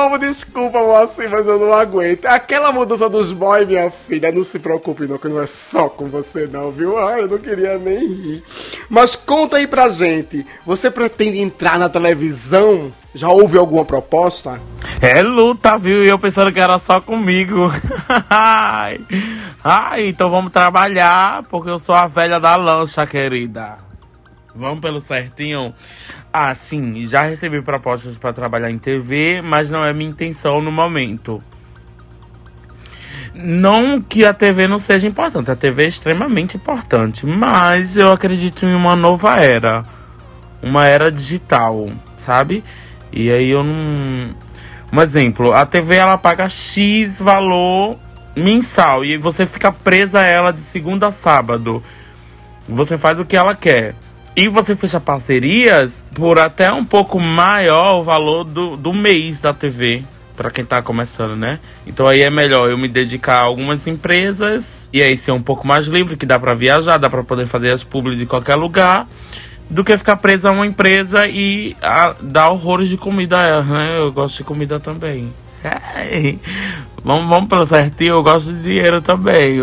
Povo, 0.03 0.17
desculpa, 0.17 0.79
Moacir, 0.79 1.29
mas 1.29 1.47
eu 1.47 1.57
não 1.57 1.73
aguento. 1.73 2.25
Aquela 2.25 2.73
mudança 2.73 3.07
dos 3.07 3.31
boys, 3.31 3.65
minha 3.65 3.89
filha, 3.89 4.33
não 4.33 4.43
se 4.43 4.59
preocupe 4.59 5.07
não, 5.07 5.17
que 5.17 5.29
não 5.29 5.41
é 5.41 5.47
só 5.47 5.87
com 5.87 6.09
você 6.09 6.45
não, 6.45 6.71
viu? 6.71 6.99
Ai, 6.99 7.21
eu 7.21 7.29
não 7.29 7.37
queria 7.37 7.77
nem 7.77 8.05
rir. 8.05 8.43
Mas 8.89 9.15
conta 9.15 9.55
aí 9.55 9.65
pra 9.65 9.87
gente, 9.87 10.45
você 10.65 10.91
pretende 10.91 11.39
entrar 11.39 11.79
na 11.79 11.87
televisão? 11.87 12.91
Já 13.15 13.29
houve 13.29 13.57
alguma 13.57 13.85
proposta? 13.85 14.59
É 15.01 15.21
luta, 15.21 15.77
viu? 15.77 16.03
E 16.03 16.09
eu 16.09 16.19
pensando 16.19 16.51
que 16.51 16.59
era 16.59 16.77
só 16.79 16.99
comigo. 16.99 17.71
Ai, 18.29 20.07
então 20.07 20.29
vamos 20.29 20.51
trabalhar, 20.51 21.43
porque 21.43 21.69
eu 21.69 21.79
sou 21.79 21.95
a 21.95 22.07
velha 22.07 22.41
da 22.41 22.57
lancha, 22.57 23.07
querida. 23.07 23.92
Vamos 24.55 24.81
pelo 24.81 25.01
certinho? 25.01 25.73
Ah, 26.31 26.53
sim, 26.53 27.07
já 27.07 27.23
recebi 27.23 27.61
propostas 27.61 28.17
para 28.17 28.33
trabalhar 28.33 28.69
em 28.69 28.77
TV, 28.77 29.41
mas 29.41 29.69
não 29.69 29.83
é 29.83 29.91
minha 29.91 30.09
intenção 30.09 30.61
no 30.61 30.71
momento. 30.71 31.43
Não 33.33 33.99
que 33.99 34.23
a 34.23 34.33
TV 34.33 34.67
não 34.67 34.79
seja 34.79 35.07
importante, 35.07 35.49
a 35.49 35.55
TV 35.55 35.85
é 35.85 35.87
extremamente 35.87 36.55
importante, 36.55 37.25
mas 37.25 37.97
eu 37.97 38.11
acredito 38.11 38.63
em 38.63 38.75
uma 38.75 38.95
nova 38.95 39.37
era, 39.37 39.83
uma 40.61 40.85
era 40.85 41.11
digital, 41.11 41.89
sabe? 42.23 42.63
E 43.11 43.31
aí 43.31 43.49
eu 43.49 43.63
não. 43.63 44.35
Um 44.91 45.01
exemplo, 45.01 45.51
a 45.51 45.65
TV 45.65 45.95
ela 45.95 46.15
paga 46.15 46.47
X 46.47 47.19
valor 47.19 47.97
mensal 48.35 49.03
e 49.03 49.17
você 49.17 49.47
fica 49.47 49.71
presa 49.71 50.19
a 50.19 50.23
ela 50.23 50.53
de 50.53 50.59
segunda 50.59 51.07
a 51.07 51.11
sábado. 51.11 51.83
Você 52.69 52.99
faz 52.99 53.19
o 53.19 53.25
que 53.25 53.35
ela 53.35 53.55
quer. 53.55 53.95
E 54.35 54.47
você 54.47 54.75
fecha 54.75 54.99
parcerias 54.99 55.91
por 56.15 56.39
até 56.39 56.71
um 56.71 56.83
pouco 56.83 57.19
maior 57.19 57.99
o 57.99 58.03
valor 58.03 58.43
do, 58.43 58.75
do 58.75 58.91
mês 58.91 59.39
da 59.39 59.53
TV. 59.53 60.03
Pra 60.35 60.49
quem 60.49 60.65
tá 60.65 60.81
começando, 60.81 61.35
né? 61.35 61.59
Então 61.85 62.07
aí 62.07 62.21
é 62.21 62.29
melhor 62.31 62.67
eu 62.67 62.75
me 62.75 62.87
dedicar 62.87 63.35
a 63.35 63.43
algumas 63.43 63.85
empresas 63.85 64.89
e 64.91 65.03
aí 65.03 65.15
ser 65.15 65.31
um 65.31 65.41
pouco 65.41 65.67
mais 65.67 65.85
livre, 65.85 66.17
que 66.17 66.25
dá 66.25 66.39
pra 66.39 66.55
viajar, 66.55 66.97
dá 66.97 67.07
pra 67.07 67.23
poder 67.23 67.45
fazer 67.45 67.69
as 67.69 67.83
publi 67.83 68.15
de 68.15 68.25
qualquer 68.25 68.55
lugar, 68.55 69.07
do 69.69 69.83
que 69.83 69.95
ficar 69.95 70.15
preso 70.15 70.47
a 70.47 70.51
uma 70.51 70.65
empresa 70.65 71.27
e 71.27 71.77
a, 71.83 72.15
dar 72.19 72.49
horrores 72.49 72.89
de 72.89 72.97
comida 72.97 73.39
a 73.39 73.43
ela, 73.43 73.63
né? 73.63 73.99
Eu 73.99 74.11
gosto 74.11 74.37
de 74.37 74.43
comida 74.43 74.79
também. 74.79 75.31
Ai, 75.63 76.39
vamos, 77.03 77.27
vamos 77.29 77.49
pelo 77.49 77.65
certinho, 77.65 78.15
eu 78.15 78.23
gosto 78.23 78.51
de 78.51 78.61
dinheiro 78.61 79.01
também. 79.01 79.59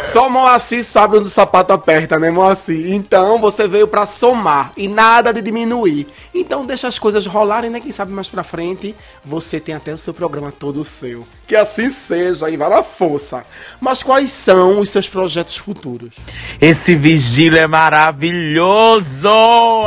Só 0.00 0.30
Moacir 0.30 0.82
sabe 0.82 1.18
onde 1.18 1.28
o 1.28 1.30
sapato 1.30 1.72
aperta, 1.72 2.18
né, 2.18 2.30
Moacir? 2.30 2.92
Então 2.92 3.38
você 3.38 3.68
veio 3.68 3.86
pra 3.86 4.06
somar 4.06 4.72
e 4.76 4.88
nada 4.88 5.32
de 5.32 5.42
diminuir. 5.42 6.06
Então 6.34 6.64
deixa 6.64 6.88
as 6.88 6.98
coisas 6.98 7.26
rolarem, 7.26 7.70
né? 7.70 7.80
Quem 7.80 7.92
sabe 7.92 8.10
mais 8.10 8.30
pra 8.30 8.42
frente 8.42 8.94
você 9.24 9.60
tem 9.60 9.74
até 9.74 9.92
o 9.92 9.98
seu 9.98 10.14
programa 10.14 10.50
todo 10.50 10.84
seu. 10.84 11.26
Que 11.46 11.54
assim 11.54 11.90
seja 11.90 12.48
e 12.48 12.56
vá 12.56 12.68
na 12.70 12.82
força. 12.82 13.44
Mas 13.78 14.02
quais 14.02 14.30
são 14.32 14.80
os 14.80 14.88
seus 14.88 15.08
projetos 15.08 15.58
futuros? 15.58 16.16
Esse 16.60 16.94
vigílio 16.94 17.58
é 17.58 17.66
maravilhoso! 17.66 19.28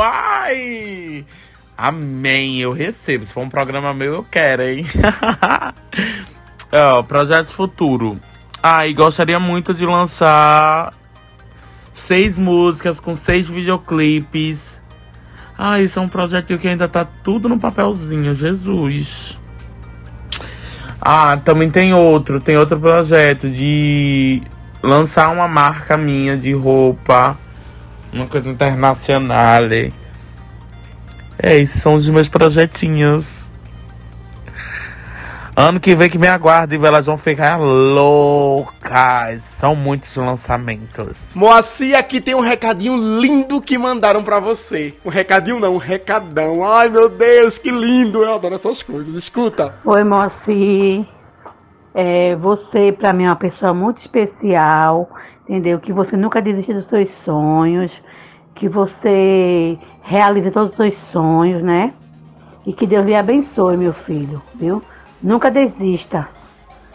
Ai! 0.00 1.24
Amém, 1.76 2.60
eu 2.60 2.72
recebo. 2.72 3.26
Se 3.26 3.32
for 3.32 3.42
um 3.42 3.50
programa 3.50 3.92
meu, 3.92 4.14
eu 4.14 4.26
quero, 4.30 4.62
hein? 4.62 4.86
Ó, 6.72 7.02
projetos 7.02 7.52
futuro. 7.52 8.18
Ah, 8.62 8.86
e 8.86 8.94
gostaria 8.94 9.38
muito 9.38 9.74
de 9.74 9.84
lançar 9.84 10.94
seis 11.92 12.36
músicas 12.36 12.98
com 13.00 13.16
seis 13.16 13.46
videoclipes. 13.46 14.80
Ah, 15.56 15.80
isso 15.80 15.98
é 15.98 16.02
um 16.02 16.08
projeto 16.08 16.58
que 16.58 16.68
ainda 16.68 16.88
tá 16.88 17.04
tudo 17.04 17.48
no 17.48 17.58
papelzinho, 17.58 18.34
Jesus. 18.34 19.38
Ah, 21.00 21.36
também 21.36 21.70
tem 21.70 21.92
outro, 21.92 22.40
tem 22.40 22.56
outro 22.56 22.80
projeto 22.80 23.50
de 23.50 24.40
lançar 24.82 25.28
uma 25.30 25.46
marca 25.46 25.96
minha 25.96 26.36
de 26.36 26.52
roupa, 26.54 27.36
uma 28.12 28.26
coisa 28.26 28.48
internacional. 28.48 29.62
É, 31.38 31.56
esses 31.56 31.82
são 31.82 31.94
os 31.94 32.08
meus 32.08 32.28
projetinhos. 32.28 33.44
Ano 35.56 35.78
que 35.78 35.94
vem 35.94 36.10
que 36.10 36.18
me 36.18 36.26
aguarde, 36.26 36.74
elas 36.84 37.06
vão 37.06 37.16
ficar 37.16 37.56
loucas. 37.56 39.40
São 39.40 39.76
muitos 39.76 40.16
lançamentos. 40.16 41.32
Moacir, 41.36 41.96
aqui 41.96 42.20
tem 42.20 42.34
um 42.34 42.40
recadinho 42.40 42.96
lindo 42.96 43.60
que 43.60 43.78
mandaram 43.78 44.24
pra 44.24 44.40
você. 44.40 44.94
Um 45.04 45.10
recadinho 45.10 45.60
não, 45.60 45.74
um 45.74 45.78
recadão. 45.78 46.64
Ai, 46.64 46.88
meu 46.88 47.08
Deus, 47.08 47.56
que 47.56 47.70
lindo. 47.70 48.24
Eu 48.24 48.34
adoro 48.34 48.56
essas 48.56 48.82
coisas. 48.82 49.14
Escuta. 49.14 49.76
Oi, 49.84 50.02
Moacir. 50.02 51.06
É, 51.94 52.34
você, 52.34 52.90
pra 52.90 53.12
mim, 53.12 53.22
é 53.22 53.28
uma 53.28 53.36
pessoa 53.36 53.72
muito 53.72 53.98
especial, 53.98 55.08
entendeu? 55.48 55.78
Que 55.78 55.92
você 55.92 56.16
nunca 56.16 56.42
desiste 56.42 56.74
dos 56.74 56.88
seus 56.88 57.12
sonhos, 57.24 58.02
que 58.54 58.68
você 58.68 59.76
realize 60.02 60.50
todos 60.50 60.70
os 60.70 60.76
seus 60.76 60.96
sonhos, 61.10 61.62
né? 61.62 61.92
E 62.66 62.72
que 62.72 62.86
Deus 62.86 63.04
lhe 63.04 63.14
abençoe, 63.14 63.76
meu 63.76 63.92
filho, 63.92 64.40
viu? 64.54 64.82
Nunca 65.22 65.50
desista. 65.50 66.28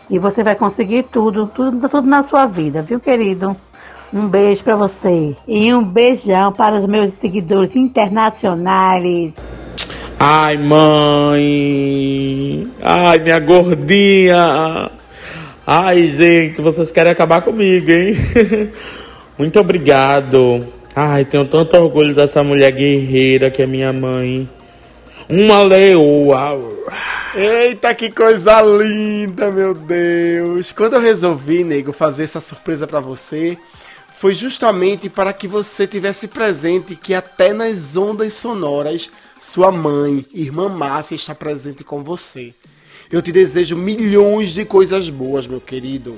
E 0.10 0.18
você 0.18 0.44
vai 0.44 0.56
conseguir 0.56 1.04
tudo, 1.04 1.46
tudo, 1.48 1.88
tudo 1.88 2.08
na 2.08 2.24
sua 2.24 2.48
vida, 2.48 2.82
viu, 2.82 3.00
querido? 3.00 3.56
Um 4.12 4.28
beijo 4.28 4.64
pra 4.64 4.76
você. 4.76 5.36
E 5.48 5.72
um 5.72 5.84
beijão 5.84 6.52
para 6.52 6.76
os 6.78 6.86
meus 6.88 7.14
seguidores 7.14 7.76
internacionais. 7.76 9.36
Ai, 10.20 10.58
mãe. 10.58 11.48
Ai, 12.82 13.20
minha 13.20 13.40
gordinha. 13.40 14.90
Ai, 15.66 16.08
gente, 16.08 16.60
vocês 16.62 16.90
querem 16.90 17.12
acabar 17.12 17.44
comigo, 17.44 17.92
hein? 17.92 18.16
Muito 19.38 19.60
obrigado. 19.60 20.79
Ai, 20.96 21.24
tenho 21.26 21.48
tanto 21.48 21.78
orgulho 21.78 22.16
dessa 22.16 22.44
mulher 22.44 22.72
guerreira 22.72 23.52
que 23.52 23.62
é 23.62 23.68
minha 23.68 23.94
mãe. 23.94 24.50
Uma 25.30 25.64
leoa. 25.64 26.60
Eita, 27.36 27.94
que 27.94 28.10
coisa 28.10 28.62
linda, 28.62 29.52
meu 29.52 29.74
Deus. 29.76 30.72
Quando 30.72 30.94
eu 30.96 31.00
resolvi, 31.00 31.64
nego, 31.64 31.94
fazer 31.94 32.24
essa 32.24 32.40
surpresa 32.40 32.88
pra 32.88 33.00
você, 33.00 33.56
foi 34.12 34.34
justamente 34.34 35.08
para 35.08 35.32
que 35.32 35.48
você 35.48 35.86
tivesse 35.86 36.28
presente 36.28 36.96
que 36.96 37.14
até 37.14 37.54
nas 37.54 37.96
ondas 37.96 38.34
sonoras, 38.34 39.10
sua 39.40 39.72
mãe, 39.72 40.26
irmã 40.34 40.68
Márcia, 40.68 41.16
está 41.16 41.36
presente 41.36 41.84
com 41.84 42.04
você. 42.04 42.54
Eu 43.12 43.22
te 43.22 43.32
desejo 43.32 43.78
milhões 43.78 44.50
de 44.50 44.66
coisas 44.66 45.10
boas, 45.10 45.46
meu 45.46 45.62
querido. 45.62 46.18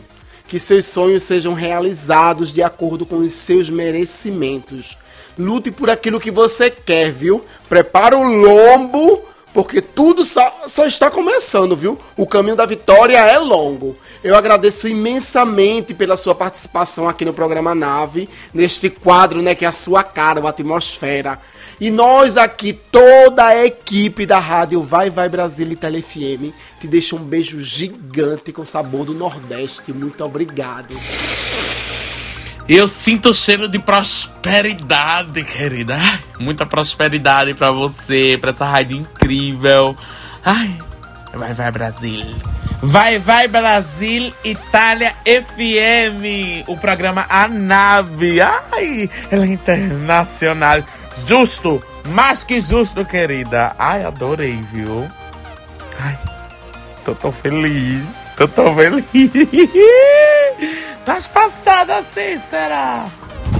Que 0.52 0.60
seus 0.60 0.86
sonhos 0.86 1.23
sejam 1.23 1.53
realizados 1.53 2.52
de 2.52 2.61
acordo 2.61 3.06
com 3.06 3.19
os 3.19 3.32
seus 3.32 3.69
merecimentos. 3.69 4.98
Lute 5.40 5.72
por 5.72 5.90
aquilo 5.90 6.19
que 6.19 6.30
você 6.30 6.69
quer, 6.69 7.10
viu? 7.10 7.45
Prepara 7.69 8.18
o 8.18 8.22
lombo, 8.22 9.22
porque 9.53 9.82
tudo 9.82 10.26
só, 10.26 10.64
só 10.68 10.86
está 10.86 11.10
começando, 11.10 11.73
viu? 11.73 11.98
O 12.18 12.28
caminho 12.28 12.57
da 12.57 12.65
vitória 12.65 13.18
é 13.18 13.40
longo. 13.40 13.95
Eu 14.22 14.36
agradeço 14.36 14.90
imensamente 14.90 15.94
pela 15.94 16.18
sua 16.18 16.36
participação 16.36 17.07
aqui 17.07 17.23
no 17.23 17.34
programa 17.34 17.73
Nave, 17.73 18.28
neste 18.53 18.90
quadro, 18.90 19.41
né, 19.41 19.56
que 19.56 19.64
é 19.64 19.69
a 19.69 19.72
sua 19.72 20.03
cara, 20.03 20.45
a 20.45 20.49
atmosfera. 20.49 21.40
E 21.81 21.89
nós 21.89 22.37
aqui, 22.37 22.73
toda 22.73 23.43
a 23.43 23.65
equipe 23.65 24.23
da 24.23 24.37
rádio 24.37 24.83
Vai 24.83 25.09
Vai 25.09 25.27
Brasil 25.27 25.67
e 25.71 25.75
Tele 25.75 25.99
FM, 25.99 26.53
te 26.79 26.85
deixa 26.85 27.15
um 27.15 27.23
beijo 27.23 27.59
gigante 27.59 28.51
com 28.51 28.63
sabor 28.63 29.03
do 29.03 29.15
Nordeste. 29.15 29.91
Muito 29.91 30.23
obrigado. 30.23 30.95
Eu 32.69 32.87
sinto 32.87 33.29
o 33.29 33.33
cheiro 33.33 33.67
de 33.67 33.79
prosperidade, 33.79 35.43
querida. 35.43 35.97
Muita 36.39 36.67
prosperidade 36.67 37.55
pra 37.55 37.73
você, 37.73 38.37
pra 38.39 38.51
essa 38.51 38.63
rádio 38.63 38.97
incrível. 38.97 39.97
Ai, 40.45 40.77
vai, 41.33 41.55
vai, 41.55 41.71
Brasil. 41.71 42.23
Vai, 42.83 43.17
vai, 43.17 43.47
Brasil, 43.47 44.31
Itália 44.43 45.15
FM. 45.25 46.67
O 46.67 46.77
programa 46.77 47.25
A 47.27 47.47
Nave. 47.47 48.39
Ai, 48.39 49.09
ela 49.31 49.45
é 49.45 49.49
internacional. 49.49 50.83
Justo, 51.15 51.83
mais 52.05 52.43
que 52.43 52.59
justo, 52.61 53.05
querida. 53.05 53.75
Ai, 53.77 54.03
adorei, 54.03 54.61
viu? 54.71 55.09
Ai, 55.99 56.17
tô 57.05 57.13
tão 57.13 57.31
feliz. 57.31 58.03
Tô 58.38 58.47
tão 58.47 58.75
feliz. 58.75 59.05
Tá 61.05 61.17
passada 61.33 61.97
assim, 61.97 62.39
será? 62.51 63.07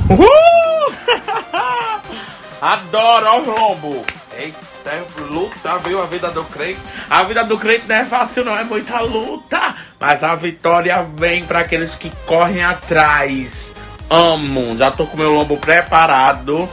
Uhul! 0.08 0.94
Adoro, 2.62 3.26
ó 3.26 3.40
o 3.40 3.46
lombo. 3.50 4.06
Eita, 4.38 5.04
luta, 5.28 5.78
viu? 5.80 6.02
A 6.02 6.06
vida 6.06 6.30
do 6.30 6.44
crente. 6.44 6.80
A 7.10 7.24
vida 7.24 7.44
do 7.44 7.58
crente 7.58 7.86
não 7.88 7.96
é 7.96 8.06
fácil, 8.06 8.46
não. 8.46 8.56
É 8.56 8.64
muita 8.64 9.00
luta. 9.02 9.76
Mas 10.00 10.24
a 10.24 10.36
vitória 10.36 11.04
vem 11.16 11.44
para 11.44 11.60
aqueles 11.60 11.96
que 11.96 12.12
correm 12.28 12.64
atrás. 12.64 13.72
Amo. 14.08 14.78
Já 14.78 14.92
tô 14.92 15.08
com 15.08 15.18
meu 15.18 15.34
lombo 15.34 15.58
preparado. 15.58 16.70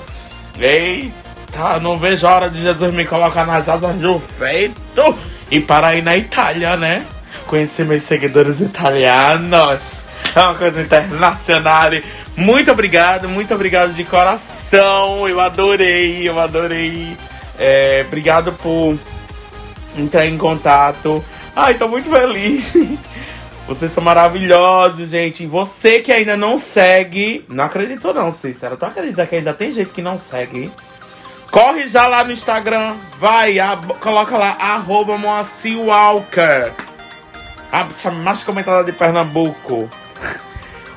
Eita, 0.60 1.78
não 1.80 1.98
vejo 1.98 2.26
a 2.26 2.34
hora 2.34 2.50
de 2.50 2.60
Jesus 2.60 2.92
me 2.92 3.04
colocar 3.04 3.46
nas 3.46 3.68
asas 3.68 3.96
do 3.96 4.18
feito. 4.18 5.18
E 5.50 5.60
para 5.60 5.94
ir 5.96 6.02
na 6.02 6.16
Itália, 6.16 6.76
né? 6.76 7.04
Conhecer 7.46 7.84
meus 7.84 8.02
seguidores 8.04 8.60
italianos. 8.60 10.02
É 10.34 10.40
uma 10.40 10.54
coisa 10.54 10.82
internacional. 10.82 11.90
Muito 12.36 12.70
obrigado, 12.70 13.28
muito 13.28 13.54
obrigado 13.54 13.94
de 13.94 14.04
coração. 14.04 15.28
Eu 15.28 15.40
adorei, 15.40 16.28
eu 16.28 16.38
adorei. 16.38 17.16
É, 17.58 18.04
obrigado 18.06 18.52
por 18.52 18.96
entrar 19.96 20.26
em 20.26 20.36
contato. 20.36 21.24
Ai, 21.56 21.74
tô 21.74 21.88
muito 21.88 22.10
feliz. 22.10 22.74
Vocês 23.68 23.92
são 23.92 24.02
maravilhosos, 24.02 25.10
gente. 25.10 25.46
Você 25.46 26.00
que 26.00 26.10
ainda 26.10 26.36
não 26.36 26.58
segue. 26.58 27.44
Não 27.48 27.64
acreditou, 27.64 28.14
não, 28.14 28.32
Cícero. 28.32 28.76
Tu 28.78 28.86
acredita 28.86 29.26
que 29.26 29.36
ainda 29.36 29.52
tem 29.52 29.72
gente 29.74 29.90
que 29.90 30.00
não 30.02 30.18
segue? 30.18 30.72
Corre 31.50 31.86
já 31.86 32.06
lá 32.06 32.24
no 32.24 32.32
Instagram. 32.32 32.96
Vai, 33.18 33.60
a- 33.60 33.78
coloca 34.00 34.36
lá, 34.38 34.56
arroba 34.58 35.18
Moacir 35.18 35.78
Walker. 35.78 36.72
A 37.70 37.84
bicha 37.84 38.10
mais 38.10 38.42
comentada 38.42 38.82
de 38.84 38.92
Pernambuco. 38.92 39.88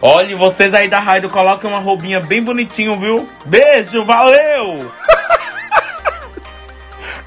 Olha, 0.01 0.35
vocês 0.37 0.73
aí 0.73 0.87
da 0.87 0.99
rádio, 0.99 1.29
coloquem 1.29 1.69
uma 1.69 1.79
roubinha 1.79 2.19
bem 2.21 2.41
bonitinho, 2.41 2.97
viu? 2.97 3.29
Beijo, 3.45 4.03
valeu! 4.05 4.89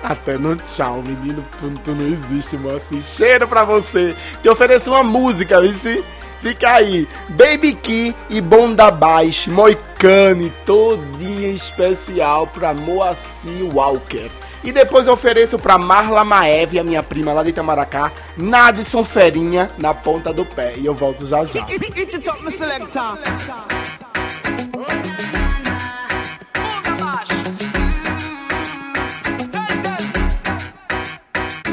Até 0.05 0.37
no 0.37 0.55
tchau, 0.55 1.03
menino. 1.03 1.43
Tu, 1.59 1.71
tu 1.83 1.95
não 1.95 2.07
existe, 2.07 2.59
mano. 2.59 2.79
Cheiro 3.03 3.49
pra 3.49 3.65
você. 3.65 4.15
Te 4.43 4.51
ofereço 4.51 4.91
uma 4.91 5.03
música, 5.03 5.63
Vici. 5.63 6.05
Fica 6.43 6.73
aí. 6.73 7.09
Baby 7.31 7.73
Key 7.73 8.15
e 8.29 8.39
Bonda 8.43 8.91
Baixa. 8.91 9.51
Moicane, 9.51 10.53
todinha 10.67 11.49
especial 11.49 12.47
pra 12.47 12.75
Moacir 12.75 13.65
Walker. 13.75 14.31
E 14.63 14.71
depois 14.71 15.07
eu 15.07 15.15
ofereço 15.15 15.59
pra 15.59 15.79
Marla 15.79 16.23
Maeve, 16.23 16.79
a 16.79 16.85
minha 16.85 17.03
prima 17.03 17.33
lá 17.33 17.43
de 17.43 17.51
Itamaracá, 17.51 18.13
Nadson 18.37 19.05
Ferinha 19.05 19.71
na 19.79 19.95
ponta 19.95 20.33
do 20.33 20.45
pé. 20.45 20.75
E 20.77 20.85
eu 20.85 20.95
volto 20.95 21.25
já 21.27 21.45
já. 21.45 21.67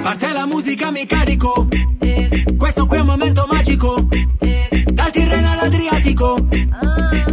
Parte 0.01 0.33
la 0.33 0.45
musica, 0.45 0.91
mi 0.91 1.05
carico. 1.05 1.67
Questo 2.57 2.85
qui 2.85 2.97
è 2.97 2.99
un 3.01 3.05
momento 3.05 3.47
magico. 3.49 4.07
Dal 4.85 5.09
Tirreno 5.11 5.51
all'Adriatico. 5.51 6.47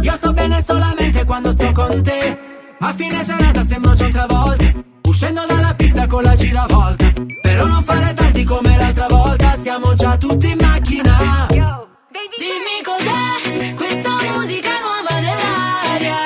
Io 0.01 0.15
sto 0.15 0.33
bene 0.33 0.61
solamente 0.61 1.25
quando 1.25 1.51
sto 1.51 1.71
con 1.71 2.01
te. 2.03 2.37
A 2.79 2.93
fine 2.93 3.23
serata 3.23 3.63
sembro 3.63 3.93
John 3.93 4.11
Travolta. 4.11 4.65
Uscendo 5.03 5.45
dalla 5.47 5.73
pista 5.75 6.05
con 6.07 6.23
la 6.23 6.35
giravolta. 6.35 7.11
Però 7.41 7.65
non 7.65 7.83
fare 7.83 8.13
tardi 8.13 8.43
come 8.43 8.77
l'altra 8.77 9.07
volta. 9.07 9.55
Siamo 9.55 9.95
già 9.95 10.15
tutti 10.17 10.49
in 10.49 10.57
macchina. 10.61 11.47
Dimmi 11.49 12.81
cos'è 12.83 13.73
questa 13.73 14.15
musica 14.31 14.69
nuova 14.79 15.19
dell'aria. 15.19 16.19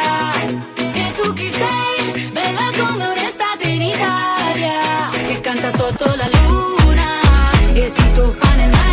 E 0.94 1.14
tu 1.16 1.34
chi 1.34 1.50
sei? 1.50 2.30
Bella 2.32 2.70
come 2.78 3.06
un'estate 3.08 3.68
in 3.68 3.82
Italia. 3.82 5.10
Che 5.26 5.42
canta 5.42 5.72
sotto 5.72 6.06
la 6.06 6.33
find 8.32 8.62
a 8.62 8.72
light. 8.72 8.93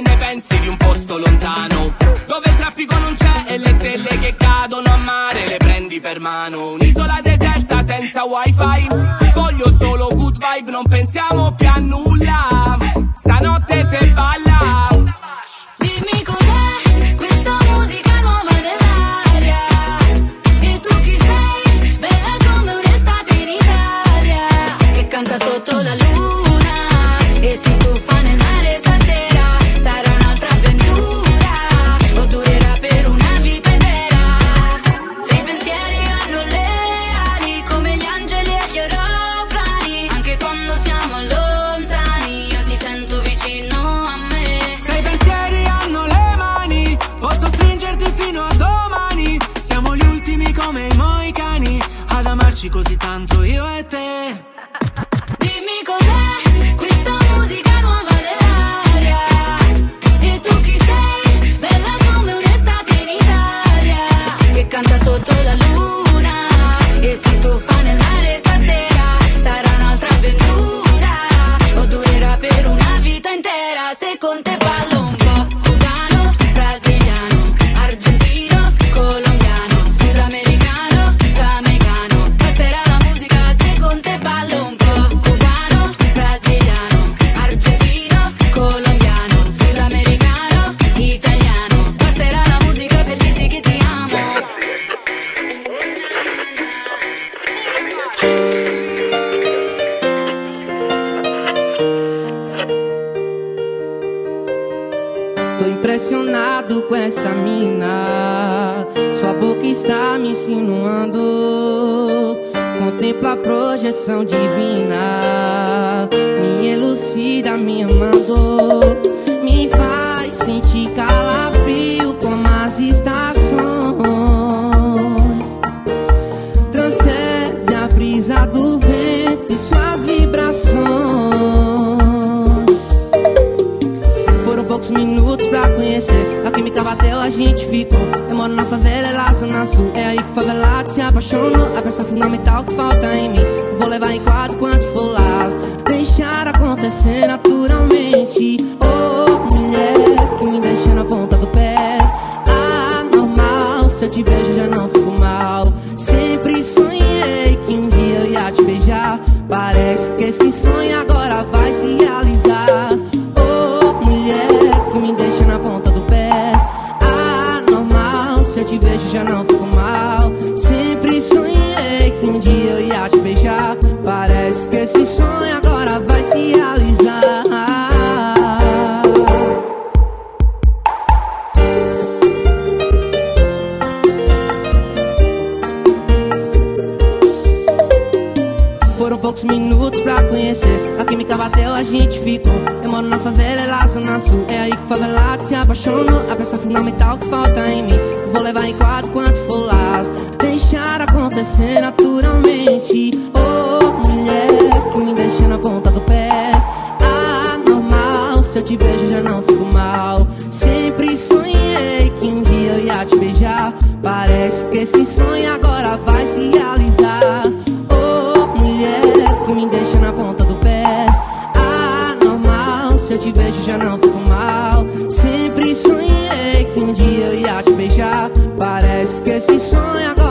ne 0.00 0.16
pensi 0.16 0.58
di 0.60 0.68
un 0.68 0.76
posto 0.76 1.18
lontano? 1.18 1.94
Dove 2.26 2.48
il 2.48 2.54
traffico 2.54 2.98
non 2.98 3.14
c'è 3.14 3.44
e 3.46 3.58
le 3.58 3.72
stelle 3.74 4.18
che 4.18 4.34
cadono 4.36 4.92
a 4.92 4.96
mare 4.96 5.46
le 5.46 5.56
prendi 5.56 6.00
per 6.00 6.20
mano. 6.20 6.72
Un'isola 6.72 7.20
deserta 7.22 7.80
senza 7.80 8.24
wifi. 8.24 8.88
Voglio 9.34 9.70
solo 9.70 10.08
good 10.14 10.38
vibe, 10.38 10.70
non 10.70 10.84
pensiamo 10.84 11.52
più 11.52 11.68
a 11.68 11.78
nulla. 11.78 12.78
Stanotte 13.14 13.84
se 13.84 14.06
balla 14.12 14.49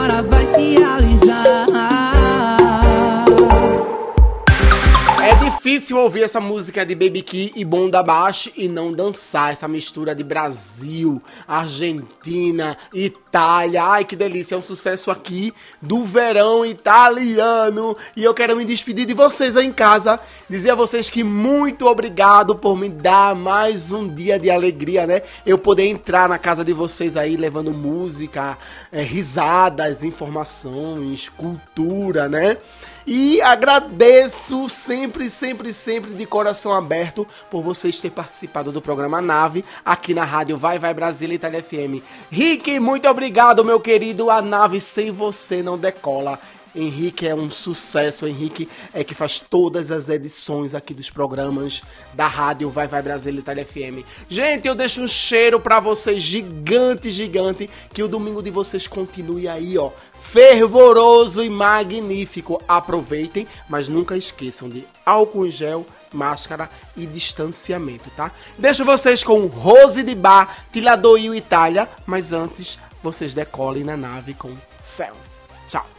sonho 0.10 0.18
agora 0.18 0.39
difícil 5.70 5.98
ouvir 5.98 6.24
essa 6.24 6.42
música 6.42 6.84
de 6.84 6.96
Baby 6.96 7.22
Key 7.22 7.54
e 7.56 7.64
Bonda 7.64 8.02
Bash 8.02 8.50
e 8.58 8.68
não 8.68 8.92
dançar 8.92 9.54
essa 9.54 9.68
mistura 9.68 10.16
de 10.16 10.24
Brasil, 10.24 11.22
Argentina, 11.48 12.76
Itália. 12.92 13.84
Ai 13.84 14.04
que 14.04 14.16
delícia, 14.16 14.56
é 14.56 14.58
um 14.58 14.64
sucesso 14.64 15.12
aqui 15.12 15.54
do 15.80 16.04
verão 16.04 16.66
italiano. 16.66 17.96
E 18.16 18.24
eu 18.24 18.34
quero 18.34 18.56
me 18.56 18.66
despedir 18.66 19.06
de 19.06 19.14
vocês 19.14 19.56
aí 19.56 19.68
em 19.68 19.72
casa, 19.72 20.20
dizer 20.50 20.72
a 20.72 20.76
vocês 20.76 21.08
que 21.08 21.24
muito 21.24 21.86
obrigado 21.86 22.56
por 22.56 22.76
me 22.76 22.90
dar 22.90 23.36
mais 23.36 23.92
um 23.92 24.08
dia 24.08 24.40
de 24.40 24.50
alegria, 24.50 25.06
né? 25.06 25.22
Eu 25.46 25.60
poder 25.60 25.86
entrar 25.86 26.28
na 26.28 26.40
casa 26.40 26.66
de 26.66 26.74
vocês 26.74 27.16
aí 27.16 27.38
levando 27.38 27.70
música, 27.70 28.58
eh, 28.92 29.04
risadas, 29.04 30.04
informações, 30.04 31.30
cultura, 31.30 32.28
né? 32.28 32.58
E 33.06 33.42
agradeço 33.42 34.70
sempre, 34.70 35.30
sempre, 35.30 35.74
sempre 35.74 36.12
de 36.12 36.26
coração 36.26 36.74
aberto 36.74 37.28
por 37.50 37.64
vocês 37.64 37.98
terem 37.98 38.16
participado 38.16 38.72
do 38.72 38.82
programa 38.82 39.22
Nave 39.22 39.64
aqui 39.84 40.14
na 40.14 40.24
rádio 40.24 40.58
Vai 40.58 40.78
Vai 40.78 40.94
Brasília 40.94 41.36
Itália 41.36 41.64
FM. 41.64 42.04
Rick, 42.32 42.80
muito 42.80 43.08
obrigado, 43.08 43.66
meu 43.66 43.80
querido. 43.80 44.30
A 44.30 44.42
nave 44.42 44.80
sem 44.80 45.12
você 45.12 45.64
não 45.64 45.78
decola. 45.78 46.40
Henrique 46.76 47.28
é 47.28 47.34
um 47.34 47.50
sucesso. 47.50 48.28
Henrique 48.28 48.70
é 48.94 49.04
que 49.04 49.14
faz 49.14 49.40
todas 49.40 49.92
as 49.92 50.10
edições 50.10 50.76
aqui 50.76 50.94
dos 50.94 51.10
programas 51.10 51.82
da 52.14 52.28
rádio 52.28 52.70
Vai 52.70 52.88
Vai 52.88 53.02
Brasília 53.02 53.40
Itália 53.40 53.66
FM. 53.66 54.06
Gente, 54.30 54.68
eu 54.68 54.76
deixo 54.76 55.02
um 55.02 55.08
cheiro 55.08 55.60
pra 55.60 55.80
vocês 55.80 56.22
gigante, 56.22 57.12
gigante. 57.12 57.70
Que 57.94 58.04
o 58.04 58.08
domingo 58.08 58.42
de 58.42 58.52
vocês 58.52 58.88
continue 58.88 59.48
aí, 59.48 59.78
ó. 59.78 59.92
Fervoroso 60.20 61.44
e 61.44 61.50
magnífico. 61.50 62.62
Aproveitem, 62.68 63.48
mas 63.68 63.90
nunca 63.90 64.18
esqueçam 64.18 64.70
de 64.70 64.86
álcool 65.06 65.46
em 65.46 65.52
gel, 65.52 65.86
máscara 66.14 66.70
e 66.96 67.06
distanciamento, 67.06 68.10
tá? 68.16 68.32
Deixo 68.58 68.86
vocês 68.86 69.24
com 69.24 69.46
Rose 69.48 70.04
de 70.04 70.16
Bar, 70.16 70.66
Tiladoio 70.72 71.34
Itália. 71.34 71.90
Mas 72.06 72.32
antes, 72.32 72.78
vocês 73.02 73.34
decolem 73.34 73.84
na 73.84 73.98
nave 73.98 74.34
com 74.34 74.54
céu. 74.78 75.16
Tchau. 75.68 75.99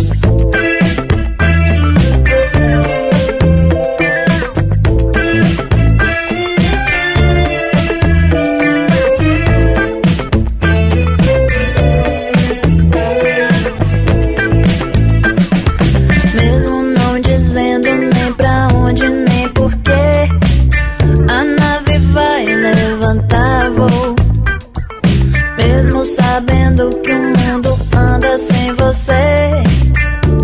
sem 28.41 28.73
você, 28.73 29.63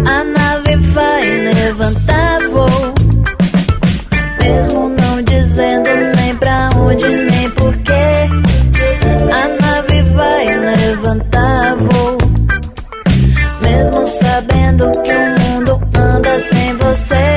a 0.06 0.24
nave 0.24 0.76
vai 0.94 1.24
levantar 1.52 2.40
voo. 2.52 2.94
Mesmo 4.40 4.90
não 4.90 5.24
dizendo 5.24 5.90
nem 6.16 6.36
pra 6.36 6.70
onde 6.76 7.08
nem 7.08 7.50
porquê, 7.50 8.30
a 9.34 9.48
nave 9.64 10.04
vai 10.12 10.46
levantar 10.46 11.76
voo. 11.76 12.18
Mesmo 13.62 14.08
sabendo 14.08 14.92
que 15.02 15.14
o 15.14 15.40
mundo 15.42 15.82
anda 15.96 16.40
sem 16.42 16.76
você, 16.76 17.37